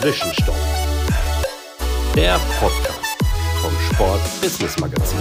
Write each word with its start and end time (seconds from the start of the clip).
Zwischenstopp. 0.00 0.56
Der 2.16 2.40
Podcast 2.58 3.18
vom 3.60 3.70
Sport 3.92 4.22
Business 4.40 4.78
Magazin. 4.78 5.18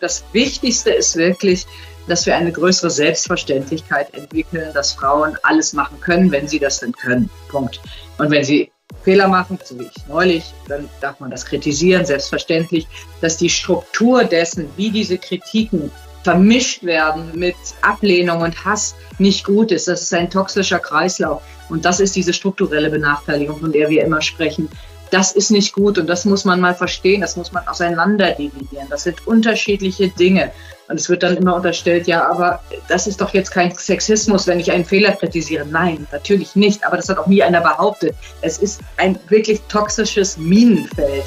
Das 0.00 0.24
Wichtigste 0.32 0.88
ist 0.88 1.14
wirklich, 1.16 1.66
dass 2.08 2.24
wir 2.24 2.34
eine 2.34 2.50
größere 2.50 2.88
Selbstverständlichkeit 2.88 4.14
entwickeln, 4.14 4.72
dass 4.72 4.94
Frauen 4.94 5.36
alles 5.42 5.74
machen 5.74 6.00
können, 6.00 6.32
wenn 6.32 6.48
sie 6.48 6.58
das 6.58 6.80
denn 6.80 6.92
können. 6.92 7.28
Punkt. 7.50 7.82
Und 8.16 8.30
wenn 8.30 8.44
sie 8.44 8.72
Fehler 9.02 9.28
machen, 9.28 9.58
so 9.62 9.78
wie 9.78 9.90
ich 9.94 10.06
neulich, 10.08 10.44
dann 10.66 10.88
darf 11.02 11.20
man 11.20 11.30
das 11.30 11.44
kritisieren, 11.44 12.06
selbstverständlich, 12.06 12.86
dass 13.20 13.36
die 13.36 13.50
Struktur 13.50 14.24
dessen, 14.24 14.70
wie 14.78 14.90
diese 14.90 15.18
Kritiken 15.18 15.90
vermischt 16.22 16.82
werden 16.82 17.30
mit 17.38 17.56
Ablehnung 17.82 18.40
und 18.40 18.64
Hass, 18.64 18.94
nicht 19.18 19.44
gut 19.44 19.70
ist. 19.70 19.86
Das 19.86 20.00
ist 20.00 20.14
ein 20.14 20.30
toxischer 20.30 20.78
Kreislauf. 20.78 21.42
Und 21.68 21.84
das 21.84 22.00
ist 22.00 22.16
diese 22.16 22.32
strukturelle 22.32 22.90
Benachteiligung, 22.90 23.58
von 23.60 23.72
der 23.72 23.88
wir 23.90 24.04
immer 24.04 24.20
sprechen. 24.20 24.68
Das 25.10 25.32
ist 25.32 25.50
nicht 25.50 25.72
gut 25.72 25.98
und 25.98 26.08
das 26.08 26.24
muss 26.24 26.44
man 26.44 26.60
mal 26.60 26.74
verstehen, 26.74 27.20
das 27.20 27.36
muss 27.36 27.52
man 27.52 27.68
auseinander 27.68 28.32
dividieren. 28.32 28.88
Das 28.90 29.04
sind 29.04 29.26
unterschiedliche 29.26 30.08
Dinge. 30.08 30.50
Und 30.88 31.00
es 31.00 31.08
wird 31.08 31.22
dann 31.22 31.36
immer 31.36 31.54
unterstellt, 31.54 32.06
ja, 32.06 32.28
aber 32.28 32.60
das 32.88 33.06
ist 33.06 33.20
doch 33.20 33.32
jetzt 33.32 33.50
kein 33.50 33.74
Sexismus, 33.74 34.46
wenn 34.46 34.60
ich 34.60 34.70
einen 34.70 34.84
Fehler 34.84 35.12
kritisiere. 35.12 35.64
Nein, 35.64 36.06
natürlich 36.12 36.56
nicht. 36.56 36.84
Aber 36.84 36.96
das 36.96 37.08
hat 37.08 37.18
auch 37.18 37.26
nie 37.26 37.42
einer 37.42 37.60
behauptet. 37.60 38.14
Es 38.42 38.58
ist 38.58 38.80
ein 38.98 39.18
wirklich 39.28 39.60
toxisches 39.68 40.36
Minenfeld. 40.36 41.24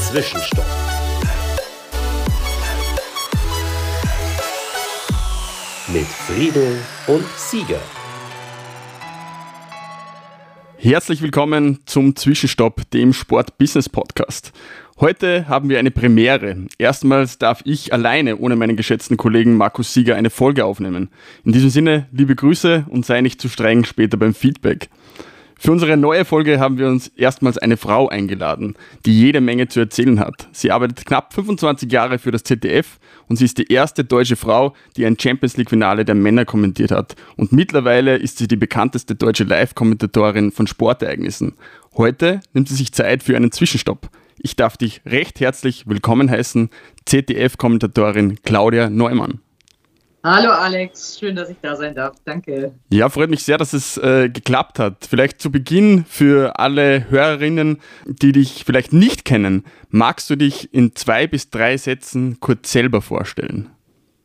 Zwischenstopp. 0.00 0.64
Mit 5.88 6.06
Friedel 6.06 6.78
und 7.06 7.24
Sieger. 7.36 7.80
Herzlich 10.84 11.22
willkommen 11.22 11.78
zum 11.86 12.16
Zwischenstopp, 12.16 12.90
dem 12.90 13.12
Sport-Business-Podcast. 13.12 14.50
Heute 14.98 15.46
haben 15.46 15.68
wir 15.68 15.78
eine 15.78 15.92
Premiere. 15.92 16.56
Erstmals 16.76 17.38
darf 17.38 17.60
ich 17.64 17.92
alleine 17.92 18.38
ohne 18.38 18.56
meinen 18.56 18.74
geschätzten 18.74 19.16
Kollegen 19.16 19.56
Markus 19.56 19.94
Sieger 19.94 20.16
eine 20.16 20.28
Folge 20.28 20.64
aufnehmen. 20.64 21.10
In 21.44 21.52
diesem 21.52 21.70
Sinne, 21.70 22.08
liebe 22.10 22.34
Grüße 22.34 22.86
und 22.88 23.06
sei 23.06 23.20
nicht 23.20 23.40
zu 23.40 23.48
streng 23.48 23.84
später 23.84 24.16
beim 24.16 24.34
Feedback. 24.34 24.88
Für 25.62 25.70
unsere 25.70 25.96
neue 25.96 26.24
Folge 26.24 26.58
haben 26.58 26.76
wir 26.76 26.88
uns 26.88 27.06
erstmals 27.06 27.56
eine 27.56 27.76
Frau 27.76 28.08
eingeladen, 28.08 28.74
die 29.06 29.16
jede 29.16 29.40
Menge 29.40 29.68
zu 29.68 29.78
erzählen 29.78 30.18
hat. 30.18 30.48
Sie 30.50 30.72
arbeitet 30.72 31.06
knapp 31.06 31.32
25 31.32 31.92
Jahre 31.92 32.18
für 32.18 32.32
das 32.32 32.42
ZDF 32.42 32.98
und 33.28 33.36
sie 33.36 33.44
ist 33.44 33.58
die 33.58 33.72
erste 33.72 34.02
deutsche 34.02 34.34
Frau, 34.34 34.74
die 34.96 35.06
ein 35.06 35.16
Champions 35.16 35.56
League-Finale 35.56 36.04
der 36.04 36.16
Männer 36.16 36.44
kommentiert 36.44 36.90
hat. 36.90 37.14
Und 37.36 37.52
mittlerweile 37.52 38.16
ist 38.16 38.38
sie 38.38 38.48
die 38.48 38.56
bekannteste 38.56 39.14
deutsche 39.14 39.44
Live-Kommentatorin 39.44 40.50
von 40.50 40.66
Sportereignissen. 40.66 41.52
Heute 41.96 42.40
nimmt 42.54 42.68
sie 42.68 42.74
sich 42.74 42.90
Zeit 42.90 43.22
für 43.22 43.36
einen 43.36 43.52
Zwischenstopp. 43.52 44.10
Ich 44.38 44.56
darf 44.56 44.76
dich 44.76 45.02
recht 45.06 45.38
herzlich 45.38 45.86
willkommen 45.86 46.28
heißen, 46.28 46.70
ZDF-Kommentatorin 47.06 48.42
Claudia 48.42 48.90
Neumann. 48.90 49.38
Hallo 50.24 50.50
Alex, 50.50 51.18
schön, 51.18 51.34
dass 51.34 51.48
ich 51.48 51.56
da 51.60 51.74
sein 51.74 51.96
darf. 51.96 52.14
Danke. 52.24 52.72
Ja, 52.90 53.08
freut 53.08 53.28
mich 53.28 53.42
sehr, 53.42 53.58
dass 53.58 53.72
es 53.72 53.96
äh, 53.96 54.28
geklappt 54.28 54.78
hat. 54.78 55.04
Vielleicht 55.08 55.40
zu 55.40 55.50
Beginn 55.50 56.04
für 56.04 56.60
alle 56.60 57.10
Hörerinnen, 57.10 57.80
die 58.06 58.30
dich 58.30 58.62
vielleicht 58.64 58.92
nicht 58.92 59.24
kennen, 59.24 59.64
magst 59.90 60.30
du 60.30 60.36
dich 60.36 60.72
in 60.72 60.94
zwei 60.94 61.26
bis 61.26 61.50
drei 61.50 61.76
Sätzen 61.76 62.38
kurz 62.38 62.70
selber 62.70 63.02
vorstellen? 63.02 63.70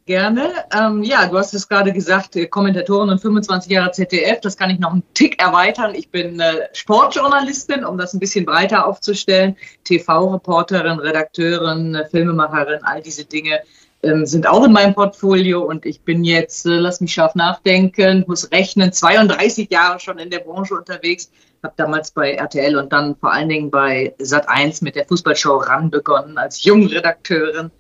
Gerne. 0.06 0.52
Ähm, 0.72 1.02
ja, 1.04 1.28
du 1.28 1.38
hast 1.38 1.54
es 1.56 1.68
gerade 1.68 1.92
gesagt, 1.92 2.36
äh, 2.36 2.46
Kommentatorin 2.46 3.10
und 3.10 3.20
25 3.20 3.72
Jahre 3.72 3.92
ZDF. 3.92 4.40
Das 4.40 4.56
kann 4.56 4.70
ich 4.70 4.80
noch 4.80 4.94
einen 4.94 5.04
Tick 5.16 5.42
erweitern. 5.42 5.96
Ich 5.96 6.12
bin 6.12 6.40
äh, 6.40 6.70
Sportjournalistin, 6.74 7.84
um 7.84 7.98
das 7.98 8.14
ein 8.14 8.20
bisschen 8.20 8.46
breiter 8.46 8.86
aufzustellen. 8.86 9.58
TV-Reporterin, 9.84 11.00
Redakteurin, 11.00 11.96
äh, 11.96 12.08
Filmemacherin, 12.08 12.84
all 12.84 13.02
diese 13.02 13.26
Dinge 13.26 13.60
sind 14.02 14.48
auch 14.48 14.64
in 14.64 14.72
meinem 14.72 14.94
Portfolio 14.94 15.64
und 15.64 15.86
ich 15.86 16.02
bin 16.02 16.24
jetzt, 16.24 16.66
äh, 16.66 16.78
lass 16.78 17.02
mich 17.02 17.14
scharf 17.14 17.36
nachdenken, 17.36 18.24
muss 18.28 18.52
rechnen, 18.52 18.94
32 18.94 19.70
Jahre 19.72 20.00
schon 20.00 20.20
in 20.20 20.30
der 20.30 20.40
Branche 20.40 20.76
unterwegs, 20.76 21.32
habe 21.64 21.74
damals 21.78 22.12
bei 22.12 22.34
RTL 22.34 22.78
und 22.78 22.94
dann 22.94 23.16
vor 23.16 23.34
allen 23.34 23.50
Dingen 23.50 23.72
bei 23.72 24.14
Sat1 24.20 24.84
mit 24.84 24.96
der 24.96 25.06
Fußballshow 25.06 25.58
ran 25.58 25.90
begonnen 25.90 26.38
als 26.38 26.64
Jungredakteurin, 26.64 27.72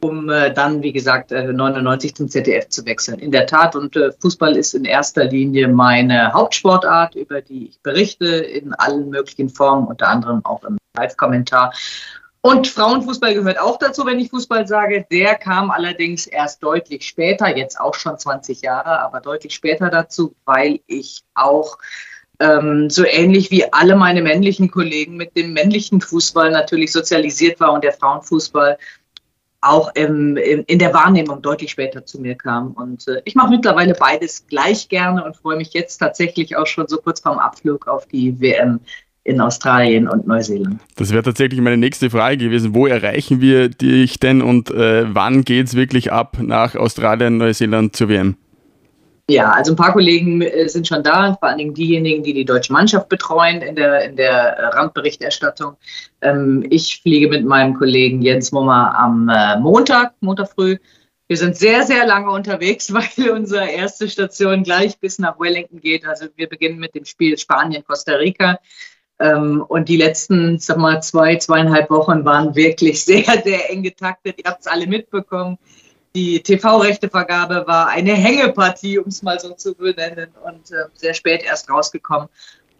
um 0.00 0.28
äh, 0.28 0.52
dann, 0.52 0.82
wie 0.82 0.92
gesagt, 0.92 1.30
äh, 1.30 1.52
99 1.52 2.16
zum 2.16 2.28
ZDF 2.28 2.68
zu 2.68 2.84
wechseln. 2.84 3.20
In 3.20 3.30
der 3.30 3.46
Tat, 3.46 3.76
und 3.76 3.94
äh, 3.94 4.10
Fußball 4.20 4.56
ist 4.56 4.74
in 4.74 4.84
erster 4.84 5.24
Linie 5.24 5.68
meine 5.68 6.32
Hauptsportart, 6.32 7.14
über 7.14 7.40
die 7.40 7.68
ich 7.68 7.80
berichte 7.82 8.26
in 8.26 8.74
allen 8.74 9.10
möglichen 9.10 9.48
Formen, 9.48 9.86
unter 9.86 10.08
anderem 10.08 10.44
auch 10.44 10.64
im 10.64 10.76
Live-Kommentar. 10.96 11.72
Und 12.44 12.66
Frauenfußball 12.66 13.34
gehört 13.34 13.60
auch 13.60 13.78
dazu, 13.78 14.04
wenn 14.04 14.18
ich 14.18 14.30
Fußball 14.30 14.66
sage. 14.66 15.06
Der 15.12 15.36
kam 15.36 15.70
allerdings 15.70 16.26
erst 16.26 16.60
deutlich 16.60 17.06
später, 17.06 17.56
jetzt 17.56 17.78
auch 17.78 17.94
schon 17.94 18.18
20 18.18 18.62
Jahre, 18.62 19.00
aber 19.00 19.20
deutlich 19.20 19.54
später 19.54 19.90
dazu, 19.90 20.34
weil 20.44 20.80
ich 20.88 21.22
auch 21.34 21.78
ähm, 22.40 22.90
so 22.90 23.04
ähnlich 23.06 23.52
wie 23.52 23.72
alle 23.72 23.94
meine 23.94 24.22
männlichen 24.22 24.72
Kollegen 24.72 25.16
mit 25.16 25.36
dem 25.36 25.52
männlichen 25.52 26.00
Fußball 26.00 26.50
natürlich 26.50 26.90
sozialisiert 26.90 27.60
war 27.60 27.72
und 27.72 27.84
der 27.84 27.92
Frauenfußball 27.92 28.76
auch 29.60 29.94
im, 29.94 30.36
im, 30.36 30.64
in 30.66 30.80
der 30.80 30.92
Wahrnehmung 30.92 31.40
deutlich 31.40 31.70
später 31.70 32.04
zu 32.04 32.20
mir 32.20 32.34
kam. 32.34 32.72
Und 32.72 33.06
äh, 33.06 33.22
ich 33.24 33.36
mache 33.36 33.50
mittlerweile 33.50 33.94
beides 33.94 34.48
gleich 34.48 34.88
gerne 34.88 35.24
und 35.24 35.36
freue 35.36 35.56
mich 35.56 35.72
jetzt 35.72 35.98
tatsächlich 35.98 36.56
auch 36.56 36.66
schon 36.66 36.88
so 36.88 36.96
kurz 36.96 37.20
vorm 37.20 37.38
Abflug 37.38 37.86
auf 37.86 38.06
die 38.06 38.40
WM 38.40 38.80
in 39.24 39.40
Australien 39.40 40.08
und 40.08 40.26
Neuseeland. 40.26 40.80
Das 40.96 41.12
wäre 41.12 41.22
tatsächlich 41.22 41.60
meine 41.60 41.76
nächste 41.76 42.10
Frage 42.10 42.38
gewesen. 42.38 42.74
Wo 42.74 42.86
erreichen 42.86 43.40
wir 43.40 43.68
dich 43.68 44.18
denn 44.18 44.42
und 44.42 44.70
äh, 44.70 45.04
wann 45.14 45.44
geht 45.44 45.68
es 45.68 45.76
wirklich 45.76 46.12
ab 46.12 46.38
nach 46.40 46.74
Australien, 46.74 47.36
Neuseeland 47.36 47.94
zur 47.94 48.08
WM? 48.08 48.36
Ja, 49.30 49.52
also 49.52 49.72
ein 49.72 49.76
paar 49.76 49.92
Kollegen 49.92 50.42
äh, 50.42 50.68
sind 50.68 50.88
schon 50.88 51.04
da, 51.04 51.34
vor 51.34 51.48
allen 51.48 51.58
Dingen 51.58 51.74
diejenigen, 51.74 52.24
die 52.24 52.34
die 52.34 52.44
deutsche 52.44 52.72
Mannschaft 52.72 53.08
betreuen 53.08 53.62
in 53.62 53.76
der, 53.76 54.04
in 54.04 54.16
der 54.16 54.72
Randberichterstattung. 54.74 55.76
Ähm, 56.20 56.66
ich 56.68 57.00
fliege 57.00 57.28
mit 57.28 57.44
meinem 57.44 57.74
Kollegen 57.74 58.20
Jens 58.20 58.50
Mummer 58.50 58.98
am 58.98 59.28
äh, 59.28 59.58
Montag, 59.60 60.14
Montag 60.20 60.50
früh. 60.50 60.76
Wir 61.28 61.36
sind 61.36 61.56
sehr, 61.56 61.84
sehr 61.84 62.04
lange 62.04 62.30
unterwegs, 62.30 62.92
weil 62.94 63.30
unsere 63.30 63.70
erste 63.70 64.08
Station 64.08 64.64
gleich 64.64 64.98
bis 64.98 65.20
nach 65.20 65.38
Wellington 65.38 65.80
geht. 65.80 66.04
Also 66.04 66.26
wir 66.34 66.48
beginnen 66.48 66.78
mit 66.78 66.96
dem 66.96 67.04
Spiel 67.04 67.38
Spanien-Costa 67.38 68.14
Rica. 68.14 68.58
Ähm, 69.22 69.64
und 69.68 69.88
die 69.88 69.96
letzten, 69.96 70.58
sag 70.58 70.78
mal, 70.78 71.00
zwei, 71.02 71.36
zweieinhalb 71.36 71.88
Wochen 71.90 72.24
waren 72.24 72.54
wirklich 72.56 73.04
sehr, 73.04 73.24
sehr 73.44 73.70
eng 73.70 73.82
getaktet. 73.82 74.36
Ihr 74.38 74.50
habt 74.50 74.62
es 74.62 74.66
alle 74.66 74.86
mitbekommen. 74.86 75.58
Die 76.14 76.42
TV-Rechtevergabe 76.42 77.64
war 77.66 77.88
eine 77.88 78.12
Hängepartie, 78.12 78.98
um 78.98 79.08
es 79.08 79.22
mal 79.22 79.38
so 79.40 79.54
zu 79.54 79.74
benennen, 79.74 80.28
und 80.44 80.70
äh, 80.70 80.84
sehr 80.94 81.14
spät 81.14 81.42
erst 81.42 81.70
rausgekommen. 81.70 82.28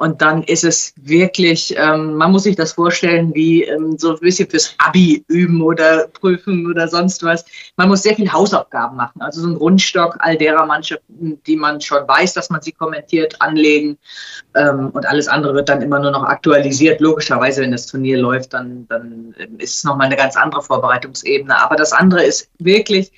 Und 0.03 0.21
dann 0.21 0.43
ist 0.43 0.65
es 0.65 0.95
wirklich, 0.97 1.77
ähm, 1.79 2.17
man 2.17 2.33
muss 2.33 2.43
sich 2.43 2.57
das 2.57 2.73
vorstellen, 2.73 3.33
wie 3.37 3.63
ähm, 3.63 3.97
so 3.97 4.15
ein 4.15 4.19
bisschen 4.19 4.51
fürs 4.51 4.75
Abi 4.79 5.25
üben 5.29 5.63
oder 5.63 6.09
prüfen 6.09 6.69
oder 6.69 6.89
sonst 6.89 7.23
was. 7.23 7.45
Man 7.77 7.89
muss 7.89 8.03
sehr 8.03 8.17
viel 8.17 8.33
Hausaufgaben 8.33 8.97
machen. 8.97 9.23
Also 9.23 9.43
so 9.43 9.47
ein 9.47 9.55
Grundstock 9.55 10.17
all 10.19 10.37
derer 10.37 10.67
Mannschaften, 10.67 11.41
die 11.47 11.55
man 11.55 11.81
schon 11.81 12.09
weiß, 12.09 12.35
dass 12.35 12.51
man 12.51 12.61
sie 12.61 12.73
kommentiert, 12.73 13.41
anlegen. 13.41 13.97
Ähm, 14.57 14.91
und 14.93 15.07
alles 15.07 15.29
andere 15.29 15.55
wird 15.55 15.69
dann 15.69 15.83
immer 15.83 16.01
nur 16.01 16.11
noch 16.11 16.25
aktualisiert. 16.25 17.01
Logischerweise, 17.01 17.63
wenn 17.63 17.71
das 17.71 17.87
Turnier 17.87 18.19
läuft, 18.19 18.55
dann, 18.55 18.89
dann 18.89 19.37
ist 19.59 19.77
es 19.77 19.85
nochmal 19.85 20.07
eine 20.07 20.17
ganz 20.17 20.37
andere 20.37 20.63
Vorbereitungsebene. 20.63 21.57
Aber 21.57 21.77
das 21.77 21.93
andere 21.93 22.25
ist 22.25 22.51
wirklich, 22.59 23.13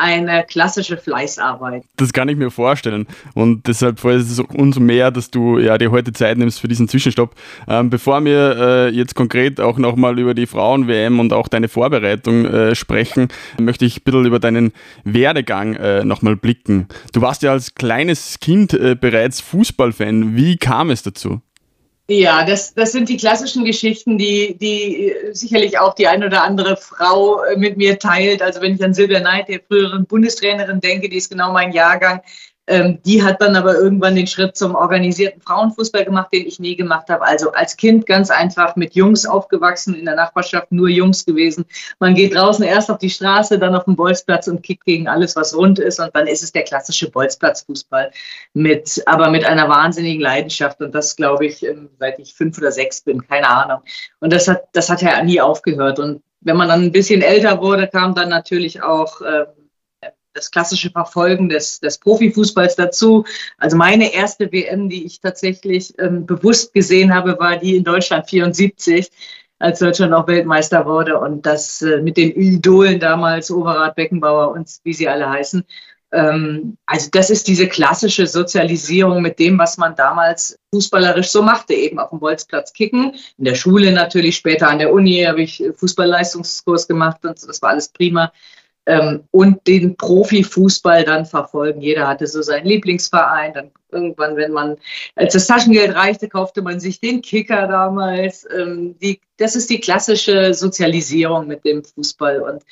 eine 0.00 0.44
klassische 0.44 0.96
Fleißarbeit. 0.96 1.84
Das 1.96 2.12
kann 2.12 2.28
ich 2.28 2.36
mir 2.36 2.50
vorstellen. 2.50 3.06
Und 3.34 3.66
deshalb 3.66 4.00
freut 4.00 4.20
es 4.20 4.40
uns 4.40 4.78
mehr, 4.78 5.10
dass 5.10 5.30
du 5.30 5.58
ja 5.58 5.76
dir 5.78 5.90
heute 5.90 6.12
Zeit 6.12 6.38
nimmst 6.38 6.60
für 6.60 6.68
diesen 6.68 6.88
Zwischenstopp. 6.88 7.34
Ähm, 7.68 7.90
bevor 7.90 8.24
wir 8.24 8.56
äh, 8.56 8.88
jetzt 8.88 9.14
konkret 9.14 9.60
auch 9.60 9.78
nochmal 9.78 10.18
über 10.18 10.34
die 10.34 10.46
Frauen-WM 10.46 11.20
und 11.20 11.32
auch 11.32 11.48
deine 11.48 11.68
Vorbereitung 11.68 12.46
äh, 12.46 12.74
sprechen, 12.74 13.28
möchte 13.60 13.84
ich 13.84 13.98
ein 13.98 14.04
bisschen 14.04 14.24
über 14.24 14.38
deinen 14.38 14.72
Werdegang 15.04 15.74
äh, 15.74 16.04
nochmal 16.04 16.36
blicken. 16.36 16.88
Du 17.12 17.20
warst 17.20 17.42
ja 17.42 17.52
als 17.52 17.74
kleines 17.74 18.40
Kind 18.40 18.72
äh, 18.72 18.96
bereits 18.98 19.40
Fußballfan. 19.40 20.34
Wie 20.34 20.56
kam 20.56 20.90
es 20.90 21.02
dazu? 21.02 21.42
Ja, 22.12 22.44
das, 22.44 22.74
das 22.74 22.90
sind 22.90 23.08
die 23.08 23.16
klassischen 23.16 23.64
Geschichten, 23.64 24.18
die, 24.18 24.58
die 24.58 25.14
sicherlich 25.30 25.78
auch 25.78 25.94
die 25.94 26.08
eine 26.08 26.26
oder 26.26 26.42
andere 26.42 26.76
Frau 26.76 27.44
äh, 27.44 27.56
mit 27.56 27.76
mir 27.76 28.00
teilt. 28.00 28.42
Also 28.42 28.60
wenn 28.60 28.74
ich 28.74 28.82
an 28.82 28.94
Silvia 28.94 29.20
Neid, 29.20 29.46
der 29.46 29.60
früheren 29.60 30.06
Bundestrainerin, 30.06 30.80
denke, 30.80 31.08
die 31.08 31.18
ist 31.18 31.30
genau 31.30 31.52
mein 31.52 31.70
Jahrgang. 31.70 32.20
Ähm, 32.66 33.00
die 33.04 33.22
hat 33.22 33.40
dann 33.42 33.56
aber 33.56 33.74
irgendwann 33.74 34.14
den 34.14 34.26
Schritt 34.26 34.56
zum 34.56 34.74
organisierten 34.74 35.40
Frauenfußball 35.40 36.04
gemacht, 36.04 36.28
den 36.32 36.46
ich 36.46 36.60
nie 36.60 36.76
gemacht 36.76 37.08
habe. 37.08 37.24
Also 37.24 37.50
als 37.52 37.76
Kind 37.76 38.06
ganz 38.06 38.30
einfach 38.30 38.76
mit 38.76 38.94
Jungs 38.94 39.26
aufgewachsen, 39.26 39.94
in 39.94 40.04
der 40.04 40.14
Nachbarschaft 40.14 40.70
nur 40.70 40.88
Jungs 40.88 41.24
gewesen. 41.24 41.64
Man 41.98 42.14
geht 42.14 42.34
draußen 42.34 42.64
erst 42.64 42.90
auf 42.90 42.98
die 42.98 43.10
Straße, 43.10 43.58
dann 43.58 43.74
auf 43.74 43.84
den 43.84 43.96
Bolzplatz 43.96 44.46
und 44.46 44.62
kickt 44.62 44.84
gegen 44.84 45.08
alles, 45.08 45.34
was 45.34 45.56
rund 45.56 45.78
ist. 45.78 45.98
Und 45.98 46.14
dann 46.14 46.26
ist 46.26 46.42
es 46.42 46.52
der 46.52 46.62
klassische 46.62 47.10
Bolzplatzfußball 47.10 48.12
mit, 48.54 49.02
aber 49.06 49.30
mit 49.30 49.44
einer 49.44 49.68
wahnsinnigen 49.68 50.22
Leidenschaft. 50.22 50.80
Und 50.80 50.94
das 50.94 51.16
glaube 51.16 51.46
ich, 51.46 51.64
ähm, 51.66 51.88
seit 51.98 52.18
ich 52.20 52.34
fünf 52.34 52.56
oder 52.58 52.70
sechs 52.70 53.00
bin, 53.00 53.26
keine 53.26 53.48
Ahnung. 53.48 53.80
Und 54.20 54.32
das 54.32 54.46
hat, 54.46 54.64
das 54.74 54.88
hat 54.88 55.02
ja 55.02 55.22
nie 55.24 55.40
aufgehört. 55.40 55.98
Und 55.98 56.22
wenn 56.42 56.56
man 56.56 56.68
dann 56.68 56.82
ein 56.82 56.92
bisschen 56.92 57.22
älter 57.22 57.60
wurde, 57.60 57.88
kam 57.88 58.14
dann 58.14 58.28
natürlich 58.28 58.82
auch 58.82 59.20
äh, 59.22 59.46
das 60.32 60.50
klassische 60.50 60.90
Verfolgen 60.90 61.48
des, 61.48 61.80
des 61.80 61.98
Profifußballs 61.98 62.76
dazu. 62.76 63.24
Also 63.58 63.76
meine 63.76 64.12
erste 64.12 64.50
WM, 64.52 64.88
die 64.88 65.04
ich 65.04 65.20
tatsächlich 65.20 65.94
ähm, 65.98 66.26
bewusst 66.26 66.72
gesehen 66.72 67.14
habe, 67.14 67.38
war 67.38 67.56
die 67.56 67.76
in 67.76 67.84
Deutschland 67.84 68.28
74, 68.28 69.10
als 69.58 69.78
Deutschland 69.78 70.14
auch 70.14 70.26
Weltmeister 70.26 70.86
wurde 70.86 71.18
und 71.18 71.44
das 71.44 71.82
äh, 71.82 72.00
mit 72.00 72.16
den 72.16 72.32
Idolen 72.34 72.98
damals, 72.98 73.50
Overath, 73.50 73.94
Beckenbauer 73.94 74.52
und 74.52 74.70
wie 74.84 74.94
sie 74.94 75.08
alle 75.08 75.28
heißen. 75.28 75.64
Ähm, 76.12 76.76
also 76.86 77.08
das 77.12 77.30
ist 77.30 77.46
diese 77.46 77.68
klassische 77.68 78.26
Sozialisierung 78.26 79.22
mit 79.22 79.38
dem, 79.38 79.58
was 79.58 79.78
man 79.78 79.94
damals 79.94 80.58
fußballerisch 80.72 81.28
so 81.28 81.42
machte, 81.42 81.74
eben 81.74 81.98
auf 81.98 82.10
dem 82.10 82.20
Bolzplatz 82.20 82.72
kicken. 82.72 83.14
In 83.38 83.44
der 83.44 83.54
Schule 83.54 83.92
natürlich, 83.92 84.36
später 84.36 84.68
an 84.68 84.78
der 84.78 84.92
Uni 84.92 85.22
habe 85.22 85.42
ich 85.42 85.62
Fußballleistungskurs 85.76 86.88
gemacht 86.88 87.24
und 87.24 87.46
das 87.46 87.62
war 87.62 87.70
alles 87.70 87.88
prima 87.88 88.32
ähm, 88.86 89.24
und 89.30 89.66
den 89.66 89.96
Profifußball 89.96 91.04
dann 91.04 91.26
verfolgen. 91.26 91.80
Jeder 91.80 92.08
hatte 92.08 92.26
so 92.26 92.42
seinen 92.42 92.66
Lieblingsverein. 92.66 93.52
Dann 93.52 93.70
irgendwann, 93.92 94.36
wenn 94.36 94.52
man, 94.52 94.76
als 95.14 95.34
das 95.34 95.46
Taschengeld 95.46 95.94
reichte, 95.94 96.28
kaufte 96.28 96.62
man 96.62 96.80
sich 96.80 97.00
den 97.00 97.22
Kicker 97.22 97.66
damals. 97.66 98.46
Ähm, 98.56 98.98
die, 98.98 99.20
das 99.36 99.56
ist 99.56 99.70
die 99.70 99.80
klassische 99.80 100.54
Sozialisierung 100.54 101.46
mit 101.46 101.64
dem 101.64 101.84
Fußball. 101.84 102.40
Und 102.42 102.64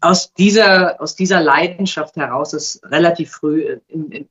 aus 0.00 0.32
dieser, 0.34 1.00
aus 1.00 1.16
dieser 1.16 1.40
Leidenschaft 1.40 2.16
heraus 2.16 2.52
ist 2.52 2.80
relativ 2.90 3.30
früh 3.30 3.78
im, 3.88 4.10
im, 4.10 4.28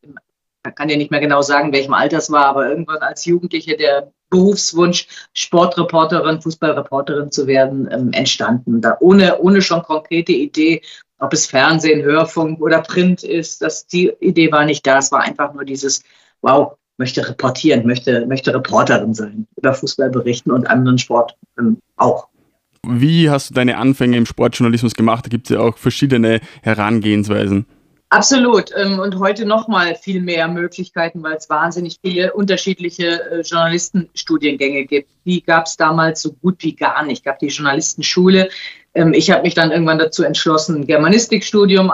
man 0.65 0.75
kann 0.75 0.89
ja 0.89 0.97
nicht 0.97 1.11
mehr 1.11 1.19
genau 1.19 1.43
sagen, 1.43 1.71
welchem 1.71 1.93
Alter 1.93 2.17
es 2.17 2.31
war, 2.31 2.47
aber 2.47 2.67
irgendwann 2.67 2.97
als 2.97 3.25
Jugendliche 3.25 3.77
der 3.77 4.11
Berufswunsch, 4.29 5.07
Sportreporterin, 5.33 6.41
Fußballreporterin 6.41 7.31
zu 7.31 7.47
werden, 7.47 7.87
ähm, 7.91 8.11
entstanden. 8.11 8.81
Da 8.81 8.97
ohne, 8.99 9.37
ohne 9.39 9.61
schon 9.61 9.83
konkrete 9.83 10.31
Idee, 10.31 10.81
ob 11.25 11.33
es 11.33 11.47
Fernsehen, 11.47 12.03
Hörfunk 12.03 12.61
oder 12.61 12.81
Print 12.81 13.23
ist, 13.23 13.61
das, 13.61 13.87
die 13.87 14.11
Idee 14.19 14.51
war 14.51 14.65
nicht 14.65 14.85
da. 14.85 14.99
Es 14.99 15.11
war 15.11 15.21
einfach 15.21 15.53
nur 15.53 15.65
dieses, 15.65 16.03
wow, 16.41 16.73
möchte 16.97 17.27
reportieren, 17.27 17.85
möchte, 17.85 18.25
möchte 18.27 18.53
Reporterin 18.53 19.13
sein, 19.13 19.47
über 19.57 19.73
Fußball 19.73 20.09
berichten 20.09 20.51
und 20.51 20.67
anderen 20.67 20.97
Sport 20.97 21.35
ähm, 21.59 21.77
auch. 21.97 22.27
Wie 22.87 23.29
hast 23.29 23.49
du 23.49 23.53
deine 23.55 23.77
Anfänge 23.77 24.17
im 24.17 24.27
Sportjournalismus 24.27 24.93
gemacht? 24.93 25.25
Da 25.25 25.29
gibt 25.29 25.49
es 25.49 25.55
ja 25.55 25.61
auch 25.61 25.77
verschiedene 25.77 26.39
Herangehensweisen. 26.61 27.65
Absolut. 28.15 28.71
Ähm, 28.77 28.99
und 28.99 29.19
heute 29.19 29.45
noch 29.45 29.67
mal 29.67 29.95
viel 29.95 30.21
mehr 30.21 30.47
Möglichkeiten, 30.47 31.21
weil 31.21 31.35
es 31.35 31.49
wahnsinnig 31.49 31.97
viele 32.01 32.31
unterschiedliche 32.33 33.29
äh, 33.29 33.41
Journalistenstudiengänge 33.41 34.85
gibt. 34.85 35.09
Die 35.25 35.43
gab 35.43 35.65
es 35.65 35.75
damals 35.75 36.21
so 36.21 36.31
gut 36.31 36.63
wie 36.63 36.75
gar 36.75 37.03
nicht. 37.03 37.19
Es 37.19 37.23
gab 37.25 37.39
die 37.39 37.47
Journalistenschule, 37.47 38.49
ähm, 38.93 39.13
ich 39.13 39.29
habe 39.29 39.41
mich 39.41 39.53
dann 39.53 39.71
irgendwann 39.71 39.99
dazu 39.99 40.23
entschlossen, 40.23 40.77
ein 40.77 40.87
Germanistikstudium 40.87 41.91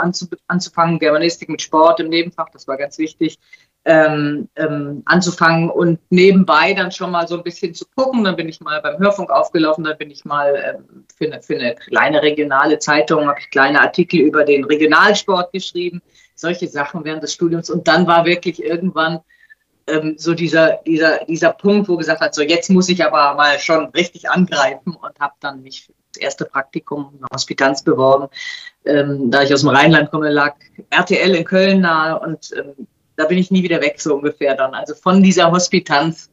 anzufangen, 0.48 1.00
Germanistik 1.00 1.50
mit 1.50 1.64
Sport 1.64 2.00
im 2.00 2.10
Nebenfach, 2.10 2.50
das 2.54 2.68
war 2.68 2.78
ganz 2.78 3.00
wichtig, 3.00 3.40
ähm, 3.84 4.48
ähm, 4.56 5.02
anzufangen 5.06 5.70
und 5.70 6.00
nebenbei 6.10 6.74
dann 6.74 6.92
schon 6.92 7.12
mal 7.12 7.28
so 7.28 7.36
ein 7.36 7.44
bisschen 7.44 7.74
zu 7.74 7.86
gucken. 7.96 8.24
Dann 8.24 8.36
bin 8.36 8.48
ich 8.48 8.62
mal 8.62 8.80
beim 8.82 9.00
Hörfunk 9.00 9.32
aufgelaufen, 9.32 9.84
dann 9.84 9.98
bin 9.98 10.12
ich 10.12 10.24
mal 10.24 10.54
ähm, 10.56 11.06
für, 11.16 11.26
eine, 11.26 11.42
für 11.42 11.56
eine 11.56 11.76
kleine 11.76 12.22
regionale 12.22 12.78
Zeitung, 12.78 13.28
habe 13.28 13.40
ich 13.40 13.50
kleine 13.50 13.82
Artikel 13.82 14.20
über 14.20 14.44
den 14.44 14.66
Regionalsport 14.66 15.52
geschrieben, 15.52 16.02
solche 16.36 16.68
Sachen 16.68 17.04
während 17.04 17.24
des 17.24 17.34
Studiums. 17.34 17.70
Und 17.70 17.88
dann 17.88 18.06
war 18.06 18.26
wirklich 18.26 18.64
irgendwann 18.64 19.22
ähm, 19.88 20.16
so 20.18 20.36
dieser, 20.36 20.80
dieser, 20.86 21.26
dieser 21.26 21.52
Punkt, 21.52 21.90
wo 21.90 21.98
gesagt 21.98 22.22
hat, 22.22 22.36
so 22.36 22.44
jetzt 22.44 22.70
muss 22.70 22.88
ich 22.90 23.04
aber 23.04 23.34
mal 23.34 23.58
schon 23.60 23.86
richtig 23.88 24.30
angreifen 24.30 24.96
und 24.96 25.20
habe 25.20 25.34
dann 25.40 25.64
mich 25.64 25.92
das 26.14 26.22
erste 26.22 26.46
Praktikum 26.46 27.14
in 27.18 27.26
Hospitanz 27.34 27.84
beworben. 27.84 28.28
Ähm, 28.86 29.32
da 29.32 29.42
ich 29.42 29.54
aus 29.54 29.62
dem 29.62 29.70
Rheinland 29.70 30.12
komme, 30.12 30.30
lag 30.30 30.56
RTL 30.90 31.36
in 31.36 31.46
Köln 31.46 31.82
nahe 31.82 32.20
und 32.20 32.52
ähm, 32.56 32.88
da 33.22 33.28
bin 33.28 33.38
ich 33.38 33.52
nie 33.52 33.64
wieder 33.64 33.82
weg, 33.82 34.02
so 34.02 34.16
ungefähr 34.16 34.56
dann. 34.56 34.74
Also 34.74 34.96
von 34.96 35.22
dieser 35.22 35.52
Hospitanz 35.52 36.30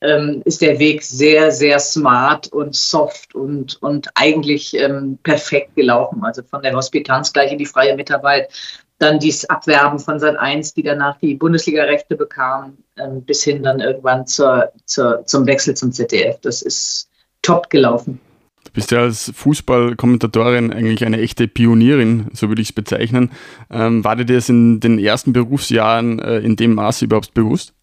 ähm, 0.00 0.42
ist 0.44 0.60
der 0.60 0.78
Weg 0.78 1.02
sehr, 1.02 1.50
sehr 1.52 1.78
smart 1.78 2.48
und 2.48 2.74
soft 2.74 3.34
und, 3.34 3.80
und 3.82 4.08
eigentlich 4.14 4.74
ähm, 4.74 5.18
perfekt 5.22 5.76
gelaufen. 5.76 6.24
Also 6.24 6.42
von 6.42 6.62
der 6.62 6.74
Hospitanz 6.74 7.32
gleich 7.32 7.52
in 7.52 7.58
die 7.58 7.66
freie 7.66 7.96
Mitarbeit, 7.96 8.50
dann 8.98 9.18
dieses 9.18 9.48
Abwerben 9.48 9.98
von 9.98 10.18
Sat 10.18 10.36
1, 10.36 10.74
die 10.74 10.82
danach 10.82 11.18
die 11.18 11.34
Bundesliga-Rechte 11.34 12.16
bekamen, 12.16 12.84
ähm, 12.98 13.22
bis 13.22 13.42
hin 13.44 13.62
dann 13.62 13.80
irgendwann 13.80 14.26
zur, 14.26 14.72
zur, 14.84 15.24
zum 15.26 15.46
Wechsel 15.46 15.74
zum 15.74 15.92
ZDF. 15.92 16.40
Das 16.40 16.62
ist 16.62 17.08
top 17.42 17.70
gelaufen. 17.70 18.20
Du 18.64 18.70
bist 18.72 18.90
ja 18.90 19.00
als 19.00 19.30
Fußballkommentatorin 19.34 20.72
eigentlich 20.72 21.04
eine 21.04 21.20
echte 21.20 21.46
Pionierin, 21.46 22.26
so 22.32 22.48
würde 22.48 22.62
ich 22.62 22.68
es 22.68 22.72
bezeichnen. 22.72 23.30
Ähm, 23.70 24.02
war 24.04 24.16
dir 24.16 24.24
das 24.24 24.48
in 24.48 24.80
den 24.80 24.98
ersten 24.98 25.32
Berufsjahren 25.32 26.18
äh, 26.18 26.38
in 26.38 26.56
dem 26.56 26.74
Maße 26.74 27.04
überhaupt 27.04 27.34
bewusst? 27.34 27.74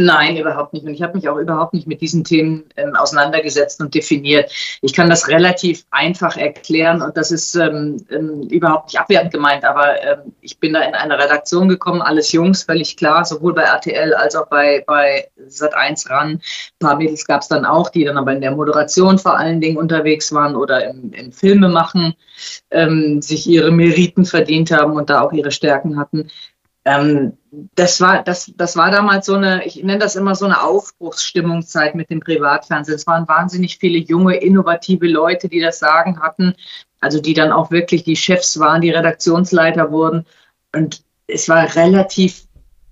Nein, 0.00 0.36
überhaupt 0.36 0.74
nicht. 0.74 0.86
Und 0.86 0.94
ich 0.94 1.02
habe 1.02 1.14
mich 1.14 1.28
auch 1.28 1.38
überhaupt 1.38 1.74
nicht 1.74 1.88
mit 1.88 2.00
diesen 2.00 2.22
Themen 2.22 2.66
ähm, 2.76 2.94
auseinandergesetzt 2.94 3.80
und 3.80 3.92
definiert. 3.96 4.48
Ich 4.80 4.92
kann 4.92 5.10
das 5.10 5.26
relativ 5.26 5.86
einfach 5.90 6.36
erklären 6.36 7.02
und 7.02 7.16
das 7.16 7.32
ist 7.32 7.56
ähm, 7.56 7.96
ähm, 8.08 8.42
überhaupt 8.42 8.86
nicht 8.86 9.00
abwertend 9.00 9.32
gemeint, 9.32 9.64
aber 9.64 10.00
ähm, 10.00 10.32
ich 10.40 10.60
bin 10.60 10.74
da 10.74 10.82
in 10.82 10.94
eine 10.94 11.18
Redaktion 11.18 11.68
gekommen, 11.68 12.00
alles 12.00 12.30
Jungs, 12.30 12.62
völlig 12.62 12.96
klar, 12.96 13.24
sowohl 13.24 13.54
bei 13.54 13.62
RTL 13.62 14.14
als 14.14 14.36
auch 14.36 14.46
bei, 14.46 14.84
bei 14.86 15.28
Sat1 15.48 16.08
ran. 16.08 16.28
Ein 16.34 16.40
paar 16.78 16.96
Mädels 16.96 17.26
gab 17.26 17.42
es 17.42 17.48
dann 17.48 17.64
auch, 17.64 17.90
die 17.90 18.04
dann 18.04 18.18
aber 18.18 18.32
in 18.32 18.40
der 18.40 18.52
Moderation 18.52 19.18
vor 19.18 19.36
allen 19.36 19.60
Dingen 19.60 19.78
unterwegs 19.78 20.32
waren 20.32 20.54
oder 20.54 20.90
im, 20.90 21.12
im 21.12 21.32
Filmemachen 21.32 22.14
ähm, 22.70 23.20
sich 23.20 23.48
ihre 23.48 23.72
Meriten 23.72 24.24
verdient 24.24 24.70
haben 24.70 24.92
und 24.92 25.10
da 25.10 25.22
auch 25.22 25.32
ihre 25.32 25.50
Stärken 25.50 25.98
hatten. 25.98 26.30
Ähm, 26.88 27.36
das 27.74 28.00
war, 28.00 28.22
das, 28.22 28.50
das 28.56 28.76
war 28.76 28.90
damals 28.90 29.26
so 29.26 29.34
eine, 29.34 29.66
ich 29.66 29.76
nenne 29.76 29.98
das 29.98 30.16
immer 30.16 30.34
so 30.34 30.46
eine 30.46 30.62
Aufbruchsstimmungszeit 30.62 31.94
mit 31.94 32.08
dem 32.08 32.20
Privatfernsehen. 32.20 32.96
Es 32.96 33.06
waren 33.06 33.28
wahnsinnig 33.28 33.76
viele 33.76 33.98
junge, 33.98 34.36
innovative 34.36 35.06
Leute, 35.06 35.48
die 35.48 35.60
das 35.60 35.78
Sagen 35.78 36.20
hatten, 36.20 36.54
also 37.00 37.20
die 37.20 37.34
dann 37.34 37.52
auch 37.52 37.70
wirklich 37.70 38.04
die 38.04 38.16
Chefs 38.16 38.58
waren, 38.58 38.80
die 38.80 38.90
Redaktionsleiter 38.90 39.90
wurden. 39.90 40.24
Und 40.74 41.02
es 41.26 41.48
war 41.50 41.74
relativ 41.76 42.44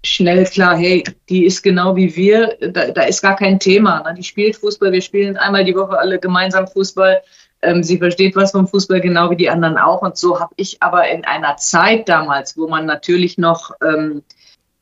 schnell 0.05 0.45
klar, 0.45 0.77
hey, 0.77 1.03
die 1.31 1.47
ist 1.47 1.63
genau 1.63 1.97
wie 1.97 2.15
wir, 2.15 2.55
da, 2.61 2.91
da 2.91 3.03
ist 3.03 3.23
gar 3.23 3.37
kein 3.37 3.59
Thema. 3.59 4.03
Ne? 4.03 4.15
Die 4.15 4.25
spielt 4.25 4.57
Fußball, 4.57 4.93
wir 4.93 5.01
spielen 5.01 5.39
einmal 5.39 5.65
die 5.65 5.75
Woche 5.75 5.99
alle 5.99 6.19
gemeinsam 6.19 6.69
Fußball. 6.69 7.23
Ähm, 7.63 7.83
sie 7.83 7.99
versteht 7.99 8.37
was 8.37 8.53
vom 8.53 8.69
Fußball 8.69 9.01
genau 9.01 9.31
wie 9.31 9.37
die 9.37 9.51
anderen 9.51 9.79
auch. 9.79 10.03
Und 10.03 10.17
so 10.17 10.41
habe 10.41 10.55
ich 10.57 10.83
aber 10.83 11.09
in 11.09 11.25
einer 11.25 11.57
Zeit 11.57 12.09
damals, 12.09 12.57
wo 12.57 12.69
man 12.69 12.87
natürlich 12.87 13.39
noch 13.39 13.73
ähm, 13.83 14.23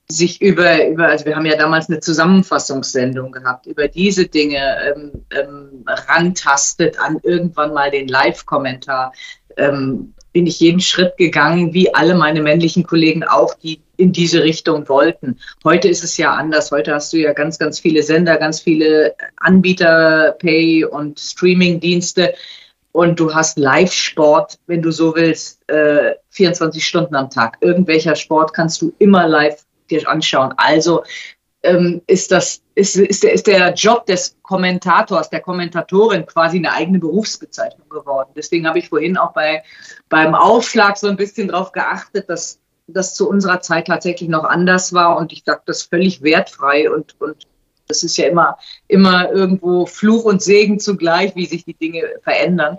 sich 0.09 0.41
über, 0.43 0.87
über, 0.87 1.09
also 1.09 1.25
wir 1.25 1.37
haben 1.37 1.47
ja 1.47 1.57
damals 1.57 1.89
eine 1.89 2.01
Zusammenfassungssendung 2.01 3.33
gehabt, 3.33 3.67
über 3.67 3.89
diese 3.89 4.27
Dinge 4.27 4.77
ähm, 4.87 5.13
ähm, 5.31 5.85
rantastet 5.87 6.99
an 7.01 7.19
irgendwann 7.23 7.73
mal 7.73 7.91
den 7.91 8.09
Live-Kommentar, 8.09 9.13
ähm, 9.57 10.13
bin 10.33 10.47
ich 10.47 10.61
jeden 10.61 10.81
Schritt 10.81 11.17
gegangen, 11.17 11.73
wie 11.73 11.95
alle 11.95 12.15
meine 12.15 12.43
männlichen 12.43 12.83
Kollegen 12.83 13.23
auch, 13.23 13.55
die 13.55 13.81
in 13.97 14.13
diese 14.13 14.43
Richtung 14.43 14.89
wollten. 14.89 15.39
Heute 15.63 15.89
ist 15.89 16.03
es 16.03 16.17
ja 16.17 16.35
anders. 16.35 16.73
Heute 16.73 16.93
hast 16.93 17.13
du 17.13 17.19
ja 17.19 17.33
ganz, 17.33 17.59
ganz 17.59 17.79
viele 17.79 18.03
Sender, 18.03 18.37
ganz 18.37 18.61
viele 18.61 19.15
Anbieter, 19.37 20.35
Pay 20.41 20.85
und 20.85 21.21
Streaming-Dienste 21.21 22.35
und 22.95 23.19
du 23.19 23.35
hast 23.35 23.59
Live-Sport, 23.59 24.61
wenn 24.69 24.81
du 24.81 24.93
so 24.93 25.17
willst, 25.17 25.69
äh, 25.69 26.15
24 26.31 26.87
Stunden 26.87 27.17
am 27.17 27.29
Tag. 27.29 27.57
Irgendwelcher 27.61 28.15
Sport 28.15 28.55
kannst 28.55 28.81
du 28.81 28.95
immer 28.99 29.27
live 29.27 29.65
dir 29.91 30.09
anschauen. 30.09 30.55
Also 30.57 31.03
ähm, 31.65 32.03
ist 32.07 32.31
das 32.31 32.63
ist, 32.77 32.95
ist, 32.95 33.25
der, 33.25 33.33
ist 33.33 33.49
der 33.49 33.75
Job 33.75 34.07
des 34.07 34.37
Kommentators, 34.43 35.29
der 35.29 35.41
Kommentatorin 35.41 36.25
quasi 36.25 36.59
eine 36.59 36.73
eigene 36.73 37.01
Berufsbezeichnung 37.01 37.89
geworden. 37.89 38.31
Deswegen 38.37 38.69
habe 38.69 38.79
ich 38.79 38.91
vorhin 38.91 39.17
auch 39.17 39.33
bei 39.33 39.65
beim 40.09 40.37
Aufschlag 40.37 40.97
so 40.97 41.09
ein 41.09 41.17
bisschen 41.17 41.49
darauf 41.49 41.73
geachtet, 41.73 42.31
dass 42.31 42.61
das 42.87 43.17
zu 43.17 43.29
unserer 43.29 43.61
Zeit 43.61 43.89
tatsächlich 43.89 44.29
noch 44.29 44.45
anders 44.45 44.93
war 44.93 45.17
und 45.17 45.33
ich 45.33 45.43
sage 45.45 45.63
das 45.67 45.83
völlig 45.83 46.23
wertfrei 46.23 46.89
und, 46.89 47.21
und 47.21 47.49
das 47.87 48.03
ist 48.03 48.17
ja 48.17 48.27
immer, 48.27 48.59
immer 48.89 49.31
irgendwo 49.31 49.87
Fluch 49.87 50.25
und 50.25 50.43
Segen 50.43 50.79
zugleich, 50.79 51.35
wie 51.37 51.47
sich 51.47 51.65
die 51.65 51.75
Dinge 51.75 52.03
verändern. 52.23 52.79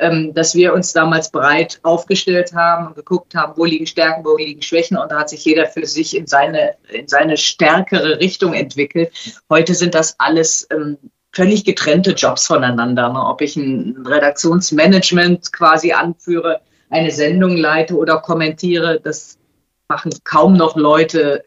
ähm, 0.00 0.34
dass 0.34 0.54
wir 0.54 0.74
uns 0.74 0.92
damals 0.92 1.30
breit 1.30 1.78
aufgestellt 1.82 2.52
haben 2.52 2.88
und 2.88 2.96
geguckt 2.96 3.34
haben, 3.34 3.52
wo 3.56 3.64
liegen 3.64 3.86
Stärken, 3.86 4.24
wo 4.24 4.36
liegen 4.36 4.60
Schwächen 4.60 4.96
und 4.96 5.10
da 5.12 5.20
hat 5.20 5.28
sich 5.28 5.44
jeder 5.44 5.66
für 5.66 5.86
sich 5.86 6.16
in 6.16 6.26
seine, 6.26 6.74
in 6.88 7.06
seine 7.06 7.36
stärkere 7.36 8.18
Richtung 8.18 8.54
entwickelt. 8.54 9.12
Heute 9.48 9.74
sind 9.74 9.94
das 9.94 10.18
alles 10.18 10.66
ähm, 10.72 10.98
völlig 11.32 11.64
getrennte 11.64 12.12
Jobs 12.12 12.46
voneinander. 12.46 13.12
Ne? 13.12 13.24
Ob 13.24 13.40
ich 13.40 13.56
ein 13.56 14.04
Redaktionsmanagement 14.06 15.52
quasi 15.52 15.92
anführe, 15.92 16.60
eine 16.90 17.10
Sendung 17.10 17.56
leite 17.56 17.96
oder 17.96 18.18
kommentiere, 18.18 19.00
das 19.00 19.38
machen 19.88 20.12
kaum 20.24 20.56
noch 20.56 20.76
Leute 20.76 21.44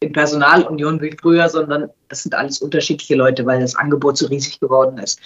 in 0.00 0.12
Personalunion 0.12 1.00
wie 1.00 1.16
früher, 1.20 1.48
sondern 1.48 1.90
das 2.08 2.22
sind 2.22 2.34
alles 2.34 2.60
unterschiedliche 2.60 3.14
Leute, 3.14 3.44
weil 3.44 3.60
das 3.60 3.76
Angebot 3.76 4.16
so 4.16 4.26
riesig 4.26 4.58
geworden 4.58 4.98
ist. 4.98 5.20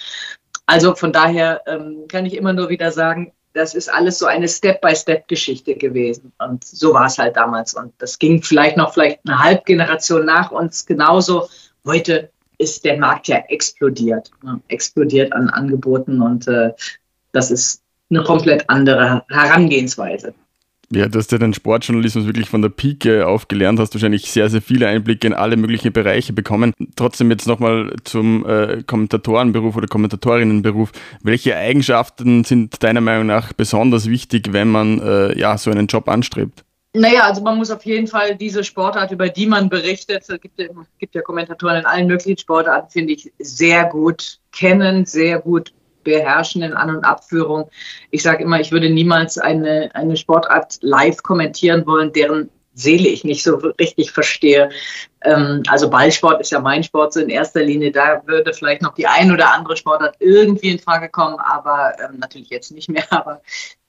Also 0.65 0.95
von 0.95 1.13
daher 1.13 1.61
ähm, 1.65 2.05
kann 2.09 2.25
ich 2.25 2.35
immer 2.35 2.53
nur 2.53 2.69
wieder 2.69 2.91
sagen, 2.91 3.31
das 3.53 3.73
ist 3.73 3.91
alles 3.91 4.19
so 4.19 4.25
eine 4.25 4.49
Step-by-Step-Geschichte 4.49 5.75
gewesen. 5.75 6.33
Und 6.39 6.65
so 6.65 6.93
war 6.93 7.05
es 7.05 7.17
halt 7.17 7.37
damals. 7.37 7.73
Und 7.73 7.93
das 7.99 8.19
ging 8.19 8.43
vielleicht 8.43 8.75
noch 8.75 8.93
vielleicht 8.93 9.21
eine 9.25 9.39
Halbgeneration 9.39 10.25
nach 10.25 10.51
uns 10.51 10.85
genauso. 10.85 11.47
Heute 11.85 12.29
ist 12.57 12.83
der 12.83 12.97
Markt 12.97 13.29
ja 13.29 13.37
explodiert, 13.47 14.29
ne? 14.43 14.59
explodiert 14.67 15.31
an 15.33 15.49
Angeboten 15.49 16.21
und 16.21 16.47
äh, 16.47 16.73
das 17.31 17.51
ist 17.51 17.81
eine 18.09 18.23
komplett 18.23 18.69
andere 18.69 19.23
Herangehensweise. 19.29 20.33
Ja, 20.91 21.07
du 21.07 21.17
hast 21.17 21.31
ja 21.31 21.37
den 21.37 21.53
Sportjournalismus 21.53 22.25
wirklich 22.25 22.49
von 22.49 22.61
der 22.61 22.69
Pike 22.69 23.25
auf 23.25 23.47
gelernt, 23.47 23.79
hast 23.79 23.93
wahrscheinlich 23.95 24.31
sehr, 24.31 24.49
sehr 24.49 24.61
viele 24.61 24.87
Einblicke 24.87 25.27
in 25.27 25.33
alle 25.33 25.57
möglichen 25.57 25.91
Bereiche 25.91 26.31
bekommen. 26.31 26.73
Trotzdem 26.95 27.31
jetzt 27.31 27.47
nochmal 27.47 27.95
zum 28.03 28.45
äh, 28.45 28.83
Kommentatorenberuf 28.85 29.75
oder 29.75 29.87
Kommentatorinnenberuf. 29.87 30.91
Welche 31.23 31.55
Eigenschaften 31.55 32.43
sind 32.43 32.83
deiner 32.83 33.01
Meinung 33.01 33.25
nach 33.25 33.53
besonders 33.53 34.09
wichtig, 34.09 34.53
wenn 34.53 34.69
man 34.69 34.99
äh, 34.99 35.37
ja, 35.37 35.57
so 35.57 35.71
einen 35.71 35.87
Job 35.87 36.07
anstrebt? 36.07 36.63
Naja, 36.93 37.25
also 37.25 37.41
man 37.41 37.57
muss 37.57 37.71
auf 37.71 37.85
jeden 37.85 38.07
Fall 38.07 38.35
diese 38.37 38.63
Sportart, 38.63 39.11
über 39.11 39.27
die 39.27 39.47
man 39.47 39.67
berichtet, 39.67 40.23
es 40.27 40.39
gibt, 40.39 40.61
gibt 40.97 41.13
ja 41.13 41.21
Kommentatoren 41.21 41.79
in 41.79 41.85
allen 41.85 42.07
möglichen 42.07 42.37
Sportarten, 42.37 42.89
finde 42.89 43.13
ich, 43.13 43.33
sehr 43.37 43.85
gut 43.85 44.39
kennen, 44.53 45.05
sehr 45.05 45.39
gut 45.39 45.73
beherrschen 46.05 46.61
in 46.61 46.73
An- 46.73 46.95
und 46.95 47.03
Abführung. 47.03 47.69
Ich 48.11 48.23
sage 48.23 48.43
immer, 48.43 48.61
ich 48.61 48.71
würde 48.71 48.89
niemals 48.89 49.37
eine, 49.37 49.89
eine 49.93 50.15
Sportart 50.15 50.77
live 50.79 51.21
kommentieren 51.21 51.85
wollen, 51.85 52.13
deren 52.13 52.49
Seele 52.75 53.07
ich 53.07 53.23
nicht 53.23 53.43
so 53.43 53.55
richtig 53.55 54.11
verstehe. 54.11 54.69
Ähm, 55.23 55.63
also 55.67 55.89
Ballsport 55.89 56.41
ist 56.41 56.51
ja 56.51 56.59
mein 56.59 56.83
Sport 56.83 57.13
so 57.13 57.21
in 57.21 57.29
erster 57.29 57.63
Linie. 57.63 57.91
Da 57.91 58.21
würde 58.25 58.53
vielleicht 58.53 58.81
noch 58.81 58.93
die 58.93 59.07
ein 59.07 59.31
oder 59.31 59.53
andere 59.53 59.77
Sportart 59.77 60.15
irgendwie 60.19 60.69
in 60.69 60.79
Frage 60.79 61.09
kommen, 61.09 61.39
aber 61.39 61.93
ähm, 61.99 62.19
natürlich 62.19 62.49
jetzt 62.49 62.71
nicht 62.71 62.89
mehr. 62.89 63.05
Aber 63.11 63.41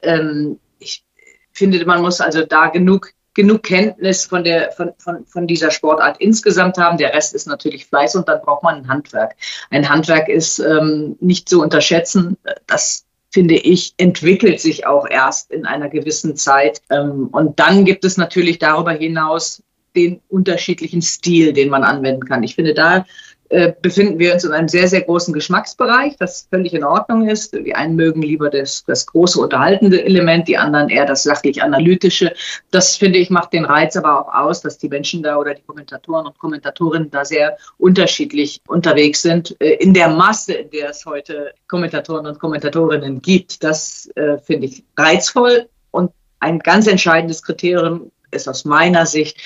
ähm, 0.02 0.58
ich 0.78 1.04
finde, 1.52 1.85
man 1.85 2.00
muss 2.00 2.20
also 2.20 2.44
da 2.44 2.68
genug 2.68 3.11
genug 3.37 3.62
Kenntnis 3.62 4.25
von, 4.25 4.43
der, 4.43 4.73
von, 4.73 4.93
von, 4.99 5.25
von 5.26 5.47
dieser 5.47 5.71
Sportart 5.71 6.16
insgesamt 6.21 6.78
haben. 6.78 6.97
Der 6.97 7.14
Rest 7.14 7.35
ist 7.35 7.47
natürlich 7.47 7.87
Fleiß 7.87 8.16
und 8.16 8.26
dann 8.28 8.40
braucht 8.40 8.64
man 8.64 8.76
ein 8.76 8.88
Handwerk. 8.88 9.37
Ein 9.71 9.88
Handwerk 9.88 10.28
ist 10.28 10.59
ähm, 10.59 11.16
nicht 11.21 11.49
zu 11.49 11.62
unterschätzen. 11.62 12.38
Das 12.66 13.05
finde 13.31 13.55
ich, 13.55 13.93
entwickelt 13.99 14.61
sich 14.61 14.87
auch 14.87 15.07
erst 15.07 15.52
in 15.52 15.66
einer 15.66 15.90
gewissen 15.90 16.35
Zeit. 16.37 16.81
Ähm, 16.90 17.28
und 17.31 17.61
dann 17.61 17.85
gibt 17.85 18.05
es 18.05 18.16
natürlich 18.16 18.59
darüber 18.59 18.93
hinaus 18.93 19.62
den 19.95 20.23
unterschiedlichen 20.28 21.02
Stil, 21.02 21.52
den 21.52 21.69
man 21.69 21.85
anwenden 21.85 22.25
kann. 22.25 22.43
Ich 22.43 22.55
finde, 22.55 22.73
da 22.73 23.05
äh, 23.49 23.73
befinden 23.81 24.19
wir 24.19 24.35
uns 24.35 24.45
in 24.45 24.53
einem 24.53 24.69
sehr, 24.69 24.88
sehr 24.88 25.03
großen 25.03 25.33
Geschmacksbereich, 25.33 26.17
das 26.19 26.49
völlig 26.50 26.75
in 26.75 26.85
Ordnung 26.85 27.29
ist. 27.29 27.55
Die 27.55 27.75
einen 27.75 27.95
mögen 27.95 28.23
lieber 28.23 28.50
das, 28.50 28.85
das 28.87 29.07
große 29.07 29.41
unterhaltende 29.41 30.05
Element, 30.05 30.49
die 30.49 30.59
anderen 30.59 30.88
eher 30.88 31.07
das 31.07 31.23
sachlich-analytische. 31.23 32.33
Das 32.71 32.97
finde 32.97 33.19
ich 33.19 33.31
macht 33.31 33.53
den 33.53 33.65
Reiz 33.65 33.97
aber 33.97 34.21
auch 34.21 34.35
aus, 34.35 34.62
dass 34.62 34.79
die 34.79 34.88
Menschen 34.88 35.23
da 35.23 35.37
oder 35.37 35.55
die 35.55 35.62
Kommentatoren 35.62 36.26
und 36.26 36.38
Kommentatorinnen 36.38 37.11
da 37.11 37.25
sehr 37.25 37.57
unterschiedlich 37.79 38.61
unterwegs 38.67 39.23
sind. 39.23 39.55
Äh, 39.61 39.75
in 39.75 39.95
der 39.95 40.09
Masse, 40.09 40.55
in 40.55 40.71
der 40.71 40.91
es 40.91 41.07
heute 41.07 41.53
Kommentatoren 41.69 42.26
und 42.26 42.38
Kommentatorinnen 42.38 43.23
gibt, 43.23 43.62
das 43.62 44.11
äh, 44.17 44.38
finde 44.38 44.67
ich 44.67 44.85
reizvoll 44.97 45.69
und 45.91 46.11
ein 46.41 46.59
ganz 46.59 46.87
entscheidendes 46.87 47.43
Kriterium 47.43 48.11
ist 48.31 48.49
aus 48.49 48.65
meiner 48.65 49.07
Sicht, 49.07 49.38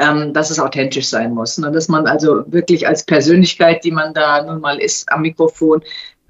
ähm, 0.00 0.32
dass 0.32 0.50
es 0.50 0.58
authentisch 0.58 1.08
sein 1.08 1.34
muss. 1.34 1.58
Ne? 1.58 1.70
Dass 1.70 1.88
man 1.88 2.06
also 2.06 2.42
wirklich 2.46 2.88
als 2.88 3.04
Persönlichkeit, 3.04 3.84
die 3.84 3.90
man 3.90 4.14
da 4.14 4.42
nun 4.42 4.60
mal 4.60 4.80
ist 4.80 5.12
am 5.12 5.22
Mikrofon, 5.22 5.82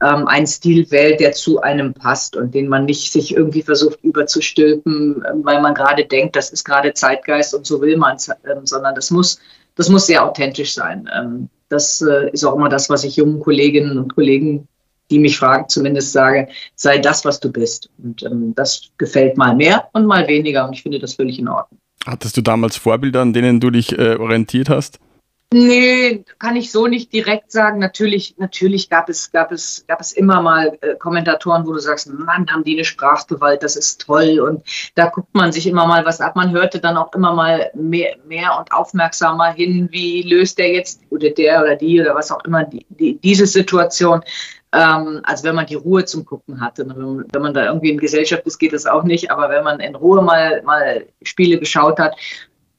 ähm, 0.03 0.27
einen 0.27 0.47
Stil 0.47 0.91
wählt, 0.91 1.21
der 1.21 1.33
zu 1.33 1.61
einem 1.61 1.95
passt 1.95 2.37
und 2.37 2.55
den 2.55 2.69
man 2.69 2.87
nicht 2.87 3.13
sich 3.13 3.35
irgendwie 3.35 3.63
versucht 3.63 4.03
überzustülpen, 4.03 5.23
äh, 5.25 5.33
weil 5.45 5.63
man 5.63 5.75
gerade 5.75 6.05
denkt, 6.05 6.37
das 6.37 6.51
ist 6.51 6.65
gerade 6.65 6.93
Zeitgeist 6.95 7.55
und 7.55 7.65
so 7.67 7.81
will 7.81 7.97
man 7.97 8.17
es, 8.17 8.29
äh, 8.29 8.35
sondern 8.65 8.95
das 8.95 9.11
muss, 9.11 9.39
das 9.77 9.89
muss 9.89 10.07
sehr 10.07 10.25
authentisch 10.25 10.75
sein. 10.75 11.09
Ähm, 11.15 11.49
das 11.69 12.03
äh, 12.03 12.31
ist 12.33 12.45
auch 12.45 12.57
immer 12.57 12.69
das, 12.69 12.91
was 12.91 13.05
ich 13.05 13.17
jungen 13.17 13.41
Kolleginnen 13.41 13.99
und 13.99 14.15
Kollegen 14.15 14.67
die 15.11 15.19
mich 15.19 15.39
fragen, 15.39 15.69
zumindest 15.69 16.13
sage, 16.13 16.47
sei 16.77 16.99
das, 16.99 17.25
was 17.25 17.41
du 17.41 17.51
bist. 17.51 17.91
Und 18.01 18.23
ähm, 18.23 18.55
das 18.55 18.91
gefällt 18.97 19.37
mal 19.37 19.57
mehr 19.57 19.89
und 19.93 20.07
mal 20.07 20.29
weniger 20.29 20.65
und 20.65 20.73
ich 20.73 20.83
finde 20.85 21.01
das 21.01 21.15
völlig 21.15 21.37
in 21.41 21.49
Ordnung. 21.49 21.81
Hattest 22.07 22.37
du 22.37 22.41
damals 22.41 22.77
Vorbilder, 22.77 23.21
an 23.21 23.33
denen 23.33 23.61
du 23.61 23.71
dich 23.71 23.99
äh, 23.99 24.17
orientiert 24.17 24.69
hast? 24.69 24.99
Nee, 25.53 26.25
kann 26.39 26.55
ich 26.55 26.71
so 26.71 26.87
nicht 26.87 27.13
direkt 27.13 27.51
sagen. 27.51 27.81
Natürlich, 27.81 28.37
natürlich 28.39 28.89
gab 28.89 29.09
es, 29.09 29.33
gab 29.33 29.51
es, 29.51 29.85
gab 29.89 30.01
es 30.01 30.13
immer 30.13 30.41
mal 30.41 30.79
äh, 30.81 30.95
Kommentatoren, 30.95 31.67
wo 31.67 31.73
du 31.73 31.81
sagst, 31.81 32.09
Mann, 32.09 32.49
haben 32.49 32.63
die 32.63 32.75
eine 32.75 32.85
Sprachgewalt, 32.85 33.65
das 33.65 33.75
ist 33.75 34.01
toll. 34.01 34.39
Und 34.39 34.63
da 34.95 35.09
guckt 35.09 35.35
man 35.35 35.51
sich 35.51 35.67
immer 35.67 35.89
mal 35.89 36.05
was 36.05 36.21
ab. 36.21 36.37
Man 36.37 36.53
hörte 36.53 36.79
dann 36.79 36.97
auch 36.97 37.13
immer 37.15 37.35
mal 37.35 37.69
mehr, 37.75 38.15
mehr 38.29 38.57
und 38.61 38.71
aufmerksamer 38.71 39.53
hin, 39.53 39.89
wie 39.91 40.23
löst 40.23 40.57
der 40.59 40.73
jetzt 40.73 41.03
oder 41.11 41.31
der 41.31 41.63
oder 41.63 41.75
die 41.75 42.01
oder 42.01 42.15
was 42.15 42.31
auch 42.31 42.45
immer 42.45 42.63
die, 42.63 42.87
die, 42.89 43.19
diese 43.19 43.47
Situation 43.47 44.23
ähm, 44.73 45.21
als 45.25 45.43
wenn 45.43 45.55
man 45.55 45.67
die 45.67 45.75
Ruhe 45.75 46.05
zum 46.05 46.25
Gucken 46.25 46.61
hatte. 46.61 46.87
Wenn 46.89 47.43
man, 47.43 47.55
da 47.55 47.67
irgendwie 47.67 47.91
in 47.91 47.99
Gesellschaft 47.99 48.47
ist, 48.47 48.59
geht 48.59 48.73
das 48.73 48.87
auch 48.87 49.03
nicht, 49.03 49.31
aber 49.31 49.49
wenn 49.51 49.65
man 49.65 49.81
in 49.81 49.95
Ruhe 49.95 50.23
mal, 50.23 50.63
mal 50.63 51.07
Spiele 51.23 51.59
geschaut 51.59 51.99
hat, 51.99 52.15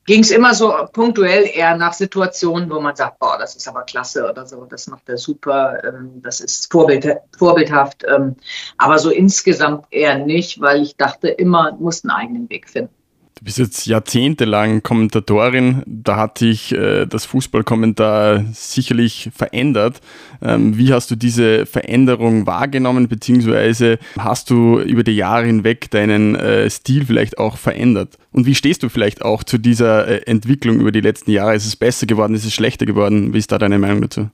ging 0.05 0.21
es 0.21 0.31
immer 0.31 0.53
so 0.53 0.73
punktuell 0.93 1.45
eher 1.53 1.75
nach 1.75 1.93
Situationen, 1.93 2.69
wo 2.69 2.79
man 2.79 2.95
sagt, 2.95 3.19
boah, 3.19 3.37
das 3.37 3.55
ist 3.55 3.67
aber 3.67 3.83
klasse 3.83 4.29
oder 4.29 4.45
so, 4.45 4.65
das 4.65 4.87
macht 4.87 5.07
er 5.09 5.17
super, 5.17 5.83
ähm, 5.83 6.21
das 6.23 6.39
ist 6.39 6.71
vorbild, 6.71 7.07
vorbildhaft. 7.37 8.03
Ähm, 8.07 8.35
aber 8.77 8.97
so 8.97 9.09
insgesamt 9.09 9.85
eher 9.91 10.17
nicht, 10.17 10.59
weil 10.59 10.81
ich 10.81 10.95
dachte, 10.95 11.27
immer 11.29 11.73
muss 11.73 12.03
einen 12.03 12.11
eigenen 12.11 12.49
Weg 12.49 12.69
finden. 12.69 12.93
Du 13.41 13.45
bist 13.45 13.57
jetzt 13.57 13.87
jahrzehntelang 13.87 14.83
Kommentatorin, 14.83 15.81
da 15.87 16.15
hat 16.15 16.37
sich 16.37 16.73
äh, 16.73 17.07
das 17.07 17.25
Fußballkommentar 17.25 18.45
sicherlich 18.53 19.31
verändert. 19.35 19.99
Ähm, 20.43 20.77
wie 20.77 20.93
hast 20.93 21.09
du 21.09 21.15
diese 21.15 21.65
Veränderung 21.65 22.45
wahrgenommen, 22.45 23.07
beziehungsweise 23.07 23.97
hast 24.15 24.51
du 24.51 24.79
über 24.79 25.03
die 25.03 25.15
Jahre 25.15 25.47
hinweg 25.47 25.89
deinen 25.89 26.35
äh, 26.35 26.69
Stil 26.69 27.03
vielleicht 27.03 27.39
auch 27.39 27.57
verändert? 27.57 28.19
Und 28.31 28.45
wie 28.45 28.53
stehst 28.53 28.83
du 28.83 28.89
vielleicht 28.89 29.23
auch 29.23 29.43
zu 29.43 29.57
dieser 29.57 30.07
äh, 30.07 30.17
Entwicklung 30.27 30.79
über 30.79 30.91
die 30.91 31.01
letzten 31.01 31.31
Jahre? 31.31 31.55
Ist 31.55 31.65
es 31.65 31.75
besser 31.75 32.05
geworden, 32.05 32.35
ist 32.35 32.45
es 32.45 32.53
schlechter 32.53 32.85
geworden? 32.85 33.33
Wie 33.33 33.39
ist 33.39 33.51
da 33.51 33.57
deine 33.57 33.79
Meinung 33.79 34.03
dazu? 34.03 34.29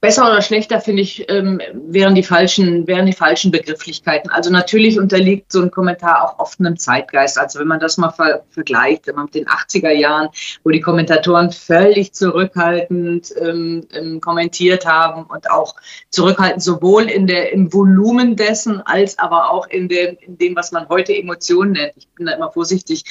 Besser 0.00 0.30
oder 0.30 0.40
schlechter, 0.40 0.80
finde 0.80 1.02
ich, 1.02 1.26
ähm, 1.28 1.60
wären, 1.74 2.14
die 2.14 2.22
falschen, 2.22 2.86
wären 2.86 3.04
die 3.04 3.12
falschen 3.12 3.50
Begrifflichkeiten. 3.50 4.30
Also 4.30 4.50
natürlich 4.50 4.98
unterliegt 4.98 5.52
so 5.52 5.60
ein 5.60 5.70
Kommentar 5.70 6.24
auch 6.24 6.38
oft 6.38 6.58
einem 6.58 6.78
Zeitgeist. 6.78 7.38
Also 7.38 7.58
wenn 7.58 7.68
man 7.68 7.80
das 7.80 7.98
mal 7.98 8.10
ver 8.10 8.44
vergleicht, 8.48 9.06
wenn 9.06 9.16
man 9.16 9.26
mit 9.26 9.34
den 9.34 9.44
80er 9.44 9.90
Jahren, 9.90 10.30
wo 10.64 10.70
die 10.70 10.80
Kommentatoren 10.80 11.52
völlig 11.52 12.14
zurückhaltend 12.14 13.34
ähm, 13.38 13.86
ähm, 13.92 14.22
kommentiert 14.22 14.86
haben 14.86 15.24
und 15.24 15.50
auch 15.50 15.74
zurückhaltend 16.08 16.62
sowohl 16.62 17.02
in 17.02 17.26
der, 17.26 17.52
im 17.52 17.70
Volumen 17.70 18.36
dessen 18.36 18.80
als 18.80 19.18
aber 19.18 19.50
auch 19.50 19.66
in, 19.66 19.88
dem, 19.88 20.16
in 20.22 20.38
dem, 20.38 20.56
was 20.56 20.72
man 20.72 20.88
heute 20.88 21.14
Emotionen 21.14 21.72
nennt. 21.72 21.92
Ich 21.96 22.08
bin 22.08 22.24
da 22.24 22.32
immer 22.32 22.50
vorsichtig, 22.50 23.04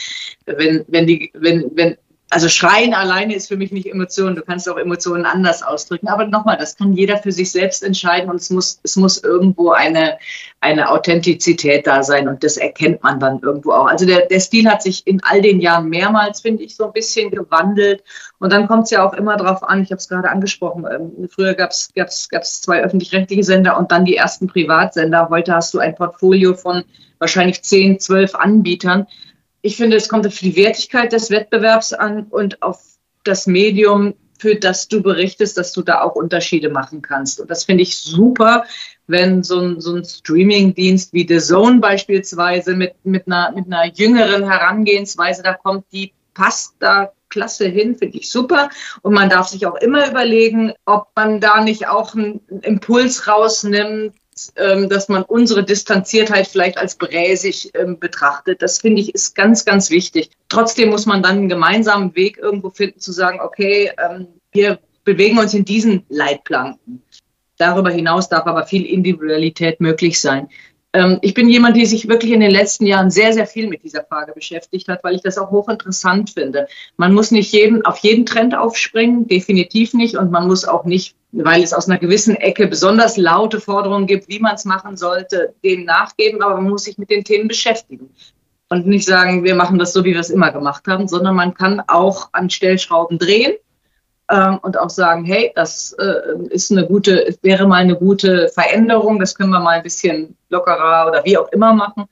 wenn, 0.48 0.86
wenn, 0.88 1.06
die, 1.06 1.32
wenn, 1.36 1.70
wenn 1.76 1.98
also 2.32 2.48
Schreien 2.48 2.94
alleine 2.94 3.34
ist 3.34 3.48
für 3.48 3.58
mich 3.58 3.72
nicht 3.72 3.88
Emotion. 3.88 4.36
Du 4.36 4.44
kannst 4.44 4.70
auch 4.70 4.78
Emotionen 4.78 5.26
anders 5.26 5.64
ausdrücken. 5.64 6.08
Aber 6.08 6.28
nochmal, 6.28 6.58
das 6.58 6.78
kann 6.78 6.94
jeder 6.94 7.18
für 7.18 7.32
sich 7.32 7.52
selbst 7.52 7.84
entscheiden 7.84 8.30
und 8.30 8.36
es 8.36 8.52
muss, 8.52 8.80
es 8.84 8.96
muss 8.96 9.24
irgendwo 9.24 9.72
eine, 9.72 10.20
eine 10.62 10.90
Authentizität 10.90 11.88
da 11.88 12.04
sein 12.04 12.28
und 12.28 12.44
das 12.44 12.58
erkennt 12.58 13.02
man 13.02 13.20
dann 13.20 13.40
irgendwo 13.40 13.72
auch. 13.72 13.88
Also 13.88 14.06
der, 14.06 14.28
der 14.28 14.40
Stil 14.40 14.70
hat 14.70 14.84
sich 14.84 15.08
in 15.08 15.24
all 15.24 15.42
den 15.42 15.60
Jahren 15.60 15.90
mehrmals, 15.90 16.42
finde 16.42 16.64
ich, 16.64 16.76
so 16.76 16.86
ein 16.86 16.94
bisschen 16.94 17.32
gewandelt. 17.32 18.04
Und 18.38 18.54
dann 18.54 18.68
kommt 18.68 18.84
es 18.84 18.92
ja 18.92 19.04
auch 19.04 19.14
immer 19.14 19.36
darauf 19.36 19.64
an, 19.64 19.82
ich 19.82 19.90
habe 19.90 20.00
es 20.00 20.08
gerade 20.08 20.30
angesprochen, 20.30 20.86
ähm, 20.92 21.30
früher 21.30 21.56
gab 21.56 21.72
es 21.72 21.90
gab's, 21.96 22.30
gab's 22.30 22.62
zwei 22.62 22.84
öffentlich-rechtliche 22.84 23.44
Sender 23.44 23.78
und 23.78 23.92
dann 23.92 24.06
die 24.06 24.16
ersten 24.16 24.46
Privatsender. 24.46 25.30
Heute 25.30 25.56
hast 25.56 25.74
du 25.74 25.80
ein 25.80 25.96
Portfolio 25.96 26.54
von 26.54 26.84
wahrscheinlich 27.18 27.64
zehn, 27.64 28.00
zwölf 28.00 28.36
Anbietern 28.36 29.08
ich 29.62 29.78
finde, 29.78 29.98
es 29.98 30.10
kommt 30.10 30.26
auf 30.26 30.38
die 30.38 30.56
Wertigkeit 30.56 31.12
des 31.12 31.30
Wettbewerbs 31.30 31.94
an 31.94 32.28
und 32.30 32.62
auf 32.62 32.82
das 33.24 33.48
Medium, 33.48 34.14
für 34.40 34.56
das 34.56 34.88
du 34.88 35.02
berichtest, 35.02 35.58
dass 35.58 35.74
du 35.74 35.82
da 35.82 36.02
auch 36.02 36.16
Unterschiede 36.16 36.70
machen 36.70 37.02
kannst. 37.02 37.42
Und 37.42 37.52
das 37.52 37.66
finde 37.66 37.84
ich 37.84 37.98
super, 37.98 38.64
wenn 39.08 39.44
so 39.44 39.60
ein, 39.60 39.82
so 39.82 39.96
ein 39.96 40.06
Streaming-Dienst 40.06 41.12
wie 41.14 41.28
The 41.28 41.40
Zone 41.40 41.80
beispielsweise 41.80 42.76
mit, 42.76 42.94
mit, 43.04 43.28
einer, 43.28 43.52
mit 43.52 43.66
einer 43.66 43.92
jüngeren 43.94 44.50
Herangehensweise 44.50 45.44
da 45.44 45.54
kommt, 45.54 45.86
die 45.92 46.14
passt 46.34 46.76
da 46.80 47.12
klasse 47.28 47.68
hin, 47.68 47.96
finde 47.96 48.18
ich 48.18 48.32
super. 48.32 48.70
Und 49.02 49.14
man 49.14 49.30
darf 49.30 49.50
sich 49.50 49.66
auch 49.66 49.76
immer 49.76 50.10
überlegen, 50.10 50.74
ob 50.86 51.08
man 51.16 51.40
da 51.40 51.62
nicht 51.62 51.88
auch 51.88 52.16
einen 52.16 52.42
Impuls 52.62 53.28
rausnimmt, 53.28 54.16
ähm, 54.56 54.90
dass 54.90 55.10
man 55.10 55.24
unsere 55.24 55.64
Distanziertheit 55.64 56.48
vielleicht 56.48 56.78
als 56.78 56.96
bräsig 56.96 57.72
ähm, 57.74 58.00
betrachtet. 58.00 58.62
Das 58.62 58.80
finde 58.80 59.02
ich 59.02 59.14
ist 59.14 59.36
ganz, 59.36 59.66
ganz 59.66 59.90
wichtig. 59.90 60.30
Trotzdem 60.50 60.90
muss 60.90 61.06
man 61.06 61.24
dann 61.24 61.38
einen 61.38 61.50
gemeinsamen 61.50 62.16
Weg 62.16 62.38
irgendwo 62.38 62.70
finden, 62.70 63.00
zu 63.00 63.12
sagen, 63.12 63.40
okay, 63.42 63.92
ähm, 63.98 64.28
wir 64.52 64.80
bewegen 65.04 65.40
uns 65.40 65.54
in 65.54 65.66
diesen 65.66 66.06
Leitplanken. 66.10 67.02
Darüber 67.58 67.90
hinaus 67.90 68.30
darf 68.30 68.46
aber 68.46 68.66
viel 68.66 68.86
Individualität 68.86 69.82
möglich 69.82 70.20
sein. 70.20 70.48
Ähm, 70.94 71.20
ich 71.22 71.34
bin 71.34 71.50
jemand, 71.50 71.78
der 71.78 71.86
sich 71.86 72.08
wirklich 72.08 72.32
in 72.32 72.40
den 72.40 72.52
letzten 72.52 72.86
Jahren 72.86 73.12
sehr, 73.12 73.32
sehr 73.34 73.46
viel 73.46 73.68
mit 73.68 73.84
dieser 73.84 74.04
Frage 74.04 74.34
beschäftigt 74.34 74.88
hat, 74.88 75.04
weil 75.04 75.16
ich 75.16 75.22
das 75.22 75.38
auch 75.38 75.52
hochinteressant 75.52 76.32
finde. 76.32 76.68
Man 76.98 77.14
muss 77.14 77.32
nicht 77.32 77.52
jeden, 77.54 77.86
auf 77.86 78.00
jeden 78.00 78.26
Trend 78.26 78.56
aufspringen, 78.56 79.28
definitiv 79.28 79.94
nicht. 79.94 80.18
Und 80.18 80.32
man 80.32 80.48
muss 80.48 80.66
auch 80.66 80.86
nicht, 80.86 81.16
weil 81.32 81.62
es 81.62 81.74
aus 81.74 81.88
einer 81.88 82.00
gewissen 82.00 82.36
Ecke 82.36 82.68
besonders 82.68 83.18
laute 83.18 83.62
Forderungen 83.62 84.08
gibt, 84.08 84.30
wie 84.30 84.40
man 84.40 84.56
es 84.56 84.66
machen 84.66 84.98
sollte, 84.98 85.54
denen 85.64 85.86
nachgeben. 85.86 86.42
Aber 86.42 86.56
man 86.56 86.70
muss 86.70 86.86
sich 86.86 86.98
mit 86.98 87.12
den 87.12 87.24
Themen 87.24 87.48
beschäftigen. 87.48 88.10
Und 88.72 88.88
nicht 88.88 89.06
sagen, 89.06 89.44
wir 89.44 89.56
machen 89.56 89.80
das 89.80 89.94
so, 89.94 90.04
wie 90.06 90.14
wir 90.14 90.20
es 90.20 90.30
immer 90.30 90.52
gemacht 90.52 90.88
haben, 90.88 91.08
sondern 91.08 91.36
man 91.36 91.56
kann 91.56 91.82
auch 91.88 92.30
an 92.34 92.50
Stellschrauben 92.50 93.18
drehen 93.18 93.54
ähm, 94.30 94.60
und 94.62 94.78
auch 94.78 94.90
sagen, 94.90 95.26
hey, 95.26 95.52
das 95.56 95.94
äh, 95.94 96.38
ist 96.50 96.72
eine 96.72 96.86
gute, 96.86 97.36
wäre 97.42 97.68
mal 97.68 97.78
eine 97.78 97.96
gute 97.96 98.50
Veränderung, 98.50 99.20
das 99.20 99.36
können 99.36 99.50
wir 99.50 99.60
mal 99.60 99.78
ein 99.78 99.84
bisschen 99.84 100.38
lockerer 100.50 101.08
oder 101.08 101.26
wie 101.26 101.38
auch 101.38 101.52
immer 101.52 101.74
machen. 101.74 102.06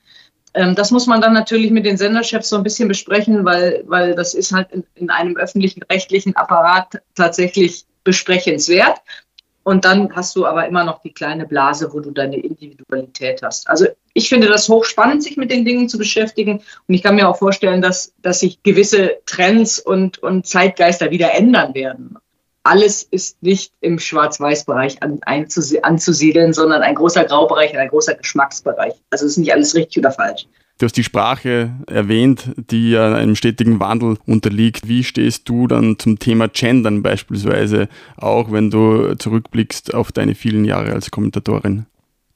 Ähm, 0.54 0.76
das 0.76 0.92
muss 0.92 1.06
man 1.06 1.22
dann 1.22 1.34
natürlich 1.34 1.72
mit 1.72 1.86
den 1.86 1.98
Senderchefs 1.98 2.50
so 2.50 2.56
ein 2.56 2.64
bisschen 2.64 2.88
besprechen, 2.88 3.46
weil, 3.46 3.84
weil 3.86 4.16
das 4.16 4.34
ist 4.34 4.52
halt 4.52 4.72
in, 4.72 4.84
in 4.96 5.10
einem 5.10 5.38
öffentlichen 5.38 5.84
rechtlichen 5.84 6.36
Apparat 6.36 7.02
tatsächlich 7.16 7.86
besprechenswert. 8.04 9.00
Und 9.68 9.84
dann 9.84 10.16
hast 10.16 10.34
du 10.38 10.46
aber 10.46 10.66
immer 10.66 10.86
noch 10.86 11.02
die 11.02 11.12
kleine 11.12 11.46
Blase, 11.46 11.92
wo 11.92 12.00
du 12.00 12.12
deine 12.12 12.38
Individualität 12.38 13.42
hast. 13.44 13.70
Also 13.70 13.86
ich 14.14 14.30
finde 14.30 14.48
das 14.48 14.70
hochspannend, 14.70 15.22
sich 15.22 15.36
mit 15.36 15.52
den 15.52 15.66
Dingen 15.66 15.90
zu 15.90 15.98
beschäftigen. 15.98 16.62
Und 16.88 16.94
ich 16.96 17.04
kann 17.04 17.16
mir 17.16 17.28
auch 17.28 17.38
vorstellen, 17.38 17.82
dass, 17.82 18.14
dass 18.22 18.40
sich 18.40 18.64
gewisse 18.64 19.18
Trends 19.26 19.78
und, 19.78 20.20
und 20.20 20.48
Zeitgeister 20.48 21.12
wieder 21.12 21.34
ändern 21.34 21.76
werden. 21.76 22.16
Alles 22.64 23.04
ist 23.04 23.44
nicht 23.44 23.74
im 23.82 24.00
Schwarz-Weiß-Bereich 24.00 25.04
an, 25.04 25.20
anzusiedeln, 25.26 26.54
sondern 26.54 26.82
ein 26.82 26.96
großer 26.96 27.26
Graubereich 27.26 27.74
und 27.74 27.80
ein 27.80 27.90
großer 27.90 28.16
Geschmacksbereich. 28.16 28.94
Also 29.10 29.26
es 29.26 29.34
ist 29.34 29.38
nicht 29.38 29.52
alles 29.52 29.76
richtig 29.76 29.98
oder 29.98 30.14
falsch. 30.14 30.48
Du 30.80 30.86
hast 30.86 30.96
die 30.96 31.04
Sprache 31.04 31.72
erwähnt, 31.88 32.52
die 32.56 32.92
ja 32.92 33.16
einem 33.16 33.36
stetigen 33.36 33.80
Wandel 33.80 34.18
unterliegt. 34.28 34.88
Wie 34.88 35.04
stehst 35.04 35.50
du 35.50 35.66
dann 35.66 35.98
zum 35.98 36.20
Thema 36.20 36.48
Gendern 36.48 37.02
beispielsweise, 37.02 37.90
auch 38.16 38.52
wenn 38.52 38.70
du 38.70 39.16
zurückblickst 39.16 39.96
auf 39.96 40.12
deine 40.12 40.36
vielen 40.36 40.66
Jahre 40.66 40.94
als 40.94 41.10
Kommentatorin? 41.10 41.88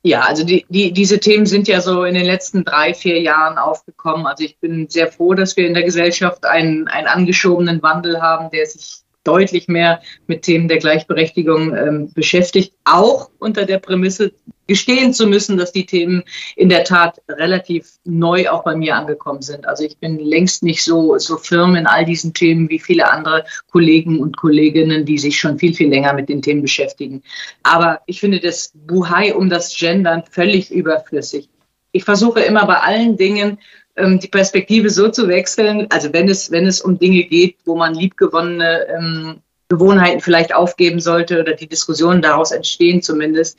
Ja, 0.03 0.21
also 0.21 0.43
die, 0.43 0.65
die, 0.69 0.91
diese 0.91 1.19
Themen 1.19 1.45
sind 1.45 1.67
ja 1.67 1.79
so 1.79 2.03
in 2.03 2.15
den 2.15 2.25
letzten 2.25 2.65
drei, 2.65 2.95
vier 2.95 3.21
Jahren 3.21 3.60
aufgekommen. 3.60 4.25
Also 4.25 4.43
ich 4.43 4.57
bin 4.57 4.89
sehr 4.89 5.12
froh, 5.12 5.36
dass 5.36 5.55
wir 5.55 5.67
in 5.67 5.75
der 5.75 5.83
Gesellschaft 5.83 6.43
einen, 6.43 6.88
einen 6.88 7.05
angeschobenen 7.05 7.83
Wandel 7.83 8.19
haben, 8.19 8.50
der 8.50 8.65
sich 8.65 9.00
deutlich 9.24 9.68
mehr 9.68 10.01
mit 10.28 10.44
Themen 10.44 10.68
der 10.68 10.78
Gleichberechtigung 10.78 11.75
ähm, 11.75 12.13
beschäftigt, 12.13 12.74
auch 12.86 13.30
unter 13.40 13.66
der 13.66 13.80
Prämisse 13.80 14.34
gestehen 14.68 15.13
zu 15.13 15.28
müssen, 15.28 15.58
dass 15.58 15.74
die 15.74 15.86
Themen 15.86 16.24
in 16.56 16.70
der 16.70 16.86
Tat 16.86 17.22
relativ 17.28 17.90
neu 18.06 18.50
auch 18.50 18.63
bei 18.63 18.75
mir 18.75 18.96
angekommen 18.96 19.42
sind. 19.42 19.68
Also 19.68 19.84
ich 19.84 19.98
bin 19.98 20.18
längst 20.18 20.63
nicht 20.63 20.84
so, 20.84 21.18
so 21.18 21.38
firm 21.38 21.75
in 21.75 21.88
all 21.88 22.06
diesen 22.06 22.34
Themen 22.34 22.70
wie 22.70 22.80
viele 22.80 23.12
andere 23.12 23.44
Kollegen 23.70 24.20
und 24.20 24.38
Kolleginnen, 24.38 25.06
die 25.06 25.18
sich 25.18 25.38
schon 25.38 25.60
viel, 25.60 25.74
viel 25.74 25.90
länger 25.90 26.13
mit 26.13 26.30
den 26.30 26.42
Themen 26.42 26.62
beschäftigen. 26.62 27.22
Aber 27.63 28.00
ich 28.06 28.22
finde 28.22 28.40
das 28.40 28.72
Buhai 28.74 29.36
um 29.36 29.50
das 29.50 29.75
Gendern 29.78 30.24
völlig 30.32 30.72
überflüssig. 30.72 31.50
Ich 31.92 32.06
versuche 32.06 32.40
immer 32.40 32.66
bei 32.66 32.78
allen 32.78 33.18
Dingen 33.18 33.60
ähm, 33.95 34.19
die 34.19 34.27
Perspektive 34.27 34.89
so 34.89 35.10
zu 35.10 35.27
wechseln, 35.27 35.88
also 35.89 36.12
wenn 36.13 36.29
es, 36.29 36.51
wenn 36.51 36.65
es 36.65 36.81
um 36.81 36.98
Dinge 36.98 37.24
geht, 37.24 37.57
wo 37.65 37.75
man 37.75 37.93
liebgewonnene 37.93 38.88
ähm, 38.88 39.41
Gewohnheiten 39.69 40.19
vielleicht 40.19 40.53
aufgeben 40.53 41.00
sollte 41.00 41.39
oder 41.39 41.53
die 41.53 41.67
Diskussionen 41.67 42.21
daraus 42.21 42.51
entstehen 42.51 43.01
zumindest. 43.01 43.57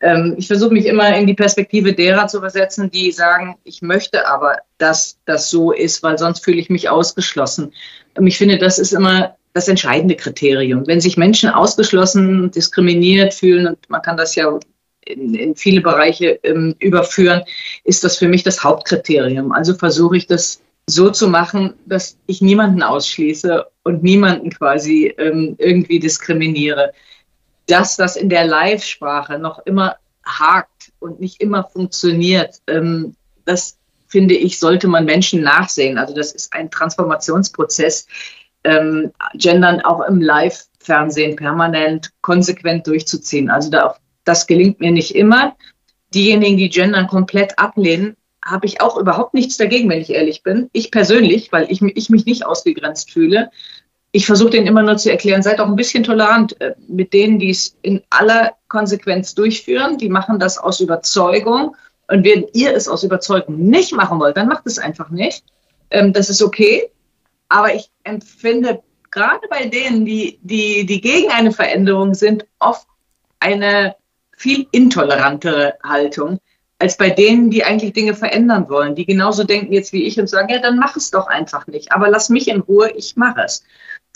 Ähm, 0.00 0.34
ich 0.36 0.46
versuche 0.46 0.74
mich 0.74 0.86
immer 0.86 1.16
in 1.16 1.26
die 1.26 1.34
Perspektive 1.34 1.94
derer 1.94 2.26
zu 2.26 2.40
versetzen, 2.40 2.90
die 2.90 3.10
sagen, 3.10 3.56
ich 3.64 3.80
möchte 3.80 4.28
aber, 4.28 4.58
dass 4.76 5.18
das 5.24 5.48
so 5.48 5.72
ist, 5.72 6.02
weil 6.02 6.18
sonst 6.18 6.44
fühle 6.44 6.58
ich 6.58 6.68
mich 6.68 6.90
ausgeschlossen. 6.90 7.72
Und 8.16 8.26
ich 8.26 8.36
finde, 8.36 8.58
das 8.58 8.78
ist 8.78 8.92
immer 8.92 9.36
das 9.54 9.68
entscheidende 9.68 10.16
Kriterium. 10.16 10.86
Wenn 10.86 11.00
sich 11.00 11.16
Menschen 11.16 11.48
ausgeschlossen, 11.48 12.50
diskriminiert 12.50 13.32
fühlen, 13.32 13.68
und 13.68 13.78
man 13.88 14.02
kann 14.02 14.16
das 14.16 14.34
ja 14.34 14.58
in, 15.06 15.34
in 15.34 15.56
viele 15.56 15.80
Bereiche 15.80 16.38
ähm, 16.42 16.74
überführen, 16.78 17.42
ist 17.84 18.04
das 18.04 18.18
für 18.18 18.28
mich 18.28 18.42
das 18.42 18.62
Hauptkriterium. 18.62 19.52
Also 19.52 19.74
versuche 19.74 20.16
ich 20.16 20.26
das 20.26 20.60
so 20.86 21.10
zu 21.10 21.28
machen, 21.28 21.74
dass 21.86 22.18
ich 22.26 22.42
niemanden 22.42 22.82
ausschließe 22.82 23.66
und 23.84 24.02
niemanden 24.02 24.50
quasi 24.50 25.14
ähm, 25.18 25.56
irgendwie 25.58 25.98
diskriminiere. 25.98 26.92
Dass 27.66 27.96
das 27.96 28.16
in 28.16 28.28
der 28.28 28.46
Live-Sprache 28.46 29.38
noch 29.38 29.60
immer 29.64 29.96
hakt 30.24 30.92
und 31.00 31.20
nicht 31.20 31.40
immer 31.40 31.64
funktioniert, 31.64 32.60
ähm, 32.66 33.14
das 33.44 33.78
finde 34.08 34.34
ich, 34.34 34.58
sollte 34.58 34.86
man 34.86 35.06
Menschen 35.06 35.42
nachsehen. 35.42 35.98
Also 35.98 36.14
das 36.14 36.32
ist 36.32 36.52
ein 36.52 36.70
Transformationsprozess, 36.70 38.06
ähm, 38.64 39.12
Gendern 39.34 39.80
auch 39.80 40.06
im 40.06 40.20
Live-Fernsehen 40.20 41.36
permanent 41.36 42.10
konsequent 42.20 42.86
durchzuziehen. 42.86 43.50
Also 43.50 43.70
da 43.70 43.96
das 44.24 44.46
gelingt 44.46 44.80
mir 44.80 44.90
nicht 44.90 45.14
immer. 45.14 45.56
Diejenigen, 46.14 46.56
die 46.56 46.68
Gendern 46.68 47.06
komplett 47.06 47.58
ablehnen, 47.58 48.16
habe 48.44 48.66
ich 48.66 48.80
auch 48.80 48.96
überhaupt 48.98 49.34
nichts 49.34 49.56
dagegen, 49.56 49.88
wenn 49.88 50.00
ich 50.00 50.10
ehrlich 50.10 50.42
bin. 50.42 50.68
Ich 50.72 50.90
persönlich, 50.90 51.50
weil 51.50 51.70
ich, 51.70 51.80
ich 51.80 52.10
mich 52.10 52.26
nicht 52.26 52.44
ausgegrenzt 52.44 53.10
fühle. 53.10 53.50
Ich 54.12 54.26
versuche 54.26 54.50
denen 54.50 54.66
immer 54.66 54.82
nur 54.82 54.96
zu 54.96 55.10
erklären, 55.10 55.42
seid 55.42 55.60
auch 55.60 55.66
ein 55.66 55.76
bisschen 55.76 56.04
tolerant 56.04 56.60
äh, 56.60 56.74
mit 56.86 57.12
denen, 57.12 57.38
die 57.38 57.50
es 57.50 57.76
in 57.82 58.02
aller 58.10 58.52
Konsequenz 58.68 59.34
durchführen. 59.34 59.98
Die 59.98 60.08
machen 60.08 60.38
das 60.38 60.58
aus 60.58 60.80
Überzeugung. 60.80 61.74
Und 62.06 62.24
wenn 62.24 62.44
ihr 62.52 62.74
es 62.74 62.86
aus 62.86 63.02
Überzeugung 63.02 63.58
nicht 63.58 63.92
machen 63.92 64.20
wollt, 64.20 64.36
dann 64.36 64.48
macht 64.48 64.66
es 64.66 64.78
einfach 64.78 65.10
nicht. 65.10 65.42
Ähm, 65.90 66.12
das 66.12 66.28
ist 66.28 66.42
okay. 66.42 66.90
Aber 67.48 67.74
ich 67.74 67.90
empfinde 68.04 68.82
gerade 69.10 69.46
bei 69.48 69.66
denen, 69.66 70.04
die, 70.04 70.38
die, 70.42 70.84
die 70.86 71.00
gegen 71.00 71.30
eine 71.30 71.52
Veränderung 71.52 72.14
sind, 72.14 72.46
oft 72.58 72.86
eine 73.40 73.96
viel 74.36 74.66
intolerantere 74.72 75.74
Haltung 75.82 76.40
als 76.78 76.96
bei 76.96 77.10
denen, 77.10 77.50
die 77.50 77.64
eigentlich 77.64 77.92
Dinge 77.92 78.14
verändern 78.14 78.68
wollen, 78.68 78.94
die 78.94 79.06
genauso 79.06 79.44
denken 79.44 79.72
jetzt 79.72 79.92
wie 79.92 80.04
ich 80.04 80.18
und 80.18 80.28
sagen, 80.28 80.48
ja, 80.50 80.58
dann 80.58 80.78
mach 80.78 80.96
es 80.96 81.10
doch 81.10 81.28
einfach 81.28 81.66
nicht. 81.66 81.92
Aber 81.92 82.08
lass 82.10 82.28
mich 82.28 82.48
in 82.48 82.60
Ruhe, 82.60 82.90
ich 82.90 83.16
mache 83.16 83.42
es. 83.42 83.64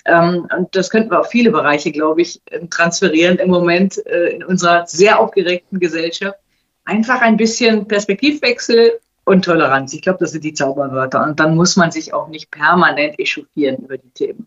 Ähm, 0.05 0.49
und 0.57 0.75
das 0.75 0.91
könnten 0.91 1.11
wir 1.11 1.21
auf 1.21 1.29
viele 1.29 1.51
Bereiche, 1.51 1.93
glaube 1.93 2.23
ich, 2.23 2.43
ähm, 2.51 2.69
transferieren 2.69 3.39
im 3.39 3.51
Moment 3.51 4.05
äh, 4.07 4.31
in 4.31 4.45
unserer 4.45 4.87
sehr 4.87 5.21
aufgeregten 5.21 5.79
Gesellschaft. 5.79 6.39
Einfach 6.85 7.21
ein 7.21 7.37
bisschen 7.37 7.87
Perspektivwechsel 7.87 8.99
und 9.25 9.45
Toleranz. 9.45 9.93
Ich 9.93 10.03
glaube, 10.03 10.19
das 10.21 10.33
sind 10.33 10.45
die 10.45 10.55
Zauberwörter. 10.55 11.23
Und 11.23 11.39
dann 11.39 11.55
muss 11.55 11.77
man 11.77 11.91
sich 11.91 12.13
auch 12.15 12.29
nicht 12.29 12.51
permanent 12.51 13.19
echauffieren 13.19 13.77
über 13.77 13.99
die 13.99 14.11
Themen. 14.11 14.47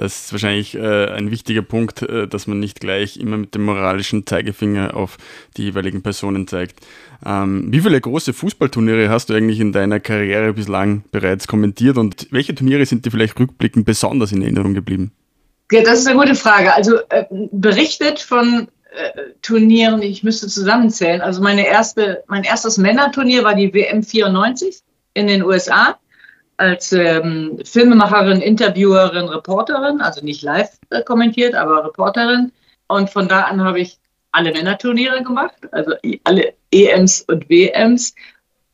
Das 0.00 0.24
ist 0.24 0.32
wahrscheinlich 0.32 0.74
äh, 0.76 1.10
ein 1.10 1.30
wichtiger 1.30 1.60
Punkt, 1.60 2.00
äh, 2.00 2.26
dass 2.26 2.46
man 2.46 2.58
nicht 2.58 2.80
gleich 2.80 3.18
immer 3.18 3.36
mit 3.36 3.54
dem 3.54 3.66
moralischen 3.66 4.26
Zeigefinger 4.26 4.96
auf 4.96 5.18
die 5.58 5.64
jeweiligen 5.64 6.00
Personen 6.00 6.48
zeigt. 6.48 6.80
Ähm, 7.24 7.66
wie 7.70 7.80
viele 7.80 8.00
große 8.00 8.32
Fußballturniere 8.32 9.10
hast 9.10 9.28
du 9.28 9.34
eigentlich 9.34 9.60
in 9.60 9.72
deiner 9.72 10.00
Karriere 10.00 10.54
bislang 10.54 11.04
bereits 11.12 11.46
kommentiert 11.46 11.98
und 11.98 12.28
welche 12.30 12.54
Turniere 12.54 12.86
sind 12.86 13.04
dir 13.04 13.10
vielleicht 13.10 13.38
rückblickend 13.38 13.84
besonders 13.84 14.32
in 14.32 14.40
Erinnerung 14.40 14.72
geblieben? 14.72 15.12
Ja, 15.70 15.82
das 15.82 15.98
ist 15.98 16.06
eine 16.06 16.18
gute 16.18 16.34
Frage. 16.34 16.72
Also 16.72 16.96
äh, 17.10 17.26
berichtet 17.52 18.20
von 18.20 18.68
äh, 18.92 19.20
Turnieren, 19.42 20.00
ich 20.00 20.22
müsste 20.22 20.48
zusammenzählen. 20.48 21.20
Also 21.20 21.42
meine 21.42 21.66
erste, 21.66 22.24
mein 22.26 22.44
erstes 22.44 22.78
Männerturnier 22.78 23.44
war 23.44 23.54
die 23.54 23.74
WM 23.74 24.02
94 24.02 24.80
in 25.12 25.26
den 25.26 25.42
USA 25.42 25.98
als 26.60 26.92
ähm, 26.92 27.58
Filmemacherin, 27.64 28.40
Interviewerin, 28.40 29.28
Reporterin, 29.28 30.00
also 30.00 30.22
nicht 30.24 30.42
live 30.42 30.70
äh, 30.90 31.02
kommentiert, 31.02 31.54
aber 31.54 31.84
Reporterin. 31.84 32.52
Und 32.86 33.10
von 33.10 33.28
da 33.28 33.42
an 33.42 33.64
habe 33.64 33.80
ich 33.80 33.98
alle 34.30 34.52
Männerturniere 34.52 35.22
gemacht, 35.22 35.56
also 35.72 35.94
alle 36.24 36.54
EMs 36.70 37.22
und 37.22 37.48
WMs. 37.48 38.14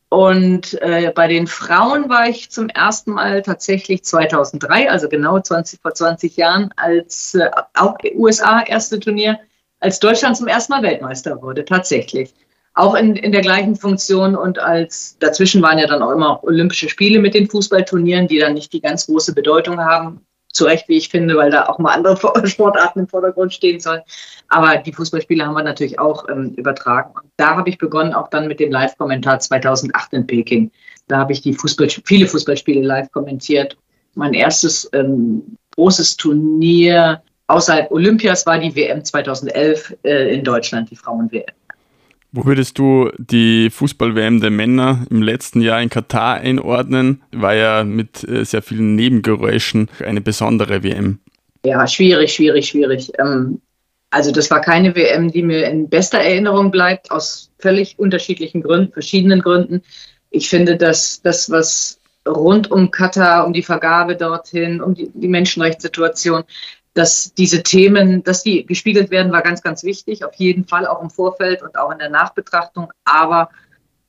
Und 0.09 0.81
äh, 0.81 1.11
bei 1.13 1.27
den 1.27 1.47
Frauen 1.47 2.09
war 2.09 2.27
ich 2.27 2.49
zum 2.49 2.69
ersten 2.69 3.11
Mal 3.11 3.41
tatsächlich 3.41 4.03
2003, 4.03 4.89
also 4.89 5.09
genau 5.09 5.39
20, 5.39 5.81
vor 5.81 5.93
20 5.93 6.37
Jahren, 6.37 6.73
als 6.77 7.35
äh, 7.35 7.49
auch 7.73 7.97
USA 8.15 8.61
erste 8.61 8.99
Turnier, 8.99 9.39
als 9.79 9.99
Deutschland 9.99 10.37
zum 10.37 10.47
ersten 10.47 10.73
Mal 10.73 10.83
Weltmeister 10.83 11.41
wurde, 11.41 11.65
tatsächlich. 11.65 12.33
Auch 12.77 12.93
in, 12.93 13.15
in 13.15 13.31
der 13.31 13.41
gleichen 13.41 13.75
Funktion 13.75 14.35
und 14.35 14.59
als 14.59 15.17
dazwischen 15.17 15.63
waren 15.63 15.79
ja 15.79 15.87
dann 15.87 16.03
auch 16.03 16.11
immer 16.11 16.43
Olympische 16.43 16.89
Spiele 16.89 17.17
mit 17.17 17.33
den 17.33 17.49
Fußballturnieren, 17.49 18.27
die 18.27 18.37
dann 18.37 18.53
nicht 18.53 18.71
die 18.71 18.81
ganz 18.81 19.07
große 19.07 19.33
Bedeutung 19.33 19.79
haben. 19.79 20.21
Zu 20.53 20.65
Recht, 20.65 20.87
wie 20.87 20.97
ich 20.97 21.09
finde, 21.09 21.35
weil 21.37 21.49
da 21.49 21.65
auch 21.65 21.79
mal 21.79 21.95
andere 21.95 22.15
Sportarten 22.47 22.99
im 22.99 23.07
Vordergrund 23.07 23.51
stehen 23.51 23.79
sollen. 23.79 24.01
Aber 24.47 24.77
die 24.77 24.93
Fußballspiele 24.93 25.43
haben 25.43 25.55
wir 25.55 25.63
natürlich 25.63 25.97
auch 25.97 26.29
ähm, 26.29 26.53
übertragen. 26.55 27.15
Und 27.15 27.31
da 27.37 27.55
habe 27.55 27.67
ich 27.67 27.79
begonnen, 27.79 28.13
auch 28.13 28.27
dann 28.27 28.47
mit 28.47 28.59
dem 28.59 28.71
Live-Kommentar 28.71 29.39
2008 29.39 30.13
in 30.13 30.27
Peking. 30.27 30.71
Da 31.07 31.17
habe 31.17 31.33
ich 31.33 31.41
die 31.41 31.55
Fußball, 31.55 31.89
viele 31.89 32.27
Fußballspiele 32.27 32.85
live 32.85 33.11
kommentiert. 33.11 33.75
Mein 34.13 34.35
erstes 34.35 34.87
ähm, 34.93 35.57
großes 35.75 36.15
Turnier 36.17 37.23
außerhalb 37.47 37.91
Olympias 37.91 38.45
war 38.45 38.59
die 38.59 38.75
WM 38.75 39.03
2011 39.03 39.97
äh, 40.03 40.35
in 40.35 40.43
Deutschland, 40.43 40.91
die 40.91 40.95
Frauen-WM. 40.95 41.55
Wo 42.37 42.45
würdest 42.45 42.77
du 42.77 43.09
die 43.17 43.71
Fußball-WM 43.71 44.41
der 44.41 44.51
Männer 44.51 45.07
im 45.09 45.23
letzten 45.23 45.59
Jahr 45.59 45.81
in 45.81 45.89
Katar 45.89 46.35
einordnen? 46.35 47.23
War 47.31 47.55
ja 47.55 47.83
mit 47.83 48.23
äh, 48.29 48.45
sehr 48.45 48.61
vielen 48.61 48.93
Nebengeräuschen 48.93 49.89
eine 50.05 50.21
besondere 50.21 50.83
WM. 50.83 51.17
Ja, 51.65 51.87
schwierig, 51.87 52.31
schwierig, 52.31 52.67
schwierig. 52.67 53.11
Ähm, 53.17 53.59
also 54.11 54.31
das 54.31 54.51
war 54.51 54.61
keine 54.61 54.95
WM, 54.95 55.31
die 55.31 55.41
mir 55.41 55.67
in 55.67 55.89
bester 55.89 56.19
Erinnerung 56.19 56.69
bleibt, 56.69 57.09
aus 57.09 57.49
völlig 57.57 57.97
unterschiedlichen 57.97 58.61
Gründen, 58.61 58.93
verschiedenen 58.93 59.41
Gründen. 59.41 59.81
Ich 60.29 60.47
finde, 60.47 60.77
dass 60.77 61.23
das, 61.23 61.49
was 61.49 61.99
rund 62.27 62.69
um 62.69 62.91
Katar, 62.91 63.47
um 63.47 63.53
die 63.53 63.63
Vergabe 63.63 64.15
dorthin, 64.15 64.79
um 64.79 64.93
die, 64.93 65.09
die 65.11 65.27
Menschenrechtssituation, 65.27 66.43
dass 66.97 67.33
diese 67.35 67.61
Themen, 67.61 68.23
dass 68.23 68.41
die 68.41 68.65
gespiegelt 68.65 69.11
werden, 69.11 69.31
war 69.31 69.43
ganz, 69.43 69.61
ganz 69.61 69.83
wichtig. 69.83 70.25
Auf 70.25 70.33
jeden 70.35 70.65
Fall 70.65 70.87
auch 70.87 71.01
im 71.01 71.11
Vorfeld 71.11 71.61
und 71.61 71.77
auch 71.77 71.91
in 71.91 71.99
der 71.99 72.09
Nachbetrachtung. 72.09 72.91
Aber 73.05 73.49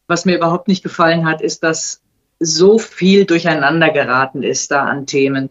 was 0.06 0.24
mir 0.24 0.36
überhaupt 0.36 0.68
nicht 0.68 0.82
gefallen 0.82 1.26
hat, 1.26 1.42
ist, 1.42 1.62
dass 1.62 2.00
so 2.40 2.78
viel 2.78 3.26
durcheinander 3.26 3.90
geraten 3.90 4.42
ist 4.42 4.70
da 4.70 4.84
an 4.84 5.06
Themen. 5.06 5.50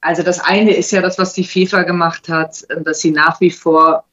Also 0.00 0.22
das 0.22 0.40
eine 0.40 0.74
ist 0.74 0.90
ja 0.90 1.00
das, 1.00 1.18
was 1.18 1.32
die 1.32 1.44
FIFA 1.44 1.84
gemacht 1.84 2.28
hat, 2.28 2.66
dass 2.84 3.00
sie 3.00 3.10
nach 3.10 3.40
wie 3.40 3.50
vor 3.50 4.04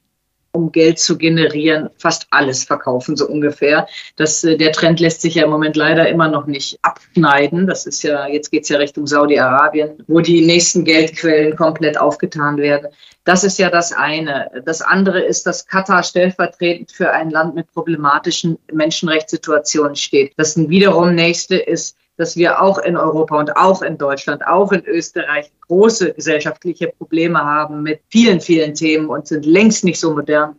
um 0.54 0.72
Geld 0.72 1.00
zu 1.00 1.18
generieren, 1.18 1.89
fast 1.98 2.28
alles 2.30 2.63
verkaufen, 2.63 3.18
so 3.18 3.28
ungefähr. 3.28 3.88
Das, 4.16 4.44
äh, 4.44 4.56
der 4.56 4.72
Trend 4.72 5.00
lässt 5.00 5.22
sich 5.22 5.36
ja 5.36 5.44
im 5.44 5.50
Moment 5.50 5.76
leider 5.76 6.08
immer 6.08 6.30
noch 6.30 6.46
nicht 6.46 6.78
abschneiden. 6.84 7.68
Das 7.68 7.86
ist 7.86 8.04
ja, 8.04 8.28
jetzt 8.28 8.52
geht's 8.52 8.70
ja 8.70 8.78
Richtung 8.78 9.08
Saudi-Arabien, 9.08 10.04
wo 10.08 10.22
die 10.22 10.46
nächsten 10.46 10.86
Geldquellen 10.86 11.58
komplett 11.58 12.00
aufgetan 12.00 12.58
werden. 12.58 12.89
Das 13.26 13.44
ist 13.44 13.58
ja 13.58 13.70
das 13.70 13.94
eine. 13.94 14.52
Das 14.66 14.82
andere 14.82 15.22
ist, 15.22 15.48
dass 15.48 15.66
Katar 15.66 16.04
stellvertretend 16.04 16.92
für 16.92 17.12
ein 17.12 17.32
Land 17.32 17.56
mit 17.56 17.72
problematischen 17.74 18.60
Menschenrechtssituationen 18.72 19.96
steht. 19.96 20.34
Das 20.38 20.56
wiederum 20.58 21.16
nächste 21.16 21.56
ist, 21.56 21.98
dass 22.17 22.36
wir 22.36 22.62
auch 22.62 22.78
in 22.78 22.95
Europa 22.95 23.39
und 23.39 23.56
auch 23.58 23.82
in 23.82 23.97
Deutschland, 23.97 24.45
auch 24.45 24.71
in 24.71 24.86
Österreich 24.86 25.52
große 25.67 26.13
gesellschaftliche 26.13 26.89
Probleme 26.89 27.39
haben 27.39 27.84
mit 27.84 28.02
vielen, 28.10 28.39
vielen 28.39 28.73
Themen 28.73 29.08
und 29.08 29.28
sind 29.28 29.45
längst 29.45 29.84
nicht 29.84 29.99
so 29.99 30.13
modern 30.13 30.56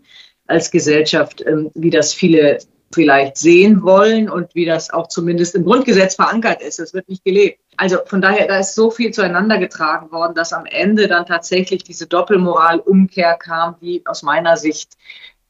als 0.47 0.71
Gesellschaft, 0.71 1.45
ähm, 1.47 1.71
wie 1.75 1.91
das 1.91 2.13
viele 2.13 2.59
vielleicht 2.93 3.37
sehen 3.37 3.83
wollen 3.83 4.31
und 4.31 4.55
wie 4.55 4.65
das 4.65 4.91
auch 4.91 5.09
zumindest 5.09 5.55
im 5.55 5.65
Grundgesetz 5.65 6.15
verankert 6.15 6.63
ist. 6.63 6.79
Es 6.79 6.95
wird 6.95 7.09
nicht 7.09 7.25
gelebt. 7.25 7.59
Also 7.77 7.99
von 8.07 8.23
daher, 8.23 8.47
da 8.47 8.59
ist 8.59 8.75
so 8.75 8.91
viel 8.91 9.11
zueinander 9.13 9.59
getragen 9.59 10.13
worden, 10.13 10.35
dass 10.35 10.53
am 10.53 10.65
Ende 10.65 11.09
dann 11.09 11.27
tatsächlich 11.27 11.83
diese 11.83 12.07
Doppelmoral-Umkehr 12.07 13.35
kam, 13.35 13.77
die 13.81 14.03
aus 14.07 14.23
meiner 14.23 14.57
Sicht 14.57 14.93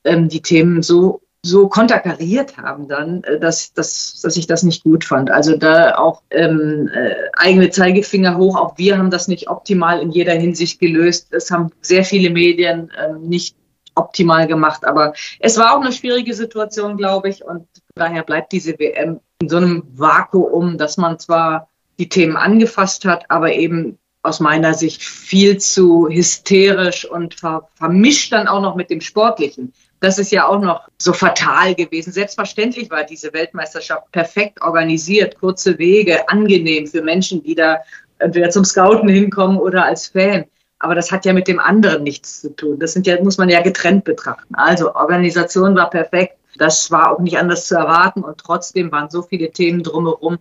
ähm, 0.05 0.29
die 0.29 0.41
Themen 0.41 0.83
so 0.83 1.21
so 1.45 1.69
konterkariert 1.69 2.57
haben 2.57 2.89
dann, 2.89 3.23
äh, 3.25 3.39
dass, 3.39 3.73
dass, 3.75 4.21
dass 4.23 4.37
ich 4.37 4.47
das 4.47 4.63
nicht 4.63 4.83
gut 4.83 5.05
fand. 5.05 5.31
Also 5.31 5.57
da 5.57 5.97
auch 5.97 6.23
ähm, 6.31 6.91
äh, 6.93 7.15
eigene 7.35 7.71
Zeigefinger 7.71 8.39
hoch, 8.39 8.57
auch 8.57 8.79
wir 8.79 8.97
haben 8.97 9.11
das 9.11 9.29
nicht 9.29 9.49
optimal 9.49 10.01
in 10.01 10.11
jeder 10.11 10.33
Hinsicht 10.33 10.81
gelöst. 10.81 11.29
Es 11.33 11.51
haben 11.51 11.71
sehr 11.83 12.05
viele 12.05 12.31
Medien 12.31 12.91
ähm, 12.99 13.29
nicht 13.29 13.57
optimal 13.95 14.47
gemacht, 14.47 14.85
aber 14.85 15.13
es 15.39 15.57
war 15.57 15.77
auch 15.77 15.81
eine 15.81 15.93
schwierige 15.93 16.35
Situation, 16.35 16.97
glaube 16.97 17.29
ich, 17.29 17.45
und 17.45 17.69
daher 17.95 18.25
bleibt 18.25 18.51
diese 18.51 18.77
WM 18.79 19.21
in 19.41 19.49
so 19.49 19.59
einem 19.59 19.85
Vakuum, 19.93 20.79
dass 20.79 20.97
man 20.97 21.19
zwar 21.19 21.69
die 21.99 22.09
Themen 22.09 22.37
angefasst 22.37 23.05
hat, 23.05 23.31
aber 23.31 23.53
eben 23.53 23.99
aus 24.25 24.41
meiner 24.41 24.75
Sicht 24.75 25.03
viel 25.03 25.59
zu 25.59 26.09
hysterisch 26.09 27.05
und 27.09 27.35
ver 27.35 27.69
vermischt 27.75 28.33
dann 28.33 28.49
auch 28.49 28.63
noch 28.63 28.75
mit 28.75 28.91
dem 28.91 29.03
Sportlichen. 29.03 29.75
Das 30.05 30.19
ist 30.19 30.33
ja 30.33 30.47
auch 30.47 30.61
noch 30.61 30.87
so 30.99 31.15
fatal 31.15 31.75
gewesen. 31.75 32.13
Selbstverständlich 32.13 32.91
war 32.91 33.05
diese 33.05 33.33
Weltmeisterschaft 33.33 34.13
perfekt 34.13 34.61
organisiert, 34.61 35.41
kurze 35.41 35.79
Wege, 35.79 36.29
angenehm 36.29 36.87
für 36.87 37.01
Menschen, 37.01 37.43
die 37.43 37.55
da 37.55 37.79
entweder 38.19 38.51
zum 38.51 38.67
Scouten 38.67 39.09
hinkommen 39.09 39.57
oder 39.57 39.87
als 39.87 40.09
Fan. 40.09 40.45
Aber 40.79 40.95
das 40.95 41.11
hat 41.11 41.25
ja 41.25 41.33
mit 41.33 41.49
dem 41.49 41.59
anderen 41.59 42.03
nichts 42.03 42.43
zu 42.43 42.55
tun. 42.55 42.79
Das 42.79 42.93
sind 42.93 43.07
ja, 43.07 43.19
muss 43.23 43.39
man 43.39 43.49
ja 43.49 43.63
getrennt 43.63 44.05
betrachten. 44.05 44.55
Also 44.55 44.95
Organisation 44.95 45.75
war 45.75 45.89
perfekt. 45.89 46.37
Das 46.59 46.91
war 46.91 47.13
auch 47.13 47.21
nicht 47.21 47.39
anders 47.39 47.67
zu 47.67 47.75
erwarten. 47.75 48.23
Und 48.23 48.37
trotzdem 48.37 48.93
waren 48.93 49.09
so 49.09 49.23
viele 49.23 49.53
Themen 49.53 49.83
drumherum, 49.83 50.37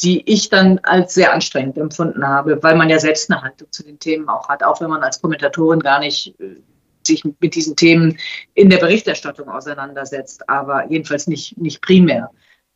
die 0.00 0.22
ich 0.30 0.50
dann 0.50 0.78
als 0.84 1.14
sehr 1.14 1.32
anstrengend 1.32 1.78
empfunden 1.78 2.28
habe, 2.28 2.62
weil 2.62 2.76
man 2.76 2.88
ja 2.88 3.00
selbst 3.00 3.28
eine 3.28 3.42
Haltung 3.42 3.72
zu 3.72 3.82
den 3.82 3.98
Themen 3.98 4.28
auch 4.28 4.48
hat, 4.48 4.62
auch 4.62 4.80
wenn 4.80 4.88
man 4.88 5.02
als 5.02 5.20
Kommentatorin 5.20 5.80
gar 5.80 5.98
nicht 5.98 6.38
äh, 6.38 6.62
sich 7.06 7.24
mit 7.24 7.54
diesen 7.54 7.76
Themen 7.76 8.18
in 8.54 8.70
der 8.70 8.78
Berichterstattung 8.78 9.48
auseinandersetzt, 9.48 10.48
aber 10.48 10.90
jedenfalls 10.90 11.26
nicht, 11.26 11.58
nicht 11.58 11.80
primär. 11.82 12.30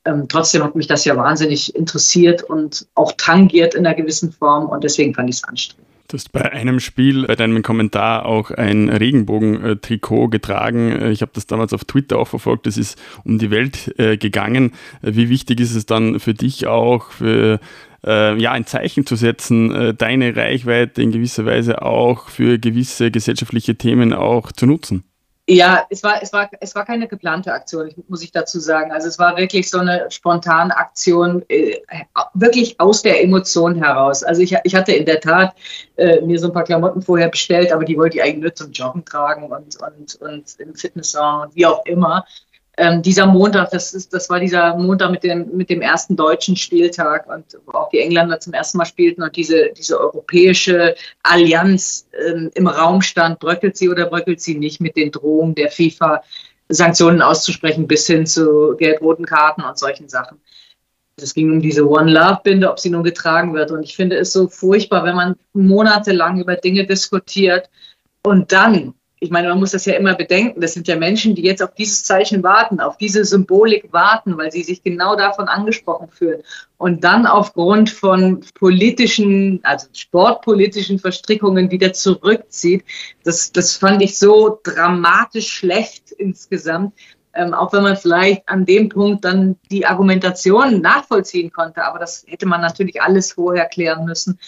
Ähm, 0.05 0.27
trotzdem 0.29 0.63
hat 0.63 0.75
mich 0.75 0.87
das 0.87 1.05
ja 1.05 1.17
wahnsinnig 1.17 1.75
interessiert 1.75 2.43
und 2.43 2.87
auch 2.95 3.13
tangiert 3.17 3.75
in 3.75 3.87
einer 3.87 3.95
gewissen 3.95 4.33
Form 4.33 4.69
und 4.69 4.85
deswegen 4.85 5.15
fand 5.15 5.31
ich 5.31 5.37
es 5.37 5.45
anstrengend. 5.45 5.89
Du 6.09 6.19
hast 6.19 6.33
bei 6.33 6.53
einem 6.53 6.81
Spiel, 6.81 7.27
bei 7.27 7.35
deinem 7.35 7.63
Kommentar 7.63 8.27
auch 8.27 8.51
ein 8.51 8.91
Regenbogen-Trikot 8.91 10.29
getragen. 10.29 11.11
Ich 11.11 11.23
habe 11.23 11.33
das 11.35 11.47
damals 11.47 11.73
auf 11.73 11.87
Twitter 11.87 12.19
auch 12.19 12.29
verfolgt. 12.29 12.67
Es 12.67 12.77
ist 12.77 13.01
um 13.25 13.39
die 13.39 13.51
Welt 13.51 13.99
äh, 13.99 14.19
gegangen. 14.19 14.75
Wie 15.01 15.31
wichtig 15.31 15.61
ist 15.61 15.75
es 15.75 15.87
dann 15.87 16.21
für 16.21 16.35
dich 16.35 16.67
auch, 16.67 17.11
für 17.11 17.59
äh, 18.05 18.37
ja, 18.41 18.53
ein 18.53 18.67
Zeichen 18.67 19.07
zu 19.07 19.17
setzen, 19.17 19.75
äh, 19.75 19.95
deine 19.95 20.37
Reichweite 20.37 21.03
in 21.03 21.13
gewisser 21.13 21.47
Weise 21.47 21.83
auch 21.83 22.29
für 22.29 22.59
gewisse 22.59 23.11
gesellschaftliche 23.11 23.77
Themen 23.77 24.13
auch 24.13 24.53
zu 24.53 24.67
nutzen? 24.67 25.05
Ja, 25.47 25.87
es 25.91 26.03
war, 26.03 26.23
es 26.23 26.33
war, 26.33 26.49
es 26.61 26.75
war 26.75 26.87
keine 26.87 27.07
geplante 27.07 27.53
Aktion, 27.53 27.91
muss 28.09 28.23
ich 28.23 28.33
dazu 28.33 28.59
sagen. 28.61 28.93
Also 28.93 29.09
es 29.09 29.19
war 29.19 29.37
wirklich 29.37 29.69
so 29.69 29.79
eine 29.79 30.07
spontane 30.11 30.75
Aktion, 30.75 31.45
äh, 31.51 31.81
wirklich 32.33 32.81
aus 32.81 33.03
der 33.03 33.23
Emotion 33.23 33.75
heraus. 33.75 34.23
Also 34.23 34.41
ich, 34.41 34.57
ich 34.65 34.75
hatte 34.75 34.93
in 34.93 35.05
der 35.05 35.21
Tat 35.21 35.55
äh, 35.97 36.23
mir 36.23 36.39
so 36.39 36.47
ein 36.47 36.55
paar 36.55 36.65
Klamotten 36.65 37.03
vorher 37.03 37.29
bestellt, 37.29 37.73
aber 37.73 37.85
die 37.85 37.99
wollte 37.99 38.17
ich 38.17 38.23
eigentlich 38.23 38.43
nur 38.43 38.55
zum 38.55 38.73
Joggen 38.73 39.05
tragen 39.05 39.53
und, 39.53 39.77
und, 39.83 40.15
und 40.15 40.61
im 40.61 40.75
Fitnessraum 40.75 41.43
und 41.43 41.57
wie 41.57 41.67
auch 41.67 41.85
immer 41.85 42.25
ähm, 42.77 43.03
dieser 43.03 43.27
Montag, 43.27 43.71
das 43.71 43.95
ist, 43.95 44.13
das 44.13 44.29
war 44.31 44.41
dieser 44.41 44.77
Montag 44.77 45.11
mit 45.13 45.23
dem, 45.23 45.57
mit 45.57 45.71
dem 45.71 45.81
ersten 45.81 46.17
deutschen 46.17 46.57
Spieltag 46.57 47.29
und 47.29 47.45
wo 47.67 47.73
auch 47.73 47.89
die 47.91 48.01
Engländer 48.01 48.41
zum 48.41 48.53
ersten 48.53 48.79
Mal 48.79 48.85
spielten 48.85 49.23
und 49.23 49.37
diese, 49.37 49.71
diese 49.77 50.01
europäische 50.01 50.97
Allianz 51.23 52.09
ähm, 52.27 52.51
im 52.55 52.67
Raum 52.67 53.01
stand, 53.01 53.39
bröckelt 53.39 53.77
sie 53.77 53.89
oder 53.89 54.07
bröckelt 54.07 54.41
sie 54.41 54.57
nicht 54.59 54.81
mit 54.81 54.97
den 54.97 55.13
Drohungen 55.13 55.55
der 55.55 55.71
FIFA, 55.71 56.23
Sanktionen 56.69 57.23
auszusprechen 57.23 57.87
bis 57.87 58.07
hin 58.07 58.27
zu 58.27 58.75
gelb-roten 58.77 59.27
Karten 59.27 59.63
und 59.63 59.79
solchen 59.79 60.09
Sachen. 60.09 60.41
Es 61.17 61.35
ging 61.35 61.53
um 61.53 61.61
diese 61.61 61.89
One 61.89 62.11
Love 62.11 62.41
Binde, 62.43 62.69
ob 62.69 62.81
sie 62.81 62.91
nun 62.91 63.05
getragen 63.05 63.55
wird. 63.55 63.71
Und 63.71 63.85
ich 63.85 63.95
finde 63.95 64.17
es 64.17 64.33
so 64.33 64.49
furchtbar, 64.49 65.05
wenn 65.05 65.15
man 65.15 65.37
monatelang 65.53 66.41
über 66.41 66.57
Dinge 66.57 66.87
diskutiert 66.87 67.71
und 68.25 68.51
dann 68.51 68.95
ich 69.25 69.31
meine, 69.31 69.49
man 69.49 69.59
muss 69.59 69.71
das 69.71 69.87
ja 69.87 69.95
immer 69.95 70.15
bedenken, 70.15 70.61
das 70.61 70.75
sind 70.75 70.87
ja 70.87 70.97
Menschen, 70.97 71.35
die 71.35 71.43
jetzt 71.43 71.63
auf 71.63 71.75
dieses 71.75 72.05
Zeichen 72.05 72.43
warten, 72.43 72.79
auf 72.79 72.99
diese 72.99 73.25
Symbolik 73.25 73.91
warten, 73.91 74.37
weil 74.37 74.53
sie 74.53 74.63
sich 74.63 74.83
genau 74.83 75.17
davon 75.17 75.49
angesprochen 75.49 76.09
fühlen. 76.11 76.43
Und 76.77 77.05
dann 77.05 77.27
aufgrund 77.27 77.89
von 77.89 78.45
politischen, 78.55 79.61
also 79.63 79.87
sportpolitischen 79.95 80.99
Verstrickungen 80.99 81.71
wieder 81.71 81.95
zurückzieht, 81.95 82.85
das, 83.25 83.51
das 83.51 83.77
fand 83.77 84.03
ich 84.03 84.19
so 84.19 84.61
dramatisch 84.63 85.51
schlecht 85.51 86.13
insgesamt. 86.13 86.93
Ähm, 87.33 87.55
auch 87.55 87.73
wenn 87.73 87.83
man 87.83 87.97
vielleicht 87.97 88.47
an 88.47 88.67
dem 88.67 88.91
Punkt 88.91 89.25
dann 89.25 89.57
die 89.71 89.87
Argumentation 89.87 90.83
nachvollziehen 90.83 91.51
konnte. 91.51 91.83
Aber 91.85 91.99
das 91.99 92.25
hätte 92.29 92.45
man 92.47 92.61
natürlich 92.61 93.01
alles 93.01 93.33
vorher 93.33 93.65
klären 93.65 94.05
müssen. 94.05 94.39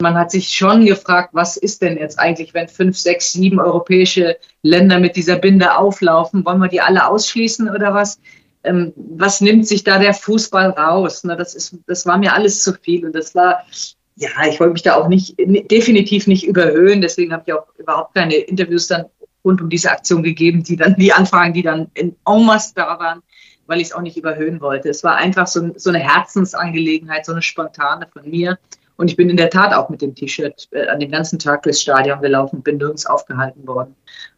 Man 0.00 0.16
hat 0.16 0.30
sich 0.30 0.50
schon 0.50 0.86
gefragt, 0.86 1.30
was 1.32 1.56
ist 1.56 1.82
denn 1.82 1.98
jetzt 1.98 2.18
eigentlich, 2.18 2.54
wenn 2.54 2.68
fünf, 2.68 2.98
sechs, 2.98 3.32
sieben 3.32 3.60
europäische 3.60 4.36
Länder 4.62 4.98
mit 4.98 5.16
dieser 5.16 5.36
Binde 5.36 5.76
auflaufen? 5.76 6.44
Wollen 6.44 6.60
wir 6.60 6.68
die 6.68 6.80
alle 6.80 7.06
ausschließen 7.06 7.68
oder 7.70 7.94
was? 7.94 8.18
ähm, 8.64 8.92
was 8.96 9.40
nimmt 9.40 9.66
sich 9.66 9.84
da 9.84 9.98
der 9.98 10.14
Fußball 10.14 10.70
raus? 10.70 11.24
Ne, 11.24 11.36
das, 11.36 11.54
ist, 11.54 11.76
das 11.86 12.06
war 12.06 12.18
mir 12.18 12.34
alles 12.34 12.62
zu 12.62 12.74
viel 12.74 13.04
und 13.06 13.14
das 13.14 13.34
war, 13.34 13.64
ja, 14.16 14.28
ich 14.48 14.60
wollte 14.60 14.74
mich 14.74 14.82
da 14.82 14.96
auch 14.96 15.08
nicht, 15.08 15.34
definitiv 15.38 16.26
nicht 16.26 16.46
überhöhen. 16.46 17.00
Deswegen 17.00 17.32
habe 17.32 17.44
ich 17.46 17.52
auch 17.52 17.66
überhaupt 17.78 18.14
keine 18.14 18.34
Interviews 18.34 18.86
dann 18.86 19.06
rund 19.44 19.62
um 19.62 19.70
diese 19.70 19.90
Aktion 19.90 20.22
gegeben, 20.22 20.62
die 20.62 20.76
dann, 20.76 20.94
die 20.96 21.12
Anfragen, 21.12 21.54
die 21.54 21.62
dann 21.62 21.90
in 21.94 22.14
en 22.26 22.44
masse 22.44 22.74
da 22.74 22.98
waren, 22.98 23.22
weil 23.66 23.80
ich 23.80 23.88
es 23.88 23.92
auch 23.94 24.02
nicht 24.02 24.18
überhöhen 24.18 24.60
wollte. 24.60 24.90
Es 24.90 25.02
war 25.02 25.16
einfach 25.16 25.46
so, 25.46 25.70
so 25.76 25.88
eine 25.88 26.00
Herzensangelegenheit, 26.00 27.24
so 27.24 27.32
eine 27.32 27.40
spontane 27.40 28.06
von 28.12 28.28
mir. 28.28 28.58
Und 29.00 29.10
ich 29.10 29.16
bin 29.16 29.30
in 29.30 29.38
der 29.38 29.48
Tat 29.48 29.72
auch 29.72 29.88
mit 29.88 30.02
dem 30.02 30.14
T-Shirt 30.14 30.68
äh, 30.72 30.86
an 30.88 31.00
dem 31.00 31.10
ganzen 31.10 31.38
Tag 31.38 31.62
durchs 31.62 31.80
Stadion 31.80 32.20
gelaufen, 32.20 32.62
bin 32.62 32.76
nirgends 32.76 33.06
aufgehalten 33.06 33.66
worden. 33.66 33.96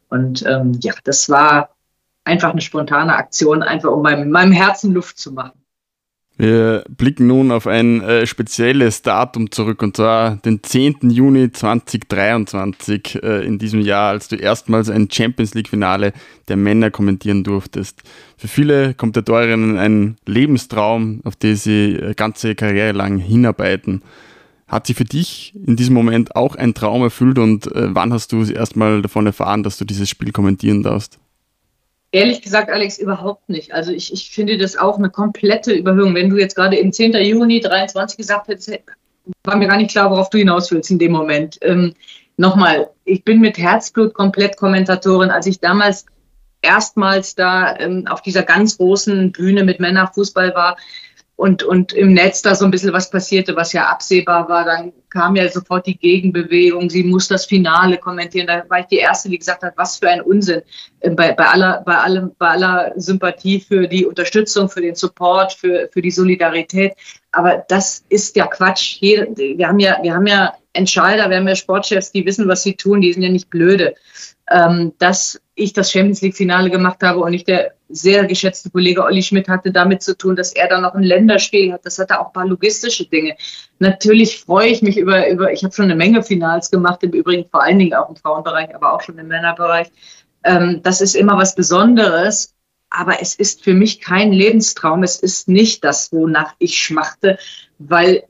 Und 0.09 0.47
ähm, 0.47 0.79
ja, 0.81 0.93
das 1.03 1.29
war 1.29 1.71
einfach 2.23 2.53
eine 2.53 2.61
spontane 2.61 3.17
Aktion, 3.17 3.65
einfach 3.65 3.91
um 3.91 4.03
meinem, 4.03 4.31
meinem 4.31 4.53
Herzen 4.53 4.93
Luft 4.93 5.19
zu 5.19 5.33
machen. 5.33 5.59
Wir 6.37 6.85
blicken 6.89 7.27
nun 7.27 7.51
auf 7.51 7.67
ein 7.67 8.03
äh, 8.03 8.25
spezielles 8.25 9.03
Datum 9.03 9.51
zurück 9.51 9.83
und 9.83 9.97
zwar 9.97 10.37
den 10.37 10.63
10. 10.63 11.11
Juni 11.11 11.51
2023 11.51 13.21
äh, 13.21 13.45
in 13.45 13.59
diesem 13.59 13.81
Jahr, 13.81 14.11
als 14.11 14.29
du 14.29 14.37
erstmals 14.37 14.89
ein 14.89 15.09
Champions 15.11 15.55
League-Finale 15.55 16.13
der 16.47 16.57
Männer 16.57 16.93
kommentieren 16.93 17.43
durftest. 17.43 18.03
Für 18.37 18.47
viele 18.47 18.95
Kommentatorinnen 18.95 19.77
ein 19.77 20.19
Lebenstraum, 20.25 21.21
auf 21.25 21.35
den 21.35 21.57
sie 21.57 21.97
äh, 21.97 22.15
ganze 22.15 22.55
Karriere 22.55 22.93
lang 22.93 23.19
hinarbeiten. 23.19 24.03
Hat 24.73 24.87
sich 24.87 24.97
für 24.97 25.05
dich 25.05 25.53
in 25.55 25.77
diesem 25.77 25.95
Moment 25.95 26.35
auch 26.35 26.57
ein 26.57 26.75
Traum 26.75 27.03
erfüllt 27.03 27.39
und 27.39 27.67
äh, 27.67 27.95
wann 27.95 28.13
hast 28.13 28.33
du 28.33 28.43
erstmal 28.45 29.03
davon 29.03 29.27
erfahren, 29.27 29.63
dass 29.63 29.77
du 29.77 29.85
dieses 29.85 30.09
Spiel 30.09 30.33
kommentieren 30.33 30.83
darfst? 30.83 31.19
Ehrlich 32.11 32.43
gesagt, 32.43 32.71
Alex, 32.71 32.99
überhaupt 32.99 33.49
nicht. 33.49 33.73
Also 33.73 33.93
ich, 33.93 34.13
ich 34.13 34.31
finde 34.31 34.59
das 34.59 34.77
auch 34.77 34.99
eine 34.99 35.11
komplette 35.11 35.73
Überhöhung. 35.73 36.15
Wenn 36.15 36.31
du 36.31 36.37
jetzt 36.39 36.57
gerade 36.57 36.77
im 36.77 36.93
10. 36.93 37.13
Juni 37.13 37.61
23 37.61 38.17
gesagt 38.17 38.49
hättest, 38.49 38.73
war 39.45 39.57
mir 39.57 39.69
gar 39.69 39.77
nicht 39.77 39.91
klar, 39.91 40.11
worauf 40.11 40.31
du 40.31 40.39
hinaus 40.39 40.71
willst 40.71 40.91
in 40.91 40.99
dem 40.99 41.13
Moment. 41.13 41.59
Ähm, 41.63 41.95
Nochmal, 42.37 42.91
ich 43.05 43.25
bin 43.25 43.41
mit 43.41 43.59
Herzblut 43.59 44.15
komplett 44.15 44.57
Kommentatorin. 44.57 45.31
Als 45.31 45.47
ich 45.47 45.61
damals 45.61 46.07
erstmals 46.63 47.35
da 47.35 47.77
ähm, 47.79 48.07
auf 48.09 48.23
dieser 48.23 48.43
ganz 48.43 48.79
großen 48.79 49.33
Bühne 49.33 49.65
mit 49.65 49.81
Männerfußball 49.81 50.55
war, 50.55 50.77
und, 51.37 51.63
und 51.63 51.93
im 51.93 52.13
Netz 52.13 52.43
da 52.43 52.55
so 52.55 52.65
ein 52.65 52.71
bisschen 52.71 52.93
was 52.93 53.11
passierte, 53.11 53.57
was 53.57 53.73
ja 53.73 53.87
absehbar 53.87 54.49
war, 54.49 54.65
dann 54.65 54.93
kam 55.11 55.35
ja 55.35 55.49
sofort 55.49 55.87
die 55.87 55.99
Gegenbewegung, 55.99 56.89
sie 56.89 57.03
muss 57.03 57.27
das 57.27 57.47
Finale 57.47 57.99
kommentieren. 57.99 58.47
Da 58.47 58.65
war 58.69 58.81
ich 58.81 58.87
die 58.87 58.99
Erste, 58.99 59.29
die 59.29 59.39
gesagt 59.39 59.63
hat, 59.63 59.75
was 59.77 59.97
für 59.97 60.09
ein 60.09 60.21
Unsinn. 60.21 60.63
Äh, 61.01 61.11
bei, 61.11 61.33
bei, 61.33 61.47
aller, 61.47 61.83
bei, 61.85 61.97
allem, 61.97 62.33
bei 62.39 62.49
aller 62.49 62.93
Sympathie 62.97 63.61
für 63.61 63.89
die 63.89 64.07
Unterstützung, 64.07 64.69
für 64.69 64.83
den 64.83 64.95
Support, 64.95 65.55
für, 65.55 65.89
für 65.93 66.03
die 66.03 66.11
Solidarität. 66.11 66.93
Aber 67.33 67.65
das 67.69 68.05
ist 68.09 68.37
ja 68.37 68.47
Quatsch. 68.47 69.01
wir, 69.01 69.69
haben 69.69 69.79
ja, 69.81 69.99
wir 70.03 70.15
haben 70.15 70.27
ja 70.27 70.55
Entscheider, 70.75 71.29
wir 71.29 71.39
haben 71.39 71.49
ja 71.49 71.57
Sportchefs, 71.57 72.13
die 72.13 72.25
wissen, 72.25 72.49
was 72.49 72.63
sie 72.63 72.75
tun, 72.75 73.01
die 73.01 73.13
sind 73.13 73.23
ja 73.23 73.29
nicht 73.29 73.51
blöde. 73.51 73.95
Ähm, 74.51 74.93
dass 74.99 75.41
ich 75.55 75.73
das 75.73 75.93
Champions 75.93 76.21
League-Finale 76.23 76.71
gemacht 76.71 77.03
habe 77.03 77.21
und 77.21 77.31
nicht 77.31 77.49
der 77.49 77.75
sehr 77.89 78.27
geschätzte 78.27 78.71
Kollege 78.71 79.05
Olli 79.05 79.23
Schmidt 79.23 79.49
hatte 79.49 79.71
damit 79.71 80.03
zu 80.03 80.17
tun, 80.17 80.35
dass 80.35 80.53
er 80.53 80.69
dann 80.69 80.83
noch 80.83 80.95
ein 80.95 81.03
Länderspiel 81.03 81.73
hat. 81.73 81.85
Das 81.85 81.99
hatte 81.99 82.19
auch 82.19 82.29
ein 82.29 82.33
paar 82.33 82.47
logistische 82.47 83.07
Dinge. 83.07 83.37
Natürlich 83.79 84.41
freue 84.41 84.69
ich 84.69 84.83
mich 84.83 84.97
über, 84.97 85.29
über 85.29 85.53
ich 85.53 85.63
habe 85.63 85.75
schon 85.75 85.85
eine 85.85 85.95
Menge 85.95 86.23
Finals 86.23 86.71
gemacht, 86.71 87.03
im 87.03 87.13
Übrigen 87.13 87.49
vor 87.51 87.63
allen 87.63 87.79
Dingen 87.79 87.95
auch 87.95 88.09
im 88.09 88.17
Frauenbereich, 88.17 88.75
aber 88.75 88.95
auch 88.95 89.03
schon 89.03 89.19
im 89.19 89.29
Männerbereich. 89.29 89.89
Ähm, 90.45 90.81
das 90.83 91.01
ist 91.01 91.15
immer 91.15 91.37
was 91.37 91.55
Besonderes, 91.55 92.55
aber 92.91 93.21
es 93.21 93.35
ist 93.35 93.63
für 93.63 93.75
mich 93.75 94.01
kein 94.01 94.33
Lebenstraum. 94.33 95.03
Es 95.03 95.21
ist 95.21 95.49
nicht 95.49 95.85
das, 95.85 96.13
wonach 96.13 96.55
ich 96.59 96.77
schmachte, 96.77 97.39
weil 97.79 98.25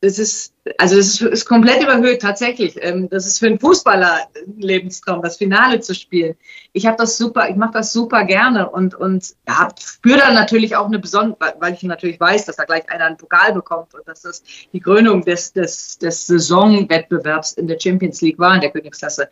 das 0.00 0.18
ist, 0.18 0.54
also 0.78 0.96
ist, 0.96 1.20
ist 1.20 1.46
komplett 1.46 1.82
überhöht, 1.82 2.22
tatsächlich. 2.22 2.76
Ähm, 2.80 3.08
das 3.08 3.26
ist 3.26 3.38
für 3.38 3.46
einen 3.46 3.58
Fußballer 3.58 4.28
ein 4.34 4.60
Lebenstraum, 4.60 5.22
das 5.22 5.36
Finale 5.36 5.80
zu 5.80 5.94
spielen. 5.94 6.36
Ich 6.72 6.86
habe 6.86 6.96
das 6.96 7.16
super, 7.16 7.48
ich 7.48 7.56
mache 7.56 7.72
das 7.72 7.92
super 7.92 8.24
gerne 8.24 8.68
und, 8.68 8.94
und 8.94 9.34
ja, 9.48 9.68
spüre 9.78 10.18
dann 10.18 10.34
natürlich 10.34 10.76
auch 10.76 10.86
eine 10.86 10.98
besondere, 10.98 11.54
weil 11.58 11.74
ich 11.74 11.82
natürlich 11.82 12.20
weiß, 12.20 12.46
dass 12.46 12.56
da 12.56 12.64
gleich 12.64 12.88
einer 12.90 13.06
einen 13.06 13.16
Pokal 13.16 13.52
bekommt 13.52 13.94
und 13.94 14.06
dass 14.06 14.22
das 14.22 14.42
die 14.72 14.80
Krönung 14.80 15.24
des, 15.24 15.52
des, 15.52 15.98
des 15.98 16.26
Saisonwettbewerbs 16.26 17.54
in 17.54 17.66
der 17.66 17.78
Champions 17.80 18.20
League 18.20 18.38
war, 18.38 18.54
in 18.54 18.60
der 18.60 18.70
Königsklasse. 18.70 19.28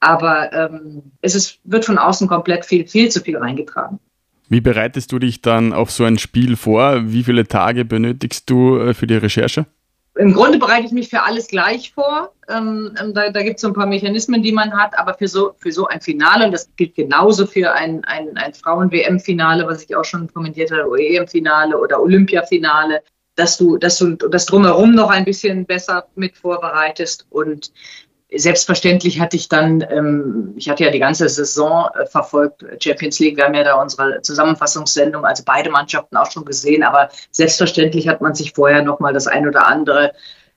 Aber 0.00 0.52
ähm, 0.52 1.02
es 1.22 1.34
ist, 1.34 1.58
wird 1.64 1.84
von 1.84 1.98
außen 1.98 2.28
komplett 2.28 2.64
viel, 2.64 2.86
viel 2.86 3.08
zu 3.10 3.20
viel 3.20 3.36
reingetragen. 3.36 3.98
Wie 4.48 4.60
bereitest 4.60 5.12
du 5.12 5.18
dich 5.18 5.42
dann 5.42 5.72
auf 5.72 5.90
so 5.90 6.04
ein 6.04 6.18
Spiel 6.18 6.56
vor? 6.56 7.10
Wie 7.10 7.24
viele 7.24 7.46
Tage 7.46 7.84
benötigst 7.84 8.48
du 8.48 8.78
äh, 8.78 8.94
für 8.94 9.06
die 9.06 9.16
Recherche? 9.16 9.66
Im 10.18 10.34
Grunde 10.34 10.58
bereite 10.58 10.86
ich 10.86 10.92
mich 10.92 11.08
für 11.08 11.22
alles 11.22 11.48
gleich 11.48 11.92
vor. 11.92 12.32
Ähm, 12.48 12.94
ähm 13.00 13.14
da 13.14 13.30
da 13.30 13.42
gibt 13.42 13.56
es 13.56 13.62
so 13.62 13.68
ein 13.68 13.74
paar 13.74 13.86
Mechanismen, 13.86 14.42
die 14.42 14.52
man 14.52 14.72
hat, 14.72 14.98
aber 14.98 15.14
für 15.14 15.28
so, 15.28 15.54
für 15.58 15.70
so 15.70 15.86
ein 15.86 16.00
Finale, 16.00 16.46
und 16.46 16.52
das 16.52 16.68
gilt 16.76 16.96
genauso 16.96 17.46
für 17.46 17.72
ein, 17.72 18.04
ein, 18.04 18.36
ein 18.36 18.52
Frauen-WM-Finale, 18.52 19.66
was 19.66 19.84
ich 19.84 19.94
auch 19.94 20.04
schon 20.04 20.32
kommentiert 20.32 20.72
habe, 20.72 21.00
EM-Finale 21.00 21.78
oder 21.78 22.02
Olympia-Finale, 22.02 23.02
dass 23.36 23.56
du, 23.56 23.78
dass 23.78 23.98
du 23.98 24.16
das 24.16 24.46
drumherum 24.46 24.94
noch 24.94 25.10
ein 25.10 25.24
bisschen 25.24 25.64
besser 25.64 26.08
mit 26.16 26.36
vorbereitest 26.36 27.26
und 27.30 27.70
selbstverständlich 28.34 29.20
hatte 29.20 29.36
ich 29.36 29.48
dann, 29.48 29.84
ähm, 29.88 30.52
ich 30.56 30.68
hatte 30.68 30.84
ja 30.84 30.90
die 30.90 30.98
ganze 30.98 31.28
Saison 31.28 31.88
äh, 31.94 32.06
verfolgt, 32.06 32.64
Champions 32.82 33.18
League, 33.18 33.36
wir 33.36 33.44
haben 33.44 33.54
ja 33.54 33.64
da 33.64 33.80
unsere 33.80 34.20
Zusammenfassungssendung, 34.20 35.24
also 35.24 35.42
beide 35.46 35.70
Mannschaften 35.70 36.16
auch 36.16 36.30
schon 36.30 36.44
gesehen, 36.44 36.82
aber 36.82 37.08
selbstverständlich 37.30 38.06
hat 38.08 38.20
man 38.20 38.34
sich 38.34 38.52
vorher 38.52 38.82
nochmal 38.82 39.12
das 39.14 39.26
ein 39.26 39.48
oder 39.48 39.66
andere 39.66 40.12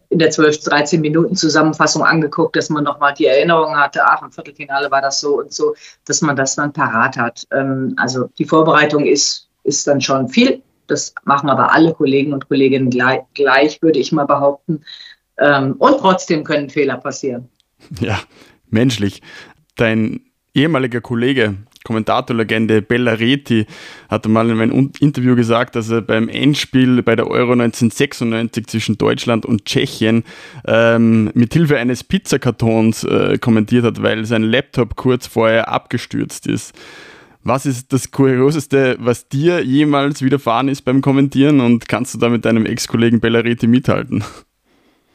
in 0.10 0.19
der 0.19 0.29
12, 0.29 0.63
13 0.63 0.99
Minuten 0.99 1.36
Zusammenfassung 1.38 2.03
angeguckt, 2.03 2.57
dass 2.57 2.69
man 2.69 2.84
nochmal 2.84 3.13
die 3.13 3.27
Erinnerung 3.27 3.77
hatte, 3.77 4.01
ach, 4.03 4.21
im 4.21 4.31
Viertelfinale 4.31 4.91
war 4.91 5.01
das 5.01 5.21
so 5.21 5.39
und 5.39 5.53
so, 5.53 5.73
dass 6.05 6.21
man 6.21 6.36
das 6.36 6.55
dann 6.55 6.73
parat 6.73 7.15
hat. 7.15 7.47
Ähm, 7.51 7.93
also 7.97 8.27
die 8.38 8.45
Vorbereitung 8.45 9.05
ist, 9.05 9.47
ist 9.63 9.88
dann 9.88 10.01
schon 10.01 10.27
viel. 10.27 10.62
Das 10.88 11.15
machen 11.23 11.49
aber 11.49 11.71
alle 11.71 11.93
Kollegen 11.93 12.34
und 12.34 12.49
Kolleginnen 12.49 12.89
gleich, 12.89 13.21
gleich 13.34 13.81
würde 13.81 13.99
ich 13.99 14.12
mal 14.12 14.25
behaupten. 14.25 14.84
Ähm, 15.38 15.75
und 15.79 15.99
trotzdem 15.99 16.43
können 16.43 16.69
Fehler 16.69 16.97
passieren. 16.97 17.47
Ja, 18.00 18.20
menschlich. 18.70 19.22
Dein 19.76 20.22
ehemaliger 20.54 21.02
Kollege, 21.02 21.56
Kommentatorlegende 21.84 22.82
Bella 22.82 23.13
Reti, 23.13 23.65
hat 24.10 24.28
mal 24.28 24.50
in 24.50 24.60
einem 24.60 24.91
Interview 25.00 25.36
gesagt, 25.36 25.76
dass 25.76 25.89
er 25.89 26.02
beim 26.02 26.30
Endspiel 26.30 27.02
bei 27.02 27.15
der 27.15 27.28
Euro 27.28 27.54
1996 27.54 28.67
zwischen 28.67 28.98
Deutschland 28.98 29.46
und 29.46 29.65
Tschechien 29.65 30.24
ähm, 30.65 31.32
mit 31.34 31.54
Hilfe 31.54 31.78
eines 31.78 32.04
Pizzakartons 32.04 33.04
äh, 33.04 33.38
kommentiert 33.39 33.86
hat, 33.86 34.04
weil 34.04 34.26
sein 34.26 34.44
Laptop 34.44 34.96
kurz 34.96 35.28
vorher 35.28 35.70
abgestürzt 35.70 36.48
ist. 36.48 36.74
Was 37.44 37.65
ist 37.65 37.91
das 37.91 38.12
Kurioseste, 38.12 38.98
was 39.00 39.28
dir 39.28 39.63
jemals 39.65 40.22
widerfahren 40.22 40.67
ist 40.67 40.84
beim 40.84 41.02
Kommentieren 41.02 41.60
und 41.60 41.88
kannst 41.89 42.13
du 42.13 42.20
da 42.20 42.30
mit 42.30 42.46
deinem 42.46 42.67
Ex-Kollegen 42.67 43.20
Bella 43.20 43.39
Reti 43.39 43.65
mithalten? 43.65 44.24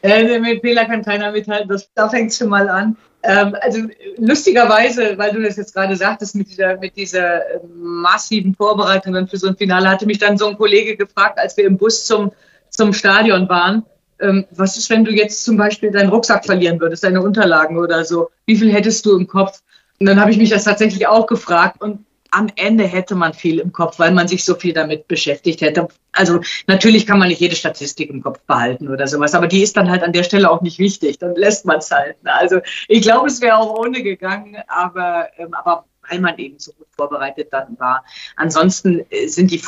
Äh, 0.03 0.39
mit 0.39 0.61
Fehler 0.61 0.85
kann 0.85 1.05
keiner 1.05 1.33
mithalten, 1.33 1.69
das, 1.69 1.91
da 1.95 2.09
fängt 2.09 2.31
es 2.31 2.39
schon 2.39 2.49
mal 2.49 2.69
an. 2.69 2.97
Ähm, 3.23 3.57
also 3.61 3.81
lustigerweise, 4.19 5.19
weil 5.19 5.33
du 5.33 5.43
das 5.43 5.57
jetzt 5.57 5.75
gerade 5.75 5.97
sagtest, 5.97 6.37
mit 6.37 6.49
dieser, 6.49 6.77
mit 6.79 6.97
dieser 6.97 7.39
äh, 7.39 7.61
massiven 7.77 8.55
Vorbereitung 8.55 9.15
dann 9.15 9.27
für 9.27 9.39
so 9.39 9.49
ein 9.49 9.57
Finale, 9.57 9.89
hatte 9.89 10.07
mich 10.07 10.19
dann 10.19 10.39
so 10.39 10.47
ein 10.47 10.57
Kollege 10.57 10.97
gefragt, 10.97 11.39
als 11.39 11.57
wir 11.57 11.65
im 11.65 11.77
Bus 11.77 12.05
zum, 12.05 12.33
zum 12.71 12.93
Stadion 12.93 13.49
waren, 13.49 13.85
ähm, 14.21 14.47
was 14.51 14.77
ist, 14.77 14.91
wenn 14.91 15.05
du 15.05 15.13
jetzt 15.13 15.45
zum 15.45 15.57
Beispiel 15.57 15.91
deinen 15.91 16.09
Rucksack 16.09 16.45
verlieren 16.45 16.81
würdest, 16.81 17.05
deine 17.05 17.23
Unterlagen 17.23 17.79
oder 17.79 18.05
so? 18.05 18.31
Wie 18.47 18.57
viel 18.57 18.73
hättest 18.73 19.05
du 19.07 19.17
im 19.17 19.27
Kopf? 19.27 19.61
Und 19.99 20.07
dann 20.07 20.21
habe 20.21 20.31
ich 20.31 20.39
mich 20.39 20.51
das 20.51 20.65
tatsächlich 20.65 21.07
auch 21.07 21.27
gefragt 21.27 21.81
und 21.81 22.05
am 22.37 22.49
Ende 22.57 22.85
hätte 22.85 23.15
man 23.15 23.33
viel 23.33 23.61
im 23.61 23.73
Kopf, 23.73 23.99
weil 23.99 24.13
man 24.13 24.29
sich 24.29 24.45
so 24.45 24.55
viel 24.55 24.75
damit 24.75 25.09
beschäftigt 25.09 25.63
hätte. 25.63 25.89
Also 26.13 26.41
natürlich 26.67 27.07
kann 27.07 27.19
man 27.19 27.29
nicht 27.29 27.41
jede 27.41 27.57
Statistik 27.57 28.11
im 28.11 28.23
Kopf 28.23 28.41
behalten 28.41 28.89
oder 28.89 29.07
sowas, 29.07 29.35
aber 29.35 29.47
die 29.47 29.63
ist 29.63 29.75
dann 29.77 29.91
halt 29.91 30.03
an 30.03 30.13
der 30.13 30.23
Stelle 30.23 30.51
auch 30.51 30.61
nicht 30.61 30.79
wichtig. 30.79 31.19
Dann 31.19 31.35
lässt 31.35 31.65
man 31.65 31.79
es 31.79 31.91
halt. 31.91 32.23
Ne? 32.23 32.35
Also 32.35 32.61
ich 32.89 33.01
glaube, 33.01 33.29
es 33.29 33.41
wäre 33.41 33.57
auch 33.57 33.79
ohne 33.79 34.03
gegangen, 34.03 34.59
aber, 34.69 35.29
ähm, 35.39 35.55
aber 35.55 35.87
weil 36.09 36.21
man 36.21 36.37
eben 36.37 36.59
so 36.59 36.73
gut 36.73 36.89
vorbereitet 36.95 37.49
dann 37.53 37.79
war. 37.79 38.05
Ansonsten 38.37 39.07
äh, 39.11 39.29
sind 39.29 39.51
die 39.51 39.59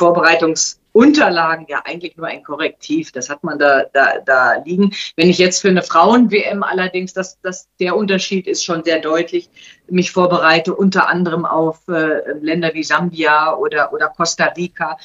Vorbereitungsunterlagen 0.99 1.65
ja 1.67 1.81
eigentlich 1.85 2.17
nur 2.17 2.27
ein 2.27 2.43
Korrektiv. 2.43 3.11
Das 3.11 3.29
hat 3.29 3.43
man 3.43 3.57
da, 3.57 3.83
da, 3.93 4.19
da 4.25 4.61
liegen. 4.63 4.93
Wenn 5.15 5.29
ich 5.29 5.37
jetzt 5.37 5.61
für 5.61 5.69
eine 5.69 5.81
Frauen-WM 5.81 6.63
allerdings, 6.63 7.13
das, 7.13 7.39
das, 7.41 7.69
der 7.79 7.95
Unterschied 7.95 8.47
ist 8.47 8.63
schon 8.63 8.83
sehr 8.83 8.99
deutlich, 8.99 9.49
mich 9.89 10.11
vorbereite, 10.11 10.75
unter 10.75 11.07
anderem 11.07 11.45
auf 11.45 11.87
äh, 11.87 12.33
Länder 12.41 12.73
wie 12.73 12.83
Sambia 12.83 13.55
oder, 13.55 13.93
oder 13.93 14.09
Costa 14.09 14.45
Rica. 14.45 14.97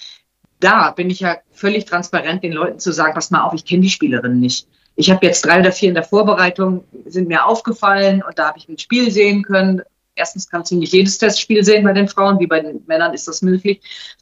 Da 0.61 0.91
bin 0.91 1.11
ich 1.11 1.21
ja 1.21 1.39
völlig 1.53 1.85
transparent, 1.85 2.43
den 2.43 2.53
Leuten 2.53 2.79
zu 2.79 2.93
sagen, 2.93 3.15
pass 3.15 3.31
mal 3.31 3.43
auf, 3.43 3.55
ich 3.55 3.65
kenne 3.65 3.83
die 3.83 3.91
Spielerinnen 3.91 4.41
nicht. 4.41 4.67
Ich 4.97 5.11
habe 5.11 5.27
jetzt 5.27 5.45
drei 5.45 5.61
oder 5.61 5.73
vier 5.73 5.89
in 5.89 5.95
der 5.95 6.05
Vorbereitung, 6.05 6.85
sind 7.07 7.29
mir 7.29 7.47
aufgefallen 7.47 8.23
und 8.23 8.39
da 8.39 8.49
habe 8.49 8.59
ich 8.59 8.69
ein 8.69 8.79
Spiel 8.79 9.11
sehen 9.11 9.43
können 9.43 9.83
erstens 10.17 10.49
kannst 10.49 10.71
du 10.71 10.77
nicht 10.77 10.93
jedes 10.93 11.19
Testspiel 11.19 11.65
sehen 11.65 11.83
bei 11.83 11.93
den 11.93 12.07
Frauen, 12.07 12.39
wie 12.39 12.47
bei 12.47 12.61
den 12.61 12.85
Männern 12.87 13.15
ist 13.15 13.27
das 13.27 13.43
möglich, 13.43 13.81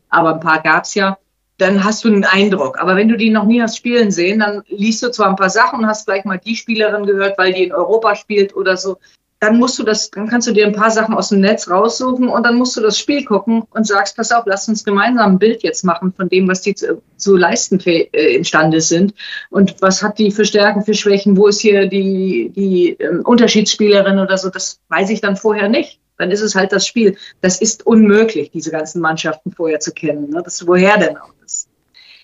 aber 0.09 0.33
ein 0.33 0.41
paar 0.41 0.63
gab 0.63 0.85
es 0.85 0.95
ja. 0.95 1.19
Dann 1.59 1.85
hast 1.85 2.05
du 2.05 2.09
einen 2.09 2.25
Eindruck. 2.25 2.79
Aber 2.81 2.97
wenn 2.97 3.09
du 3.09 3.17
die 3.17 3.31
noch 3.31 3.45
nie 3.45 3.63
hast 3.63 3.77
spielen 3.77 4.11
sehen, 4.11 4.41
dann 4.41 4.63
liest 4.69 5.03
du 5.03 5.11
zwar 5.11 5.29
ein 5.29 5.37
paar 5.37 5.51
Sachen 5.51 5.81
und 5.81 5.87
hast 5.87 6.05
vielleicht 6.05 6.25
mal 6.25 6.39
die 6.39 6.57
Spielerin 6.57 7.07
gehört, 7.07 7.39
weil 7.39 7.53
die 7.53 7.65
in 7.65 7.73
Europa 7.73 8.17
spielt 8.17 8.57
oder 8.57 8.77
so 8.77 8.97
dann 9.43 9.59
musst 9.59 9.77
du 9.77 9.83
das, 9.83 10.09
dann 10.13 10.29
kannst 10.29 10.47
du 10.47 10.53
dir 10.53 10.65
ein 10.65 10.73
paar 10.73 10.93
Sachen 10.93 11.17
aus 11.17 11.31
dem 11.31 11.41
Netz 11.41 11.69
raussuchen 11.69 12.29
und 12.29 12.47
dann 12.47 12.55
musst 12.55 12.77
du 12.77 12.81
das 12.81 12.97
Spiel 12.97 13.25
gucken 13.25 13.65
und 13.71 13.85
sagst, 13.85 14.17
pass 14.17 14.31
auf, 14.31 14.45
lass 14.47 14.69
uns 14.69 14.85
gemeinsam 14.85 15.33
ein 15.33 15.39
Bild 15.41 15.65
jetzt 15.65 15.85
machen 15.85 16.13
von 16.13 16.29
dem, 16.29 16.47
was 16.47 16.61
die 16.61 16.77
zu, 16.77 17.03
zu 17.17 17.37
leisten 17.37 17.81
äh, 17.85 18.37
imstande 18.37 18.81
sind 18.81 19.15
und 19.51 19.75
was 19.83 20.01
hat 20.01 20.21
die 20.21 20.31
für 20.31 20.45
Stärken, 20.45 20.83
für 20.83 20.95
Schwächen, 20.95 21.37
wo 21.37 21.49
ist 21.49 21.61
hier 21.61 21.89
die, 21.89 22.53
die 22.55 22.91
ähm, 23.01 23.23
Unterschiedsspielerin 23.25 24.21
oder 24.21 24.39
so, 24.39 24.49
das 24.49 24.79
weiß 24.91 25.11
ich 25.11 25.21
dann 25.21 25.35
vorher 25.35 25.69
nicht. 25.69 25.99
Dann 26.23 26.31
ist 26.31 26.41
es 26.41 26.55
halt 26.55 26.71
das 26.71 26.87
Spiel. 26.87 27.17
Das 27.41 27.61
ist 27.61 27.85
unmöglich, 27.85 28.53
diese 28.53 28.71
ganzen 28.71 29.01
Mannschaften 29.01 29.51
vorher 29.51 29.81
zu 29.81 29.93
kennen. 29.93 30.31
Ne? 30.31 30.41
Das, 30.45 30.65
woher 30.67 30.97
denn 30.97 31.17
auch? 31.17 31.33
Das 31.41 31.69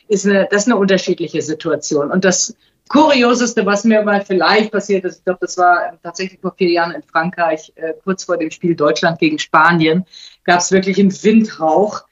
ist 0.06 0.24
eine, 0.24 0.46
das 0.48 0.62
ist 0.62 0.68
eine 0.68 0.76
unterschiedliche 0.76 1.42
Situation. 1.42 2.12
Und 2.12 2.24
das 2.24 2.54
Kurioseste, 2.88 3.66
was 3.66 3.82
mir 3.82 4.02
mal 4.02 4.24
vielleicht 4.24 4.70
passiert 4.70 5.04
ist, 5.04 5.18
ich 5.18 5.24
glaube, 5.24 5.40
das 5.42 5.58
war 5.58 5.98
tatsächlich 6.02 6.40
vor 6.40 6.54
vier 6.56 6.70
Jahren 6.70 6.92
in 6.92 7.02
Frankreich, 7.02 7.72
äh, 7.74 7.92
kurz 8.04 8.22
vor 8.22 8.36
dem 8.36 8.52
Spiel 8.52 8.76
Deutschland 8.76 9.18
gegen 9.18 9.40
Spanien, 9.40 10.06
gab 10.44 10.60
es 10.60 10.70
wirklich 10.70 11.00
einen 11.00 11.12
Windhauch 11.22 12.04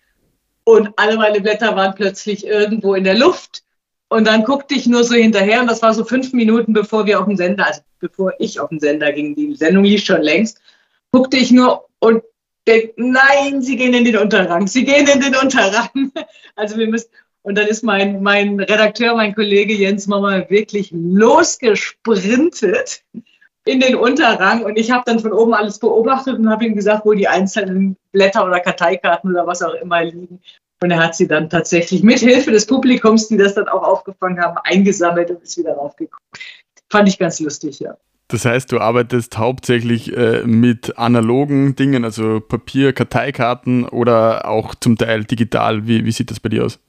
und 0.65 0.91
alle 0.97 1.17
meine 1.17 1.41
Blätter 1.41 1.77
waren 1.77 1.95
plötzlich 1.95 2.45
irgendwo 2.45 2.95
in 2.95 3.05
der 3.05 3.15
Luft. 3.15 3.63
Und 4.09 4.27
dann 4.27 4.43
guckte 4.43 4.75
ich 4.75 4.87
nur 4.87 5.05
so 5.05 5.15
hinterher 5.15 5.61
und 5.61 5.71
das 5.71 5.83
war 5.83 5.95
so 5.95 6.05
fünf 6.05 6.33
Minuten, 6.33 6.73
bevor 6.73 7.07
wir 7.07 7.21
auf 7.21 7.27
den 7.27 7.37
Sender, 7.37 7.67
also 7.67 7.81
bevor 8.01 8.33
ich 8.41 8.59
auf 8.59 8.71
den 8.71 8.81
Sender 8.81 9.13
ging, 9.13 9.37
die 9.37 9.55
Sendung 9.55 9.85
lief 9.85 10.05
schon 10.05 10.23
längst, 10.23 10.61
guckte 11.13 11.37
ich 11.37 11.51
nur 11.51 11.87
und 11.99 12.23
denke, 12.67 12.93
nein, 12.97 13.63
sie 13.63 13.77
gehen 13.77 13.95
in 13.95 14.05
den 14.05 14.17
Unterrang, 14.17 14.67
sie 14.67 14.85
gehen 14.85 15.07
in 15.07 15.21
den 15.21 15.37
Unterrang. 15.37 16.13
Also 16.59 16.79
wir 16.79 16.87
müssen, 16.87 17.11
und 17.43 17.59
dann 17.59 17.67
ist 17.67 17.85
mein, 17.85 18.23
mein 18.23 18.59
Redakteur, 18.59 19.15
mein 19.15 19.35
Kollege 19.35 19.75
Jens 19.75 20.07
Mama 20.07 20.49
wirklich 20.49 20.91
losgesprintet 20.91 23.05
in 23.67 23.79
den 23.79 23.95
Unterrang. 23.95 24.65
Und 24.65 24.79
ich 24.79 24.91
habe 24.91 25.05
dann 25.07 25.21
von 25.21 25.33
oben 25.33 25.55
alles 25.55 25.79
beobachtet 25.79 26.39
und 26.39 26.49
habe 26.49 26.65
ihm 26.65 26.75
gesagt, 26.75 27.05
wo 27.05 27.13
die 27.13 27.29
einzelnen 27.29 27.97
Blätter 28.11 28.45
oder 28.45 28.61
Karteikarten 28.61 29.31
oder 29.31 29.47
was 29.47 29.63
auch 29.63 29.75
immer 29.75 30.03
liegen. 30.03 30.41
Und 30.83 30.91
er 30.91 30.99
hat 30.99 31.15
sie 31.15 31.29
dann 31.29 31.49
tatsächlich 31.49 32.03
mit 32.03 32.19
Hilfe 32.19 32.51
des 32.51 32.67
Publikums, 32.67 33.29
die 33.29 33.37
das 33.37 33.55
dann 33.55 33.69
auch 33.69 33.83
aufgefangen 33.83 34.41
haben, 34.41 34.59
eingesammelt 34.65 35.31
und 35.31 35.43
ist 35.43 35.57
wieder 35.57 35.75
raufgekommen. 35.75 36.27
Fand 36.91 37.09
ich 37.09 37.19
ganz 37.19 37.41
lustig, 37.41 37.81
ja. 37.81 37.97
Das 38.29 38.45
heißt, 38.45 38.73
du 38.73 38.81
arbeitest 38.81 39.39
hauptsächlich 39.39 40.17
äh, 40.17 40.43
mit 40.45 40.99
analogen 40.99 41.77
Dingen, 41.77 42.05
also 42.05 42.41
Papier, 42.41 42.93
Karteikarten 42.93 43.85
oder 43.85 44.49
auch 44.49 44.75
zum 44.75 44.99
Teil 44.99 45.25
digital. 45.25 45.87
Wie, 45.87 46.05
wie 46.05 46.13
sieht 46.13 46.31
das 46.33 46.41
bei 46.41 46.49
dir 46.49 46.65
aus? 46.65 46.81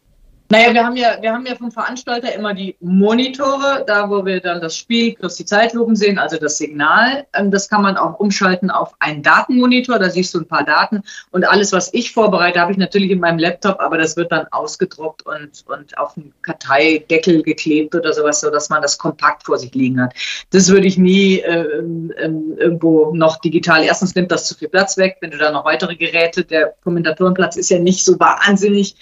Naja, 0.49 0.73
wir 0.73 0.85
haben 0.85 0.95
ja, 0.95 1.17
wir 1.19 1.33
haben 1.33 1.45
ja 1.45 1.55
vom 1.55 1.71
Veranstalter 1.71 2.33
immer 2.33 2.53
die 2.53 2.77
Monitore, 2.79 3.83
da 3.85 4.09
wo 4.09 4.25
wir 4.25 4.39
dann 4.39 4.61
das 4.61 4.77
Spiel 4.77 5.13
plus 5.13 5.35
die 5.35 5.43
Zeitlupen 5.43 5.97
sehen, 5.97 6.17
also 6.17 6.37
das 6.37 6.57
Signal. 6.57 7.25
Ähm, 7.33 7.51
das 7.51 7.67
kann 7.67 7.81
man 7.81 7.97
auch 7.97 8.17
umschalten 8.17 8.71
auf 8.71 8.93
einen 8.99 9.23
Datenmonitor, 9.23 9.99
da 9.99 10.09
siehst 10.09 10.33
du 10.33 10.39
ein 10.39 10.47
paar 10.47 10.63
Daten. 10.63 11.03
Und 11.31 11.43
alles, 11.43 11.73
was 11.73 11.93
ich 11.93 12.13
vorbereite, 12.13 12.61
habe 12.61 12.71
ich 12.71 12.77
natürlich 12.77 13.11
in 13.11 13.19
meinem 13.19 13.39
Laptop, 13.39 13.81
aber 13.81 13.97
das 13.97 14.15
wird 14.15 14.31
dann 14.31 14.47
ausgedruckt 14.51 15.25
und, 15.25 15.65
und 15.67 15.97
auf 15.97 16.15
einen 16.15 16.33
Karteideckel 16.43 17.43
geklebt 17.43 17.93
oder 17.93 18.13
sowas, 18.13 18.39
so 18.39 18.49
dass 18.49 18.69
man 18.69 18.81
das 18.81 18.97
kompakt 18.97 19.43
vor 19.43 19.57
sich 19.57 19.73
liegen 19.75 20.01
hat. 20.01 20.13
Das 20.51 20.69
würde 20.69 20.87
ich 20.87 20.97
nie 20.97 21.39
äh, 21.39 21.59
äh, 21.59 22.31
irgendwo 22.57 23.13
noch 23.13 23.41
digital. 23.41 23.83
Erstens 23.83 24.15
nimmt 24.15 24.31
das 24.31 24.47
zu 24.47 24.55
viel 24.55 24.69
Platz 24.69 24.95
weg, 24.95 25.17
wenn 25.19 25.31
du 25.31 25.37
da 25.37 25.51
noch 25.51 25.65
weitere 25.65 25.97
Geräte, 25.97 26.45
der 26.45 26.73
Kommentatorenplatz 26.85 27.57
ist 27.57 27.69
ja 27.69 27.79
nicht 27.79 28.05
so 28.05 28.17
wahnsinnig 28.17 28.95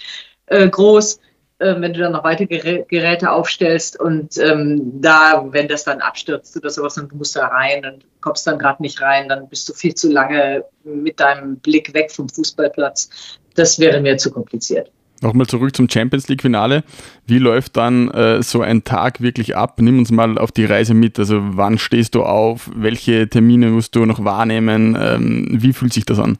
äh, 0.46 0.68
groß 0.68 1.20
äh, 1.58 1.74
wenn 1.80 1.92
du 1.92 2.00
dann 2.00 2.12
noch 2.12 2.24
weitere 2.24 2.84
Geräte 2.88 3.30
aufstellst 3.30 3.98
und 3.98 4.36
ähm, 4.38 5.00
da, 5.00 5.46
wenn 5.50 5.68
das 5.68 5.84
dann 5.84 6.00
abstürzt 6.00 6.56
oder 6.56 6.70
sowas 6.70 6.94
du 6.94 7.16
musst 7.16 7.36
da 7.36 7.46
rein 7.46 7.84
und 7.86 8.04
kommst 8.20 8.46
dann 8.46 8.58
gerade 8.58 8.82
nicht 8.82 9.00
rein, 9.00 9.28
dann 9.28 9.48
bist 9.48 9.68
du 9.68 9.72
viel 9.72 9.94
zu 9.94 10.10
lange 10.10 10.64
mit 10.84 11.18
deinem 11.18 11.56
Blick 11.56 11.94
weg 11.94 12.10
vom 12.10 12.28
Fußballplatz. 12.28 13.38
Das 13.54 13.78
wäre 13.78 14.00
mir 14.00 14.16
zu 14.18 14.30
kompliziert. 14.30 14.90
Nochmal 15.22 15.46
zurück 15.46 15.74
zum 15.74 15.88
Champions 15.88 16.28
League 16.28 16.42
Finale. 16.42 16.84
Wie 17.26 17.38
läuft 17.38 17.78
dann 17.78 18.10
äh, 18.10 18.42
so 18.42 18.60
ein 18.60 18.84
Tag 18.84 19.22
wirklich 19.22 19.56
ab? 19.56 19.80
Nimm 19.80 19.98
uns 19.98 20.10
mal 20.10 20.36
auf 20.36 20.52
die 20.52 20.66
Reise 20.66 20.92
mit. 20.92 21.18
Also 21.18 21.38
wann 21.40 21.78
stehst 21.78 22.14
du 22.14 22.22
auf? 22.22 22.70
Welche 22.74 23.28
Termine 23.28 23.68
musst 23.68 23.96
du 23.96 24.04
noch 24.04 24.24
wahrnehmen? 24.24 24.94
Ähm, 25.00 25.48
wie 25.50 25.72
fühlt 25.72 25.94
sich 25.94 26.04
das 26.04 26.18
an? 26.18 26.36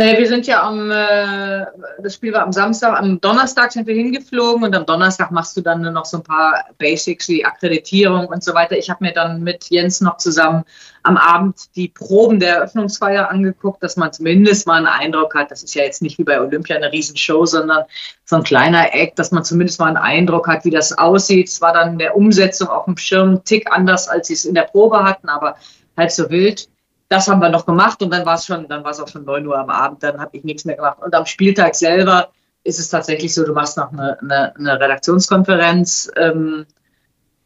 Naja, 0.00 0.16
wir 0.16 0.28
sind 0.28 0.46
ja 0.46 0.62
am, 0.62 0.90
äh, 0.90 1.66
das 2.02 2.14
Spiel 2.14 2.32
war 2.32 2.44
am 2.44 2.52
Samstag, 2.52 2.98
am 2.98 3.20
Donnerstag 3.20 3.70
sind 3.70 3.86
wir 3.86 3.94
hingeflogen 3.94 4.64
und 4.64 4.74
am 4.74 4.86
Donnerstag 4.86 5.30
machst 5.30 5.58
du 5.58 5.60
dann 5.60 5.82
nur 5.82 5.90
noch 5.90 6.06
so 6.06 6.16
ein 6.16 6.22
paar 6.22 6.64
Basics 6.78 7.28
wie 7.28 7.44
Akkreditierung 7.44 8.26
und 8.28 8.42
so 8.42 8.54
weiter. 8.54 8.78
Ich 8.78 8.88
habe 8.88 9.04
mir 9.04 9.12
dann 9.12 9.42
mit 9.42 9.66
Jens 9.68 10.00
noch 10.00 10.16
zusammen 10.16 10.64
am 11.02 11.18
Abend 11.18 11.76
die 11.76 11.88
Proben 11.88 12.40
der 12.40 12.54
Eröffnungsfeier 12.54 13.28
angeguckt, 13.28 13.82
dass 13.82 13.98
man 13.98 14.10
zumindest 14.10 14.66
mal 14.66 14.78
einen 14.78 14.86
Eindruck 14.86 15.34
hat, 15.34 15.50
das 15.50 15.62
ist 15.62 15.74
ja 15.74 15.82
jetzt 15.82 16.00
nicht 16.00 16.16
wie 16.16 16.24
bei 16.24 16.40
Olympia 16.40 16.76
eine 16.76 16.90
Riesenshow, 16.90 17.44
sondern 17.44 17.84
so 18.24 18.36
ein 18.36 18.42
kleiner 18.42 18.94
Eck, 18.94 19.16
dass 19.16 19.32
man 19.32 19.44
zumindest 19.44 19.80
mal 19.80 19.88
einen 19.88 19.98
Eindruck 19.98 20.48
hat, 20.48 20.64
wie 20.64 20.70
das 20.70 20.96
aussieht. 20.96 21.48
Es 21.48 21.60
war 21.60 21.74
dann 21.74 21.92
in 21.92 21.98
der 21.98 22.16
Umsetzung 22.16 22.68
auf 22.68 22.86
dem 22.86 22.96
Schirm 22.96 23.34
ein 23.34 23.44
Tick 23.44 23.70
anders, 23.70 24.08
als 24.08 24.28
sie 24.28 24.32
es 24.32 24.46
in 24.46 24.54
der 24.54 24.62
Probe 24.62 25.04
hatten, 25.04 25.28
aber 25.28 25.56
halt 25.94 26.10
so 26.10 26.30
wild 26.30 26.69
das 27.10 27.26
haben 27.26 27.40
wir 27.40 27.48
noch 27.48 27.66
gemacht 27.66 28.00
und 28.02 28.12
dann 28.12 28.24
war 28.24 28.36
es 28.36 28.46
schon, 28.46 28.68
dann 28.68 28.84
war 28.84 28.92
es 28.92 29.00
auch 29.00 29.08
schon 29.08 29.24
neun 29.24 29.44
Uhr 29.44 29.58
am 29.58 29.68
Abend, 29.68 30.02
dann 30.02 30.20
habe 30.20 30.36
ich 30.36 30.44
nichts 30.44 30.64
mehr 30.64 30.76
gemacht. 30.76 30.98
Und 31.02 31.12
am 31.12 31.26
Spieltag 31.26 31.74
selber 31.74 32.30
ist 32.62 32.78
es 32.78 32.88
tatsächlich 32.88 33.34
so, 33.34 33.44
du 33.44 33.52
machst 33.52 33.76
noch 33.76 33.92
eine, 33.92 34.16
eine, 34.20 34.54
eine 34.54 34.80
Redaktionskonferenz. 34.80 36.08
Ähm, 36.16 36.66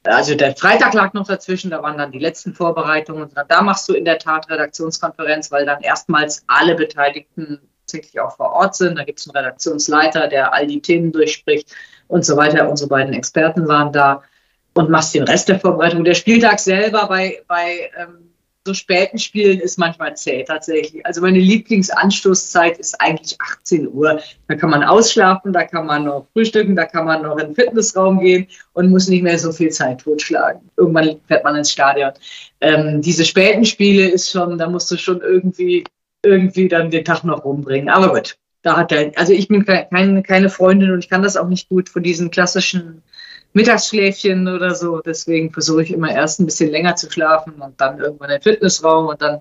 also 0.03 0.35
der 0.35 0.55
Freitag 0.55 0.92
lag 0.92 1.14
noch 1.14 1.27
dazwischen, 1.27 1.70
da 1.70 1.83
waren 1.83 1.96
dann 1.96 2.12
die 2.12 2.18
letzten 2.18 2.53
Vorbereitungen. 2.53 3.31
Da 3.48 3.62
machst 3.62 3.88
du 3.88 3.94
in 3.94 4.05
der 4.05 4.18
Tat 4.18 4.50
Redaktionskonferenz, 4.50 5.50
weil 5.50 5.64
dann 5.64 5.81
erstmals 5.81 6.44
alle 6.46 6.74
Beteiligten 6.74 7.59
tatsächlich 7.87 8.20
auch 8.20 8.37
vor 8.37 8.53
Ort 8.53 8.77
sind. 8.77 8.98
Da 8.98 9.05
gibt 9.05 9.18
es 9.18 9.27
einen 9.27 9.37
Redaktionsleiter, 9.37 10.29
der 10.29 10.53
all 10.53 10.66
die 10.66 10.83
Themen 10.83 11.11
durchspricht 11.11 11.74
und 12.09 12.27
so 12.27 12.37
weiter. 12.37 12.68
Unsere 12.68 12.90
beiden 12.90 13.14
Experten 13.14 13.66
waren 13.66 13.94
da 13.94 14.22
und 14.74 14.90
machst 14.90 15.14
den 15.14 15.22
Rest 15.22 15.48
der 15.48 15.59
Vorbereitung. 15.59 16.05
Der 16.05 16.14
Spieltag 16.14 16.61
selber 16.61 17.07
bei, 17.07 17.42
bei 17.48 17.90
ähm, 17.96 18.34
so 18.66 18.72
späten 18.72 19.18
Spielen 19.18 19.61
ist 19.61 19.79
manchmal 19.79 20.16
zäh 20.16 20.42
tatsächlich. 20.42 21.05
Also 21.05 21.20
meine 21.20 21.38
Lieblingsanstoßzeit 21.38 22.79
ist 22.79 22.98
eigentlich 22.98 23.38
18 23.38 23.88
Uhr. 23.92 24.20
Da 24.48 24.55
kann 24.55 24.70
man 24.70 24.83
ausschlafen, 24.83 25.53
da 25.53 25.64
kann 25.64 25.87
man 25.87 26.05
noch 26.05 26.27
frühstücken, 26.33 26.74
da 26.74 26.87
kann 26.87 27.05
man 27.05 27.22
noch 27.22 27.37
in 27.37 27.48
den 27.48 27.55
Fitnessraum 27.55 28.20
gehen 28.20 28.46
und 28.72 28.90
muss 28.90 29.09
nicht 29.09 29.22
mehr 29.22 29.38
so 29.38 29.53
viel 29.53 29.70
Zeit 29.70 30.00
totschlagen. 30.00 30.62
Irgendwann 30.79 31.20
fährt 31.27 31.44
man 31.44 31.57
ins 31.57 31.72
Stadion. 31.72 32.12
Ähm, 32.62 33.03
diese 33.03 33.27
späten 33.27 33.66
Spiele 33.66 34.09
ist 34.09 34.31
schon, 34.31 34.57
da 34.57 34.68
musst 34.68 34.90
du 34.90 34.96
schon 34.96 35.20
irgendwie, 35.20 35.85
irgendwie 36.22 36.68
dann 36.68 36.90
den 36.90 37.05
Tag 37.05 37.22
noch 37.24 37.44
rumbringen. 37.44 37.90
Aber 37.90 38.14
gut, 38.14 38.38
da 38.62 38.79
hat 38.79 38.92
er, 38.92 39.12
also 39.16 39.35
ich 39.35 39.48
bin 39.48 39.66
keine, 39.66 40.22
keine 40.22 40.48
Freundin 40.48 40.90
und 40.90 41.00
ich 41.00 41.11
kann 41.11 41.22
das 41.22 41.37
auch 41.37 41.48
nicht 41.48 41.68
gut 41.68 41.90
von 41.90 42.03
diesen 42.03 42.31
klassischen 42.31 43.03
Mittagsschläfchen 43.55 44.49
oder 44.49 44.75
so. 44.75 45.01
Deswegen 45.01 45.53
versuche 45.53 45.83
ich 45.83 45.93
immer 45.93 46.11
erst 46.11 46.40
ein 46.40 46.47
bisschen 46.47 46.71
länger 46.71 46.97
zu 46.97 47.11
schlafen 47.11 47.55
und 47.55 47.81
dann 47.81 47.99
irgendwann 47.99 48.31
in 48.31 48.37
den 48.37 48.43
Fitnessraum 48.43 49.07
und 49.07 49.23
dann 49.23 49.40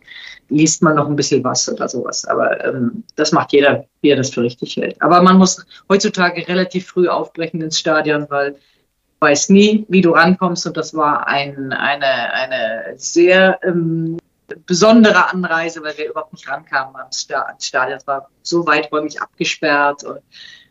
liest 0.50 0.82
man 0.84 0.96
noch 0.96 1.08
ein 1.08 1.16
bisschen 1.16 1.44
was 1.44 1.68
oder 1.68 1.90
sowas. 1.90 2.24
Aber 2.26 2.64
ähm, 2.64 3.04
das 3.16 3.32
macht 3.32 3.52
jeder, 3.54 3.86
wie 4.02 4.10
er 4.10 4.18
das 4.18 4.30
für 4.30 4.44
richtig 4.44 4.78
hält. 4.78 5.02
Aber 5.02 5.22
man 5.22 5.38
muss 5.38 5.66
heutzutage 5.90 6.48
relativ 6.48 6.88
früh 6.88 7.08
aufbrechen 7.08 7.62
ins 7.62 7.80
Stadion, 7.80 8.28
weil 8.30 8.56
weiß 9.20 9.50
nie, 9.50 9.86
wie 9.90 10.02
du 10.02 10.12
rankommst. 10.12 10.68
Und 10.68 10.78
das 10.78 10.94
war 10.94 11.28
ein, 11.28 11.74
eine, 11.74 12.34
eine 12.34 12.94
sehr 12.98 13.58
ähm, 13.64 14.18
besondere 14.66 15.32
Anreise, 15.32 15.82
weil 15.82 15.98
wir 15.98 16.10
überhaupt 16.10 16.34
nicht 16.34 16.48
rankamen 16.48 16.96
ans 16.98 17.28
Stadion. 17.60 17.98
Es 17.98 18.06
war 18.06 18.30
so 18.44 18.68
weiträumig 18.68 19.22
abgesperrt 19.22 20.04
und 20.04 20.20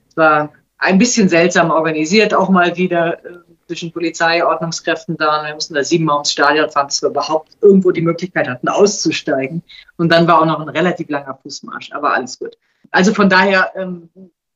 es 0.09 0.16
war 0.16 0.52
ein 0.82 0.98
bisschen 0.98 1.28
seltsam 1.28 1.70
organisiert, 1.70 2.34
auch 2.34 2.48
mal 2.48 2.76
wieder 2.76 3.24
äh, 3.24 3.38
zwischen 3.68 3.92
Polizei, 3.92 4.44
Ordnungskräften 4.44 5.16
da. 5.16 5.40
Und 5.40 5.46
wir 5.46 5.54
mussten 5.54 5.74
da 5.74 5.84
siebenmal 5.84 6.16
ums 6.16 6.32
Stadion 6.32 6.68
fahren, 6.70 6.88
dass 6.88 7.00
wir 7.02 7.08
überhaupt 7.08 7.52
irgendwo 7.60 7.92
die 7.92 8.02
Möglichkeit 8.02 8.48
hatten, 8.48 8.68
auszusteigen. 8.68 9.62
Und 9.96 10.10
dann 10.10 10.26
war 10.26 10.40
auch 10.40 10.46
noch 10.46 10.60
ein 10.60 10.68
relativ 10.68 11.08
langer 11.08 11.38
Fußmarsch, 11.40 11.92
aber 11.92 12.14
alles 12.14 12.38
gut. 12.38 12.58
Also 12.90 13.14
von 13.14 13.30
daher, 13.30 13.70
ähm, 13.76 14.10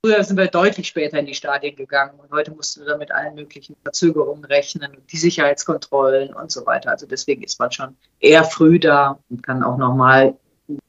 früher 0.05 0.23
sind 0.25 0.37
wir 0.37 0.49
deutlich 0.49 0.89
später 0.89 1.17
in 1.17 1.27
die 1.27 1.35
Stadien 1.35 1.77
gegangen 1.77 2.19
und 2.19 2.33
heute 2.33 2.51
mussten 2.51 2.81
wir 2.81 2.89
da 2.89 2.97
mit 2.97 3.13
allen 3.13 3.37
möglichen 3.37 3.77
Verzögerungen 3.85 4.45
rechnen, 4.45 4.97
die 5.11 5.17
Sicherheitskontrollen 5.17 6.35
und 6.35 6.51
so 6.51 6.67
weiter. 6.67 6.91
Also 6.91 7.07
deswegen 7.07 7.45
ist 7.45 7.61
man 7.61 7.71
schon 7.71 7.97
eher 8.19 8.43
früh 8.43 8.81
da 8.81 9.21
und 9.31 9.45
kann 9.45 9.63
auch 9.63 9.77
nochmal 9.77 10.35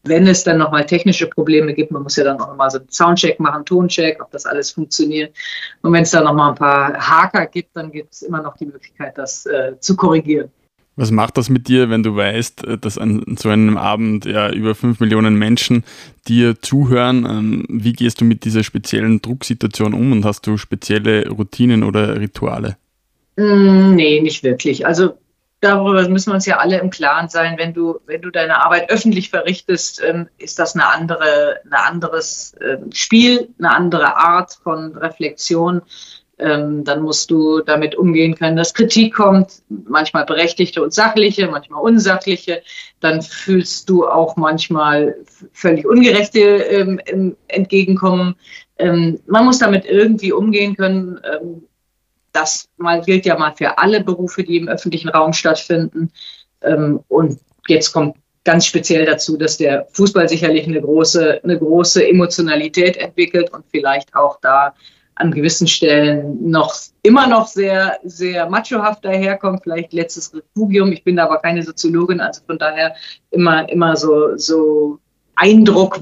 wenn 0.04 0.28
es 0.28 0.44
dann 0.44 0.58
nochmal 0.58 0.86
technische 0.86 1.28
Probleme 1.28 1.74
gibt, 1.74 1.92
man 1.92 2.04
muss 2.04 2.16
ja 2.16 2.24
dann 2.24 2.40
auch 2.40 2.48
nochmal 2.48 2.72
so 2.72 2.80
einen 2.80 2.90
Soundcheck 2.90 3.40
machen, 3.40 3.66
Toncheck, 3.66 4.22
ob 4.22 4.32
das 4.32 4.46
alles 4.46 4.72
funktioniert. 4.72 5.36
Und 5.82 5.94
wenn 5.94 6.04
es 6.04 6.12
dann 6.12 6.24
nochmal 6.24 6.50
ein 6.50 6.56
paar 6.56 6.94
Haker 6.94 7.46
gibt, 7.46 7.76
dann 7.76 7.92
gibt 7.92 8.14
es 8.14 8.22
immer 8.22 8.42
noch 8.42 8.58
die 8.58 8.66
Möglichkeit, 8.66 9.18
das 9.18 9.46
äh, 9.46 9.80
zu 9.80 9.96
korrigieren. 9.96 10.50
Was 10.96 11.12
macht 11.12 11.38
das 11.38 11.50
mit 11.50 11.68
dir, 11.68 11.92
wenn 11.92 12.02
du 12.02 12.16
weißt, 12.16 12.66
äh, 12.66 12.78
dass 12.80 12.98
an 12.98 13.38
so 13.40 13.50
einem 13.50 13.78
Abend 13.78 14.26
ja 14.26 14.52
über 14.52 14.74
fünf 14.74 15.00
Millionen 15.00 15.36
Menschen 15.36 15.84
dir 16.28 16.60
zuhören? 16.60 17.26
Ähm, 17.26 17.66
wie 17.70 17.94
gehst 17.94 18.20
du 18.20 18.26
mit 18.26 18.46
dieser 18.46 18.64
speziellen 18.64 19.22
Drucksituation 19.22 19.94
um 19.94 20.12
und 20.12 20.26
hast 20.26 20.48
du 20.48 20.58
spezielle 20.58 21.30
Routinen 21.30 21.84
oder 21.84 22.20
Rituale? 22.20 22.78
Mm, 23.36 23.94
nee, 23.94 24.22
nicht 24.22 24.42
wirklich. 24.42 24.88
Also 24.88 25.20
darüber 25.60 26.08
müssen 26.08 26.32
wir 26.32 26.36
uns 26.36 26.46
ja 26.46 26.58
alle 26.58 26.80
im 26.80 26.90
Klaren 26.90 27.30
sein. 27.30 27.58
Wenn 27.58 27.74
du, 27.74 28.00
wenn 28.06 28.22
du 28.22 28.30
deine 28.30 28.64
Arbeit 28.64 28.90
öffentlich 28.90 29.30
verrichtest, 29.30 30.02
ähm, 30.04 30.30
ist 30.38 30.60
das 30.60 30.76
eine 30.76 30.88
andere, 30.88 31.60
ein 31.66 31.74
anderes 31.74 32.56
ähm, 32.62 32.92
Spiel, 32.94 33.50
eine 33.60 33.76
andere 33.76 34.18
Art 34.18 34.54
von 34.64 34.96
Reflexion 34.96 35.82
ähm, 36.40 36.84
dann 36.84 37.02
musst 37.02 37.32
du 37.32 37.62
damit 37.62 37.96
umgehen 37.96 38.36
können, 38.36 38.58
dass 38.58 38.76
Kritik 38.76 39.16
kommt, 39.16 39.64
manchmal 39.70 40.24
berechtigte 40.26 40.84
und 40.84 40.94
sachliche, 40.94 41.48
manchmal 41.48 41.82
unsachliche. 41.82 42.62
Dann 43.00 43.24
fühlst 43.24 43.90
du 43.90 44.08
auch 44.08 44.36
manchmal 44.36 45.16
völlig 45.52 45.88
ungerechte 45.88 46.98
Entgegenkommen. 47.48 48.36
Man 48.80 49.46
muss 49.46 49.58
damit 49.58 49.86
irgendwie 49.86 50.32
umgehen 50.32 50.76
können. 50.76 51.20
Das 52.38 52.70
mal 52.78 53.02
gilt 53.02 53.26
ja 53.26 53.36
mal 53.38 53.56
für 53.56 53.80
alle 53.80 54.04
Berufe, 54.04 54.44
die 54.44 54.58
im 54.58 54.68
öffentlichen 54.68 55.10
Raum 55.10 55.34
stattfinden. 55.34 56.12
Ähm, 56.62 57.00
und 57.08 57.40
jetzt 57.68 57.92
kommt 57.94 58.16
ganz 58.44 58.66
speziell 58.68 59.06
dazu, 59.06 59.38
dass 59.38 59.58
der 59.58 59.88
Fußball 59.94 60.30
sicherlich 60.30 60.68
eine 60.68 60.80
große, 60.80 61.42
eine 61.44 61.58
große 61.58 62.08
Emotionalität 62.08 62.96
entwickelt 62.98 63.52
und 63.52 63.66
vielleicht 63.72 64.16
auch 64.16 64.40
da 64.42 64.76
an 65.16 65.32
gewissen 65.32 65.68
Stellen 65.68 66.50
noch 66.50 66.76
immer 67.02 67.26
noch 67.26 67.48
sehr, 67.48 67.98
sehr 68.04 68.48
machohaft 68.48 69.04
daherkommt, 69.04 69.64
vielleicht 69.64 69.92
letztes 69.92 70.32
Refugium. 70.32 70.92
Ich 70.92 71.04
bin 71.04 71.18
aber 71.18 71.40
keine 71.40 71.64
Soziologin, 71.64 72.22
also 72.22 72.42
von 72.46 72.60
daher 72.60 72.96
immer, 73.32 73.68
immer 73.68 73.98
so, 73.98 74.38
so 74.38 75.00
Eindruck, 75.36 76.00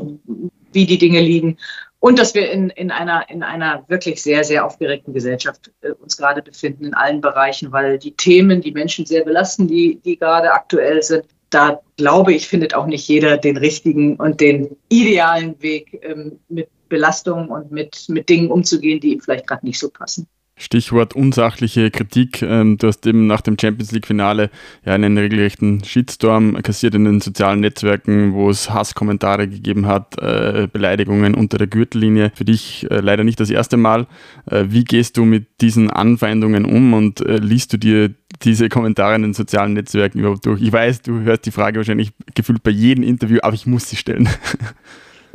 wie 0.74 0.86
die 0.86 0.98
Dinge 0.98 1.22
liegen. 1.22 1.58
Und 2.06 2.20
dass 2.20 2.36
wir 2.36 2.52
in, 2.52 2.70
in, 2.70 2.92
einer, 2.92 3.28
in 3.32 3.42
einer 3.42 3.84
wirklich 3.88 4.22
sehr, 4.22 4.44
sehr 4.44 4.64
aufgeregten 4.64 5.12
Gesellschaft 5.12 5.72
äh, 5.82 5.90
uns 5.90 6.16
gerade 6.18 6.44
befinden 6.44 6.86
in 6.86 6.94
allen 6.94 7.20
Bereichen, 7.20 7.72
weil 7.72 7.98
die 7.98 8.12
Themen 8.12 8.62
die 8.62 8.74
Menschen 8.74 9.08
sehr 9.08 9.24
belasten, 9.24 9.68
die, 9.68 10.00
die 10.06 10.16
gerade 10.20 10.52
aktuell 10.52 11.02
sind. 11.02 11.26
Da 11.50 11.82
glaube 11.98 12.32
ich, 12.32 12.48
findet 12.48 12.76
auch 12.76 12.86
nicht 12.86 13.08
jeder 13.08 13.38
den 13.38 13.58
richtigen 13.58 14.18
und 14.18 14.40
den 14.40 14.78
idealen 14.88 15.60
Weg, 15.64 16.00
ähm, 16.04 16.38
mit 16.48 16.70
Belastungen 16.90 17.50
und 17.50 17.72
mit, 17.72 18.06
mit 18.08 18.30
Dingen 18.30 18.52
umzugehen, 18.52 19.00
die 19.00 19.14
ihm 19.14 19.22
vielleicht 19.22 19.48
gerade 19.48 19.66
nicht 19.66 19.80
so 19.80 19.90
passen. 19.90 20.28
Stichwort 20.58 21.14
unsachliche 21.14 21.92
Kritik. 21.92 22.42
Ähm, 22.42 22.78
du 22.78 22.88
hast 22.88 23.06
eben 23.06 23.28
nach 23.28 23.42
dem 23.42 23.58
Champions 23.60 23.92
League-Finale 23.92 24.50
ja 24.86 24.94
einen 24.94 25.18
regelrechten 25.18 25.84
Shitstorm 25.84 26.62
kassiert 26.64 26.96
in 26.96 27.04
den 27.04 27.20
sozialen 27.20 27.60
Netzwerken, 27.60 28.34
wo 28.34 28.50
es 28.50 28.70
Hasskommentare 28.70 29.50
gegeben 29.50 29.86
hat, 29.86 30.18
äh, 30.18 30.68
Beleidigungen 30.72 31.36
unter 31.36 31.58
der 31.58 31.68
Gürtellinie. 31.68 32.32
Für 32.36 32.46
dich 32.46 32.90
äh, 32.90 33.02
leider 33.02 33.26
nicht 33.26 33.40
das 33.42 33.50
erste 33.50 33.76
Mal. 33.76 34.08
Äh, 34.50 34.66
wie 34.70 34.86
gehst 34.86 35.18
du 35.18 35.26
mit 35.26 35.60
diesen 35.60 35.90
Anfeindungen 35.90 36.64
um 36.64 36.94
und 36.94 37.24
liest 37.26 37.74
du 37.74 37.78
dir 37.78 38.14
diese 38.44 38.70
Kommentare 38.70 39.16
in 39.16 39.24
den 39.24 39.34
sozialen 39.34 39.74
Netzwerken 39.74 40.20
überhaupt 40.20 40.46
durch? 40.46 40.62
Ich 40.62 40.72
weiß, 40.72 41.02
du 41.02 41.22
hörst 41.22 41.46
die 41.46 41.52
Frage 41.52 41.78
wahrscheinlich 41.78 42.12
gefühlt 42.34 42.64
bei 42.64 42.72
jedem 42.72 43.04
Interview, 43.04 43.40
aber 43.42 43.56
ich 43.56 43.66
muss 43.66 43.90
sie 43.90 43.98
stellen. 43.98 44.30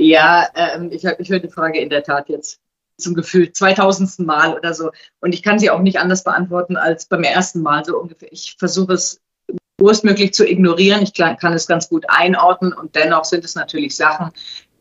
Ja, 0.03 0.49
ähm, 0.55 0.89
ich, 0.91 1.05
ich 1.05 1.29
höre 1.29 1.41
die 1.41 1.51
Frage 1.51 1.79
in 1.79 1.91
der 1.91 2.03
Tat 2.03 2.31
jetzt 2.31 2.59
zum 3.01 3.14
Gefühl 3.14 3.53
2000. 3.53 4.20
Mal 4.20 4.55
oder 4.55 4.74
so. 4.74 4.90
Und 5.20 5.34
ich 5.34 5.42
kann 5.42 5.59
sie 5.59 5.70
auch 5.70 5.80
nicht 5.80 5.98
anders 5.98 6.24
beantworten 6.24 6.76
als 6.76 7.07
beim 7.07 7.22
ersten 7.22 7.62
Mal 7.62 7.84
so 7.84 7.98
ungefähr. 7.98 8.32
Ich 8.32 8.57
versuche 8.59 8.94
es 8.94 9.20
größtmöglich 9.78 10.34
zu 10.34 10.46
ignorieren. 10.46 11.03
Ich 11.03 11.14
kann 11.14 11.53
es 11.53 11.66
ganz 11.66 11.88
gut 11.88 12.05
einordnen 12.09 12.72
und 12.72 12.94
dennoch 12.94 13.24
sind 13.24 13.44
es 13.44 13.55
natürlich 13.55 13.96
Sachen, 13.96 14.30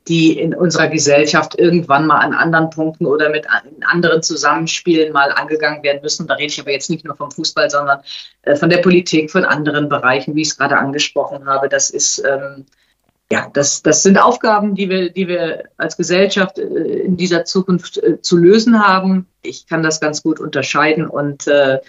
die 0.07 0.39
in 0.39 0.55
unserer 0.55 0.88
Gesellschaft 0.88 1.57
irgendwann 1.57 2.07
mal 2.07 2.20
an 2.20 2.34
anderen 2.34 2.70
Punkten 2.70 3.05
oder 3.05 3.30
mit 3.30 3.45
anderen 3.86 4.24
Zusammenspielen 4.24 5.13
mal 5.13 5.32
angegangen 5.32 5.84
werden 5.84 6.01
müssen. 6.01 6.28
Da 6.28 6.34
rede 6.34 6.51
ich 6.51 6.59
aber 6.59 6.72
jetzt 6.72 6.89
nicht 6.89 7.05
nur 7.05 7.15
vom 7.15 7.32
Fußball, 7.32 7.70
sondern 7.70 8.01
äh, 8.41 8.55
von 8.55 8.70
der 8.70 8.80
Politik, 8.80 9.30
von 9.30 9.45
anderen 9.45 9.88
Bereichen, 9.88 10.36
wie 10.36 10.41
ich 10.41 10.49
es 10.49 10.57
gerade 10.57 10.78
angesprochen 10.78 11.45
habe. 11.45 11.70
Das 11.70 11.91
ist 11.91 12.24
ähm, 12.26 12.65
ja, 13.32 13.49
das, 13.53 13.84
das 13.84 14.01
sind 14.01 14.17
Aufgaben, 14.17 14.73
die 14.73 14.89
wir, 14.89 15.11
die 15.11 15.27
wir 15.27 15.65
als 15.77 15.97
Gesellschaft 15.97 16.57
äh, 16.57 16.63
in 16.63 17.15
dieser 17.15 17.45
Zukunft 17.45 17.97
äh, 17.97 18.21
zu 18.21 18.38
lösen 18.38 18.84
haben. 18.86 19.27
Ich 19.43 19.67
kann 19.67 19.84
das 19.84 19.99
ganz 19.99 20.23
gut 20.23 20.39
unterscheiden 20.39 21.07
und 21.07 21.47
äh, 21.47 21.80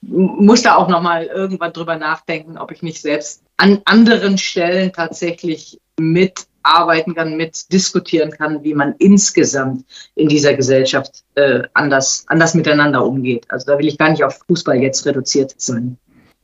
muss 0.00 0.62
da 0.62 0.76
auch 0.76 0.88
nochmal 0.88 1.24
irgendwann 1.26 1.72
drüber 1.72 1.96
nachdenken, 1.96 2.56
ob 2.56 2.70
ich 2.70 2.82
nicht 2.82 3.02
selbst 3.02 3.42
an 3.56 3.82
anderen 3.84 4.38
Stellen 4.38 4.92
tatsächlich 4.92 5.80
mitarbeiten 5.98 7.14
kann, 7.14 7.36
mit 7.36 7.72
diskutieren 7.72 8.30
kann, 8.30 8.62
wie 8.62 8.74
man 8.74 8.94
insgesamt 8.98 9.84
in 10.14 10.28
dieser 10.28 10.54
Gesellschaft 10.54 11.24
äh, 11.34 11.64
anders, 11.74 12.24
anders 12.28 12.54
miteinander 12.54 13.04
umgeht. 13.04 13.44
Also 13.48 13.72
da 13.72 13.78
will 13.78 13.88
ich 13.88 13.98
gar 13.98 14.10
nicht 14.10 14.24
auf 14.24 14.40
Fußball 14.46 14.76
jetzt 14.76 15.04
reduziert 15.04 15.54
sein. 15.58 15.98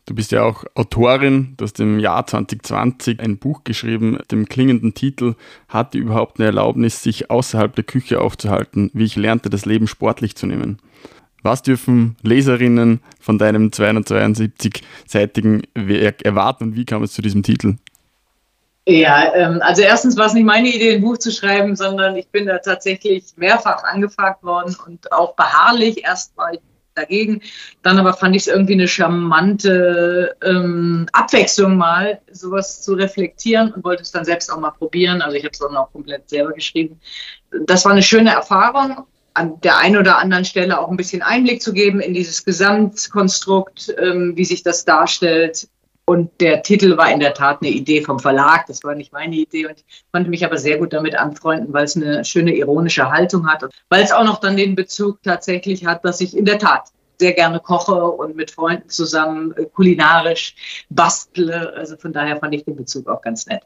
Du 0.07 0.15
bist 0.15 0.33
ja 0.33 0.43
auch 0.43 0.65
Autorin, 0.75 1.55
du 1.57 1.65
hast 1.65 1.81
im 1.81 1.99
Jahr 1.99 2.27
2020 2.27 3.21
ein 3.21 3.39
Buch 3.39 3.65
geschrieben, 3.65 4.19
dem 4.31 4.47
klingenden 4.47 4.93
Titel 4.93 5.35
Hat 5.67 5.95
die 5.95 5.99
überhaupt 5.99 6.39
eine 6.39 6.47
Erlaubnis, 6.47 7.03
sich 7.03 7.31
außerhalb 7.31 7.75
der 7.75 7.85
Küche 7.85 8.21
aufzuhalten, 8.21 8.91
wie 8.93 9.05
ich 9.05 9.17
lernte, 9.17 9.49
das 9.49 9.65
Leben 9.65 9.87
sportlich 9.87 10.37
zu 10.37 10.47
nehmen. 10.47 10.79
Was 11.43 11.63
dürfen 11.63 12.17
Leserinnen 12.23 13.01
von 13.19 13.39
deinem 13.39 13.69
272-seitigen 13.69 15.63
Werk 15.75 16.23
erwarten 16.23 16.65
und 16.65 16.77
wie 16.77 16.85
kam 16.85 17.03
es 17.03 17.13
zu 17.13 17.23
diesem 17.23 17.43
Titel? 17.43 17.77
Ja, 18.87 19.35
ähm, 19.35 19.61
also 19.63 19.81
erstens 19.81 20.19
war 20.19 20.27
es 20.27 20.35
nicht 20.35 20.45
meine 20.45 20.69
Idee, 20.69 20.97
ein 20.97 21.01
Buch 21.01 21.17
zu 21.17 21.31
schreiben, 21.31 21.77
sondern 21.77 22.17
ich 22.17 22.29
bin 22.29 22.45
da 22.45 22.59
tatsächlich 22.59 23.25
mehrfach 23.37 23.83
angefragt 23.85 24.43
worden 24.43 24.77
und 24.87 25.11
auch 25.13 25.35
beharrlich. 25.35 26.05
Erst 26.05 26.35
ich 26.53 26.61
dagegen. 26.95 27.41
Dann 27.83 27.99
aber 27.99 28.15
fand 28.15 28.37
ich 28.37 28.43
es 28.43 28.49
irgendwie 28.49 28.75
eine 28.75 28.89
charmante 28.89 30.37
ähm, 30.43 31.07
Abwechslung 31.13 31.77
mal, 31.77 32.21
sowas 32.31 32.83
zu 32.83 32.95
reflektieren 32.95 33.73
und 33.73 33.85
wollte 33.85 34.03
es 34.03 34.13
dann 34.13 34.25
selbst 34.25 34.51
auch 34.51 34.61
mal 34.61 34.71
probieren. 34.71 35.23
Also 35.23 35.37
ich 35.37 35.45
habe 35.45 35.53
es 35.53 35.59
dann 35.59 35.77
auch 35.77 35.93
komplett 35.93 36.29
selber 36.29 36.53
geschrieben. 36.53 37.01
Das 37.67 37.85
war 37.85 37.93
eine 37.93 38.03
schöne 38.03 38.31
Erfahrung, 38.31 39.07
an 39.35 39.61
der 39.63 39.79
einen 39.79 39.97
oder 39.97 40.19
anderen 40.19 40.45
Stelle 40.45 40.79
auch 40.79 40.89
ein 40.89 40.97
bisschen 40.97 41.23
Einblick 41.23 41.61
zu 41.61 41.73
geben 41.73 42.01
in 42.01 42.15
dieses 42.15 42.45
Gesamtkonstrukt, 42.45 43.95
ähm, 43.99 44.37
wie 44.37 44.45
sich 44.45 44.63
das 44.63 44.85
darstellt. 44.85 45.69
Und 46.07 46.41
der 46.41 46.63
Titel 46.63 46.97
war 46.97 47.11
in 47.11 47.21
der 47.21 47.33
Tat 47.33 47.63
eine 47.63 47.71
Idee 47.71 48.03
vom 48.03 48.19
Verlag. 48.19 48.67
Das 48.67 48.85
war 48.85 48.95
nicht 48.95 49.13
meine 49.13 49.37
Idee. 49.37 49.67
Und 49.67 49.79
ich 49.79 50.05
konnte 50.13 50.29
mich 50.29 50.45
aber 50.45 50.59
sehr 50.59 50.79
gut 50.79 50.93
damit 50.93 51.15
anfreunden, 51.15 51.73
weil 51.73 51.85
es 51.85 51.97
eine 51.97 52.25
schöne 52.25 52.55
ironische 52.55 53.11
Haltung 53.11 53.47
hat. 53.47 53.63
Und 53.63 53.73
weil 53.89 54.03
es 54.03 54.13
auch 54.13 54.25
noch 54.25 54.41
dann 54.41 54.57
den 54.57 54.75
Bezug 54.75 55.23
tatsächlich 55.23 55.87
hat, 55.87 56.05
dass 56.05 56.21
ich 56.21 56.37
in 56.37 56.45
der 56.45 56.59
Tat 56.59 56.91
sehr 57.19 57.33
gerne 57.33 57.61
koche 57.61 58.05
und 58.05 58.37
mit 58.37 58.51
Freunden 58.51 58.89
zusammen 58.91 59.55
kulinarisch 59.73 60.87
bastle. 60.91 61.73
Also 61.75 61.97
von 61.97 62.13
daher 62.13 62.37
fand 62.37 62.55
ich 62.55 62.65
den 62.65 62.77
Bezug 62.77 63.09
auch 63.09 63.23
ganz 63.23 63.47
nett 63.47 63.63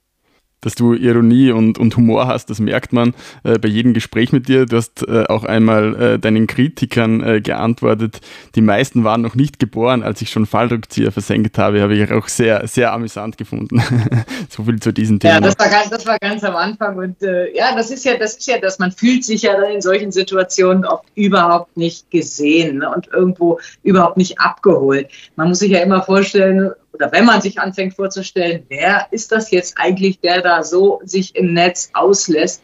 dass 0.61 0.75
du 0.75 0.95
Ironie 0.95 1.53
und, 1.53 1.79
und 1.79 1.97
Humor 1.97 2.27
hast, 2.27 2.51
das 2.51 2.59
merkt 2.59 2.93
man 2.93 3.15
äh, 3.45 3.59
bei 3.59 3.69
jedem 3.69 3.95
Gespräch 3.95 4.33
mit 4.33 4.49
dir. 4.49 4.67
Du 4.67 4.77
hast 4.77 5.07
äh, 5.07 5.25
auch 5.29 5.45
einmal 5.45 5.95
äh, 6.01 6.19
deinen 6.19 6.47
Kritikern 6.47 7.23
äh, 7.23 7.41
geantwortet, 7.41 8.21
die 8.55 8.61
meisten 8.61 9.05
waren 9.05 9.23
noch 9.23 9.35
nicht 9.35 9.59
geboren, 9.59 10.03
als 10.03 10.21
ich 10.23 10.31
schon 10.31 10.47
Fallrückzieher 10.47 11.13
versenkt 11.13 11.59
habe. 11.59 11.81
Habe 11.81 11.95
ich 11.95 12.11
auch 12.13 12.29
sehr, 12.29 12.67
sehr 12.67 12.93
amüsant 12.93 13.39
gefunden. 13.39 13.83
so 14.49 14.65
viel 14.65 14.81
zu 14.81 14.93
diesen 14.93 15.21
Themen. 15.21 15.35
Ja, 15.35 15.41
das 15.41 15.59
war 15.59 15.69
ganz, 15.69 15.91
das 15.91 16.07
war 16.07 16.19
ganz 16.19 16.43
am 16.45 16.57
Anfang. 16.57 16.99
Und 16.99 17.23
äh, 17.23 17.55
ja, 17.57 17.75
das 17.75 17.91
ist 17.91 18.05
ja, 18.05 18.17
das 18.17 18.37
ist 18.37 18.47
ja, 18.47 18.59
dass 18.59 18.79
man 18.79 18.93
fühlt 18.93 19.25
sich 19.25 19.43
ja 19.43 19.61
dann 19.61 19.71
in 19.73 19.81
solchen 19.81 20.13
Situationen 20.13 20.85
oft 20.85 21.05
überhaupt 21.15 21.77
nicht 21.77 22.11
gesehen 22.11 22.79
ne, 22.79 22.91
und 22.95 23.09
irgendwo 23.09 23.59
überhaupt 23.83 24.17
nicht 24.17 24.41
abgeholt. 24.41 25.09
Man 25.37 25.49
muss 25.49 25.61
sich 25.61 25.71
ja 25.71 25.81
immer 25.81 26.03
vorstellen, 26.03 26.73
oder 26.99 27.13
wenn 27.13 27.25
man 27.25 27.41
sich 27.41 27.61
anfängt 27.61 27.95
vorzustellen, 27.95 28.65
wer 28.69 29.07
ist 29.13 29.31
das 29.31 29.53
jetzt 29.53 29.79
eigentlich, 29.79 30.19
der 30.21 30.43
da 30.43 30.65
so 30.65 31.01
sich 31.05 31.37
im 31.37 31.53
Netz 31.55 31.91
auslässt, 31.93 32.63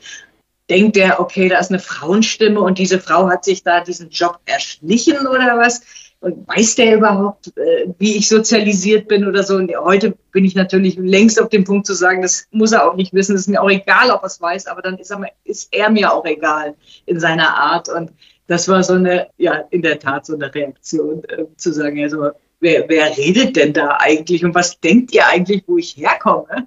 denkt 0.68 0.96
der, 0.96 1.20
okay, 1.20 1.48
da 1.48 1.58
ist 1.58 1.70
eine 1.70 1.78
Frauenstimme 1.78 2.60
und 2.60 2.78
diese 2.78 2.98
Frau 2.98 3.28
hat 3.28 3.44
sich 3.44 3.62
da 3.62 3.80
diesen 3.80 4.10
Job 4.10 4.40
erschlichen 4.44 5.26
oder 5.26 5.56
was? 5.56 5.82
Und 6.18 6.48
weiß 6.48 6.76
der 6.76 6.96
überhaupt, 6.96 7.52
äh, 7.58 7.86
wie 7.98 8.16
ich 8.16 8.28
sozialisiert 8.28 9.08
bin 9.08 9.26
oder 9.26 9.42
so? 9.42 9.56
Und 9.56 9.70
heute 9.76 10.16
bin 10.32 10.44
ich 10.44 10.54
natürlich 10.54 10.96
längst 10.96 11.40
auf 11.40 11.50
dem 11.50 11.64
Punkt 11.64 11.86
zu 11.86 11.92
sagen, 11.92 12.22
das 12.22 12.46
muss 12.50 12.72
er 12.72 12.90
auch 12.90 12.96
nicht 12.96 13.12
wissen. 13.12 13.34
Es 13.34 13.42
ist 13.42 13.48
mir 13.48 13.62
auch 13.62 13.70
egal, 13.70 14.10
ob 14.10 14.22
er 14.22 14.26
es 14.26 14.40
weiß, 14.40 14.66
aber 14.66 14.80
dann 14.80 14.96
ist 14.96 15.10
er, 15.10 15.20
ist 15.44 15.68
er 15.70 15.90
mir 15.90 16.10
auch 16.10 16.24
egal 16.24 16.74
in 17.04 17.20
seiner 17.20 17.54
Art. 17.54 17.90
Und 17.90 18.10
das 18.46 18.68
war 18.68 18.82
so 18.82 18.94
eine, 18.94 19.28
ja, 19.36 19.64
in 19.68 19.82
der 19.82 19.98
Tat 19.98 20.24
so 20.24 20.34
eine 20.34 20.52
Reaktion, 20.54 21.22
äh, 21.24 21.44
zu 21.58 21.74
sagen, 21.74 21.98
ja, 21.98 22.08
so, 22.08 22.30
wer, 22.64 22.88
wer 22.88 23.16
redet 23.16 23.54
denn 23.54 23.72
da 23.72 23.98
eigentlich 24.00 24.44
und 24.44 24.54
was 24.54 24.80
denkt 24.80 25.14
ihr 25.14 25.24
eigentlich, 25.28 25.62
wo 25.68 25.78
ich 25.78 25.96
herkomme? 25.96 26.46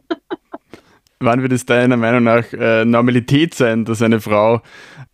Wann 1.19 1.41
wird 1.41 1.51
es 1.51 1.65
deiner 1.65 1.97
Meinung 1.97 2.23
nach 2.23 2.53
äh, 2.53 2.85
Normalität 2.85 3.55
sein, 3.55 3.85
dass 3.85 4.03
eine 4.03 4.21
Frau 4.21 4.61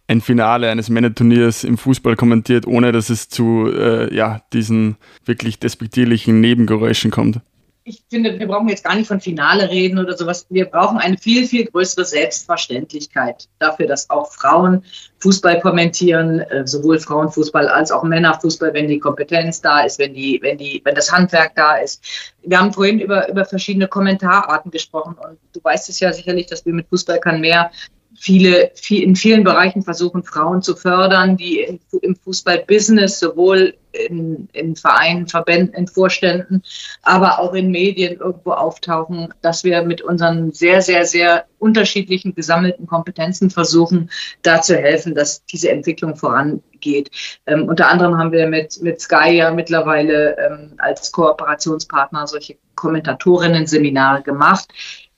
ein 0.07 0.19
Finale 0.19 0.69
eines 0.69 0.89
Männerturniers 0.89 1.63
im 1.63 1.77
Fußball 1.77 2.17
kommentiert, 2.17 2.67
ohne 2.67 2.91
dass 2.91 3.09
es 3.09 3.29
zu 3.29 3.71
äh, 3.73 4.13
ja, 4.13 4.41
diesen 4.51 4.97
wirklich 5.23 5.59
despektierlichen 5.59 6.41
Nebengeräuschen 6.41 7.09
kommt? 7.09 7.39
Ich 7.86 8.03
finde, 8.09 8.39
wir 8.39 8.47
brauchen 8.47 8.69
jetzt 8.69 8.84
gar 8.84 8.95
nicht 8.95 9.07
von 9.07 9.19
Finale 9.19 9.69
reden 9.69 9.99
oder 9.99 10.15
sowas. 10.15 10.45
Wir 10.49 10.65
brauchen 10.65 10.97
eine 10.97 11.17
viel, 11.17 11.45
viel 11.45 11.65
größere 11.65 12.05
Selbstverständlichkeit 12.05 13.49
dafür, 13.59 13.88
dass 13.88 14.09
auch 14.09 14.31
Frauen 14.31 14.86
Fußball 15.19 15.59
kommentieren, 15.59 16.39
äh, 16.39 16.65
sowohl 16.65 16.99
Frauenfußball 16.99 17.67
als 17.67 17.91
auch 17.91 18.03
Männerfußball, 18.03 18.73
wenn 18.73 18.88
die 18.88 18.99
Kompetenz 18.99 19.61
da 19.61 19.81
ist, 19.81 19.99
wenn 19.99 20.13
die, 20.13 20.39
wenn 20.41 20.57
die, 20.57 20.81
wenn 20.86 20.95
das 20.95 21.11
Handwerk 21.11 21.55
da 21.55 21.75
ist. 21.75 22.03
Wir 22.41 22.59
haben 22.59 22.71
vorhin 22.71 22.99
über, 22.99 23.29
über 23.29 23.45
verschiedene 23.45 23.88
Kommentararten 23.88 24.71
gesprochen 24.71 25.15
und 25.15 25.38
du 25.53 25.59
weißt 25.61 25.89
es 25.89 25.99
ja 25.99 26.13
sicherlich, 26.13 26.47
dass 26.47 26.65
wir 26.65 26.73
mit 26.73 26.88
Fußball 26.88 27.19
kann 27.19 27.41
mehr 27.41 27.69
viele, 28.18 28.72
viel, 28.76 29.03
in 29.03 29.16
vielen 29.16 29.43
Bereichen 29.43 29.82
versuchen, 29.82 30.24
Frauen 30.24 30.61
zu 30.61 30.76
fördern, 30.76 31.38
die 31.38 31.61
in, 31.61 31.80
im 32.01 32.16
Fußballbusiness 32.16 33.20
sowohl 33.20 33.76
in, 33.93 34.47
in 34.53 34.76
Vereinen, 34.76 35.28
Verbänden, 35.28 35.74
in 35.76 35.88
Vorständen, 35.88 36.64
aber 37.03 37.39
auch 37.39 37.53
in 37.53 37.70
Medien 37.70 38.20
irgendwo 38.20 38.51
auftauchen, 38.51 39.34
dass 39.41 39.64
wir 39.64 39.84
mit 39.84 40.01
unseren 40.01 40.51
sehr, 40.51 40.82
sehr, 40.82 41.05
sehr 41.05 41.45
unterschiedlichen 41.59 42.34
gesammelten 42.34 42.88
Kompetenzen 42.88 43.49
versuchen, 43.49 44.09
da 44.41 44.61
zu 44.61 44.76
helfen, 44.76 45.16
dass 45.16 45.45
diese 45.45 45.70
Entwicklung 45.70 46.16
vorangeht. 46.16 47.11
Ähm, 47.45 47.68
unter 47.68 47.88
anderem 47.88 48.18
haben 48.18 48.32
wir 48.32 48.47
mit, 48.47 48.82
mit 48.82 48.99
Sky 48.99 49.38
ja 49.38 49.51
mittlerweile 49.51 50.36
ähm, 50.38 50.74
als 50.78 51.11
Kooperationspartner 51.11 52.28
solche 52.28 52.57
Kommentatorinnen-Seminare 52.76 54.24
gemacht. 54.24 54.70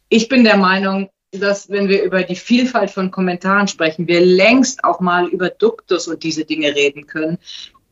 Ich 0.10 0.28
bin 0.28 0.43
der 0.43 0.58
Meinung, 0.58 1.10
dass 1.40 1.70
wenn 1.70 1.90
wir 1.90 2.04
über 2.04 2.24
die 2.24 2.36
Vielfalt 2.36 2.92
von 2.92 3.12
Kommentaren 3.12 3.68
sprechen, 3.68 4.08
wir 4.08 4.22
längst 4.22 4.84
auch 4.84 5.00
mal 5.00 5.28
über 5.28 5.50
Duktus 5.50 6.08
und 6.08 6.24
diese 6.24 6.46
Dinge 6.46 6.76
reden 6.76 7.08
können. 7.08 7.38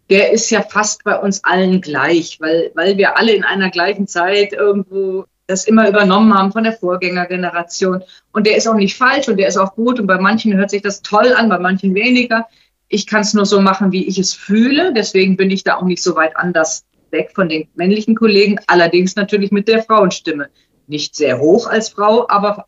Der 0.09 0.31
ist 0.31 0.49
ja 0.49 0.61
fast 0.61 1.03
bei 1.03 1.17
uns 1.17 1.43
allen 1.43 1.81
gleich, 1.81 2.39
weil, 2.39 2.71
weil 2.75 2.97
wir 2.97 3.17
alle 3.17 3.33
in 3.33 3.43
einer 3.43 3.69
gleichen 3.69 4.07
Zeit 4.07 4.53
irgendwo 4.53 5.25
das 5.47 5.65
immer 5.65 5.89
übernommen 5.89 6.33
haben 6.33 6.51
von 6.51 6.63
der 6.63 6.73
Vorgängergeneration. 6.73 8.03
Und 8.31 8.47
der 8.47 8.57
ist 8.57 8.67
auch 8.67 8.75
nicht 8.75 8.97
falsch 8.97 9.27
und 9.27 9.37
der 9.37 9.47
ist 9.47 9.57
auch 9.57 9.75
gut. 9.75 9.99
Und 9.99 10.07
bei 10.07 10.17
manchen 10.17 10.55
hört 10.55 10.69
sich 10.69 10.81
das 10.81 11.01
toll 11.01 11.33
an, 11.33 11.49
bei 11.49 11.59
manchen 11.59 11.93
weniger. 11.95 12.47
Ich 12.87 13.07
kann 13.07 13.21
es 13.21 13.33
nur 13.33 13.45
so 13.45 13.59
machen, 13.59 13.91
wie 13.91 14.05
ich 14.05 14.17
es 14.17 14.33
fühle. 14.33 14.93
Deswegen 14.93 15.35
bin 15.35 15.51
ich 15.51 15.63
da 15.63 15.75
auch 15.77 15.83
nicht 15.83 16.01
so 16.01 16.15
weit 16.15 16.37
anders 16.37 16.85
weg 17.11 17.31
von 17.33 17.49
den 17.49 17.67
männlichen 17.75 18.15
Kollegen. 18.15 18.59
Allerdings 18.67 19.15
natürlich 19.15 19.51
mit 19.51 19.67
der 19.67 19.83
Frauenstimme. 19.83 20.49
Nicht 20.87 21.15
sehr 21.15 21.39
hoch 21.39 21.67
als 21.67 21.89
Frau, 21.89 22.27
aber 22.27 22.65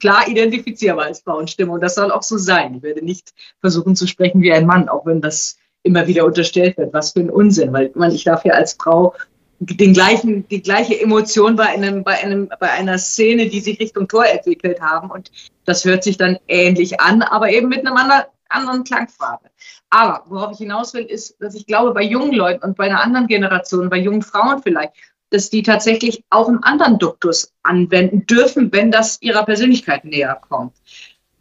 klar 0.00 0.28
identifizierbar 0.28 1.06
als 1.06 1.20
Frauenstimme 1.20 1.72
und 1.72 1.80
das 1.80 1.94
soll 1.94 2.10
auch 2.10 2.22
so 2.22 2.38
sein. 2.38 2.74
Ich 2.76 2.82
werde 2.82 3.04
nicht 3.04 3.32
versuchen 3.60 3.96
zu 3.96 4.06
sprechen 4.06 4.40
wie 4.42 4.52
ein 4.52 4.66
Mann, 4.66 4.88
auch 4.88 5.06
wenn 5.06 5.20
das 5.20 5.58
immer 5.82 6.06
wieder 6.06 6.24
unterstellt 6.24 6.76
wird. 6.78 6.92
Was 6.92 7.12
für 7.12 7.20
ein 7.20 7.30
Unsinn, 7.30 7.72
weil 7.72 7.90
man, 7.94 8.12
ich 8.12 8.24
darf 8.24 8.44
ja 8.44 8.54
als 8.54 8.74
Frau 8.74 9.14
den 9.60 9.92
gleichen, 9.92 10.46
die 10.48 10.62
gleiche 10.62 11.00
Emotion 11.00 11.56
bei 11.56 11.66
einem, 11.66 12.04
bei 12.04 12.18
einem, 12.18 12.48
bei 12.60 12.70
einer 12.70 12.98
Szene, 12.98 13.48
die 13.48 13.60
sich 13.60 13.80
Richtung 13.80 14.06
Tor 14.06 14.26
entwickelt 14.26 14.80
haben 14.80 15.10
und 15.10 15.32
das 15.64 15.84
hört 15.84 16.04
sich 16.04 16.16
dann 16.16 16.38
ähnlich 16.46 17.00
an, 17.00 17.22
aber 17.22 17.50
eben 17.50 17.68
mit 17.68 17.84
einem 17.84 17.96
anderen, 17.96 18.24
anderen 18.48 18.84
Klangfarbe. 18.84 19.48
Aber 19.90 20.22
worauf 20.28 20.52
ich 20.52 20.58
hinaus 20.58 20.94
will, 20.94 21.04
ist, 21.04 21.40
dass 21.40 21.54
ich 21.54 21.66
glaube, 21.66 21.92
bei 21.92 22.02
jungen 22.02 22.32
Leuten 22.32 22.64
und 22.64 22.76
bei 22.76 22.84
einer 22.84 23.02
anderen 23.02 23.26
Generation, 23.26 23.90
bei 23.90 23.98
jungen 23.98 24.22
Frauen 24.22 24.62
vielleicht, 24.62 24.92
dass 25.30 25.50
die 25.50 25.62
tatsächlich 25.62 26.24
auch 26.30 26.48
einen 26.48 26.62
anderen 26.62 26.98
Duktus 26.98 27.52
anwenden 27.62 28.26
dürfen, 28.26 28.72
wenn 28.72 28.90
das 28.90 29.20
ihrer 29.20 29.44
Persönlichkeit 29.44 30.04
näher 30.04 30.40
kommt. 30.48 30.74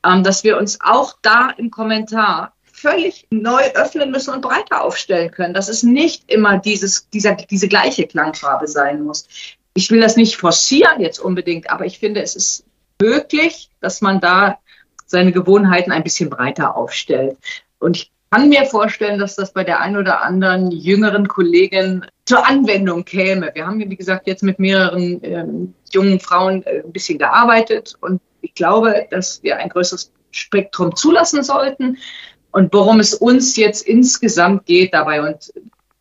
Ähm, 0.05 0.23
dass 0.23 0.43
wir 0.43 0.57
uns 0.57 0.79
auch 0.81 1.15
da 1.21 1.49
im 1.57 1.71
Kommentar 1.71 2.53
völlig 2.77 3.25
neu 3.31 3.63
öffnen 3.73 4.11
müssen 4.11 4.33
und 4.33 4.41
breiter 4.41 4.83
aufstellen 4.83 5.31
können, 5.31 5.53
dass 5.53 5.67
es 5.67 5.81
nicht 5.81 6.29
immer 6.31 6.59
dieses, 6.59 7.09
dieser, 7.09 7.33
diese 7.33 7.67
gleiche 7.67 8.05
Klangfarbe 8.05 8.67
sein 8.67 9.01
muss. 9.01 9.27
Ich 9.73 9.89
will 9.89 9.99
das 9.99 10.15
nicht 10.15 10.37
forcieren 10.37 11.01
jetzt 11.01 11.19
unbedingt, 11.19 11.69
aber 11.71 11.85
ich 11.85 11.97
finde, 11.97 12.21
es 12.21 12.35
ist 12.35 12.65
möglich, 13.01 13.69
dass 13.81 14.01
man 14.01 14.19
da 14.19 14.59
seine 15.07 15.31
Gewohnheiten 15.31 15.91
ein 15.91 16.03
bisschen 16.03 16.29
breiter 16.29 16.75
aufstellt. 16.75 17.37
Und 17.79 17.97
ich 17.97 18.11
kann 18.31 18.49
mir 18.49 18.65
vorstellen, 18.65 19.19
dass 19.19 19.35
das 19.35 19.53
bei 19.53 19.63
der 19.63 19.79
einen 19.79 19.97
oder 19.97 20.21
anderen 20.21 20.71
jüngeren 20.71 21.27
Kollegin 21.27 22.05
zur 22.25 22.45
Anwendung 22.45 23.05
käme. 23.05 23.51
Wir 23.53 23.65
haben, 23.65 23.79
wie 23.79 23.95
gesagt, 23.95 24.27
jetzt 24.27 24.43
mit 24.43 24.59
mehreren 24.59 25.19
ähm, 25.23 25.73
jungen 25.91 26.19
Frauen 26.19 26.63
äh, 26.63 26.81
ein 26.83 26.91
bisschen 26.91 27.17
gearbeitet 27.17 27.95
und 28.01 28.21
ich 28.41 28.53
glaube, 28.53 29.07
dass 29.09 29.41
wir 29.43 29.57
ein 29.57 29.69
größeres 29.69 30.11
Spektrum 30.31 30.95
zulassen 30.95 31.43
sollten. 31.43 31.97
Und 32.51 32.73
worum 32.73 32.99
es 32.99 33.13
uns 33.13 33.55
jetzt 33.55 33.87
insgesamt 33.87 34.65
geht 34.65 34.93
dabei, 34.93 35.21
und 35.21 35.53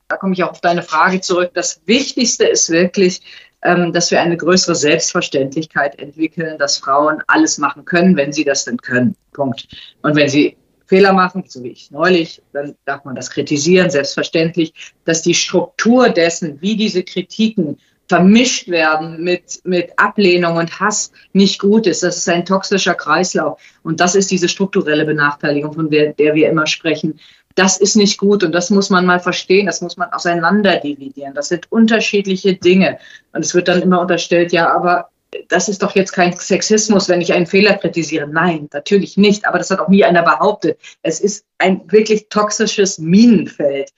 da 0.09 0.17
komme 0.17 0.35
ich 0.35 0.43
auch 0.43 0.51
auf 0.51 0.61
deine 0.61 0.83
Frage 0.83 1.21
zurück, 1.21 1.51
das 1.55 1.81
Wichtigste 1.87 2.47
ist 2.47 2.71
wirklich, 2.71 3.21
ähm, 3.63 3.93
dass 3.93 4.11
wir 4.11 4.21
eine 4.21 4.37
größere 4.37 4.75
Selbstverständlichkeit 4.75 5.99
entwickeln, 5.99 6.59
dass 6.59 6.79
Frauen 6.79 7.23
alles 7.27 7.59
machen 7.59 7.85
können, 7.85 8.17
wenn 8.17 8.33
sie 8.33 8.45
das 8.45 8.65
denn 8.65 8.77
können. 8.77 9.17
Punkt. 9.33 9.67
Und 10.03 10.15
wenn 10.15 10.29
sie 10.29 10.57
Fehler 10.87 11.13
machen, 11.13 11.45
so 11.47 11.63
wie 11.63 11.69
ich 11.69 11.91
neulich, 11.91 12.43
dann 12.53 12.77
darf 12.85 13.05
man 13.05 13.17
das 13.17 13.31
kritisieren, 13.31 13.91
selbstverständlich, 13.91 14.73
dass 15.05 15.23
die 15.23 15.35
Struktur 15.35 16.09
dessen, 16.09 16.61
wie 16.61 16.77
diese 16.77 17.03
Kritiken 17.03 17.79
vermischt 18.09 18.69
werden 18.69 19.23
mit, 19.23 19.61
mit 19.65 19.91
Ablehnung 19.97 20.57
und 20.57 20.79
Hass 20.79 21.11
nicht 21.33 21.59
gut 21.59 21.87
ist. 21.87 22.03
Das 22.03 22.17
ist 22.17 22.29
ein 22.29 22.45
toxischer 22.45 22.95
Kreislauf. 22.95 23.61
Und 23.83 24.01
das 24.01 24.15
ist 24.15 24.31
diese 24.31 24.49
strukturelle 24.49 25.05
Benachteiligung, 25.05 25.73
von 25.73 25.91
der, 25.91 26.13
der 26.13 26.35
wir 26.35 26.49
immer 26.49 26.67
sprechen. 26.67 27.19
Das 27.57 27.79
ist 27.79 27.97
nicht 27.97 28.19
gut 28.19 28.45
und 28.45 28.53
das 28.53 28.71
muss 28.71 28.91
man 28.91 29.07
mal 29.07 29.19
verstehen, 29.19 29.67
das 29.67 29.81
muss 29.81 29.97
man 29.97 30.13
auseinander 30.13 30.77
dividieren. 30.77 31.35
Das 31.35 31.49
sind 31.49 31.73
unterschiedliche 31.73 32.55
Dinge. 32.55 32.99
Und 33.33 33.45
es 33.45 33.55
wird 33.55 33.69
dann 33.69 33.83
immer 33.83 34.01
unterstellt, 34.01 34.53
ja, 34.53 34.73
aber 34.73 35.09
das 35.49 35.69
ist 35.69 35.83
doch 35.83 35.95
jetzt 35.95 36.13
kein 36.13 36.37
Sexismus, 36.37 37.09
wenn 37.09 37.21
ich 37.21 37.33
einen 37.33 37.47
Fehler 37.47 37.75
kritisiere. 37.75 38.27
Nein, 38.29 38.69
natürlich 38.73 39.17
nicht. 39.17 39.47
Aber 39.47 39.59
das 39.59 39.71
hat 39.71 39.81
auch 39.81 39.89
nie 39.89 40.05
einer 40.05 40.23
behauptet. 40.23 40.79
Es 41.03 41.21
ist 41.21 41.45
ein 41.59 41.83
wirklich 41.91 42.29
toxisches 42.29 42.99
Minenfeld. 42.99 43.91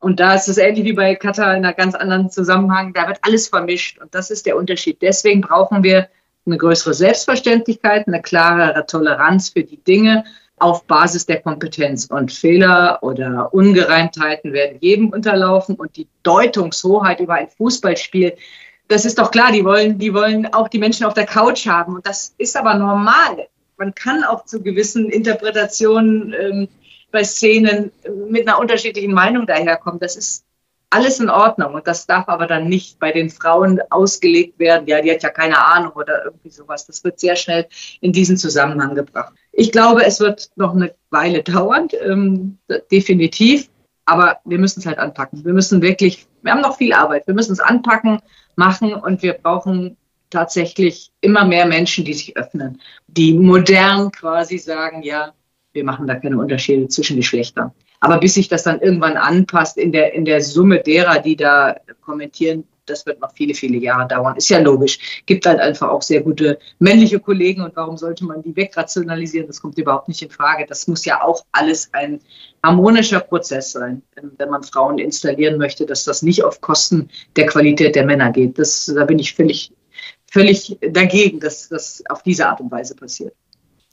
Und 0.00 0.18
da 0.18 0.34
ist 0.34 0.48
es 0.48 0.58
ähnlich 0.58 0.84
wie 0.84 0.92
bei 0.92 1.14
Katar 1.14 1.56
in 1.56 1.64
einem 1.64 1.76
ganz 1.76 1.94
anderen 1.94 2.30
Zusammenhang. 2.30 2.92
Da 2.92 3.06
wird 3.06 3.18
alles 3.22 3.48
vermischt. 3.48 4.00
Und 4.00 4.14
das 4.14 4.30
ist 4.30 4.46
der 4.46 4.56
Unterschied. 4.56 5.00
Deswegen 5.00 5.40
brauchen 5.40 5.84
wir 5.84 6.08
eine 6.44 6.58
größere 6.58 6.92
Selbstverständlichkeit, 6.92 8.08
eine 8.08 8.20
klarere 8.20 8.84
Toleranz 8.86 9.50
für 9.50 9.62
die 9.62 9.82
Dinge 9.82 10.24
auf 10.58 10.86
Basis 10.86 11.26
der 11.26 11.40
Kompetenz. 11.40 12.06
Und 12.06 12.32
Fehler 12.32 12.98
oder 13.02 13.54
Ungereimtheiten 13.54 14.52
werden 14.52 14.78
jedem 14.80 15.10
unterlaufen. 15.10 15.76
Und 15.76 15.96
die 15.96 16.08
Deutungshoheit 16.24 17.20
über 17.20 17.34
ein 17.34 17.48
Fußballspiel, 17.48 18.34
das 18.88 19.04
ist 19.04 19.18
doch 19.18 19.30
klar, 19.30 19.52
die 19.52 19.64
wollen, 19.64 19.98
die 19.98 20.12
wollen 20.12 20.52
auch 20.52 20.68
die 20.68 20.78
Menschen 20.78 21.06
auf 21.06 21.14
der 21.14 21.26
Couch 21.26 21.66
haben. 21.66 21.94
Und 21.96 22.06
das 22.06 22.34
ist 22.38 22.56
aber 22.56 22.74
normal. 22.74 23.48
Man 23.78 23.94
kann 23.94 24.24
auch 24.24 24.44
zu 24.44 24.62
gewissen 24.62 25.08
Interpretationen 25.08 26.34
ähm, 26.38 26.68
bei 27.10 27.24
Szenen 27.24 27.92
mit 28.28 28.46
einer 28.46 28.58
unterschiedlichen 28.58 29.12
Meinung 29.12 29.46
daherkommen. 29.46 30.00
Das 30.00 30.16
ist 30.16 30.44
alles 30.92 31.20
in 31.20 31.30
Ordnung. 31.30 31.74
Und 31.74 31.86
das 31.86 32.06
darf 32.06 32.28
aber 32.28 32.46
dann 32.46 32.68
nicht 32.68 32.98
bei 32.98 33.12
den 33.12 33.30
Frauen 33.30 33.80
ausgelegt 33.90 34.58
werden. 34.58 34.86
Ja, 34.86 35.00
die 35.00 35.10
hat 35.10 35.22
ja 35.22 35.30
keine 35.30 35.64
Ahnung 35.64 35.92
oder 35.92 36.24
irgendwie 36.24 36.50
sowas. 36.50 36.86
Das 36.86 37.02
wird 37.02 37.18
sehr 37.18 37.36
schnell 37.36 37.66
in 38.00 38.12
diesen 38.12 38.36
Zusammenhang 38.36 38.94
gebracht. 38.94 39.32
Ich 39.52 39.72
glaube, 39.72 40.04
es 40.04 40.20
wird 40.20 40.50
noch 40.56 40.74
eine 40.74 40.94
Weile 41.10 41.42
dauern, 41.42 41.88
ähm, 42.02 42.58
definitiv. 42.90 43.68
Aber 44.04 44.38
wir 44.44 44.58
müssen 44.58 44.80
es 44.80 44.86
halt 44.86 44.98
anpacken. 44.98 45.44
Wir 45.44 45.52
müssen 45.52 45.80
wirklich, 45.80 46.26
wir 46.42 46.52
haben 46.52 46.60
noch 46.60 46.76
viel 46.76 46.92
Arbeit. 46.92 47.26
Wir 47.26 47.34
müssen 47.34 47.52
es 47.52 47.60
anpacken 47.60 48.20
machen 48.56 48.94
und 48.94 49.22
wir 49.22 49.34
brauchen 49.34 49.96
tatsächlich 50.30 51.12
immer 51.20 51.44
mehr 51.44 51.66
Menschen, 51.66 52.04
die 52.04 52.14
sich 52.14 52.36
öffnen, 52.36 52.80
die 53.06 53.34
modern 53.34 54.10
quasi 54.10 54.58
sagen, 54.58 55.02
ja, 55.02 55.32
wir 55.72 55.84
machen 55.84 56.06
da 56.06 56.14
keine 56.16 56.38
Unterschiede 56.38 56.88
zwischen 56.88 57.16
Geschlechtern. 57.16 57.72
Aber 58.00 58.18
bis 58.18 58.34
sich 58.34 58.48
das 58.48 58.64
dann 58.64 58.80
irgendwann 58.80 59.16
anpasst 59.16 59.78
in 59.78 59.92
der, 59.92 60.12
in 60.14 60.24
der 60.24 60.42
Summe 60.42 60.80
derer, 60.80 61.20
die 61.20 61.36
da 61.36 61.76
kommentieren, 62.00 62.64
das 62.86 63.06
wird 63.06 63.20
noch 63.20 63.32
viele, 63.32 63.54
viele 63.54 63.78
Jahre 63.78 64.08
dauern. 64.08 64.36
Ist 64.36 64.48
ja 64.48 64.58
logisch. 64.58 65.22
Gibt 65.26 65.46
halt 65.46 65.60
einfach 65.60 65.88
auch 65.88 66.02
sehr 66.02 66.22
gute 66.22 66.58
männliche 66.78 67.20
Kollegen 67.20 67.62
und 67.62 67.76
warum 67.76 67.96
sollte 67.96 68.24
man 68.24 68.42
die 68.42 68.54
wegrationalisieren? 68.54 69.46
Das 69.46 69.60
kommt 69.60 69.78
überhaupt 69.78 70.08
nicht 70.08 70.22
in 70.22 70.30
Frage. 70.30 70.66
Das 70.68 70.86
muss 70.88 71.04
ja 71.04 71.22
auch 71.22 71.44
alles 71.52 71.90
ein 71.92 72.20
harmonischer 72.62 73.20
Prozess 73.20 73.72
sein, 73.72 74.02
wenn 74.14 74.48
man 74.48 74.62
Frauen 74.62 74.98
installieren 74.98 75.58
möchte, 75.58 75.86
dass 75.86 76.04
das 76.04 76.22
nicht 76.22 76.44
auf 76.44 76.60
Kosten 76.60 77.08
der 77.36 77.46
Qualität 77.46 77.94
der 77.94 78.06
Männer 78.06 78.30
geht. 78.32 78.58
Das, 78.58 78.92
da 78.94 79.04
bin 79.04 79.18
ich 79.18 79.34
völlig, 79.34 79.72
völlig 80.30 80.78
dagegen, 80.80 81.40
dass 81.40 81.68
das 81.68 82.02
auf 82.08 82.22
diese 82.22 82.48
Art 82.48 82.60
und 82.60 82.70
Weise 82.70 82.94
passiert. 82.94 83.34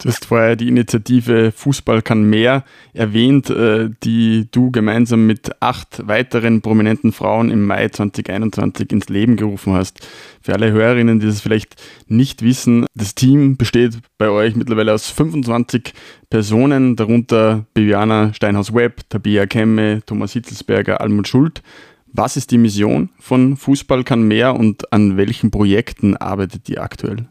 Du 0.02 0.08
hast 0.08 0.28
vorher 0.28 0.56
die 0.56 0.70
Initiative 0.70 1.52
Fußball 1.52 2.02
kann 2.02 2.24
mehr 2.24 2.64
erwähnt, 2.94 3.50
äh, 3.50 3.90
die 4.02 4.48
du 4.50 4.72
gemeinsam 4.72 5.28
mit 5.28 5.62
acht 5.62 6.08
weiteren 6.08 6.62
prominenten 6.62 7.12
Frauen 7.12 7.52
im 7.52 7.68
Mai 7.68 7.90
2021 7.90 8.94
ins 8.94 9.10
Leben 9.10 9.36
gerufen 9.36 9.74
hast. 9.74 10.00
Für 10.42 10.54
alle 10.54 10.72
Hörerinnen, 10.72 11.20
die 11.20 11.26
das 11.26 11.42
vielleicht 11.42 11.76
nicht 12.08 12.44
wissen, 12.44 12.86
das 12.96 13.14
Team 13.14 13.58
besteht 13.58 14.00
bei 14.18 14.30
euch 14.30 14.56
mittlerweile 14.56 14.94
aus 14.94 15.10
25 15.10 15.94
Personen, 16.30 16.96
darunter 16.96 17.66
Bibiana 17.74 18.34
Steinhaus-Webb, 18.34 19.10
Tabia 19.10 19.48
Kemme, 19.48 20.02
Thomas 20.06 20.32
Hitzelsberger, 20.32 21.02
Almut 21.02 21.28
Schuld. 21.28 21.62
Was 22.06 22.38
ist 22.38 22.52
die 22.52 22.58
Mission 22.58 23.10
von 23.20 23.58
Fußball 23.58 24.06
kann 24.06 24.24
mehr 24.24 24.56
und 24.56 24.94
an 24.94 25.18
welchen 25.18 25.52
Projekten 25.52 26.16
arbeitet 26.16 26.70
ihr 26.70 26.82
aktuell? 26.82 27.28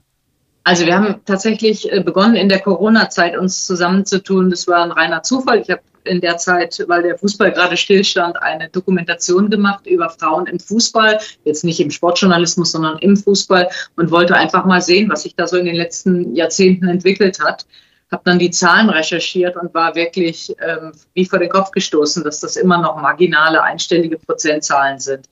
Also 0.69 0.85
wir 0.85 0.95
haben 0.95 1.23
tatsächlich 1.25 1.91
äh, 1.91 2.03
begonnen 2.03 2.35
in 2.35 2.51
der 2.51 2.61
Corona-Zeit 2.61 3.39
uns 3.39 3.64
zusammenzutun. 3.64 4.51
Das 4.51 4.69
war 4.69 4.85
ein 4.85 4.93
reiner 4.93 5.23
Zufall. 5.23 5.62
Ich 5.62 5.71
habe 5.71 5.81
in 6.05 6.21
der 6.21 6.37
Zeit, 6.37 6.85
weil 6.89 7.03
der 7.03 7.16
Fußball 7.16 7.53
gerade 7.53 7.79
stillstand, 7.79 8.37
eine 8.43 8.69
Dokumentation 8.69 9.49
gemacht 9.49 9.87
über 9.87 10.11
Frauen 10.11 10.47
im 10.47 10.61
Fußball. 10.61 11.21
Jetzt 11.45 11.64
nicht 11.64 11.81
im 11.81 11.91
Sportjournalismus, 11.91 12.73
sondern 12.73 12.99
im 12.99 13.16
Fußball 13.16 13.66
und 13.97 14.11
wollte 14.11 14.37
einfach 14.37 14.66
mal 14.66 14.83
sehen, 14.83 15.09
was 15.09 15.23
sich 15.23 15.35
da 15.35 15.47
so 15.47 15.57
in 15.57 15.64
den 15.64 15.75
letzten 15.75 16.35
Jahrzehnten 16.35 16.87
entwickelt 16.87 17.41
hat 17.41 17.64
habe 18.11 18.23
dann 18.25 18.39
die 18.39 18.51
Zahlen 18.51 18.89
recherchiert 18.89 19.57
und 19.57 19.75
war 19.75 19.95
wirklich 19.95 20.55
ähm, 20.61 20.93
wie 21.14 21.27
vor 21.27 21.39
den 21.39 21.51
Kopf 21.51 21.71
gestoßen, 21.73 22.25
dass 22.25 22.41
das 22.41 22.57
immer 22.57 22.79
noch 22.79 22.97
marginale, 22.97 23.62
einstellige 23.62 24.19
Prozentzahlen 24.19 24.99
sind. 24.99 25.29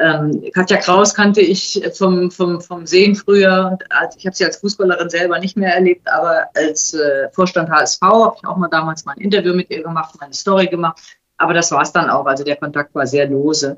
Ähm, 0.00 0.42
Katja 0.54 0.78
Kraus 0.78 1.14
kannte 1.14 1.42
ich 1.42 1.82
vom, 1.92 2.30
vom, 2.30 2.60
vom 2.60 2.86
Sehen 2.86 3.14
früher. 3.14 3.78
Ich 4.16 4.26
habe 4.26 4.34
sie 4.34 4.46
als 4.46 4.56
Fußballerin 4.56 5.10
selber 5.10 5.38
nicht 5.38 5.58
mehr 5.58 5.74
erlebt, 5.74 6.08
aber 6.08 6.46
als 6.54 6.94
äh, 6.94 7.28
Vorstand 7.32 7.68
HSV 7.68 8.00
habe 8.00 8.36
ich 8.40 8.48
auch 8.48 8.56
mal 8.56 8.68
damals 8.68 9.04
mal 9.04 9.12
ein 9.12 9.20
Interview 9.20 9.52
mit 9.52 9.70
ihr 9.70 9.82
gemacht, 9.82 10.14
meine 10.18 10.32
Story 10.32 10.68
gemacht. 10.68 10.98
Aber 11.36 11.52
das 11.52 11.70
war 11.70 11.82
es 11.82 11.92
dann 11.92 12.08
auch. 12.08 12.24
Also 12.24 12.44
der 12.44 12.56
Kontakt 12.56 12.94
war 12.94 13.06
sehr 13.06 13.28
lose. 13.28 13.76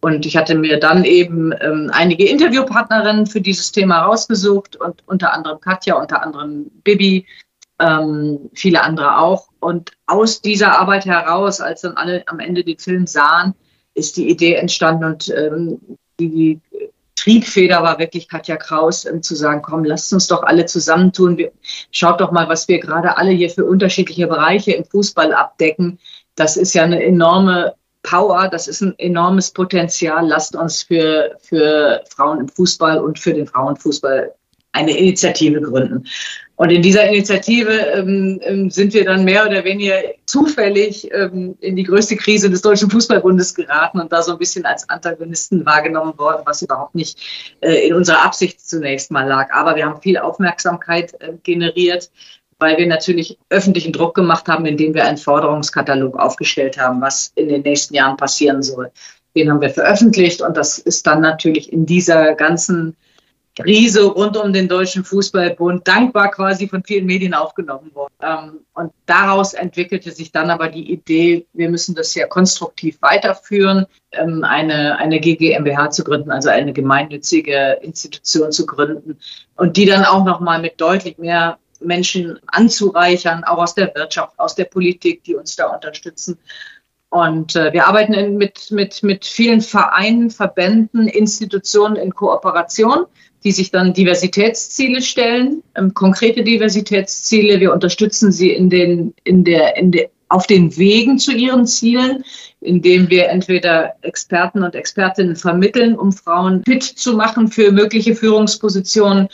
Und 0.00 0.26
ich 0.26 0.36
hatte 0.36 0.54
mir 0.54 0.78
dann 0.78 1.04
eben 1.04 1.52
ähm, 1.60 1.90
einige 1.92 2.28
Interviewpartnerinnen 2.28 3.26
für 3.26 3.40
dieses 3.40 3.72
Thema 3.72 4.02
rausgesucht 4.02 4.76
und 4.76 5.02
unter 5.06 5.32
anderem 5.32 5.60
Katja, 5.60 5.96
unter 5.96 6.22
anderem 6.22 6.70
Bibi, 6.84 7.26
ähm, 7.80 8.50
viele 8.54 8.82
andere 8.82 9.18
auch. 9.18 9.48
Und 9.60 9.92
aus 10.06 10.40
dieser 10.40 10.78
Arbeit 10.78 11.06
heraus, 11.06 11.60
als 11.60 11.80
dann 11.80 11.96
alle 11.96 12.22
am 12.26 12.38
Ende 12.38 12.62
den 12.62 12.78
Film 12.78 13.06
sahen, 13.06 13.54
ist 13.94 14.16
die 14.16 14.28
Idee 14.28 14.54
entstanden 14.54 15.04
und 15.04 15.28
ähm, 15.28 15.80
die 16.20 16.60
Triebfeder 17.16 17.82
war 17.82 17.98
wirklich 17.98 18.28
Katja 18.28 18.56
Kraus, 18.56 19.04
ähm, 19.04 19.22
zu 19.22 19.34
sagen, 19.34 19.62
komm, 19.62 19.84
lasst 19.84 20.12
uns 20.12 20.26
doch 20.26 20.42
alle 20.42 20.66
zusammentun. 20.66 21.38
Wir, 21.38 21.52
schaut 21.90 22.20
doch 22.20 22.32
mal, 22.32 22.48
was 22.48 22.68
wir 22.68 22.80
gerade 22.80 23.16
alle 23.16 23.30
hier 23.30 23.50
für 23.50 23.64
unterschiedliche 23.64 24.26
Bereiche 24.26 24.72
im 24.72 24.84
Fußball 24.84 25.32
abdecken. 25.32 25.98
Das 26.34 26.56
ist 26.56 26.74
ja 26.74 26.82
eine 26.82 27.02
enorme 27.02 27.74
Power, 28.02 28.48
das 28.48 28.68
ist 28.68 28.82
ein 28.82 28.98
enormes 28.98 29.52
Potenzial. 29.52 30.26
Lasst 30.26 30.54
uns 30.54 30.82
für, 30.82 31.36
für 31.40 32.02
Frauen 32.14 32.40
im 32.40 32.48
Fußball 32.48 32.98
und 32.98 33.18
für 33.18 33.32
den 33.32 33.46
Frauenfußball 33.46 34.34
eine 34.72 34.96
Initiative 34.96 35.60
gründen. 35.62 36.06
Und 36.56 36.70
in 36.70 36.82
dieser 36.82 37.08
Initiative 37.08 37.72
ähm, 37.72 38.40
ähm, 38.44 38.70
sind 38.70 38.94
wir 38.94 39.04
dann 39.04 39.24
mehr 39.24 39.44
oder 39.44 39.64
weniger 39.64 39.96
zufällig 40.26 41.12
ähm, 41.12 41.56
in 41.60 41.74
die 41.74 41.82
größte 41.82 42.16
Krise 42.16 42.48
des 42.48 42.62
Deutschen 42.62 42.90
Fußballbundes 42.90 43.56
geraten 43.56 43.98
und 44.00 44.12
da 44.12 44.22
so 44.22 44.32
ein 44.32 44.38
bisschen 44.38 44.64
als 44.64 44.88
Antagonisten 44.88 45.66
wahrgenommen 45.66 46.16
worden, 46.16 46.42
was 46.44 46.62
überhaupt 46.62 46.94
nicht 46.94 47.18
äh, 47.60 47.88
in 47.88 47.94
unserer 47.94 48.24
Absicht 48.24 48.60
zunächst 48.60 49.10
mal 49.10 49.26
lag. 49.26 49.52
Aber 49.52 49.74
wir 49.74 49.84
haben 49.84 50.00
viel 50.00 50.16
Aufmerksamkeit 50.16 51.20
äh, 51.20 51.32
generiert, 51.42 52.10
weil 52.60 52.78
wir 52.78 52.86
natürlich 52.86 53.36
öffentlichen 53.50 53.92
Druck 53.92 54.14
gemacht 54.14 54.46
haben, 54.46 54.64
indem 54.64 54.94
wir 54.94 55.04
einen 55.04 55.18
Forderungskatalog 55.18 56.16
aufgestellt 56.16 56.78
haben, 56.78 57.00
was 57.00 57.32
in 57.34 57.48
den 57.48 57.62
nächsten 57.62 57.94
Jahren 57.94 58.16
passieren 58.16 58.62
soll. 58.62 58.92
Den 59.36 59.50
haben 59.50 59.60
wir 59.60 59.70
veröffentlicht 59.70 60.40
und 60.40 60.56
das 60.56 60.78
ist 60.78 61.04
dann 61.04 61.20
natürlich 61.20 61.72
in 61.72 61.84
dieser 61.84 62.34
ganzen 62.34 62.96
Krise 63.56 64.04
rund 64.04 64.36
um 64.36 64.52
den 64.52 64.68
Deutschen 64.68 65.04
Fußballbund 65.04 65.86
dankbar 65.86 66.30
quasi 66.30 66.68
von 66.68 66.82
vielen 66.82 67.06
Medien 67.06 67.34
aufgenommen 67.34 67.94
worden. 67.94 68.12
Ähm, 68.20 68.60
und 68.74 68.92
daraus 69.06 69.54
entwickelte 69.54 70.10
sich 70.10 70.32
dann 70.32 70.50
aber 70.50 70.68
die 70.68 70.92
Idee, 70.92 71.46
wir 71.52 71.70
müssen 71.70 71.94
das 71.94 72.14
ja 72.14 72.26
konstruktiv 72.26 73.00
weiterführen, 73.00 73.86
ähm, 74.10 74.42
eine, 74.42 74.98
eine 74.98 75.20
GGMBH 75.20 75.90
zu 75.90 76.02
gründen, 76.02 76.32
also 76.32 76.48
eine 76.48 76.72
gemeinnützige 76.72 77.78
Institution 77.82 78.50
zu 78.50 78.66
gründen 78.66 79.18
und 79.56 79.76
die 79.76 79.86
dann 79.86 80.04
auch 80.04 80.24
nochmal 80.24 80.60
mit 80.60 80.80
deutlich 80.80 81.18
mehr 81.18 81.58
Menschen 81.80 82.40
anzureichern, 82.46 83.44
auch 83.44 83.58
aus 83.58 83.74
der 83.74 83.94
Wirtschaft, 83.94 84.38
aus 84.38 84.54
der 84.54 84.64
Politik, 84.64 85.22
die 85.24 85.36
uns 85.36 85.54
da 85.54 85.66
unterstützen. 85.66 86.38
Und 87.10 87.54
äh, 87.54 87.72
wir 87.72 87.86
arbeiten 87.86 88.36
mit, 88.36 88.72
mit, 88.72 89.04
mit 89.04 89.24
vielen 89.24 89.60
Vereinen, 89.60 90.30
Verbänden, 90.30 91.06
Institutionen 91.06 91.94
in 91.94 92.12
Kooperation 92.12 93.06
die 93.44 93.52
sich 93.52 93.70
dann 93.70 93.92
Diversitätsziele 93.92 95.02
stellen, 95.02 95.62
ähm, 95.76 95.92
konkrete 95.92 96.42
Diversitätsziele. 96.42 97.60
Wir 97.60 97.72
unterstützen 97.72 98.32
sie 98.32 98.50
in 98.50 98.70
den, 98.70 99.14
in 99.24 99.44
der, 99.44 99.76
in 99.76 99.92
der, 99.92 100.08
auf 100.28 100.46
den 100.46 100.76
Wegen 100.76 101.18
zu 101.18 101.32
ihren 101.32 101.66
Zielen, 101.66 102.24
indem 102.60 103.10
wir 103.10 103.28
entweder 103.28 103.94
Experten 104.00 104.64
und 104.64 104.74
Expertinnen 104.74 105.36
vermitteln, 105.36 105.96
um 105.96 106.12
Frauen 106.12 106.62
fit 106.64 106.82
zu 106.82 107.14
machen 107.14 107.48
für 107.48 107.70
mögliche 107.70 108.16
Führungspositionen. 108.16 109.28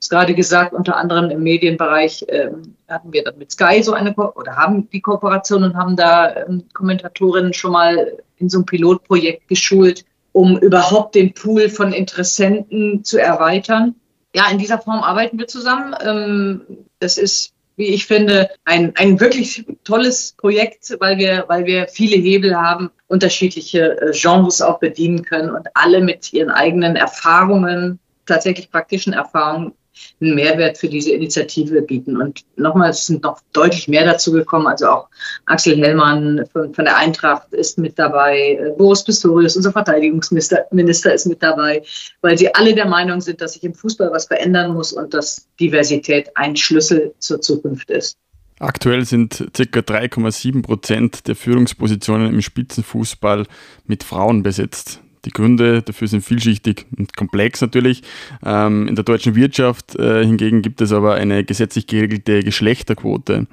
Ich 0.00 0.08
gerade 0.08 0.34
gesagt, 0.34 0.72
unter 0.72 0.96
anderem 0.96 1.30
im 1.30 1.44
Medienbereich 1.44 2.24
ähm, 2.28 2.74
hatten 2.88 3.12
wir 3.12 3.22
dann 3.22 3.38
mit 3.38 3.52
Sky 3.52 3.84
so 3.84 3.92
eine 3.92 4.12
Ko 4.12 4.32
oder 4.34 4.56
haben 4.56 4.90
die 4.90 5.00
Kooperation 5.00 5.62
und 5.62 5.76
haben 5.76 5.94
da 5.94 6.34
ähm, 6.34 6.64
Kommentatorinnen 6.72 7.52
schon 7.52 7.70
mal 7.70 8.18
in 8.38 8.48
so 8.48 8.58
einem 8.58 8.66
Pilotprojekt 8.66 9.46
geschult, 9.46 10.04
um 10.32 10.58
überhaupt 10.58 11.14
den 11.14 11.34
Pool 11.34 11.68
von 11.68 11.92
Interessenten 11.92 13.04
zu 13.04 13.18
erweitern. 13.18 13.94
Ja, 14.34 14.48
in 14.50 14.58
dieser 14.58 14.78
Form 14.78 15.02
arbeiten 15.02 15.38
wir 15.38 15.46
zusammen. 15.46 15.94
Ähm, 16.02 16.62
das 16.98 17.18
ist, 17.18 17.52
wie 17.76 17.88
ich 17.88 18.06
finde, 18.06 18.50
ein, 18.64 18.94
ein 18.96 19.20
wirklich 19.20 19.66
tolles 19.84 20.32
Projekt, 20.32 20.96
weil 21.00 21.18
wir, 21.18 21.44
weil 21.48 21.66
wir 21.66 21.86
viele 21.88 22.16
Hebel 22.16 22.56
haben, 22.56 22.90
unterschiedliche 23.08 24.00
äh, 24.00 24.12
Genres 24.12 24.62
auch 24.62 24.78
bedienen 24.78 25.22
können 25.22 25.50
und 25.50 25.68
alle 25.74 26.00
mit 26.00 26.32
ihren 26.32 26.50
eigenen 26.50 26.96
Erfahrungen, 26.96 27.98
tatsächlich 28.24 28.70
praktischen 28.70 29.12
Erfahrungen 29.12 29.74
einen 30.20 30.34
Mehrwert 30.34 30.78
für 30.78 30.88
diese 30.88 31.12
Initiative 31.12 31.82
bieten. 31.82 32.20
Und 32.20 32.40
nochmal, 32.56 32.90
es 32.90 33.06
sind 33.06 33.22
noch 33.22 33.40
deutlich 33.52 33.88
mehr 33.88 34.04
dazu 34.04 34.32
gekommen. 34.32 34.66
Also 34.66 34.88
auch 34.88 35.08
Axel 35.46 35.76
Hellmann 35.76 36.44
von, 36.52 36.74
von 36.74 36.84
der 36.84 36.96
Eintracht 36.96 37.52
ist 37.52 37.78
mit 37.78 37.98
dabei, 37.98 38.58
äh, 38.60 38.70
Boris 38.76 39.04
Pistorius, 39.04 39.56
unser 39.56 39.72
Verteidigungsminister 39.72 40.66
Minister, 40.70 41.12
ist 41.12 41.26
mit 41.26 41.42
dabei, 41.42 41.82
weil 42.20 42.38
sie 42.38 42.54
alle 42.54 42.74
der 42.74 42.86
Meinung 42.86 43.20
sind, 43.20 43.40
dass 43.40 43.54
sich 43.54 43.64
im 43.64 43.74
Fußball 43.74 44.10
was 44.12 44.26
verändern 44.26 44.74
muss 44.74 44.92
und 44.92 45.14
dass 45.14 45.48
Diversität 45.60 46.30
ein 46.36 46.56
Schlüssel 46.56 47.14
zur 47.18 47.40
Zukunft 47.40 47.90
ist. 47.90 48.16
Aktuell 48.58 49.04
sind 49.04 49.48
ca. 49.52 49.80
3,7 49.80 50.62
Prozent 50.62 51.26
der 51.26 51.34
Führungspositionen 51.34 52.32
im 52.32 52.42
Spitzenfußball 52.42 53.46
mit 53.86 54.04
Frauen 54.04 54.44
besetzt. 54.44 55.00
Die 55.24 55.30
Gründe 55.30 55.82
dafür 55.82 56.08
sind 56.08 56.22
vielschichtig 56.22 56.86
und 56.96 57.16
komplex 57.16 57.60
natürlich. 57.60 58.02
Ähm, 58.44 58.88
in 58.88 58.96
der 58.96 59.04
deutschen 59.04 59.36
Wirtschaft 59.36 59.96
äh, 59.96 60.24
hingegen 60.24 60.62
gibt 60.62 60.80
es 60.80 60.92
aber 60.92 61.14
eine 61.14 61.44
gesetzlich 61.44 61.86
geregelte 61.86 62.42
Geschlechterquote. 62.42 63.46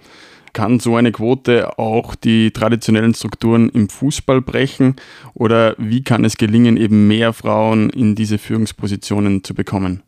Kann 0.52 0.80
so 0.80 0.96
eine 0.96 1.12
Quote 1.12 1.78
auch 1.78 2.16
die 2.16 2.50
traditionellen 2.52 3.14
Strukturen 3.14 3.70
im 3.70 3.88
Fußball 3.88 4.42
brechen 4.42 4.96
oder 5.36 5.76
wie 5.78 6.04
kann 6.04 6.26
es 6.26 6.38
gelingen, 6.38 6.76
eben 6.76 7.08
mehr 7.08 7.34
Frauen 7.34 7.92
in 7.92 8.16
diese 8.16 8.40
Führungspositionen 8.40 9.44
zu 9.44 9.54
bekommen? 9.54 10.02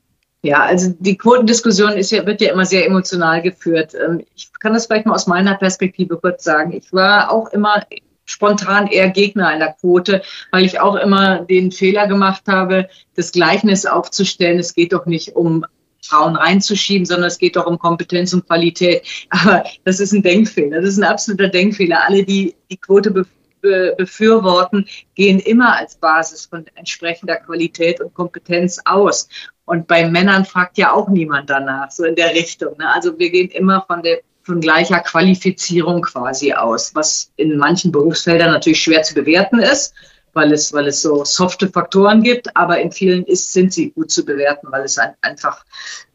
Ja, 0.43 0.63
also 0.63 0.95
die 0.97 1.17
Quotendiskussion 1.17 1.91
ist 1.91 2.11
ja, 2.11 2.25
wird 2.25 2.41
ja 2.41 2.51
immer 2.51 2.65
sehr 2.65 2.87
emotional 2.87 3.43
geführt. 3.43 3.93
Ähm, 3.93 4.23
ich 4.35 4.51
kann 4.59 4.73
das 4.73 4.87
vielleicht 4.87 5.05
mal 5.05 5.13
aus 5.13 5.27
meiner 5.27 5.55
Perspektive 5.55 6.17
kurz 6.17 6.43
sagen. 6.43 6.73
Ich 6.73 6.91
war 6.91 7.31
auch 7.31 7.49
immer 7.49 7.83
spontan 8.25 8.87
eher 8.87 9.09
Gegner 9.09 9.47
einer 9.47 9.73
Quote, 9.73 10.21
weil 10.51 10.65
ich 10.65 10.79
auch 10.79 10.95
immer 10.95 11.39
den 11.39 11.71
Fehler 11.71 12.07
gemacht 12.07 12.43
habe, 12.47 12.89
das 13.15 13.31
Gleichnis 13.31 13.85
aufzustellen. 13.85 14.59
Es 14.59 14.73
geht 14.73 14.93
doch 14.93 15.05
nicht 15.05 15.35
um 15.35 15.65
Frauen 16.03 16.35
reinzuschieben, 16.35 17.05
sondern 17.05 17.27
es 17.27 17.37
geht 17.37 17.55
doch 17.55 17.65
um 17.65 17.77
Kompetenz 17.77 18.33
und 18.33 18.47
Qualität. 18.47 19.05
Aber 19.29 19.63
das 19.85 19.99
ist 19.99 20.13
ein 20.13 20.23
Denkfehler. 20.23 20.81
Das 20.81 20.89
ist 20.89 20.97
ein 20.97 21.03
absoluter 21.03 21.49
Denkfehler. 21.49 22.03
Alle, 22.07 22.23
die 22.23 22.55
die 22.69 22.77
Quote 22.77 23.11
be 23.11 23.25
be 23.61 23.93
befürworten, 23.95 24.87
gehen 25.13 25.37
immer 25.37 25.77
als 25.77 25.95
Basis 25.95 26.47
von 26.47 26.65
entsprechender 26.73 27.35
Qualität 27.35 28.01
und 28.01 28.11
Kompetenz 28.15 28.81
aus. 28.85 29.29
Und 29.65 29.85
bei 29.87 30.09
Männern 30.09 30.45
fragt 30.45 30.79
ja 30.79 30.91
auch 30.93 31.09
niemand 31.09 31.51
danach, 31.51 31.91
so 31.91 32.03
in 32.03 32.15
der 32.15 32.33
Richtung. 32.33 32.75
Ne? 32.79 32.91
Also 32.91 33.19
wir 33.19 33.29
gehen 33.29 33.49
immer 33.49 33.85
von 33.87 34.01
der 34.01 34.21
von 34.43 34.61
gleicher 34.61 34.99
Qualifizierung 34.99 36.01
quasi 36.01 36.53
aus, 36.53 36.95
was 36.95 37.31
in 37.35 37.57
manchen 37.57 37.91
Berufsfeldern 37.91 38.51
natürlich 38.51 38.81
schwer 38.81 39.03
zu 39.03 39.13
bewerten 39.13 39.59
ist, 39.59 39.93
weil 40.33 40.53
es, 40.53 40.73
weil 40.73 40.87
es 40.87 41.01
so 41.01 41.25
softe 41.25 41.67
Faktoren 41.67 42.23
gibt, 42.23 42.55
aber 42.55 42.79
in 42.79 42.91
vielen 42.91 43.25
ist, 43.25 43.51
sind 43.51 43.73
sie 43.73 43.91
gut 43.91 44.11
zu 44.11 44.25
bewerten, 44.25 44.67
weil 44.71 44.83
es 44.83 44.97
ein, 44.97 45.13
einfach 45.21 45.65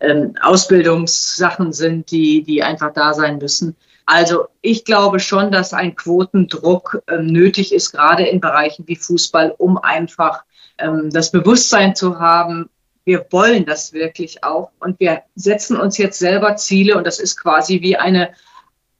ähm, 0.01 0.35
Ausbildungssachen 0.41 1.73
sind, 1.73 2.11
die, 2.11 2.43
die 2.43 2.63
einfach 2.63 2.93
da 2.93 3.15
sein 3.15 3.39
müssen. 3.39 3.77
Also 4.07 4.47
ich 4.63 4.85
glaube 4.85 5.19
schon, 5.21 5.51
dass 5.51 5.75
ein 5.75 5.97
Quotendruck 5.97 7.03
ähm, 7.09 7.27
nötig 7.27 7.75
ist, 7.75 7.93
gerade 7.93 8.25
in 8.25 8.41
Bereichen 8.41 8.87
wie 8.87 8.97
Fußball, 8.97 9.55
um 9.59 9.79
einfach 9.79 10.45
ähm, 10.79 11.11
das 11.11 11.33
Bewusstsein 11.33 11.95
zu 11.97 12.19
haben, 12.19 12.71
wir 13.07 13.25
wollen 13.31 13.65
das 13.65 13.93
wirklich 13.93 14.45
auch 14.45 14.73
und 14.81 15.01
wir 15.01 15.23
setzen 15.37 15.79
uns 15.79 15.97
jetzt 15.97 16.19
selber 16.19 16.57
Ziele 16.57 16.99
und 16.99 17.07
das 17.07 17.21
ist 17.21 17.41
quasi 17.41 17.81
wie 17.81 17.97
eine 17.97 18.31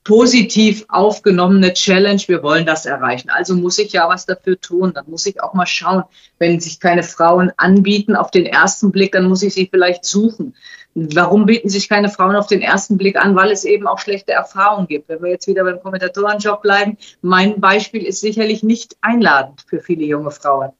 positiv 0.05 0.85
aufgenommene 0.89 1.73
Challenge, 1.73 2.23
wir 2.29 2.45
wollen 2.45 2.65
das 2.65 2.87
erreichen. 2.87 3.29
Also 3.29 3.57
muss 3.57 3.77
ich 3.81 3.93
ja 3.93 4.09
was 4.09 4.25
dafür 4.25 4.61
tun. 4.61 4.93
Dann 4.95 5.11
muss 5.11 5.27
ich 5.27 5.43
auch 5.43 5.53
mal 5.53 5.67
schauen, 5.67 6.05
wenn 6.39 6.61
sich 6.61 6.79
keine 6.79 7.03
Frauen 7.03 7.51
anbieten 7.57 8.15
auf 8.15 8.31
den 8.31 8.47
ersten 8.47 8.93
Blick, 8.93 9.11
dann 9.11 9.27
muss 9.29 9.43
ich 9.43 9.55
sie 9.55 9.67
vielleicht 9.69 10.05
suchen. 10.05 10.55
Warum 10.95 11.47
bieten 11.47 11.69
sich 11.69 11.89
keine 11.89 12.09
Frauen 12.09 12.37
auf 12.37 12.47
den 12.47 12.63
ersten 12.63 12.97
Blick 12.97 13.17
an? 13.17 13.35
Weil 13.35 13.51
es 13.51 13.65
eben 13.65 13.89
auch 13.89 13.99
schlechte 13.99 14.31
Erfahrungen 14.31 14.87
gibt. 14.87 15.09
Wenn 15.09 15.23
wir 15.23 15.31
jetzt 15.31 15.49
wieder 15.49 15.65
beim 15.65 15.83
Kommentatorenjob 15.83 16.63
bleiben, 16.63 16.97
mein 17.21 17.61
Beispiel 17.61 18.07
ist 18.07 18.21
sicherlich 18.21 18.63
nicht 18.63 18.97
einladend 19.01 19.65
für 19.67 19.81
viele 19.81 20.05
junge 20.05 20.31
Frauen, 20.31 20.71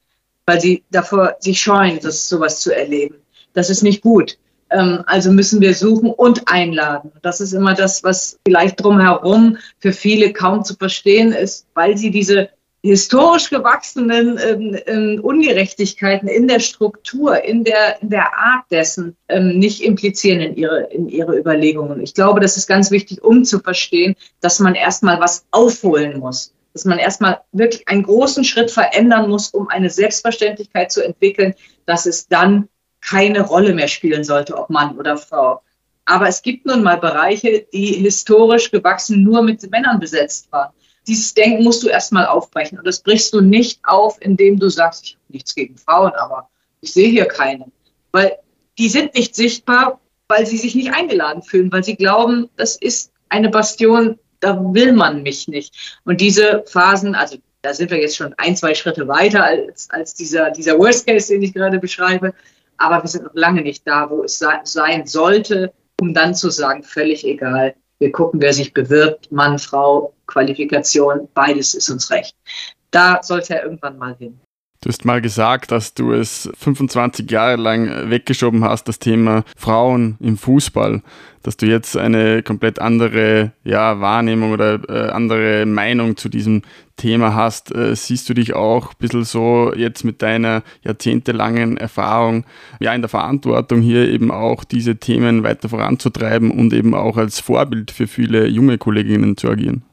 weil 0.47 0.59
sie 0.59 0.83
davor 0.89 1.35
sich 1.39 1.59
scheuen, 1.59 1.99
das 2.01 2.27
sowas 2.27 2.61
zu 2.61 2.75
erleben. 2.75 3.17
Das 3.53 3.69
ist 3.69 3.83
nicht 3.83 4.01
gut. 4.01 4.37
Ähm, 4.69 5.03
also 5.05 5.31
müssen 5.31 5.61
wir 5.61 5.75
suchen 5.75 6.09
und 6.09 6.47
einladen. 6.47 7.11
Das 7.21 7.41
ist 7.41 7.53
immer 7.53 7.75
das, 7.75 8.03
was 8.03 8.37
vielleicht 8.45 8.83
drumherum 8.83 9.57
für 9.79 9.91
viele 9.91 10.33
kaum 10.33 10.63
zu 10.63 10.75
verstehen 10.75 11.31
ist, 11.31 11.67
weil 11.73 11.97
sie 11.97 12.11
diese 12.11 12.49
historisch 12.83 13.49
gewachsenen 13.49 14.39
ähm, 14.41 14.77
ähm, 14.85 15.19
Ungerechtigkeiten 15.21 16.29
in 16.29 16.47
der 16.47 16.59
Struktur, 16.59 17.43
in 17.43 17.63
der, 17.63 18.01
in 18.01 18.09
der 18.09 18.37
Art 18.37 18.65
dessen 18.71 19.17
ähm, 19.27 19.59
nicht 19.59 19.83
implizieren 19.83 20.39
in 20.39 20.55
ihre, 20.55 20.83
in 20.91 21.09
ihre 21.09 21.37
Überlegungen. 21.37 22.01
Ich 22.01 22.13
glaube, 22.13 22.39
das 22.39 22.55
ist 22.55 22.67
ganz 22.67 22.91
wichtig, 22.91 23.23
um 23.23 23.43
zu 23.43 23.59
verstehen, 23.59 24.15
dass 24.39 24.59
man 24.59 24.75
erstmal 24.75 25.19
was 25.19 25.45
aufholen 25.51 26.19
muss. 26.19 26.53
Dass 26.77 26.85
man 26.85 26.99
erstmal 26.99 27.41
wirklich 27.53 27.87
einen 27.87 28.03
großen 28.03 28.43
Schritt 28.43 28.69
verändern 28.69 29.31
muss, 29.31 29.49
um 29.49 29.67
eine 29.67 29.89
Selbstverständlichkeit 29.89 30.91
zu 30.91 31.03
entwickeln, 31.03 31.55
dass 31.87 32.05
es 32.05 32.27
dann 32.27 32.69
keine 33.01 33.41
Rolle 33.41 33.73
mehr 33.73 33.87
spielen 33.87 34.23
sollte, 34.23 34.55
ob 34.55 34.69
Mann 34.69 34.95
oder 34.95 35.17
Frau. 35.17 35.63
Aber 36.05 36.27
es 36.27 36.43
gibt 36.43 36.67
nun 36.67 36.83
mal 36.83 36.97
Bereiche, 36.97 37.65
die 37.73 37.93
historisch 37.93 38.69
gewachsen 38.69 39.23
nur 39.23 39.41
mit 39.41 39.67
Männern 39.71 39.99
besetzt 39.99 40.51
waren. 40.51 40.71
Dieses 41.07 41.33
Denken 41.33 41.63
musst 41.63 41.81
du 41.81 41.87
erstmal 41.87 42.27
aufbrechen. 42.27 42.77
Und 42.77 42.85
das 42.85 43.01
brichst 43.01 43.33
du 43.33 43.41
nicht 43.41 43.79
auf, 43.83 44.21
indem 44.21 44.59
du 44.59 44.69
sagst, 44.69 45.03
ich 45.03 45.13
habe 45.13 45.23
nichts 45.29 45.55
gegen 45.55 45.77
Frauen, 45.77 46.11
aber 46.11 46.47
ich 46.81 46.93
sehe 46.93 47.09
hier 47.09 47.25
keine. 47.25 47.71
Weil 48.11 48.37
die 48.77 48.89
sind 48.89 49.15
nicht 49.15 49.33
sichtbar, 49.33 49.99
weil 50.27 50.45
sie 50.45 50.57
sich 50.57 50.75
nicht 50.75 50.93
eingeladen 50.93 51.41
fühlen, 51.41 51.71
weil 51.71 51.83
sie 51.83 51.95
glauben, 51.95 52.51
das 52.55 52.75
ist 52.75 53.11
eine 53.29 53.49
Bastion, 53.49 54.19
da 54.39 54.59
will 54.73 54.93
man 54.93 55.23
mich 55.23 55.47
nicht. 55.47 55.99
Und 56.05 56.21
diese 56.21 56.63
Phasen, 56.67 57.15
also 57.15 57.37
da 57.61 57.73
sind 57.73 57.91
wir 57.91 57.99
jetzt 57.99 58.15
schon 58.15 58.33
ein, 58.37 58.55
zwei 58.55 58.75
Schritte 58.75 59.07
weiter 59.07 59.43
als, 59.43 59.89
als 59.89 60.13
dieser, 60.13 60.51
dieser 60.51 60.77
Worst 60.77 61.07
Case, 61.07 61.33
den 61.33 61.43
ich 61.43 61.53
gerade 61.53 61.79
beschreibe 61.79 62.33
aber 62.77 63.03
wir 63.03 63.09
sind 63.09 63.25
noch 63.25 63.33
lange 63.33 63.61
nicht 63.61 63.85
da, 63.87 64.09
wo 64.09 64.23
es 64.23 64.39
sein 64.63 65.05
sollte, 65.05 65.73
um 65.99 66.13
dann 66.13 66.35
zu 66.35 66.49
sagen, 66.49 66.83
völlig 66.83 67.25
egal. 67.25 67.75
Wir 67.99 68.11
gucken, 68.11 68.39
wer 68.39 68.53
sich 68.53 68.73
bewirbt, 68.73 69.31
Mann, 69.31 69.57
Frau, 69.57 70.13
Qualifikation, 70.27 71.27
beides 71.33 71.73
ist 71.73 71.89
uns 71.89 72.11
recht. 72.11 72.35
Da 72.91 73.21
sollte 73.23 73.55
er 73.55 73.63
irgendwann 73.63 73.97
mal 73.97 74.15
hin. 74.15 74.39
Du 74.87 74.93
hast 74.93 75.03
mal 75.03 75.19
gesagt, 75.19 75.73
dass 75.73 75.95
du 75.95 76.13
es 76.13 76.49
25 76.59 77.29
Jahre 77.29 77.57
lang 77.57 78.09
weggeschoben 78.09 78.63
hast, 78.63 78.85
das 78.85 78.99
Thema 78.99 79.43
Frauen 79.57 80.15
im 80.21 80.37
Fußball, 80.37 81.01
dass 81.43 81.57
du 81.57 81.65
jetzt 81.65 81.97
eine 81.97 82.41
komplett 82.41 82.79
andere 82.79 83.51
ja, 83.65 83.99
Wahrnehmung 83.99 84.53
oder 84.53 84.79
äh, 84.87 85.09
andere 85.11 85.65
Meinung 85.65 86.15
zu 86.15 86.29
diesem 86.29 86.61
Thema 86.95 87.35
hast. 87.35 87.75
Äh, 87.75 87.97
siehst 87.97 88.29
du 88.29 88.33
dich 88.33 88.53
auch 88.53 88.91
ein 88.91 88.97
bisschen 88.97 89.25
so 89.25 89.73
jetzt 89.75 90.05
mit 90.05 90.21
deiner 90.21 90.63
jahrzehntelangen 90.85 91.75
Erfahrung 91.75 92.45
ja 92.79 92.93
in 92.93 93.01
der 93.01 93.09
Verantwortung 93.09 93.81
hier 93.81 94.07
eben 94.07 94.31
auch 94.31 94.63
diese 94.63 94.95
Themen 94.95 95.43
weiter 95.43 95.67
voranzutreiben 95.67 96.49
und 96.49 96.71
eben 96.71 96.93
auch 96.93 97.17
als 97.17 97.41
Vorbild 97.41 97.91
für 97.91 98.07
viele 98.07 98.47
junge 98.47 98.77
Kolleginnen 98.77 99.35
zu 99.35 99.49
agieren? 99.49 99.83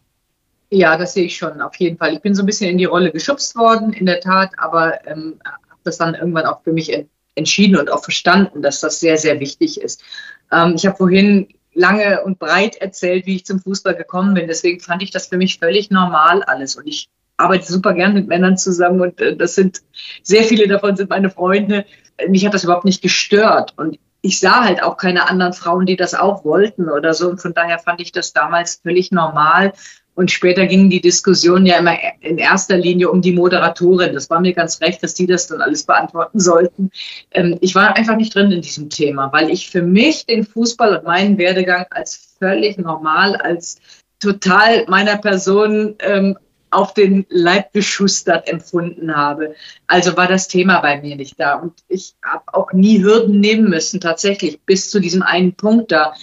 Ja, 0.70 0.96
das 0.96 1.14
sehe 1.14 1.24
ich 1.24 1.36
schon, 1.36 1.60
auf 1.60 1.76
jeden 1.76 1.98
Fall. 1.98 2.14
Ich 2.14 2.20
bin 2.20 2.34
so 2.34 2.42
ein 2.42 2.46
bisschen 2.46 2.70
in 2.70 2.78
die 2.78 2.84
Rolle 2.84 3.12
geschubst 3.12 3.54
worden, 3.56 3.92
in 3.92 4.06
der 4.06 4.20
Tat, 4.20 4.52
aber 4.58 5.06
ähm, 5.06 5.38
habe 5.44 5.80
das 5.84 5.98
dann 5.98 6.14
irgendwann 6.14 6.46
auch 6.46 6.62
für 6.62 6.72
mich 6.72 6.92
en 6.92 7.08
entschieden 7.36 7.76
und 7.76 7.90
auch 7.90 8.04
verstanden, 8.04 8.62
dass 8.62 8.78
das 8.78 9.00
sehr, 9.00 9.18
sehr 9.18 9.40
wichtig 9.40 9.80
ist. 9.80 10.04
Ähm, 10.52 10.74
ich 10.76 10.86
habe 10.86 10.96
vorhin 10.96 11.48
lange 11.72 12.22
und 12.22 12.38
breit 12.38 12.76
erzählt, 12.76 13.26
wie 13.26 13.36
ich 13.36 13.44
zum 13.44 13.60
Fußball 13.60 13.96
gekommen 13.96 14.34
bin. 14.34 14.46
Deswegen 14.46 14.80
fand 14.80 15.02
ich 15.02 15.10
das 15.10 15.26
für 15.26 15.36
mich 15.36 15.58
völlig 15.58 15.90
normal 15.90 16.42
alles. 16.44 16.76
Und 16.76 16.86
ich 16.86 17.08
arbeite 17.36 17.66
super 17.66 17.92
gern 17.94 18.14
mit 18.14 18.28
Männern 18.28 18.56
zusammen 18.56 19.00
und 19.00 19.20
äh, 19.20 19.36
das 19.36 19.54
sind 19.56 19.82
sehr 20.22 20.44
viele 20.44 20.68
davon 20.68 20.96
sind 20.96 21.10
meine 21.10 21.30
Freunde. 21.30 21.84
Mich 22.28 22.46
hat 22.46 22.54
das 22.54 22.64
überhaupt 22.64 22.84
nicht 22.84 23.02
gestört. 23.02 23.74
Und 23.76 23.98
ich 24.22 24.38
sah 24.38 24.64
halt 24.64 24.82
auch 24.82 24.96
keine 24.96 25.28
anderen 25.28 25.52
Frauen, 25.52 25.84
die 25.84 25.96
das 25.96 26.14
auch 26.14 26.44
wollten 26.44 26.88
oder 26.88 27.12
so. 27.12 27.28
Und 27.28 27.42
von 27.42 27.52
daher 27.52 27.78
fand 27.78 28.00
ich 28.00 28.12
das 28.12 28.32
damals 28.32 28.80
völlig 28.82 29.10
normal. 29.10 29.72
Und 30.14 30.30
später 30.30 30.66
ging 30.66 30.90
die 30.90 31.00
Diskussion 31.00 31.66
ja 31.66 31.78
immer 31.78 31.96
in 32.20 32.38
erster 32.38 32.76
Linie 32.76 33.10
um 33.10 33.20
die 33.20 33.32
Moderatorin. 33.32 34.14
Das 34.14 34.30
war 34.30 34.40
mir 34.40 34.52
ganz 34.52 34.80
recht, 34.80 35.02
dass 35.02 35.14
die 35.14 35.26
das 35.26 35.48
dann 35.48 35.60
alles 35.60 35.84
beantworten 35.84 36.38
sollten. 36.38 36.90
Ähm, 37.32 37.58
ich 37.60 37.74
war 37.74 37.96
einfach 37.96 38.16
nicht 38.16 38.34
drin 38.34 38.52
in 38.52 38.62
diesem 38.62 38.90
Thema, 38.90 39.32
weil 39.32 39.50
ich 39.50 39.70
für 39.70 39.82
mich 39.82 40.26
den 40.26 40.44
Fußball 40.44 40.96
und 40.96 41.04
meinen 41.04 41.36
Werdegang 41.38 41.86
als 41.90 42.36
völlig 42.38 42.78
normal, 42.78 43.36
als 43.36 43.80
total 44.20 44.84
meiner 44.86 45.18
Person 45.18 45.96
ähm, 45.98 46.38
auf 46.74 46.92
den 46.92 47.24
Leib 47.28 47.72
geschustert 47.72 48.48
empfunden 48.48 49.14
habe. 49.14 49.54
Also 49.86 50.16
war 50.16 50.26
das 50.26 50.48
Thema 50.48 50.80
bei 50.80 51.00
mir 51.00 51.16
nicht 51.16 51.38
da. 51.38 51.54
Und 51.54 51.72
ich 51.88 52.14
habe 52.24 52.42
auch 52.52 52.72
nie 52.72 53.02
Hürden 53.02 53.40
nehmen 53.40 53.70
müssen, 53.70 54.00
tatsächlich, 54.00 54.60
bis 54.62 54.90
zu 54.90 55.00
diesem 55.00 55.22
einen 55.22 55.54
Punkt 55.54 55.92
da 55.92 56.14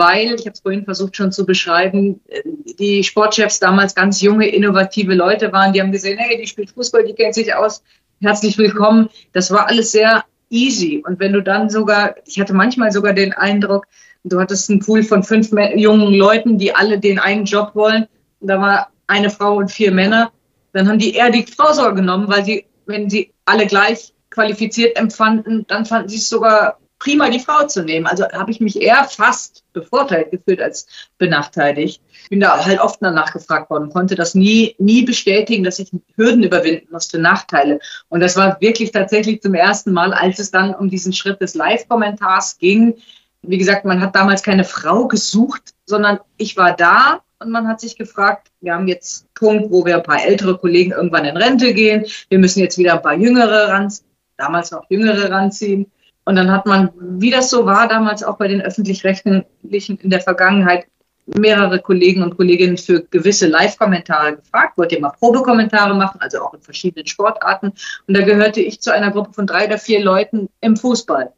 weil, 0.00 0.34
ich 0.34 0.46
habe 0.46 0.52
es 0.52 0.60
vorhin 0.60 0.84
versucht 0.84 1.14
schon 1.14 1.30
zu 1.30 1.44
beschreiben, 1.44 2.20
die 2.78 3.04
Sportchefs 3.04 3.60
damals 3.60 3.94
ganz 3.94 4.22
junge, 4.22 4.48
innovative 4.48 5.14
Leute 5.14 5.52
waren, 5.52 5.74
die 5.74 5.80
haben 5.80 5.92
gesehen, 5.92 6.18
hey, 6.18 6.40
die 6.40 6.46
spielt 6.46 6.70
Fußball, 6.70 7.04
die 7.04 7.12
kennt 7.12 7.34
sich 7.34 7.54
aus, 7.54 7.82
herzlich 8.22 8.56
willkommen. 8.56 9.10
Das 9.32 9.50
war 9.50 9.68
alles 9.68 9.92
sehr 9.92 10.24
easy. 10.48 11.04
Und 11.06 11.20
wenn 11.20 11.34
du 11.34 11.42
dann 11.42 11.68
sogar, 11.68 12.14
ich 12.24 12.40
hatte 12.40 12.54
manchmal 12.54 12.90
sogar 12.90 13.12
den 13.12 13.34
Eindruck, 13.34 13.86
du 14.24 14.40
hattest 14.40 14.70
einen 14.70 14.80
Pool 14.80 15.02
von 15.02 15.22
fünf 15.22 15.50
jungen 15.76 16.14
Leuten, 16.14 16.56
die 16.56 16.74
alle 16.74 16.98
den 16.98 17.18
einen 17.18 17.44
Job 17.44 17.72
wollen, 17.74 18.06
und 18.40 18.48
da 18.48 18.58
war 18.58 18.90
eine 19.06 19.28
Frau 19.28 19.56
und 19.56 19.70
vier 19.70 19.92
Männer, 19.92 20.32
dann 20.72 20.88
haben 20.88 20.98
die 20.98 21.14
eher 21.14 21.30
die 21.30 21.44
Frau 21.44 21.92
genommen, 21.92 22.26
weil 22.28 22.44
sie, 22.44 22.64
wenn 22.86 23.10
sie 23.10 23.32
alle 23.44 23.66
gleich 23.66 24.14
qualifiziert 24.30 24.96
empfanden, 24.96 25.66
dann 25.66 25.84
fanden 25.84 26.08
sie 26.08 26.16
es 26.16 26.28
sogar 26.30 26.78
prima, 27.00 27.28
die 27.30 27.40
Frau 27.40 27.66
zu 27.66 27.82
nehmen. 27.82 28.06
Also 28.06 28.24
habe 28.30 28.52
ich 28.52 28.60
mich 28.60 28.80
eher 28.80 29.04
fast 29.04 29.64
bevorteilt 29.72 30.30
gefühlt 30.30 30.60
als 30.60 30.86
benachteiligt. 31.18 32.00
Bin 32.28 32.38
da 32.38 32.64
halt 32.64 32.78
oft 32.78 32.98
danach 33.00 33.32
gefragt 33.32 33.70
worden, 33.70 33.90
konnte 33.90 34.14
das 34.14 34.36
nie, 34.36 34.76
nie 34.78 35.02
bestätigen, 35.02 35.64
dass 35.64 35.80
ich 35.80 35.90
Hürden 36.14 36.44
überwinden 36.44 36.86
musste, 36.92 37.18
Nachteile. 37.18 37.80
Und 38.08 38.20
das 38.20 38.36
war 38.36 38.60
wirklich 38.60 38.92
tatsächlich 38.92 39.42
zum 39.42 39.54
ersten 39.54 39.92
Mal, 39.92 40.12
als 40.12 40.38
es 40.38 40.52
dann 40.52 40.74
um 40.74 40.88
diesen 40.88 41.12
Schritt 41.12 41.40
des 41.40 41.54
Live-Kommentars 41.54 42.58
ging. 42.58 42.94
Wie 43.42 43.58
gesagt, 43.58 43.84
man 43.84 44.00
hat 44.00 44.14
damals 44.14 44.42
keine 44.42 44.64
Frau 44.64 45.08
gesucht, 45.08 45.74
sondern 45.86 46.20
ich 46.36 46.56
war 46.56 46.76
da 46.76 47.22
und 47.40 47.50
man 47.50 47.66
hat 47.66 47.80
sich 47.80 47.96
gefragt, 47.96 48.48
wir 48.60 48.74
haben 48.74 48.86
jetzt 48.86 49.22
einen 49.22 49.34
Punkt, 49.34 49.72
wo 49.72 49.86
wir 49.86 49.96
ein 49.96 50.02
paar 50.02 50.22
ältere 50.22 50.58
Kollegen 50.58 50.92
irgendwann 50.92 51.24
in 51.24 51.38
Rente 51.38 51.72
gehen. 51.72 52.04
Wir 52.28 52.38
müssen 52.38 52.60
jetzt 52.60 52.76
wieder 52.76 52.92
ein 52.92 53.02
paar 53.02 53.16
Jüngere 53.16 53.68
ran, 53.68 53.90
damals 54.36 54.70
noch 54.70 54.84
Jüngere 54.90 55.30
ranziehen. 55.30 55.90
Und 56.24 56.36
dann 56.36 56.50
hat 56.50 56.66
man, 56.66 56.90
wie 56.98 57.30
das 57.30 57.50
so 57.50 57.66
war, 57.66 57.88
damals 57.88 58.22
auch 58.22 58.36
bei 58.36 58.48
den 58.48 58.60
öffentlich-rechtlichen 58.60 59.46
in 59.62 60.10
der 60.10 60.20
Vergangenheit, 60.20 60.86
mehrere 61.26 61.78
Kollegen 61.80 62.22
und 62.22 62.36
Kolleginnen 62.36 62.76
für 62.76 63.02
gewisse 63.02 63.46
Live-Kommentare 63.46 64.36
gefragt. 64.36 64.76
Wollt 64.76 64.92
ihr 64.92 65.00
mal 65.00 65.10
Probekommentare 65.10 65.94
machen, 65.94 66.20
also 66.20 66.40
auch 66.40 66.54
in 66.54 66.60
verschiedenen 66.60 67.06
Sportarten? 67.06 67.72
Und 68.06 68.16
da 68.16 68.22
gehörte 68.22 68.60
ich 68.60 68.80
zu 68.80 68.92
einer 68.92 69.10
Gruppe 69.10 69.32
von 69.32 69.46
drei 69.46 69.66
oder 69.66 69.78
vier 69.78 70.02
Leuten 70.02 70.48
im 70.60 70.76
Fußball. 70.76 71.32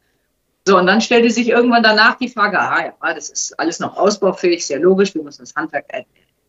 So, 0.65 0.77
und 0.77 0.87
dann 0.87 1.01
stellte 1.01 1.29
sich 1.29 1.49
irgendwann 1.49 1.83
danach 1.83 2.15
die 2.15 2.29
Frage, 2.29 2.59
ah 2.59 2.85
ja, 2.85 3.13
das 3.13 3.29
ist 3.29 3.59
alles 3.59 3.79
noch 3.79 3.97
ausbaufähig, 3.97 4.65
sehr 4.65 4.79
logisch, 4.79 5.13
wir 5.13 5.21
müssen 5.21 5.41
das 5.41 5.53
Handwerk 5.55 5.85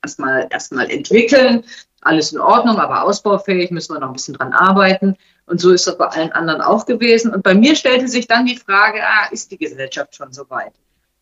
erstmal 0.03 0.47
erstmal 0.51 0.89
entwickeln, 0.91 1.65
alles 2.05 2.33
in 2.33 2.41
Ordnung, 2.41 2.79
aber 2.79 3.03
ausbaufähig, 3.03 3.71
müssen 3.71 3.95
wir 3.95 4.01
noch 4.01 4.09
ein 4.09 4.15
bisschen 4.15 4.35
dran 4.35 4.53
arbeiten. 4.53 5.17
Und 5.47 5.61
so 5.61 5.73
ist 5.73 5.87
das 5.87 5.99
bei 5.99 6.07
allen 6.07 6.33
anderen 6.33 6.61
auch 6.61 6.87
gewesen. 6.87 7.33
Und 7.33 7.43
bei 7.43 7.55
mir 7.55 7.75
stellte 7.75 8.09
sich 8.09 8.27
dann 8.27 8.47
die 8.47 8.57
Frage, 8.57 9.01
ah, 9.03 9.29
ist 9.31 9.51
die 9.51 9.59
Gesellschaft 9.59 10.15
schon 10.15 10.33
so 10.33 10.49
weit? 10.49 10.73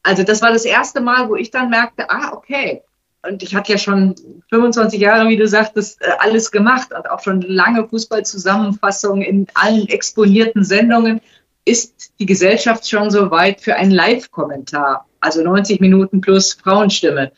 Also 0.02 0.22
das 0.22 0.42
war 0.42 0.52
das 0.52 0.64
erste 0.64 1.00
Mal, 1.00 1.28
wo 1.28 1.36
ich 1.36 1.50
dann 1.50 1.70
merkte, 1.70 2.10
ah, 2.10 2.32
okay. 2.32 2.82
Und 3.24 3.42
ich 3.42 3.54
hatte 3.54 3.72
ja 3.72 3.78
schon 3.78 4.16
25 4.50 5.00
Jahre, 5.00 5.28
wie 5.28 5.36
du 5.36 5.46
sagtest, 5.46 6.02
äh, 6.02 6.10
alles 6.18 6.50
gemacht 6.50 6.88
und 6.92 7.08
auch 7.08 7.20
schon 7.20 7.40
lange 7.42 7.86
Fußballzusammenfassungen 7.88 9.22
in 9.22 9.46
allen 9.54 9.88
exponierten 9.88 10.64
Sendungen. 10.64 11.20
Ist 11.64 12.12
die 12.18 12.26
Gesellschaft 12.26 12.88
schon 12.88 13.10
so 13.10 13.30
weit 13.30 13.60
für 13.60 13.76
einen 13.76 13.92
Live-Kommentar? 13.92 15.06
Also 15.20 15.42
90 15.42 15.80
Minuten 15.80 16.20
plus 16.20 16.54
Frauenstimme. 16.54 17.30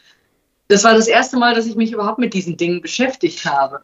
Das 0.69 0.85
war 0.85 0.95
das 0.95 1.09
erste 1.09 1.37
Mal, 1.37 1.55
dass 1.55 1.67
ich 1.67 1.77
mich 1.77 1.93
überhaupt 1.93 2.19
mit 2.19 2.35
diesen 2.35 2.57
Dingen 2.57 2.81
beschäftigt 2.81 3.45
habe. 3.45 3.83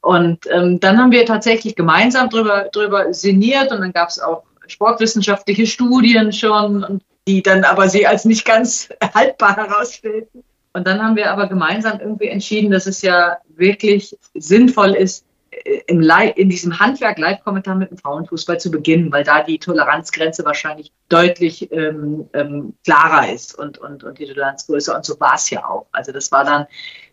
Und 0.00 0.46
ähm, 0.50 0.80
dann 0.80 0.98
haben 0.98 1.12
wir 1.12 1.24
tatsächlich 1.24 1.76
gemeinsam 1.76 2.28
drüber, 2.28 2.68
drüber 2.72 3.12
sinniert 3.14 3.72
und 3.72 3.80
dann 3.80 3.92
gab 3.92 4.10
es 4.10 4.20
auch 4.20 4.42
sportwissenschaftliche 4.66 5.66
Studien 5.66 6.32
schon, 6.32 7.00
die 7.26 7.42
dann 7.42 7.64
aber 7.64 7.88
sie 7.88 8.06
als 8.06 8.24
nicht 8.24 8.44
ganz 8.44 8.88
haltbar 9.14 9.56
herausstellten. 9.56 10.44
Und 10.74 10.86
dann 10.86 11.02
haben 11.02 11.16
wir 11.16 11.30
aber 11.30 11.46
gemeinsam 11.46 12.00
irgendwie 12.00 12.28
entschieden, 12.28 12.70
dass 12.70 12.86
es 12.86 13.00
ja 13.00 13.38
wirklich 13.48 14.16
sinnvoll 14.34 14.90
ist, 14.90 15.24
im 15.64 16.02
in 16.36 16.50
diesem 16.50 16.78
Handwerk 16.78 17.18
Live-Kommentar 17.18 17.74
mit 17.74 17.90
dem 17.90 17.98
Frauenfußball 17.98 18.60
zu 18.60 18.70
beginnen, 18.70 19.10
weil 19.10 19.24
da 19.24 19.42
die 19.42 19.58
Toleranzgrenze 19.58 20.44
wahrscheinlich 20.44 20.92
deutlich 21.08 21.72
ähm, 21.72 22.28
ähm, 22.34 22.74
klarer 22.84 23.32
ist 23.32 23.58
und, 23.58 23.78
und, 23.78 24.04
und 24.04 24.18
die 24.18 24.26
Toleranzgröße. 24.26 24.94
Und 24.94 25.06
so 25.06 25.18
war 25.20 25.34
es 25.36 25.48
ja 25.48 25.66
auch. 25.66 25.86
Also 25.92 26.12
das 26.12 26.30
war 26.32 26.44
dann 26.44 26.66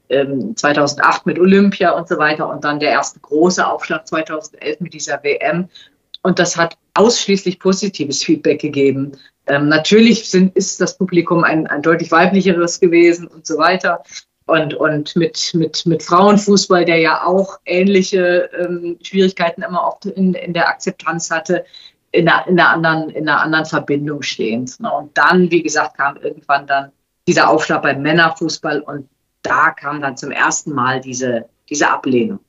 ähm, 0.09 0.55
2008 0.55 1.25
mit 1.25 1.39
Olympia 1.39 1.91
und 1.91 2.09
so 2.09 2.17
weiter 2.17 2.49
und 2.49 2.65
dann 2.65 2.79
der 2.79 2.91
erste 2.91 3.19
große 3.21 3.65
Aufschlag 3.65 4.05
2011 4.07 4.81
mit 4.81 4.93
dieser 4.93 5.23
WM. 5.23 5.69
Und 6.21 6.37
das 6.37 6.57
hat 6.57 6.77
ausschließlich 6.93 7.57
positives 7.59 8.21
Feedback 8.21 8.59
gegeben. 8.59 9.13
Ähm, 9.47 9.69
natürlich 9.69 10.29
sind, 10.29 10.55
ist 10.55 10.81
das 10.81 10.97
Publikum 10.97 11.45
ein, 11.45 11.67
ein 11.67 11.81
deutlich 11.81 12.11
weiblicheres 12.11 12.79
gewesen 12.79 13.27
und 13.27 13.47
so 13.47 13.57
weiter 13.57 14.03
und, 14.51 14.73
und 14.73 15.15
mit, 15.15 15.53
mit, 15.53 15.85
mit 15.85 16.03
Frauenfußball, 16.03 16.83
der 16.83 16.97
ja 16.97 17.23
auch 17.23 17.57
ähnliche 17.65 18.49
ähm, 18.59 18.97
Schwierigkeiten 19.01 19.61
immer 19.61 19.87
oft 19.87 20.05
in, 20.07 20.33
in 20.33 20.53
der 20.53 20.67
Akzeptanz 20.67 21.31
hatte, 21.31 21.63
in 22.11 22.27
einer, 22.27 22.45
in 22.47 22.59
einer, 22.59 22.69
anderen, 22.69 23.09
in 23.11 23.29
einer 23.29 23.41
anderen 23.41 23.65
Verbindung 23.65 24.21
stehend. 24.21 24.77
Ne? 24.81 24.91
Und 24.91 25.17
dann, 25.17 25.49
wie 25.51 25.63
gesagt, 25.63 25.95
kam 25.95 26.17
irgendwann 26.17 26.67
dann 26.67 26.91
dieser 27.29 27.49
Aufschlag 27.49 27.81
beim 27.81 28.01
Männerfußball 28.01 28.81
und 28.81 29.07
da 29.41 29.71
kam 29.71 30.01
dann 30.01 30.17
zum 30.17 30.31
ersten 30.31 30.73
Mal 30.73 30.99
diese, 30.99 31.45
diese 31.69 31.89
Ablehnung. 31.89 32.41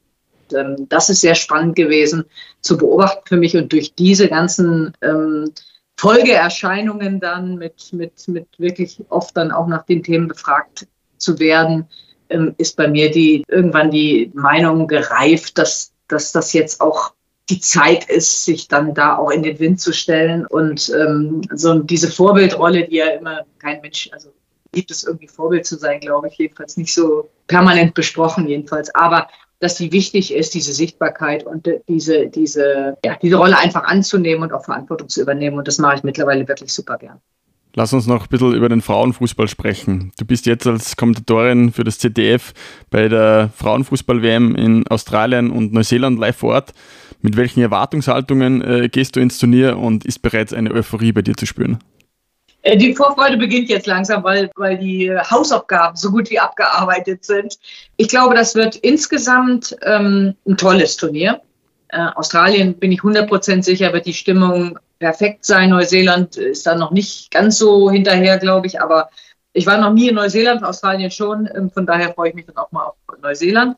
Und, 0.50 0.58
ähm, 0.58 0.88
das 0.88 1.08
ist 1.08 1.20
sehr 1.20 1.36
spannend 1.36 1.76
gewesen 1.76 2.24
zu 2.62 2.78
beobachten 2.78 3.22
für 3.26 3.36
mich 3.36 3.56
und 3.56 3.72
durch 3.72 3.94
diese 3.94 4.28
ganzen 4.28 4.92
ähm, 5.02 5.52
Folgeerscheinungen 5.96 7.20
dann 7.20 7.58
mit, 7.58 7.92
mit, 7.92 8.26
mit 8.26 8.48
wirklich 8.58 9.00
oft 9.08 9.36
dann 9.36 9.52
auch 9.52 9.68
nach 9.68 9.84
den 9.84 10.02
Themen 10.02 10.26
befragt 10.26 10.88
zu 11.22 11.38
werden, 11.38 11.88
ähm, 12.28 12.54
ist 12.58 12.76
bei 12.76 12.88
mir 12.88 13.10
die 13.10 13.44
irgendwann 13.48 13.90
die 13.90 14.30
Meinung 14.34 14.88
gereift, 14.88 15.58
dass, 15.58 15.92
dass 16.08 16.32
das 16.32 16.52
jetzt 16.52 16.80
auch 16.80 17.12
die 17.50 17.60
Zeit 17.60 18.08
ist, 18.08 18.44
sich 18.44 18.68
dann 18.68 18.94
da 18.94 19.16
auch 19.16 19.30
in 19.30 19.42
den 19.42 19.58
Wind 19.58 19.80
zu 19.80 19.92
stellen. 19.92 20.46
Und 20.46 20.90
ähm, 20.90 21.42
so 21.52 21.78
diese 21.80 22.10
Vorbildrolle, 22.10 22.86
die 22.88 22.96
ja 22.96 23.08
immer 23.08 23.40
kein 23.58 23.80
Mensch, 23.80 24.08
also 24.12 24.32
liebt 24.74 24.90
es 24.90 25.04
irgendwie 25.04 25.28
Vorbild 25.28 25.66
zu 25.66 25.76
sein, 25.76 26.00
glaube 26.00 26.28
ich, 26.28 26.38
jedenfalls 26.38 26.76
nicht 26.76 26.94
so 26.94 27.28
permanent 27.46 27.94
besprochen 27.94 28.48
jedenfalls, 28.48 28.94
aber 28.94 29.28
dass 29.58 29.76
die 29.76 29.92
wichtig 29.92 30.34
ist, 30.34 30.54
diese 30.54 30.72
Sichtbarkeit 30.72 31.44
und 31.44 31.68
diese, 31.88 32.26
diese, 32.26 32.96
ja, 33.04 33.16
diese 33.22 33.36
Rolle 33.36 33.56
einfach 33.58 33.84
anzunehmen 33.84 34.42
und 34.42 34.52
auch 34.52 34.64
Verantwortung 34.64 35.08
zu 35.08 35.20
übernehmen. 35.20 35.56
Und 35.56 35.68
das 35.68 35.78
mache 35.78 35.96
ich 35.96 36.02
mittlerweile 36.02 36.48
wirklich 36.48 36.72
super 36.72 36.98
gern. 36.98 37.20
Lass 37.74 37.94
uns 37.94 38.06
noch 38.06 38.24
ein 38.24 38.28
bisschen 38.28 38.52
über 38.52 38.68
den 38.68 38.82
Frauenfußball 38.82 39.48
sprechen. 39.48 40.12
Du 40.18 40.26
bist 40.26 40.44
jetzt 40.44 40.66
als 40.66 40.96
Kommentatorin 40.96 41.72
für 41.72 41.84
das 41.84 41.98
ZDF 41.98 42.52
bei 42.90 43.08
der 43.08 43.50
Frauenfußball-WM 43.56 44.54
in 44.56 44.86
Australien 44.88 45.50
und 45.50 45.72
Neuseeland 45.72 46.18
live 46.18 46.36
vor 46.36 46.54
Ort. 46.54 46.74
Mit 47.22 47.36
welchen 47.36 47.60
Erwartungshaltungen 47.60 48.62
äh, 48.62 48.88
gehst 48.90 49.16
du 49.16 49.20
ins 49.20 49.38
Turnier 49.38 49.78
und 49.78 50.04
ist 50.04 50.20
bereits 50.20 50.52
eine 50.52 50.70
Euphorie 50.70 51.12
bei 51.12 51.22
dir 51.22 51.34
zu 51.34 51.46
spüren? 51.46 51.78
Äh, 52.60 52.76
die 52.76 52.94
Vorfreude 52.94 53.38
beginnt 53.38 53.70
jetzt 53.70 53.86
langsam, 53.86 54.22
weil, 54.22 54.50
weil 54.56 54.76
die 54.76 55.10
Hausaufgaben 55.10 55.96
so 55.96 56.10
gut 56.10 56.30
wie 56.30 56.38
abgearbeitet 56.38 57.24
sind. 57.24 57.58
Ich 57.96 58.08
glaube, 58.08 58.34
das 58.34 58.54
wird 58.54 58.76
insgesamt 58.76 59.74
ähm, 59.82 60.34
ein 60.46 60.58
tolles 60.58 60.98
Turnier. 60.98 61.40
Äh, 61.88 62.08
Australien 62.16 62.74
bin 62.74 62.92
ich 62.92 63.00
100% 63.00 63.62
sicher, 63.62 63.94
wird 63.94 64.04
die 64.04 64.14
Stimmung 64.14 64.78
perfekt 65.02 65.44
sein. 65.44 65.70
Neuseeland 65.70 66.36
ist 66.36 66.64
da 66.64 66.76
noch 66.76 66.92
nicht 66.92 67.32
ganz 67.32 67.58
so 67.58 67.90
hinterher, 67.90 68.38
glaube 68.38 68.68
ich, 68.68 68.80
aber 68.80 69.10
ich 69.52 69.66
war 69.66 69.76
noch 69.78 69.92
nie 69.92 70.08
in 70.08 70.14
Neuseeland, 70.14 70.62
Australien 70.62 71.10
schon, 71.10 71.48
ähm, 71.52 71.70
von 71.70 71.86
daher 71.86 72.14
freue 72.14 72.28
ich 72.28 72.36
mich 72.36 72.46
dann 72.46 72.56
auch 72.56 72.70
mal 72.70 72.84
auf 72.84 72.94
Neuseeland. 73.20 73.76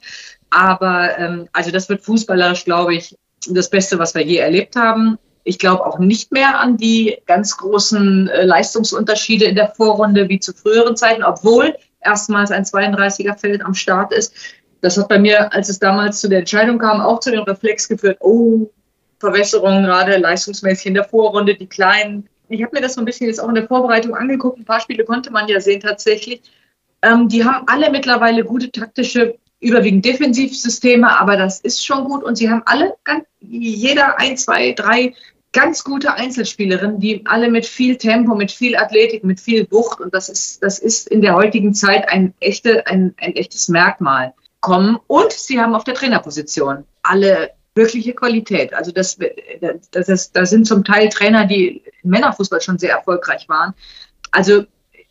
Aber 0.51 1.19
ähm, 1.19 1.49
also 1.55 1.71
das 1.71 1.89
wird 1.89 2.03
fußballerisch, 2.03 2.67
glaube 2.67 2.95
ich, 2.95 3.17
das 3.49 3.71
Beste, 3.71 3.99
was 3.99 4.15
wir 4.15 4.23
je 4.23 4.37
erlebt 4.37 4.77
haben. 4.77 5.19
Ich 5.45 5.59
glaube 5.59 5.87
auch 5.87 5.99
nicht 5.99 6.31
mehr 6.31 6.61
an 6.61 6.77
die 6.77 7.17
ganz 7.27 7.57
großen 7.57 8.29
äh, 8.29 8.45
Leistungsunterschiede 8.45 9.47
in 9.47 9.55
der 9.55 9.71
Vorrunde 9.71 10.29
wie 10.29 10.41
zu 10.41 10.53
früheren 10.53 10.95
Zeiten, 10.95 11.25
obwohl 11.25 11.75
erstmals 12.03 12.51
ein 12.51 12.65
32er 12.65 13.39
Feld 13.39 13.65
am 13.65 13.73
Start 13.73 14.13
ist. 14.13 14.35
Das 14.83 14.99
hat 14.99 15.09
bei 15.09 15.19
mir, 15.19 15.55
als 15.55 15.71
es 15.71 15.79
damals 15.79 16.21
zu 16.21 16.29
der 16.29 16.41
Entscheidung 16.41 16.79
kam, 16.79 17.01
auch 17.01 17.21
zu 17.21 17.31
dem 17.31 17.45
Reflex 17.45 17.89
geführt, 17.89 18.19
oh, 18.21 18.71
Verbesserungen, 19.25 19.85
gerade 19.85 20.17
leistungsmäßig 20.17 20.87
in 20.87 20.95
der 20.95 21.05
Vorrunde, 21.05 21.55
die 21.55 21.67
kleinen. 21.67 22.29
Ich 22.49 22.63
habe 22.63 22.75
mir 22.75 22.83
das 22.83 22.95
so 22.95 23.01
ein 23.01 23.05
bisschen 23.05 23.27
jetzt 23.27 23.41
auch 23.41 23.49
in 23.49 23.55
der 23.55 23.67
Vorbereitung 23.67 24.15
angeguckt. 24.15 24.59
Ein 24.59 24.65
paar 24.65 24.81
Spiele 24.81 25.05
konnte 25.05 25.31
man 25.31 25.49
ja 25.49 25.61
sehen 25.61 25.81
tatsächlich. 25.81 26.43
Ähm, 27.03 27.29
die 27.29 27.45
haben 27.45 27.67
alle 27.67 27.91
mittlerweile 27.91 28.45
gute 28.45 28.71
taktische, 28.71 29.39
überwiegend 29.61 30.05
Defensivsysteme, 30.05 31.19
aber 31.19 31.37
das 31.37 31.61
ist 31.61 31.85
schon 31.85 32.05
gut. 32.05 32.23
Und 32.23 32.37
sie 32.37 32.51
haben 32.51 32.63
alle, 32.67 32.95
ganz, 33.05 33.25
jeder 33.41 34.19
ein, 34.19 34.37
zwei, 34.37 34.73
drei 34.73 35.15
ganz 35.53 35.85
gute 35.85 36.13
Einzelspielerinnen, 36.13 37.01
die 37.01 37.25
alle 37.27 37.49
mit 37.49 37.65
viel 37.65 37.97
Tempo, 37.97 38.35
mit 38.35 38.53
viel 38.53 38.77
Athletik, 38.77 39.25
mit 39.25 39.41
viel 39.41 39.67
Wucht 39.71 40.01
und 40.01 40.13
das 40.13 40.29
ist, 40.29 40.63
das 40.63 40.81
ist 40.81 41.09
in 41.09 41.23
der 41.23 41.35
heutigen 41.35 41.73
Zeit 41.73 42.09
ein, 42.09 42.35
echte, 42.41 42.87
ein, 42.87 43.15
ein 43.19 43.35
echtes 43.37 43.69
Merkmal 43.69 44.35
kommen. 44.61 44.99
Und 45.07 45.33
sie 45.33 45.61
haben 45.61 45.75
auf 45.75 45.85
der 45.85 45.95
Trainerposition 45.95 46.85
alle 47.03 47.51
wirkliche 47.75 48.15
Qualität. 48.15 48.75
Also 48.75 48.93
das, 48.93 49.19
das, 49.61 50.07
das, 50.07 50.33
das 50.33 50.51
sind 50.51 50.67
zum 50.67 50.85
Teil 50.85 51.09
Trainer, 51.09 51.47
die 51.47 51.83
im 52.03 52.11
Männerfußball 52.11 52.61
schon 52.61 52.79
sehr 52.79 52.93
erfolgreich 52.93 53.49
waren. 53.49 53.75
Also 54.31 54.65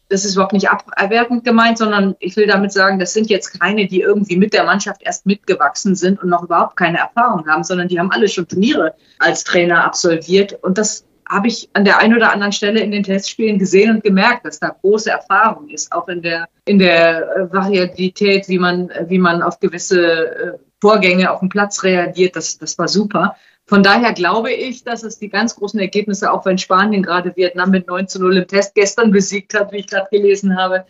das 0.10 0.26
ist 0.26 0.36
überhaupt 0.36 0.54
nicht 0.54 0.70
abwertend 0.70 1.44
gemeint, 1.44 1.78
sondern 1.78 2.16
ich 2.20 2.36
will 2.36 2.46
damit 2.46 2.72
sagen, 2.72 3.00
das 3.00 3.14
sind 3.14 3.30
jetzt 3.30 3.60
keine, 3.60 3.88
die 3.88 4.02
irgendwie 4.02 4.38
mit 4.38 4.54
der 4.54 4.64
Mannschaft 4.64 5.02
erst 5.04 5.26
mitgewachsen 5.26 5.96
sind 5.96 6.22
und 6.22 6.30
noch 6.30 6.44
überhaupt 6.44 6.78
keine 6.78 7.00
Erfahrung 7.00 7.48
haben, 7.48 7.64
sondern 7.64 7.88
die 7.88 8.00
haben 8.00 8.12
alle 8.12 8.28
schon 8.28 8.48
Turniere 8.48 8.94
als 9.18 9.44
Trainer 9.44 9.84
absolviert. 9.84 10.54
Und 10.62 10.78
das 10.78 11.06
habe 11.28 11.48
ich 11.48 11.70
an 11.74 11.84
der 11.84 11.98
einen 11.98 12.16
oder 12.16 12.32
anderen 12.32 12.52
Stelle 12.52 12.82
in 12.82 12.92
den 12.92 13.04
Testspielen 13.04 13.58
gesehen 13.58 13.96
und 13.96 14.04
gemerkt, 14.04 14.46
dass 14.46 14.60
da 14.60 14.70
große 14.70 15.10
Erfahrung 15.10 15.70
ist, 15.70 15.92
auch 15.92 16.08
in 16.08 16.22
der, 16.22 16.48
in 16.66 16.78
der 16.78 17.50
Variabilität, 17.52 18.48
wie 18.50 18.60
man, 18.60 18.92
wie 19.08 19.20
man 19.20 19.42
auf 19.42 19.60
gewisse 19.60 20.28
äh, 20.28 20.58
Vorgänge 20.84 21.32
auf 21.32 21.40
dem 21.40 21.48
Platz 21.48 21.82
reagiert. 21.84 22.36
Das, 22.36 22.58
das 22.58 22.78
war 22.78 22.90
super. 22.90 23.38
Von 23.66 23.84
daher 23.84 24.12
glaube 24.12 24.52
ich, 24.52 24.84
dass 24.84 25.04
es 25.04 25.18
die 25.18 25.30
ganz 25.30 25.56
großen 25.56 25.80
Ergebnisse, 25.80 26.30
auch 26.30 26.46
wenn 26.46 26.58
Spanien 26.58 27.02
gerade 27.02 27.34
Vietnam 27.38 27.72
mit 27.72 27.88
9 27.88 28.10
zu 28.10 28.20
0 28.20 28.38
im 28.40 28.48
Test 28.48 28.76
gestern 28.76 29.12
besiegt 29.12 29.54
hat, 29.54 29.72
wie 29.72 29.78
ich 29.78 29.88
gerade 29.88 30.10
gelesen 30.12 30.58
habe, 30.58 30.84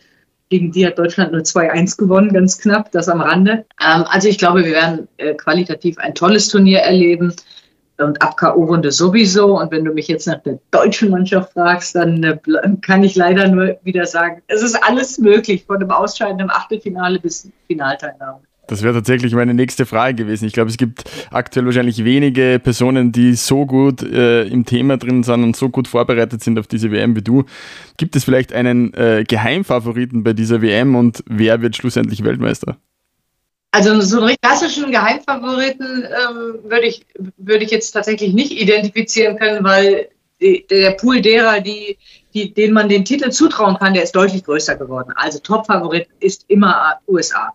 gegen 0.50 0.72
die 0.72 0.84
hat 0.84 0.98
Deutschland 0.98 1.30
nur 1.30 1.42
2-1 1.42 1.96
gewonnen, 1.96 2.32
ganz 2.32 2.58
knapp, 2.58 2.90
das 2.90 3.08
am 3.08 3.20
Rande. 3.20 3.66
Ähm, 3.80 4.04
also 4.08 4.28
ich 4.28 4.36
glaube, 4.38 4.64
wir 4.64 4.72
werden 4.72 5.06
äh, 5.18 5.34
qualitativ 5.34 5.96
ein 5.98 6.16
tolles 6.16 6.48
Turnier 6.48 6.80
erleben 6.80 7.32
und 7.98 8.20
ab 8.20 8.36
K.O.-Runde 8.36 8.90
sowieso. 8.90 9.60
Und 9.60 9.70
wenn 9.70 9.84
du 9.84 9.92
mich 9.92 10.08
jetzt 10.08 10.26
nach 10.26 10.42
der 10.42 10.58
deutschen 10.72 11.10
Mannschaft 11.10 11.52
fragst, 11.52 11.94
dann 11.94 12.20
äh, 12.24 12.36
kann 12.82 13.04
ich 13.04 13.14
leider 13.14 13.46
nur 13.46 13.78
wieder 13.84 14.06
sagen, 14.06 14.42
es 14.48 14.60
ist 14.60 14.74
alles 14.82 15.18
möglich, 15.18 15.64
von 15.64 15.78
dem 15.78 15.92
Ausscheiden 15.92 16.40
im 16.40 16.50
Achtelfinale 16.50 17.20
bis 17.20 17.48
Finalteilnahme. 17.68 18.40
Das 18.66 18.82
wäre 18.82 18.94
tatsächlich 18.94 19.34
meine 19.34 19.54
nächste 19.54 19.84
Frage 19.86 20.14
gewesen. 20.14 20.46
Ich 20.46 20.52
glaube, 20.52 20.70
es 20.70 20.76
gibt 20.76 21.04
aktuell 21.30 21.66
wahrscheinlich 21.66 22.04
wenige 22.04 22.60
Personen, 22.62 23.12
die 23.12 23.34
so 23.34 23.66
gut 23.66 24.02
äh, 24.02 24.44
im 24.44 24.64
Thema 24.64 24.96
drin 24.96 25.22
sind 25.22 25.42
und 25.42 25.56
so 25.56 25.68
gut 25.68 25.88
vorbereitet 25.88 26.42
sind 26.42 26.58
auf 26.58 26.66
diese 26.66 26.90
WM 26.90 27.14
wie 27.14 27.22
du. 27.22 27.44
Gibt 27.96 28.16
es 28.16 28.24
vielleicht 28.24 28.52
einen 28.52 28.94
äh, 28.94 29.24
Geheimfavoriten 29.26 30.24
bei 30.24 30.32
dieser 30.32 30.62
WM 30.62 30.94
und 30.94 31.22
wer 31.28 31.60
wird 31.60 31.76
schlussendlich 31.76 32.24
Weltmeister? 32.24 32.78
Also 33.70 34.00
so 34.00 34.20
einen 34.20 34.36
klassischen 34.40 34.92
Geheimfavoriten 34.92 36.04
ähm, 36.04 36.54
würde 36.62 36.86
ich, 36.86 37.04
würd 37.36 37.62
ich 37.62 37.70
jetzt 37.70 37.90
tatsächlich 37.90 38.32
nicht 38.32 38.52
identifizieren 38.52 39.36
können, 39.36 39.64
weil 39.64 40.08
der 40.70 40.92
Pool 40.92 41.20
derer, 41.20 41.60
die, 41.60 41.98
die, 42.34 42.52
denen 42.52 42.74
man 42.74 42.88
den 42.88 43.04
Titel 43.04 43.30
zutrauen 43.30 43.76
kann, 43.76 43.94
der 43.94 44.02
ist 44.02 44.14
deutlich 44.14 44.44
größer 44.44 44.76
geworden. 44.76 45.12
Also 45.16 45.38
Topfavorit 45.38 46.08
ist 46.20 46.44
immer 46.48 46.94
USA. 47.08 47.52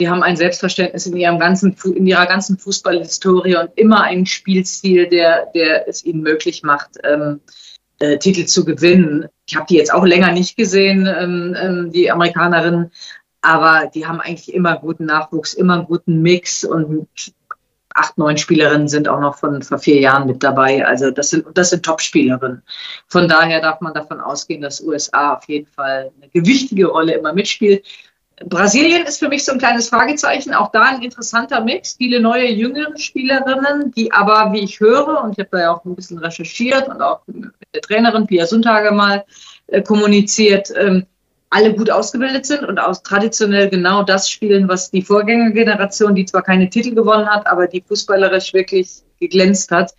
Die 0.00 0.08
haben 0.08 0.22
ein 0.22 0.36
Selbstverständnis 0.36 1.06
in, 1.06 1.16
ihrem 1.16 1.38
ganzen, 1.38 1.76
in 1.94 2.06
ihrer 2.06 2.26
ganzen 2.26 2.56
Fußballhistorie 2.56 3.56
und 3.56 3.70
immer 3.74 4.02
einen 4.02 4.26
Spielstil, 4.26 5.08
der, 5.08 5.46
der 5.54 5.88
es 5.88 6.04
ihnen 6.04 6.22
möglich 6.22 6.62
macht, 6.62 6.98
ähm, 7.02 7.40
äh, 7.98 8.16
Titel 8.18 8.46
zu 8.46 8.64
gewinnen. 8.64 9.26
Ich 9.46 9.56
habe 9.56 9.66
die 9.68 9.76
jetzt 9.76 9.92
auch 9.92 10.04
länger 10.04 10.32
nicht 10.32 10.56
gesehen, 10.56 11.06
ähm, 11.06 11.56
ähm, 11.60 11.90
die 11.92 12.10
Amerikanerinnen, 12.10 12.92
aber 13.40 13.90
die 13.92 14.06
haben 14.06 14.20
eigentlich 14.20 14.54
immer 14.54 14.76
guten 14.76 15.06
Nachwuchs, 15.06 15.54
immer 15.54 15.74
einen 15.74 15.86
guten 15.86 16.22
Mix 16.22 16.64
und 16.64 17.08
acht, 17.98 18.16
neun 18.16 18.36
Spielerinnen 18.36 18.88
sind 18.88 19.08
auch 19.08 19.20
noch 19.20 19.36
von 19.38 19.62
vor 19.62 19.78
vier 19.78 20.00
Jahren 20.00 20.26
mit 20.26 20.42
dabei. 20.42 20.86
Also 20.86 21.10
das 21.10 21.30
sind, 21.30 21.46
das 21.54 21.70
sind 21.70 21.84
Top-Spielerinnen. 21.84 22.62
Von 23.08 23.28
daher 23.28 23.60
darf 23.60 23.80
man 23.80 23.94
davon 23.94 24.20
ausgehen, 24.20 24.62
dass 24.62 24.80
USA 24.80 25.34
auf 25.34 25.48
jeden 25.48 25.66
Fall 25.66 26.12
eine 26.16 26.30
gewichtige 26.30 26.86
Rolle 26.86 27.14
immer 27.14 27.32
mitspielt. 27.32 27.84
Brasilien 28.44 29.04
ist 29.04 29.18
für 29.18 29.28
mich 29.28 29.44
so 29.44 29.52
ein 29.52 29.58
kleines 29.58 29.88
Fragezeichen. 29.88 30.54
Auch 30.54 30.70
da 30.70 30.82
ein 30.82 31.02
interessanter 31.02 31.60
Mix. 31.60 31.94
Viele 31.96 32.20
neue, 32.20 32.48
jüngere 32.48 32.96
Spielerinnen, 32.96 33.92
die 33.92 34.12
aber, 34.12 34.52
wie 34.52 34.60
ich 34.60 34.80
höre, 34.80 35.22
und 35.22 35.32
ich 35.32 35.38
habe 35.38 35.48
da 35.52 35.58
ja 35.60 35.72
auch 35.74 35.84
ein 35.84 35.96
bisschen 35.96 36.18
recherchiert 36.18 36.88
und 36.88 37.00
auch 37.02 37.20
mit 37.26 37.52
der 37.74 37.80
Trainerin 37.80 38.26
Pia 38.26 38.46
Sundhage 38.46 38.92
mal 38.92 39.24
äh, 39.66 39.82
kommuniziert, 39.82 40.72
ähm, 40.76 41.06
alle 41.50 41.74
gut 41.74 41.90
ausgebildet 41.90 42.46
sind 42.46 42.64
und 42.64 42.78
aus 42.78 43.02
traditionell 43.02 43.70
genau 43.70 44.02
das 44.02 44.30
spielen, 44.30 44.68
was 44.68 44.90
die 44.90 45.02
Vorgängergeneration, 45.02 46.14
die 46.14 46.26
zwar 46.26 46.42
keine 46.42 46.68
Titel 46.68 46.94
gewonnen 46.94 47.26
hat, 47.26 47.46
aber 47.46 47.66
die 47.66 47.82
fußballerisch 47.86 48.52
wirklich 48.52 49.02
geglänzt 49.18 49.70
hat, 49.70 49.94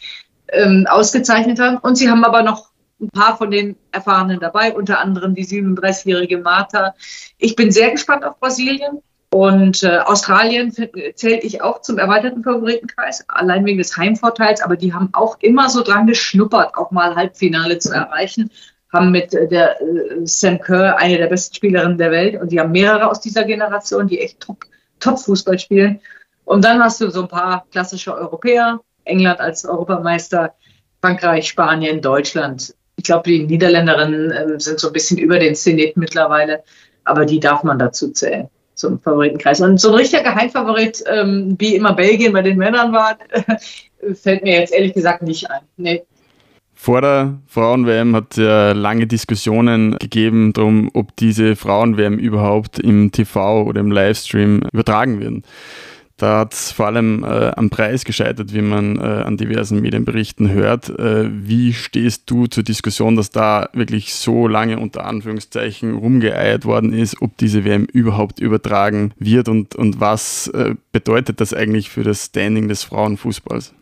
ähm, 0.49 0.85
ausgezeichnet 0.89 1.59
haben. 1.59 1.77
Und 1.77 1.95
sie 1.95 2.09
haben 2.09 2.23
aber 2.23 2.43
noch 2.43 2.68
ein 2.99 3.09
paar 3.09 3.37
von 3.37 3.51
den 3.51 3.75
Erfahrenen 3.91 4.39
dabei, 4.39 4.73
unter 4.73 4.99
anderem 4.99 5.35
die 5.35 5.45
37-jährige 5.45 6.39
Martha. 6.39 6.93
Ich 7.37 7.55
bin 7.55 7.71
sehr 7.71 7.91
gespannt 7.91 8.25
auf 8.25 8.39
Brasilien. 8.39 9.01
Und 9.31 9.83
äh, 9.83 9.99
Australien 9.99 10.71
zähle 10.71 11.39
ich 11.41 11.61
auch 11.61 11.81
zum 11.81 11.99
erweiterten 11.99 12.43
Favoritenkreis, 12.43 13.25
allein 13.27 13.63
wegen 13.63 13.77
des 13.77 13.95
Heimvorteils, 13.95 14.59
aber 14.59 14.75
die 14.75 14.91
haben 14.91 15.09
auch 15.13 15.37
immer 15.39 15.69
so 15.69 15.83
dran 15.83 16.07
geschnuppert, 16.07 16.75
auch 16.75 16.89
mal 16.89 17.15
Halbfinale 17.15 17.77
zu 17.77 17.93
erreichen 17.93 18.49
haben 18.91 19.11
mit 19.11 19.33
äh, 19.33 19.47
der 19.47 19.81
äh, 19.81 20.25
Sam 20.25 20.59
Kerr 20.59 20.97
eine 20.97 21.17
der 21.17 21.27
besten 21.27 21.55
Spielerinnen 21.55 21.97
der 21.97 22.11
Welt 22.11 22.41
und 22.41 22.51
die 22.51 22.59
haben 22.59 22.71
mehrere 22.71 23.09
aus 23.09 23.21
dieser 23.21 23.43
Generation, 23.43 24.07
die 24.07 24.19
echt 24.19 24.39
top, 24.39 24.65
top 24.99 25.19
Fußball 25.19 25.59
spielen. 25.59 25.99
Und 26.45 26.65
dann 26.65 26.81
hast 26.81 26.99
du 26.99 27.09
so 27.09 27.21
ein 27.21 27.27
paar 27.27 27.65
klassische 27.71 28.15
Europäer, 28.15 28.79
England 29.03 29.39
als 29.39 29.65
Europameister, 29.65 30.55
Frankreich, 31.01 31.47
Spanien, 31.47 32.01
Deutschland. 32.01 32.73
Ich 32.99 33.05
glaube, 33.05 33.29
die 33.29 33.45
Niederländerinnen 33.45 34.31
äh, 34.31 34.59
sind 34.59 34.77
so 34.77 34.87
ein 34.87 34.93
bisschen 34.93 35.17
über 35.17 35.39
den 35.39 35.55
Zenit 35.55 35.95
mittlerweile, 35.95 36.63
aber 37.05 37.25
die 37.25 37.39
darf 37.39 37.63
man 37.63 37.79
dazu 37.79 38.11
zählen 38.11 38.49
zum 38.75 38.99
Favoritenkreis. 38.99 39.61
Und 39.61 39.79
so 39.79 39.89
ein 39.89 39.95
richtiger 39.95 40.23
Geheimfavorit, 40.23 41.01
ähm, 41.07 41.55
wie 41.57 41.77
immer 41.77 41.93
Belgien 41.93 42.33
bei 42.33 42.41
den 42.41 42.57
Männern 42.57 42.91
war, 42.91 43.17
fällt 44.21 44.43
mir 44.43 44.59
jetzt 44.59 44.73
ehrlich 44.73 44.93
gesagt 44.93 45.21
nicht 45.21 45.49
ein. 45.49 45.61
Nee, 45.77 46.03
vor 46.81 47.01
der 47.01 47.37
Frauen-WM 47.47 48.15
hat 48.15 48.31
es 48.31 48.37
ja 48.37 48.71
lange 48.71 49.05
Diskussionen 49.05 49.97
gegeben 49.99 50.53
darum, 50.53 50.89
ob 50.93 51.13
diese 51.17 51.57
Frauen-WM 51.57 52.17
überhaupt 52.17 52.79
im 52.79 53.11
TV 53.11 53.63
oder 53.63 53.81
im 53.81 53.91
Livestream 53.91 54.61
übertragen 54.71 55.19
werden. 55.19 55.43
Da 56.20 56.39
hat 56.39 56.53
es 56.53 56.72
vor 56.72 56.88
allem 56.88 57.24
äh, 57.24 57.51
am 57.55 57.70
Preis 57.70 58.03
gescheitert, 58.03 58.53
wie 58.53 58.61
man 58.61 58.97
äh, 58.97 59.01
an 59.01 59.38
diversen 59.38 59.80
Medienberichten 59.80 60.51
hört. 60.51 60.89
Äh, 60.89 61.30
wie 61.32 61.74
stehst 61.74 62.30
du 62.30 62.47
zur 62.47 62.63
Diskussion, 62.63 63.15
dass 63.15 63.32
da 63.32 63.70
wirklich 63.72 64.13
so 64.13 64.45
lange 64.45 64.80
unter 64.80 65.05
Anführungszeichen 65.05 65.95
rumgeeiert 65.95 66.65
worden 66.65 66.91
ist, 66.91 67.22
ob 67.22 67.38
diese 67.38 67.63
WM 67.63 67.86
überhaupt 67.86 68.41
übertragen 68.41 69.13
wird 69.17 69.47
und, 69.47 69.76
und 69.76 70.01
was 70.01 70.47
äh, 70.49 70.76
bedeutet 70.91 71.39
das 71.39 71.53
eigentlich 71.53 71.89
für 71.89 72.03
das 72.03 72.26
Standing 72.26 72.67
des 72.67 72.84
Frauenfußballs? 72.84 73.74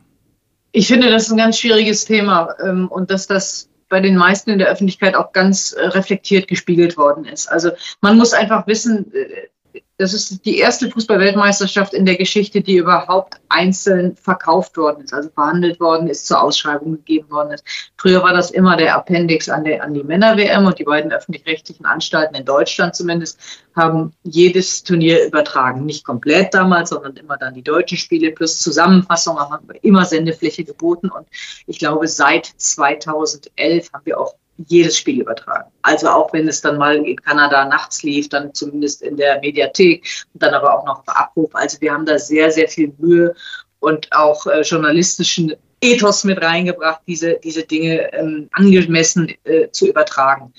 Ich 0.73 0.87
finde, 0.87 1.09
das 1.09 1.23
ist 1.23 1.31
ein 1.31 1.37
ganz 1.37 1.57
schwieriges 1.57 2.05
Thema 2.05 2.49
ähm, 2.63 2.87
und 2.87 3.09
dass 3.09 3.25
das 3.25 3.67
bei 3.89 3.99
den 3.99 4.15
meisten 4.15 4.51
in 4.51 4.59
der 4.59 4.67
Öffentlichkeit 4.67 5.15
auch 5.15 5.31
ganz 5.31 5.71
äh, 5.71 5.87
reflektiert 5.87 6.47
gespiegelt 6.47 6.97
worden 6.97 7.25
ist. 7.25 7.47
Also 7.47 7.71
man 8.01 8.15
muss 8.15 8.33
einfach 8.33 8.67
wissen, 8.67 9.11
äh, 9.13 9.47
das 9.97 10.13
ist 10.13 10.45
die 10.45 10.59
erste 10.59 10.91
Fußballweltmeisterschaft 10.91 11.93
in 11.93 12.05
der 12.05 12.17
Geschichte, 12.17 12.61
die 12.61 12.77
überhaupt 12.77 13.39
einzeln 13.49 14.15
verkauft 14.15 14.77
worden 14.77 15.03
ist, 15.03 15.13
also 15.13 15.29
verhandelt 15.29 15.79
worden 15.79 16.07
ist, 16.07 16.27
zur 16.27 16.41
Ausschreibung 16.41 16.97
gegeben 16.97 17.31
worden 17.31 17.53
ist. 17.53 17.63
Früher 17.97 18.21
war 18.21 18.33
das 18.33 18.51
immer 18.51 18.77
der 18.77 18.95
Appendix 18.95 19.49
an, 19.49 19.63
der, 19.63 19.83
an 19.83 19.95
die 19.95 20.03
Männer-WM 20.03 20.65
und 20.65 20.77
die 20.77 20.83
beiden 20.83 21.11
öffentlich-rechtlichen 21.11 21.85
Anstalten 21.85 22.35
in 22.35 22.45
Deutschland 22.45 22.95
zumindest 22.95 23.39
haben 23.75 24.13
jedes 24.23 24.83
Turnier 24.83 25.25
übertragen. 25.25 25.85
Nicht 25.85 26.05
komplett 26.05 26.53
damals, 26.53 26.89
sondern 26.89 27.15
immer 27.15 27.37
dann 27.37 27.55
die 27.55 27.63
deutschen 27.63 27.97
Spiele 27.97 28.31
plus 28.31 28.59
Zusammenfassung, 28.59 29.39
haben 29.39 29.67
immer 29.81 30.05
Sendefläche 30.05 30.63
geboten 30.63 31.09
und 31.09 31.27
ich 31.65 31.79
glaube, 31.79 32.07
seit 32.07 32.45
2011 32.45 33.93
haben 33.93 34.05
wir 34.05 34.19
auch 34.19 34.35
jedes 34.67 34.97
Spiel 34.97 35.21
übertragen. 35.21 35.71
Also 35.81 36.09
auch 36.09 36.33
wenn 36.33 36.47
es 36.47 36.61
dann 36.61 36.77
mal 36.77 36.95
in 36.95 37.15
Kanada 37.17 37.65
nachts 37.65 38.03
lief, 38.03 38.29
dann 38.29 38.53
zumindest 38.53 39.01
in 39.01 39.17
der 39.17 39.39
Mediathek 39.39 40.05
und 40.33 40.41
dann 40.41 40.53
aber 40.53 40.77
auch 40.77 40.85
noch 40.85 41.03
bei 41.03 41.13
Abruf. 41.13 41.53
Also 41.53 41.79
wir 41.81 41.93
haben 41.93 42.05
da 42.05 42.17
sehr, 42.17 42.51
sehr 42.51 42.67
viel 42.67 42.93
Mühe 42.97 43.35
und 43.79 44.11
auch 44.11 44.47
äh, 44.47 44.61
journalistischen 44.61 45.55
Ethos 45.81 46.23
mit 46.23 46.41
reingebracht, 46.41 47.01
diese, 47.07 47.39
diese 47.43 47.63
Dinge 47.63 48.11
ähm, 48.13 48.49
angemessen 48.53 49.33
äh, 49.43 49.69
zu 49.69 49.87
übertragen. 49.87 50.53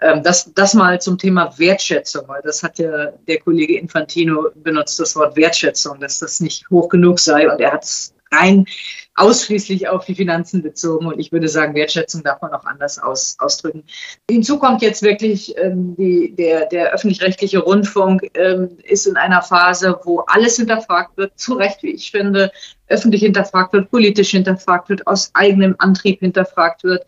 Ähm, 0.00 0.22
das, 0.22 0.52
das 0.54 0.74
mal 0.74 1.00
zum 1.00 1.18
Thema 1.18 1.52
Wertschätzung, 1.58 2.28
weil 2.28 2.42
das 2.42 2.62
hat 2.62 2.78
ja 2.78 3.06
der 3.26 3.40
Kollege 3.40 3.78
Infantino 3.78 4.50
benutzt, 4.54 5.00
das 5.00 5.16
Wort 5.16 5.36
Wertschätzung, 5.36 5.98
dass 6.00 6.18
das 6.18 6.40
nicht 6.40 6.68
hoch 6.70 6.88
genug 6.88 7.18
sei 7.18 7.50
und 7.50 7.60
er 7.60 7.72
hat 7.72 7.84
es 7.84 8.14
rein 8.30 8.66
ausschließlich 9.18 9.88
auf 9.88 10.04
die 10.04 10.14
Finanzen 10.14 10.62
bezogen. 10.62 11.06
Und 11.06 11.18
ich 11.18 11.32
würde 11.32 11.48
sagen, 11.48 11.74
Wertschätzung 11.74 12.22
darf 12.22 12.40
man 12.40 12.52
auch 12.52 12.64
anders 12.64 12.98
aus, 12.98 13.36
ausdrücken. 13.38 13.84
Hinzu 14.30 14.58
kommt 14.58 14.82
jetzt 14.82 15.02
wirklich, 15.02 15.56
ähm, 15.58 15.96
die, 15.96 16.34
der, 16.34 16.66
der 16.66 16.92
öffentlich-rechtliche 16.92 17.58
Rundfunk 17.58 18.30
ähm, 18.34 18.78
ist 18.84 19.06
in 19.06 19.16
einer 19.16 19.42
Phase, 19.42 19.98
wo 20.04 20.20
alles 20.20 20.56
hinterfragt 20.56 21.16
wird, 21.16 21.38
zu 21.38 21.54
Recht, 21.54 21.82
wie 21.82 21.90
ich 21.90 22.10
finde, 22.10 22.52
öffentlich 22.86 23.22
hinterfragt 23.22 23.72
wird, 23.72 23.90
politisch 23.90 24.30
hinterfragt 24.30 24.88
wird, 24.88 25.06
aus 25.06 25.30
eigenem 25.34 25.74
Antrieb 25.78 26.20
hinterfragt 26.20 26.84
wird. 26.84 27.04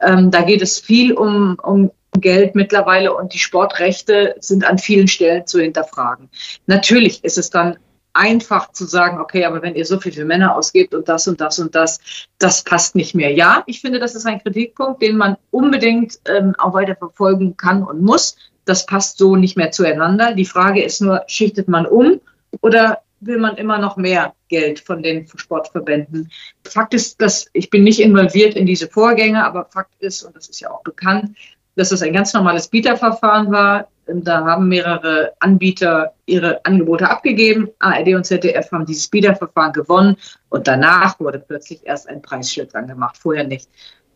Ähm, 0.00 0.30
da 0.30 0.42
geht 0.42 0.62
es 0.62 0.80
viel 0.80 1.12
um, 1.12 1.58
um 1.62 1.92
Geld 2.18 2.54
mittlerweile 2.54 3.14
und 3.14 3.32
die 3.32 3.38
Sportrechte 3.38 4.34
sind 4.40 4.64
an 4.64 4.78
vielen 4.78 5.08
Stellen 5.08 5.46
zu 5.46 5.60
hinterfragen. 5.60 6.28
Natürlich 6.66 7.24
ist 7.24 7.38
es 7.38 7.50
dann 7.50 7.78
einfach 8.14 8.72
zu 8.72 8.84
sagen, 8.84 9.20
okay, 9.20 9.44
aber 9.44 9.62
wenn 9.62 9.74
ihr 9.74 9.84
so 9.84 9.98
viel 9.98 10.12
für 10.12 10.24
Männer 10.24 10.54
ausgebt 10.54 10.94
und 10.94 11.08
das 11.08 11.26
und 11.28 11.40
das 11.40 11.58
und 11.58 11.74
das, 11.74 12.00
das 12.38 12.62
passt 12.62 12.94
nicht 12.94 13.14
mehr. 13.14 13.32
Ja, 13.32 13.62
ich 13.66 13.80
finde, 13.80 13.98
das 13.98 14.14
ist 14.14 14.26
ein 14.26 14.42
Kritikpunkt, 14.42 15.02
den 15.02 15.16
man 15.16 15.36
unbedingt 15.50 16.18
ähm, 16.26 16.54
auch 16.58 16.74
weiter 16.74 16.96
verfolgen 16.96 17.56
kann 17.56 17.82
und 17.82 18.02
muss. 18.02 18.36
Das 18.64 18.86
passt 18.86 19.18
so 19.18 19.36
nicht 19.36 19.56
mehr 19.56 19.70
zueinander. 19.70 20.34
Die 20.34 20.44
Frage 20.44 20.82
ist 20.82 21.00
nur, 21.00 21.22
schichtet 21.26 21.68
man 21.68 21.86
um 21.86 22.20
oder 22.60 22.98
will 23.20 23.38
man 23.38 23.56
immer 23.56 23.78
noch 23.78 23.96
mehr 23.96 24.34
Geld 24.48 24.80
von 24.80 25.02
den 25.02 25.26
Sportverbänden? 25.34 26.30
Fakt 26.64 26.92
ist, 26.94 27.20
dass 27.20 27.48
ich 27.52 27.70
bin 27.70 27.84
nicht 27.84 28.00
involviert 28.00 28.54
in 28.54 28.66
diese 28.66 28.88
Vorgänge, 28.88 29.44
aber 29.44 29.66
Fakt 29.66 29.94
ist, 30.00 30.22
und 30.22 30.36
das 30.36 30.48
ist 30.48 30.60
ja 30.60 30.70
auch 30.70 30.82
bekannt, 30.82 31.36
dass 31.76 31.92
es 31.92 32.02
ein 32.02 32.12
ganz 32.12 32.32
normales 32.34 32.68
Bieterverfahren 32.68 33.50
war. 33.50 33.88
Da 34.06 34.44
haben 34.44 34.68
mehrere 34.68 35.32
Anbieter 35.38 36.12
ihre 36.26 36.64
Angebote 36.64 37.08
abgegeben. 37.08 37.70
ARD 37.78 38.14
und 38.14 38.24
ZDF 38.24 38.70
haben 38.72 38.84
dieses 38.84 39.08
Bieterverfahren 39.08 39.72
gewonnen 39.72 40.16
und 40.48 40.66
danach 40.66 41.18
wurde 41.20 41.38
plötzlich 41.38 41.80
erst 41.84 42.08
ein 42.08 42.20
Preisschild 42.20 42.74
angemacht, 42.74 43.16
vorher 43.16 43.44
nicht. 43.44 43.68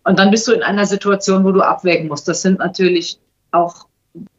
Und 0.04 0.18
dann 0.18 0.30
bist 0.30 0.46
du 0.48 0.52
in 0.52 0.62
einer 0.62 0.86
Situation, 0.86 1.44
wo 1.44 1.52
du 1.52 1.62
abwägen 1.62 2.08
musst. 2.08 2.28
Das 2.28 2.42
sind 2.42 2.58
natürlich 2.58 3.18
auch 3.52 3.86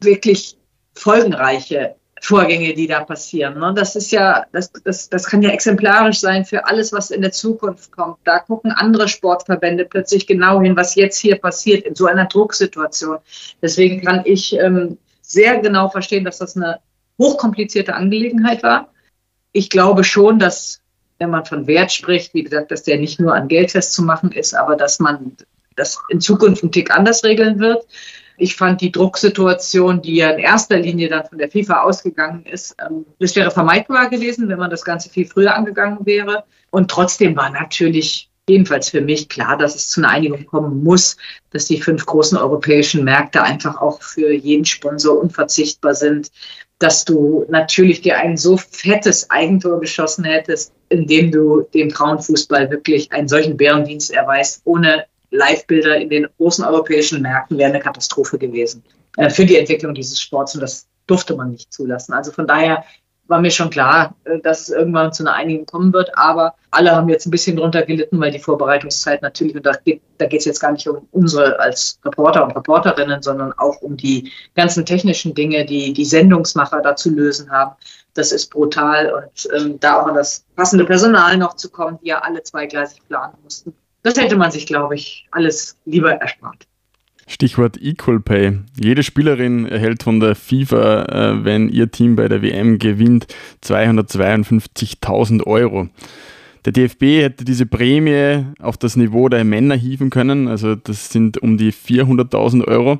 wirklich 0.00 0.56
folgenreiche 0.94 1.94
Vorgänge, 2.20 2.74
die 2.74 2.86
da 2.86 3.04
passieren. 3.04 3.58
Ne? 3.58 3.72
Das 3.76 3.96
ist 3.96 4.10
ja, 4.10 4.46
das, 4.52 4.72
das, 4.84 5.08
das 5.08 5.26
kann 5.26 5.42
ja 5.42 5.50
exemplarisch 5.50 6.20
sein 6.20 6.44
für 6.44 6.66
alles, 6.66 6.92
was 6.92 7.10
in 7.10 7.22
der 7.22 7.32
Zukunft 7.32 7.92
kommt. 7.92 8.18
Da 8.24 8.40
gucken 8.40 8.72
andere 8.72 9.08
Sportverbände 9.08 9.84
plötzlich 9.84 10.26
genau 10.26 10.60
hin, 10.60 10.76
was 10.76 10.94
jetzt 10.94 11.18
hier 11.18 11.36
passiert 11.36 11.84
in 11.84 11.94
so 11.94 12.06
einer 12.06 12.26
Drucksituation. 12.26 13.18
Deswegen 13.62 14.02
kann 14.02 14.22
ich 14.24 14.54
ähm, 14.54 14.98
sehr 15.22 15.58
genau 15.58 15.88
verstehen, 15.88 16.24
dass 16.24 16.38
das 16.38 16.56
eine 16.56 16.80
hochkomplizierte 17.18 17.94
Angelegenheit 17.94 18.62
war. 18.62 18.92
Ich 19.52 19.70
glaube 19.70 20.04
schon, 20.04 20.38
dass 20.38 20.80
wenn 21.18 21.30
man 21.30 21.44
von 21.44 21.66
Wert 21.66 21.92
spricht, 21.92 22.32
wie 22.34 22.44
gesagt, 22.44 22.70
dass 22.70 22.84
der 22.84 22.98
nicht 22.98 23.20
nur 23.20 23.34
an 23.34 23.48
Geld 23.48 23.72
festzumachen 23.72 24.32
ist, 24.32 24.54
aber 24.54 24.76
dass 24.76 25.00
man 25.00 25.36
das 25.74 25.98
in 26.08 26.20
Zukunft 26.20 26.62
einen 26.62 26.72
Tick 26.72 26.90
anders 26.90 27.24
regeln 27.24 27.58
wird. 27.58 27.86
Ich 28.38 28.56
fand 28.56 28.80
die 28.80 28.92
Drucksituation, 28.92 30.00
die 30.00 30.16
ja 30.16 30.30
in 30.30 30.38
erster 30.38 30.78
Linie 30.78 31.08
dann 31.08 31.26
von 31.26 31.38
der 31.38 31.50
FIFA 31.50 31.82
ausgegangen 31.82 32.46
ist, 32.46 32.76
ähm, 32.80 33.04
das 33.18 33.34
wäre 33.36 33.50
vermeidbar 33.50 34.08
gewesen, 34.08 34.48
wenn 34.48 34.58
man 34.58 34.70
das 34.70 34.84
Ganze 34.84 35.10
viel 35.10 35.26
früher 35.26 35.54
angegangen 35.54 36.06
wäre. 36.06 36.44
Und 36.70 36.90
trotzdem 36.90 37.36
war 37.36 37.50
natürlich 37.50 38.30
jedenfalls 38.48 38.90
für 38.90 39.00
mich 39.00 39.28
klar, 39.28 39.58
dass 39.58 39.74
es 39.74 39.90
zu 39.90 40.00
einer 40.00 40.10
Einigung 40.10 40.46
kommen 40.46 40.82
muss, 40.82 41.16
dass 41.50 41.66
die 41.66 41.80
fünf 41.80 42.06
großen 42.06 42.38
europäischen 42.38 43.04
Märkte 43.04 43.42
einfach 43.42 43.80
auch 43.80 44.02
für 44.02 44.32
jeden 44.32 44.64
Sponsor 44.64 45.20
unverzichtbar 45.20 45.94
sind, 45.94 46.30
dass 46.78 47.04
du 47.04 47.44
natürlich 47.48 48.00
dir 48.02 48.18
ein 48.18 48.36
so 48.36 48.56
fettes 48.56 49.30
Eigentor 49.30 49.80
geschossen 49.80 50.24
hättest, 50.24 50.72
indem 50.88 51.30
du 51.30 51.62
dem 51.74 51.90
Frauenfußball 51.90 52.70
wirklich 52.70 53.12
einen 53.12 53.28
solchen 53.28 53.56
Bärendienst 53.56 54.12
erweist, 54.12 54.62
ohne 54.64 55.06
Live-Bilder 55.30 55.96
in 55.96 56.08
den 56.08 56.26
großen 56.36 56.64
europäischen 56.64 57.22
Märkten 57.22 57.58
wäre 57.58 57.70
eine 57.70 57.80
Katastrophe 57.80 58.38
gewesen 58.38 58.82
äh, 59.16 59.30
für 59.30 59.44
die 59.44 59.56
Entwicklung 59.56 59.94
dieses 59.94 60.20
Sports 60.20 60.54
und 60.54 60.60
das 60.60 60.86
durfte 61.06 61.36
man 61.36 61.50
nicht 61.50 61.72
zulassen. 61.72 62.12
Also 62.12 62.32
von 62.32 62.46
daher 62.46 62.84
war 63.26 63.40
mir 63.40 63.50
schon 63.50 63.70
klar, 63.70 64.14
äh, 64.24 64.40
dass 64.40 64.62
es 64.62 64.70
irgendwann 64.70 65.12
zu 65.12 65.22
einer 65.22 65.34
Einigung 65.34 65.66
kommen 65.66 65.92
wird, 65.92 66.16
aber 66.16 66.54
alle 66.70 66.94
haben 66.94 67.08
jetzt 67.08 67.26
ein 67.26 67.30
bisschen 67.30 67.56
drunter 67.56 67.82
gelitten, 67.82 68.20
weil 68.20 68.30
die 68.30 68.38
Vorbereitungszeit 68.38 69.22
natürlich, 69.22 69.54
und 69.54 69.66
da 69.66 69.72
geht 69.74 70.02
es 70.16 70.44
jetzt 70.44 70.60
gar 70.60 70.72
nicht 70.72 70.88
um 70.88 71.06
unsere 71.12 71.58
als 71.60 72.00
Reporter 72.04 72.44
und 72.44 72.56
Reporterinnen, 72.56 73.22
sondern 73.22 73.52
auch 73.52 73.80
um 73.82 73.96
die 73.96 74.32
ganzen 74.54 74.84
technischen 74.84 75.34
Dinge, 75.34 75.64
die 75.66 75.92
die 75.92 76.04
Sendungsmacher 76.04 76.80
da 76.80 76.96
zu 76.96 77.10
lösen 77.10 77.50
haben. 77.50 77.76
Das 78.14 78.32
ist 78.32 78.50
brutal 78.50 79.12
und 79.12 79.48
ähm, 79.54 79.78
da 79.78 80.00
auch 80.00 80.06
an 80.06 80.14
das 80.14 80.44
passende 80.56 80.84
Personal 80.84 81.36
noch 81.36 81.54
zu 81.54 81.70
kommen, 81.70 81.98
die 82.02 82.08
ja 82.08 82.20
alle 82.20 82.42
zweigleisig 82.42 83.06
planen 83.06 83.34
mussten 83.44 83.74
das 84.08 84.22
hätte 84.22 84.36
man 84.36 84.50
sich, 84.50 84.66
glaube 84.66 84.94
ich, 84.94 85.26
alles 85.30 85.76
lieber 85.84 86.12
erspart. 86.12 86.66
Stichwort 87.26 87.76
Equal 87.80 88.20
Pay. 88.20 88.60
Jede 88.80 89.02
Spielerin 89.02 89.66
erhält 89.66 90.02
von 90.02 90.18
der 90.18 90.34
FIFA, 90.34 91.02
äh, 91.04 91.44
wenn 91.44 91.68
ihr 91.68 91.90
Team 91.90 92.16
bei 92.16 92.26
der 92.26 92.40
WM 92.40 92.78
gewinnt, 92.78 93.26
252.000 93.62 95.46
Euro. 95.46 95.88
Der 96.64 96.72
DFB 96.72 97.22
hätte 97.22 97.44
diese 97.44 97.66
Prämie 97.66 98.46
auf 98.60 98.76
das 98.78 98.96
Niveau 98.96 99.28
der 99.28 99.44
Männer 99.44 99.74
hieven 99.74 100.10
können, 100.10 100.48
also 100.48 100.74
das 100.74 101.10
sind 101.10 101.38
um 101.38 101.58
die 101.58 101.72
400.000 101.72 102.66
Euro. 102.66 102.98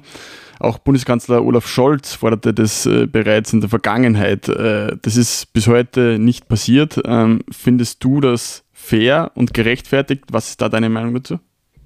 Auch 0.60 0.78
Bundeskanzler 0.78 1.44
Olaf 1.44 1.66
Scholz 1.68 2.14
forderte 2.14 2.52
das 2.52 2.84
äh, 2.84 3.06
bereits 3.06 3.52
in 3.52 3.60
der 3.60 3.70
Vergangenheit. 3.70 4.48
Äh, 4.48 4.96
das 5.00 5.16
ist 5.16 5.52
bis 5.52 5.68
heute 5.68 6.18
nicht 6.18 6.48
passiert. 6.48 7.00
Ähm, 7.04 7.40
findest 7.50 8.02
du 8.02 8.20
das 8.20 8.64
fair 8.88 9.32
und 9.34 9.54
gerechtfertigt? 9.54 10.24
Was 10.30 10.50
ist 10.50 10.60
da 10.60 10.68
deine 10.68 10.88
Meinung 10.88 11.14
dazu? 11.14 11.38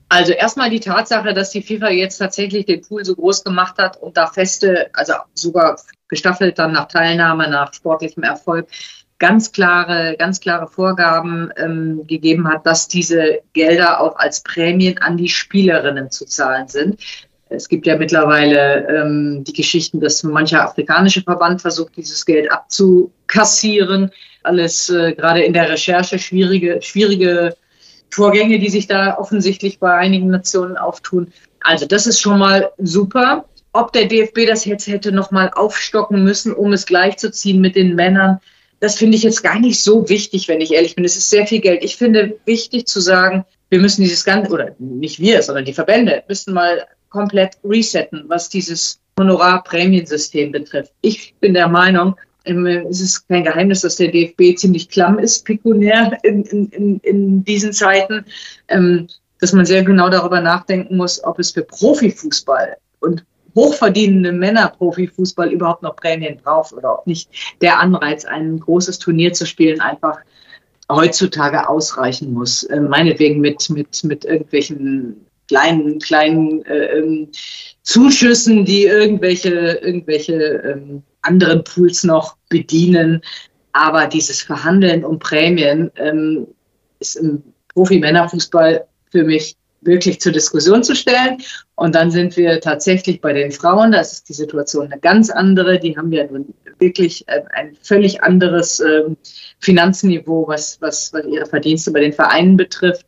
Also 0.08 0.32
erstmal 0.32 0.68
die 0.68 0.80
Tatsache, 0.80 1.32
dass 1.32 1.50
die 1.50 1.62
FIFA 1.62 1.88
jetzt 1.90 2.18
tatsächlich 2.18 2.66
den 2.66 2.82
Pool 2.82 3.04
so 3.04 3.14
groß 3.14 3.44
gemacht 3.44 3.78
hat 3.78 3.96
und 3.96 4.16
da 4.16 4.26
feste, 4.26 4.90
also 4.92 5.14
sogar 5.32 5.80
gestaffelt 6.08 6.58
dann 6.58 6.72
nach 6.72 6.88
Teilnahme, 6.88 7.48
nach 7.48 7.72
sportlichem 7.72 8.22
Erfolg, 8.22 8.68
ganz 9.18 9.52
klare, 9.52 10.16
ganz 10.18 10.40
klare 10.40 10.66
Vorgaben 10.66 11.50
ähm, 11.56 12.06
gegeben 12.06 12.46
hat, 12.46 12.66
dass 12.66 12.88
diese 12.88 13.40
Gelder 13.54 14.00
auch 14.00 14.16
als 14.16 14.42
Prämien 14.42 14.98
an 14.98 15.16
die 15.16 15.30
Spielerinnen 15.30 16.10
zu 16.10 16.26
zahlen 16.26 16.68
sind. 16.68 17.00
Es 17.48 17.68
gibt 17.68 17.86
ja 17.86 17.96
mittlerweile 17.96 18.86
ähm, 18.88 19.44
die 19.44 19.52
Geschichten, 19.52 20.00
dass 20.00 20.22
mancher 20.24 20.64
afrikanische 20.64 21.22
Verband 21.22 21.62
versucht, 21.62 21.96
dieses 21.96 22.26
Geld 22.26 22.50
abzukassieren. 22.50 24.10
Alles 24.42 24.88
äh, 24.90 25.14
gerade 25.14 25.42
in 25.42 25.52
der 25.52 25.68
Recherche 25.68 26.18
schwierige, 26.18 26.80
schwierige 26.82 27.56
Vorgänge, 28.10 28.58
die 28.58 28.68
sich 28.68 28.86
da 28.86 29.18
offensichtlich 29.18 29.78
bei 29.78 29.94
einigen 29.94 30.28
Nationen 30.28 30.76
auftun. 30.76 31.32
Also 31.60 31.86
das 31.86 32.06
ist 32.06 32.20
schon 32.20 32.38
mal 32.38 32.70
super. 32.78 33.46
Ob 33.72 33.92
der 33.92 34.06
DFB 34.06 34.46
das 34.46 34.64
jetzt 34.64 34.86
hätte 34.86 35.12
noch 35.12 35.30
mal 35.30 35.50
aufstocken 35.54 36.22
müssen, 36.22 36.52
um 36.52 36.72
es 36.72 36.84
gleichzuziehen 36.84 37.60
mit 37.60 37.74
den 37.74 37.94
Männern, 37.94 38.38
das 38.80 38.96
finde 38.96 39.16
ich 39.16 39.22
jetzt 39.22 39.42
gar 39.42 39.60
nicht 39.60 39.80
so 39.80 40.08
wichtig, 40.08 40.48
wenn 40.48 40.60
ich 40.60 40.72
ehrlich 40.72 40.96
bin. 40.96 41.04
Es 41.04 41.16
ist 41.16 41.30
sehr 41.30 41.46
viel 41.46 41.60
Geld. 41.60 41.84
Ich 41.84 41.96
finde 41.96 42.36
wichtig 42.44 42.86
zu 42.86 43.00
sagen, 43.00 43.44
wir 43.70 43.78
müssen 43.78 44.02
dieses 44.02 44.24
ganze, 44.24 44.50
oder 44.50 44.74
nicht 44.78 45.20
wir, 45.20 45.40
sondern 45.40 45.64
die 45.64 45.72
Verbände, 45.72 46.24
müssen 46.28 46.52
mal 46.52 46.84
komplett 47.08 47.58
resetten, 47.64 48.24
was 48.26 48.48
dieses 48.48 48.98
Honorarprämiensystem 49.18 50.50
betrifft. 50.50 50.92
Ich 51.00 51.34
bin 51.40 51.54
der 51.54 51.68
Meinung, 51.68 52.16
es 52.44 53.00
ist 53.00 53.28
kein 53.28 53.44
Geheimnis, 53.44 53.82
dass 53.82 53.96
der 53.96 54.10
DFB 54.10 54.56
ziemlich 54.56 54.88
klamm 54.88 55.18
ist, 55.18 55.44
pekunär 55.44 56.18
in, 56.22 56.44
in, 56.44 57.00
in 57.00 57.44
diesen 57.44 57.72
Zeiten, 57.72 58.24
ähm, 58.68 59.08
dass 59.40 59.52
man 59.52 59.66
sehr 59.66 59.82
genau 59.82 60.08
darüber 60.08 60.40
nachdenken 60.40 60.96
muss, 60.96 61.22
ob 61.24 61.38
es 61.38 61.50
für 61.50 61.62
Profifußball 61.62 62.76
und 63.00 63.24
hochverdienende 63.54 64.32
Männer 64.32 64.68
Profifußball 64.68 65.52
überhaupt 65.52 65.82
noch 65.82 65.96
Prämien 65.96 66.38
braucht 66.42 66.72
oder 66.72 66.98
ob 66.98 67.06
nicht 67.06 67.28
der 67.60 67.80
Anreiz, 67.80 68.24
ein 68.24 68.58
großes 68.58 68.98
Turnier 68.98 69.32
zu 69.32 69.46
spielen, 69.46 69.80
einfach 69.80 70.18
heutzutage 70.90 71.68
ausreichen 71.68 72.32
muss. 72.32 72.64
Äh, 72.64 72.80
meinetwegen 72.80 73.40
mit, 73.40 73.68
mit, 73.70 74.04
mit 74.04 74.24
irgendwelchen 74.24 75.26
kleinen, 75.48 75.98
kleinen 75.98 76.64
äh, 76.64 76.98
ähm, 76.98 77.28
Zuschüssen, 77.82 78.64
die 78.64 78.84
irgendwelche, 78.84 79.80
irgendwelche 79.82 80.34
ähm, 80.34 81.02
anderen 81.22 81.64
Pools 81.64 82.04
noch 82.04 82.36
bedienen. 82.48 83.22
Aber 83.72 84.06
dieses 84.06 84.42
Verhandeln 84.42 85.04
um 85.04 85.18
Prämien 85.18 85.90
ähm, 85.96 86.46
ist 86.98 87.16
im 87.16 87.42
Profi-Männerfußball 87.68 88.86
für 89.10 89.24
mich 89.24 89.56
wirklich 89.80 90.20
zur 90.20 90.32
Diskussion 90.32 90.82
zu 90.84 90.94
stellen. 90.94 91.38
Und 91.74 91.94
dann 91.94 92.10
sind 92.10 92.36
wir 92.36 92.60
tatsächlich 92.60 93.20
bei 93.20 93.32
den 93.32 93.50
Frauen. 93.50 93.92
Da 93.92 94.00
ist 94.00 94.28
die 94.28 94.34
Situation 94.34 94.86
eine 94.90 95.00
ganz 95.00 95.30
andere. 95.30 95.78
Die 95.78 95.96
haben 95.96 96.12
ja 96.12 96.24
nun 96.24 96.54
wirklich 96.78 97.28
ein, 97.28 97.46
ein 97.54 97.76
völlig 97.82 98.22
anderes 98.22 98.80
ähm, 98.80 99.16
Finanzniveau, 99.58 100.46
was, 100.46 100.80
was, 100.80 101.12
was 101.12 101.24
ihre 101.26 101.46
Verdienste 101.46 101.90
bei 101.92 102.00
den 102.00 102.12
Vereinen 102.12 102.56
betrifft. 102.56 103.06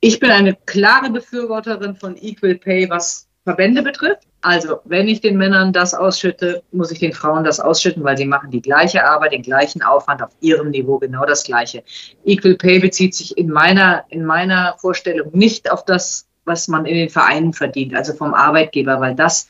Ich 0.00 0.20
bin 0.20 0.30
eine 0.30 0.56
klare 0.66 1.10
Befürworterin 1.10 1.96
von 1.96 2.16
Equal 2.16 2.56
Pay, 2.56 2.88
was 2.90 3.26
Verbände 3.44 3.82
betrifft. 3.82 4.26
Also, 4.46 4.78
wenn 4.84 5.08
ich 5.08 5.20
den 5.20 5.36
Männern 5.36 5.72
das 5.72 5.92
ausschütte, 5.92 6.62
muss 6.70 6.92
ich 6.92 7.00
den 7.00 7.12
Frauen 7.12 7.42
das 7.42 7.58
ausschütten, 7.58 8.04
weil 8.04 8.16
sie 8.16 8.26
machen 8.26 8.52
die 8.52 8.62
gleiche 8.62 9.04
Arbeit, 9.04 9.32
den 9.32 9.42
gleichen 9.42 9.82
Aufwand 9.82 10.22
auf 10.22 10.30
ihrem 10.40 10.70
Niveau, 10.70 11.00
genau 11.00 11.26
das 11.26 11.42
gleiche. 11.42 11.82
Equal 12.24 12.54
Pay 12.54 12.78
bezieht 12.78 13.12
sich 13.16 13.36
in 13.36 13.50
meiner, 13.50 14.04
in 14.08 14.24
meiner 14.24 14.76
Vorstellung 14.78 15.30
nicht 15.32 15.68
auf 15.68 15.84
das, 15.84 16.28
was 16.44 16.68
man 16.68 16.86
in 16.86 16.94
den 16.94 17.08
Vereinen 17.08 17.54
verdient, 17.54 17.96
also 17.96 18.14
vom 18.14 18.34
Arbeitgeber, 18.34 19.00
weil 19.00 19.16
das 19.16 19.48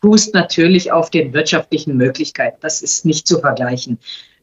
fußt 0.00 0.34
natürlich 0.34 0.90
auf 0.90 1.08
den 1.10 1.32
wirtschaftlichen 1.32 1.96
Möglichkeiten. 1.96 2.56
Das 2.62 2.82
ist 2.82 3.06
nicht 3.06 3.28
zu 3.28 3.38
vergleichen. 3.38 4.00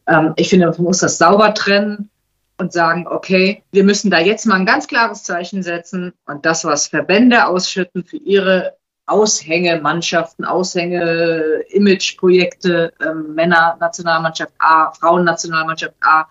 Ähm, 0.07 0.31
ich 0.37 0.47
finde, 0.47 0.67
man 0.67 0.81
muss 0.81 0.99
das 0.99 1.17
sauber 1.17 1.53
trennen 1.53 2.09
und 2.57 2.71
sagen, 2.71 3.05
okay, 3.05 3.63
wir 3.73 3.83
müssen 3.83 4.09
da 4.09 4.21
jetzt 4.21 4.45
mal 4.45 4.55
ein 4.55 4.65
ganz 4.65 4.87
klares 4.87 5.23
Zeichen 5.23 5.61
setzen 5.61 6.13
und 6.25 6.45
das, 6.45 6.63
was 6.63 6.87
Verbände 6.87 7.47
ausschütten 7.47 8.05
für 8.05 8.15
ihre 8.15 8.77
Aushängemannschaften, 9.05 10.45
Aushänge, 10.45 11.63
Imageprojekte, 11.69 12.93
ähm, 13.01 13.33
Männer 13.35 13.77
Nationalmannschaft 13.79 14.53
A, 14.59 14.91
Frauen 14.91 15.25
Nationalmannschaft 15.25 15.95
A, 16.01 16.25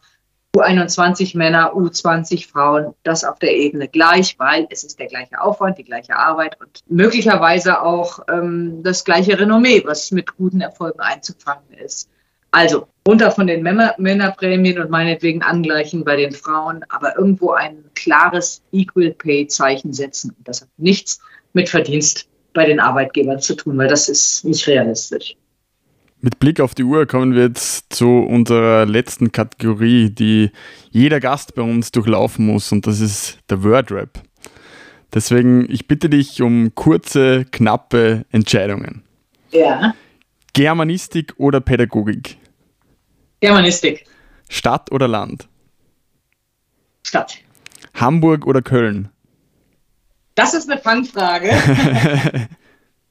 U21 0.56 1.36
Männer, 1.36 1.72
U20 1.74 2.50
Frauen, 2.50 2.94
das 3.04 3.24
auf 3.24 3.38
der 3.38 3.56
Ebene 3.56 3.88
gleich, 3.88 4.38
weil 4.38 4.66
es 4.70 4.84
ist 4.84 4.98
der 4.98 5.06
gleiche 5.06 5.40
Aufwand, 5.40 5.78
die 5.78 5.84
gleiche 5.84 6.16
Arbeit 6.16 6.60
und 6.60 6.80
möglicherweise 6.88 7.80
auch 7.80 8.20
ähm, 8.28 8.82
das 8.82 9.04
gleiche 9.04 9.38
Renommee, 9.38 9.82
was 9.86 10.10
mit 10.10 10.36
guten 10.36 10.60
Erfolgen 10.60 11.00
einzufangen 11.00 11.72
ist. 11.82 12.10
Also 12.50 12.86
runter 13.08 13.30
von 13.30 13.46
den 13.46 13.62
Männerprämien 13.62 14.78
und 14.78 14.90
meinetwegen 14.90 15.42
angleichen 15.42 16.04
bei 16.04 16.16
den 16.16 16.32
Frauen, 16.32 16.84
aber 16.90 17.16
irgendwo 17.16 17.52
ein 17.52 17.84
klares 17.94 18.62
Equal 18.72 19.12
Pay 19.12 19.46
Zeichen 19.46 19.94
setzen. 19.94 20.36
Das 20.44 20.60
hat 20.60 20.68
nichts 20.76 21.20
mit 21.54 21.70
Verdienst 21.70 22.28
bei 22.52 22.66
den 22.66 22.80
Arbeitgebern 22.80 23.40
zu 23.40 23.54
tun, 23.54 23.78
weil 23.78 23.88
das 23.88 24.08
ist 24.08 24.44
nicht 24.44 24.66
realistisch. 24.66 25.36
Mit 26.20 26.38
Blick 26.38 26.60
auf 26.60 26.74
die 26.74 26.84
Uhr 26.84 27.06
kommen 27.06 27.34
wir 27.34 27.42
jetzt 27.42 27.92
zu 27.92 28.06
unserer 28.06 28.86
letzten 28.86 29.32
Kategorie, 29.32 30.08
die 30.10 30.50
jeder 30.90 31.18
Gast 31.18 31.56
bei 31.56 31.62
uns 31.62 31.90
durchlaufen 31.90 32.46
muss, 32.46 32.70
und 32.70 32.86
das 32.86 33.00
ist 33.00 33.38
der 33.50 33.64
Wordrap. 33.64 34.22
Deswegen, 35.12 35.68
ich 35.68 35.88
bitte 35.88 36.08
dich 36.08 36.40
um 36.40 36.74
kurze, 36.74 37.44
knappe 37.50 38.24
Entscheidungen. 38.30 39.02
Ja. 39.50 39.94
Germanistik 40.52 41.34
oder 41.38 41.60
Pädagogik? 41.60 42.38
Germanistik. 43.40 44.06
Stadt 44.48 44.92
oder 44.92 45.08
Land? 45.08 45.48
Stadt. 47.02 47.38
Hamburg 47.94 48.46
oder 48.46 48.62
Köln? 48.62 49.08
Das 50.34 50.54
ist 50.54 50.70
eine 50.70 50.80
Fangfrage. 50.80 51.50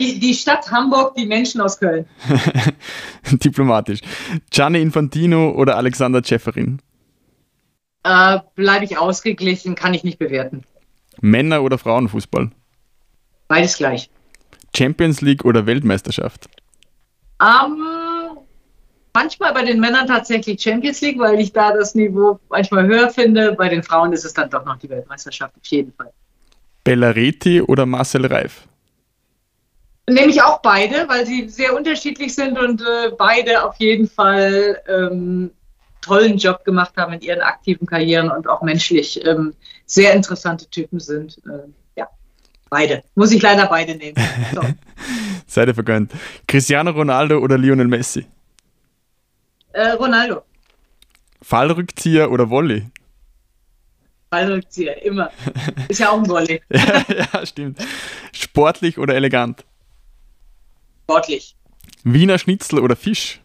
die, 0.01 0.19
die 0.19 0.33
Stadt 0.33 0.71
Hamburg, 0.71 1.15
die 1.15 1.25
Menschen 1.25 1.61
aus 1.61 1.79
Köln. 1.79 2.05
Diplomatisch. 3.31 3.99
Gianni 4.49 4.81
Infantino 4.81 5.51
oder 5.51 5.77
Alexander 5.77 6.23
Ceferin? 6.23 6.81
Äh, 8.03 8.39
Bleibe 8.55 8.85
ich 8.85 8.97
ausgeglichen, 8.97 9.75
kann 9.75 9.93
ich 9.93 10.03
nicht 10.03 10.17
bewerten. 10.17 10.63
Männer- 11.21 11.61
oder 11.61 11.77
Frauenfußball? 11.77 12.49
Beides 13.47 13.77
gleich. 13.77 14.09
Champions 14.75 15.21
League 15.21 15.45
oder 15.45 15.65
Weltmeisterschaft? 15.65 16.49
Ähm, 17.41 17.85
manchmal 19.13 19.53
bei 19.53 19.63
den 19.63 19.79
Männern 19.79 20.07
tatsächlich 20.07 20.61
Champions 20.61 21.01
League, 21.01 21.19
weil 21.19 21.39
ich 21.39 21.51
da 21.51 21.73
das 21.73 21.93
Niveau 21.93 22.39
manchmal 22.49 22.87
höher 22.87 23.09
finde. 23.09 23.53
Bei 23.53 23.69
den 23.69 23.83
Frauen 23.83 24.13
ist 24.13 24.25
es 24.25 24.33
dann 24.33 24.49
doch 24.49 24.65
noch 24.65 24.77
die 24.77 24.89
Weltmeisterschaft, 24.89 25.53
auf 25.55 25.65
jeden 25.65 25.93
Fall. 25.93 26.11
Bellareti 26.83 27.61
oder 27.61 27.85
Marcel 27.85 28.25
Reif? 28.25 28.67
Nehme 30.09 30.31
ich 30.31 30.41
auch 30.41 30.61
beide, 30.61 31.07
weil 31.07 31.25
sie 31.25 31.47
sehr 31.47 31.75
unterschiedlich 31.75 32.33
sind 32.33 32.57
und 32.57 32.81
äh, 32.81 33.11
beide 33.17 33.63
auf 33.63 33.75
jeden 33.77 34.09
Fall 34.09 34.81
ähm, 34.87 35.51
tollen 36.01 36.37
Job 36.37 36.65
gemacht 36.65 36.93
haben 36.97 37.13
in 37.13 37.21
ihren 37.21 37.41
aktiven 37.41 37.85
Karrieren 37.87 38.29
und 38.29 38.49
auch 38.49 38.61
menschlich 38.61 39.23
ähm, 39.25 39.53
sehr 39.85 40.13
interessante 40.13 40.69
Typen 40.69 40.99
sind. 40.99 41.37
Äh, 41.45 41.69
ja, 41.95 42.09
beide. 42.69 43.03
Muss 43.15 43.31
ich 43.31 43.41
leider 43.41 43.67
beide 43.67 43.95
nehmen. 43.95 44.15
So. 44.53 44.61
Seid 45.47 45.73
vergönnt. 45.73 46.11
Cristiano 46.47 46.91
Ronaldo 46.91 47.37
oder 47.37 47.57
Lionel 47.57 47.87
Messi? 47.87 48.25
Äh, 49.73 49.89
Ronaldo. 49.91 50.43
Fallrückzieher 51.41 52.31
oder 52.31 52.49
Volley? 52.49 52.87
Fallrückzieher, 54.31 55.03
immer. 55.03 55.29
Ist 55.89 55.99
ja 55.99 56.09
auch 56.09 56.17
ein 56.17 56.27
Volley. 56.27 56.61
ja, 56.69 57.05
ja, 57.09 57.45
stimmt. 57.45 57.79
Sportlich 58.31 58.97
oder 58.97 59.13
elegant? 59.13 59.65
Sportlich. 61.03 61.55
Wiener 62.03 62.39
Schnitzel 62.39 62.79
oder 62.79 62.95
Fisch? 62.95 63.41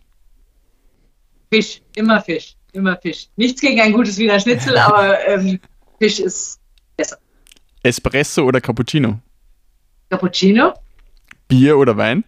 Fisch, 1.53 1.83
immer 1.97 2.21
Fisch, 2.21 2.55
immer 2.73 2.97
Fisch. 2.97 3.29
Nichts 3.35 3.61
gegen 3.61 3.81
ein 3.81 3.93
gutes 3.93 4.17
Wiener 4.19 4.39
Schnitzel, 4.39 4.79
aber 4.79 5.27
ähm, 5.27 5.59
Fisch 5.99 6.21
ist 6.21 6.61
besser. 6.97 7.19
Espresso 7.83 8.45
oder 8.45 8.61
Cappuccino? 8.61 9.19
Cappuccino. 10.11 10.73
Bier 11.49 11.79
oder 11.79 11.97
Wein? 11.97 12.25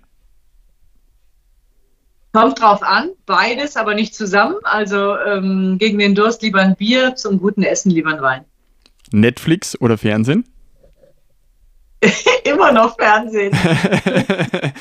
Kommt 2.32 2.60
drauf 2.60 2.82
an, 2.82 3.10
beides, 3.24 3.76
aber 3.76 3.94
nicht 3.94 4.14
zusammen. 4.14 4.56
Also 4.64 5.16
ähm, 5.16 5.76
gegen 5.78 5.98
den 5.98 6.14
Durst 6.14 6.42
lieber 6.42 6.60
ein 6.60 6.76
Bier, 6.76 7.14
zum 7.14 7.38
guten 7.38 7.62
Essen 7.62 7.90
lieber 7.90 8.10
ein 8.10 8.20
Wein. 8.20 8.44
Netflix 9.12 9.80
oder 9.80 9.98
Fernsehen? 9.98 10.44
Immer 12.44 12.72
noch 12.72 12.96
Fernsehen. 12.96 13.52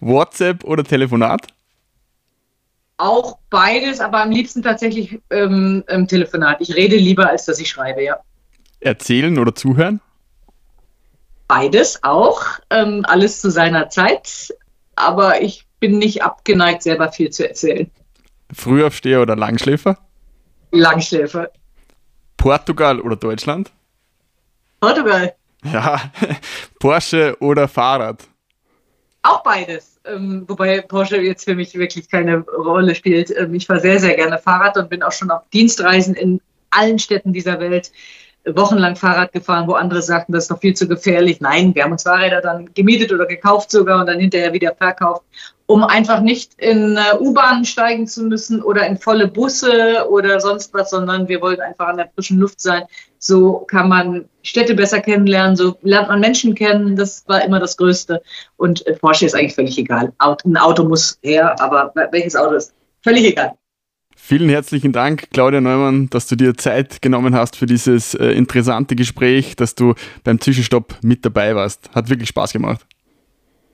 WhatsApp 0.00 0.64
oder 0.64 0.84
Telefonat? 0.84 1.46
Auch 2.98 3.38
beides, 3.50 4.00
aber 4.00 4.22
am 4.22 4.30
liebsten 4.30 4.62
tatsächlich 4.62 5.20
ähm, 5.30 5.84
Telefonat. 6.08 6.60
Ich 6.60 6.74
rede 6.74 6.96
lieber, 6.96 7.28
als 7.28 7.44
dass 7.44 7.58
ich 7.58 7.68
schreibe, 7.68 8.02
ja. 8.02 8.18
Erzählen 8.80 9.38
oder 9.38 9.54
zuhören? 9.54 10.00
Beides 11.48 12.02
auch. 12.02 12.42
Ähm, 12.70 13.04
alles 13.06 13.40
zu 13.40 13.50
seiner 13.50 13.90
Zeit. 13.90 14.54
Aber 14.94 15.42
ich 15.42 15.66
bin 15.78 15.98
nicht 15.98 16.22
abgeneigt, 16.22 16.82
selber 16.82 17.12
viel 17.12 17.30
zu 17.30 17.46
erzählen. 17.46 17.90
Frühaufsteher 18.52 19.20
oder 19.20 19.36
Langschläfer? 19.36 19.98
Langschläfer. 20.72 21.50
Portugal 22.36 23.00
oder 23.00 23.16
Deutschland? 23.16 23.70
Portugal. 24.80 25.34
Ja, 25.64 26.00
Porsche 26.80 27.36
oder 27.40 27.68
Fahrrad? 27.68 28.24
Auch 29.22 29.42
beides. 29.42 29.98
Ähm, 30.04 30.44
wobei 30.46 30.80
Porsche 30.82 31.16
jetzt 31.20 31.44
für 31.44 31.54
mich 31.54 31.74
wirklich 31.74 32.08
keine 32.08 32.40
Rolle 32.40 32.94
spielt. 32.94 33.36
Ähm, 33.36 33.54
ich 33.54 33.66
fahre 33.66 33.80
sehr, 33.80 33.98
sehr 33.98 34.14
gerne 34.14 34.38
Fahrrad 34.38 34.76
und 34.76 34.88
bin 34.88 35.02
auch 35.02 35.12
schon 35.12 35.30
auf 35.30 35.42
Dienstreisen 35.52 36.14
in 36.14 36.40
allen 36.70 36.98
Städten 36.98 37.32
dieser 37.32 37.58
Welt 37.58 37.90
wochenlang 38.54 38.94
Fahrrad 38.94 39.32
gefahren, 39.32 39.66
wo 39.66 39.72
andere 39.72 40.02
sagten, 40.02 40.32
das 40.32 40.44
ist 40.44 40.50
doch 40.50 40.60
viel 40.60 40.74
zu 40.74 40.86
gefährlich. 40.86 41.40
Nein, 41.40 41.74
wir 41.74 41.82
haben 41.82 41.92
uns 41.92 42.04
Fahrräder 42.04 42.40
dann 42.40 42.72
gemietet 42.74 43.12
oder 43.12 43.26
gekauft 43.26 43.70
sogar 43.70 44.00
und 44.00 44.06
dann 44.06 44.20
hinterher 44.20 44.52
wieder 44.52 44.74
verkauft, 44.74 45.24
um 45.66 45.82
einfach 45.82 46.20
nicht 46.20 46.54
in 46.58 46.96
äh, 46.96 47.18
U-Bahnen 47.18 47.64
steigen 47.64 48.06
zu 48.06 48.24
müssen 48.24 48.62
oder 48.62 48.86
in 48.86 48.96
volle 48.96 49.26
Busse 49.26 50.06
oder 50.08 50.40
sonst 50.40 50.72
was, 50.72 50.90
sondern 50.90 51.28
wir 51.28 51.40
wollten 51.40 51.62
einfach 51.62 51.88
an 51.88 51.96
der 51.96 52.08
frischen 52.14 52.38
Luft 52.38 52.60
sein. 52.60 52.84
So 53.18 53.64
kann 53.68 53.88
man 53.88 54.28
Städte 54.42 54.74
besser 54.74 55.00
kennenlernen, 55.00 55.56
so 55.56 55.76
lernt 55.82 56.08
man 56.08 56.20
Menschen 56.20 56.54
kennen. 56.54 56.94
Das 56.94 57.24
war 57.26 57.44
immer 57.44 57.58
das 57.58 57.76
Größte. 57.76 58.22
Und 58.56 58.86
äh, 58.86 58.94
Porsche 58.94 59.26
ist 59.26 59.34
eigentlich 59.34 59.54
völlig 59.54 59.76
egal. 59.76 60.12
ein 60.18 60.56
Auto 60.56 60.84
muss 60.84 61.18
her, 61.22 61.60
aber 61.60 61.92
welches 62.12 62.36
Auto 62.36 62.54
ist 62.54 62.72
völlig 63.02 63.24
egal. 63.24 63.52
Vielen 64.18 64.48
herzlichen 64.48 64.92
Dank, 64.92 65.30
Claudia 65.30 65.60
Neumann, 65.60 66.10
dass 66.10 66.26
du 66.26 66.36
dir 66.36 66.56
Zeit 66.56 67.02
genommen 67.02 67.34
hast 67.34 67.54
für 67.54 67.66
dieses 67.66 68.14
äh, 68.14 68.28
interessante 68.30 68.96
Gespräch, 68.96 69.56
dass 69.56 69.74
du 69.74 69.94
beim 70.24 70.40
Zwischenstopp 70.40 70.96
mit 71.02 71.24
dabei 71.24 71.54
warst. 71.54 71.90
Hat 71.94 72.08
wirklich 72.08 72.30
Spaß 72.30 72.52
gemacht. 72.52 72.86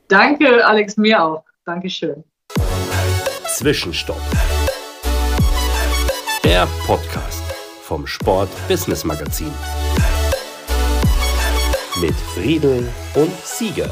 Danke, 0.09 0.67
Alex, 0.67 0.97
mir 0.97 1.23
auch. 1.23 1.45
Dankeschön. 1.73 2.23
Zwischenstopp. 3.47 4.21
Der 6.45 6.69
Podcast 6.87 7.43
vom 7.81 8.07
Sport 8.07 8.51
Business 8.69 9.05
Magazin. 9.05 9.51
Mit 11.99 12.15
Friedel 12.35 12.87
und 13.15 13.33
Sieger. 13.43 13.91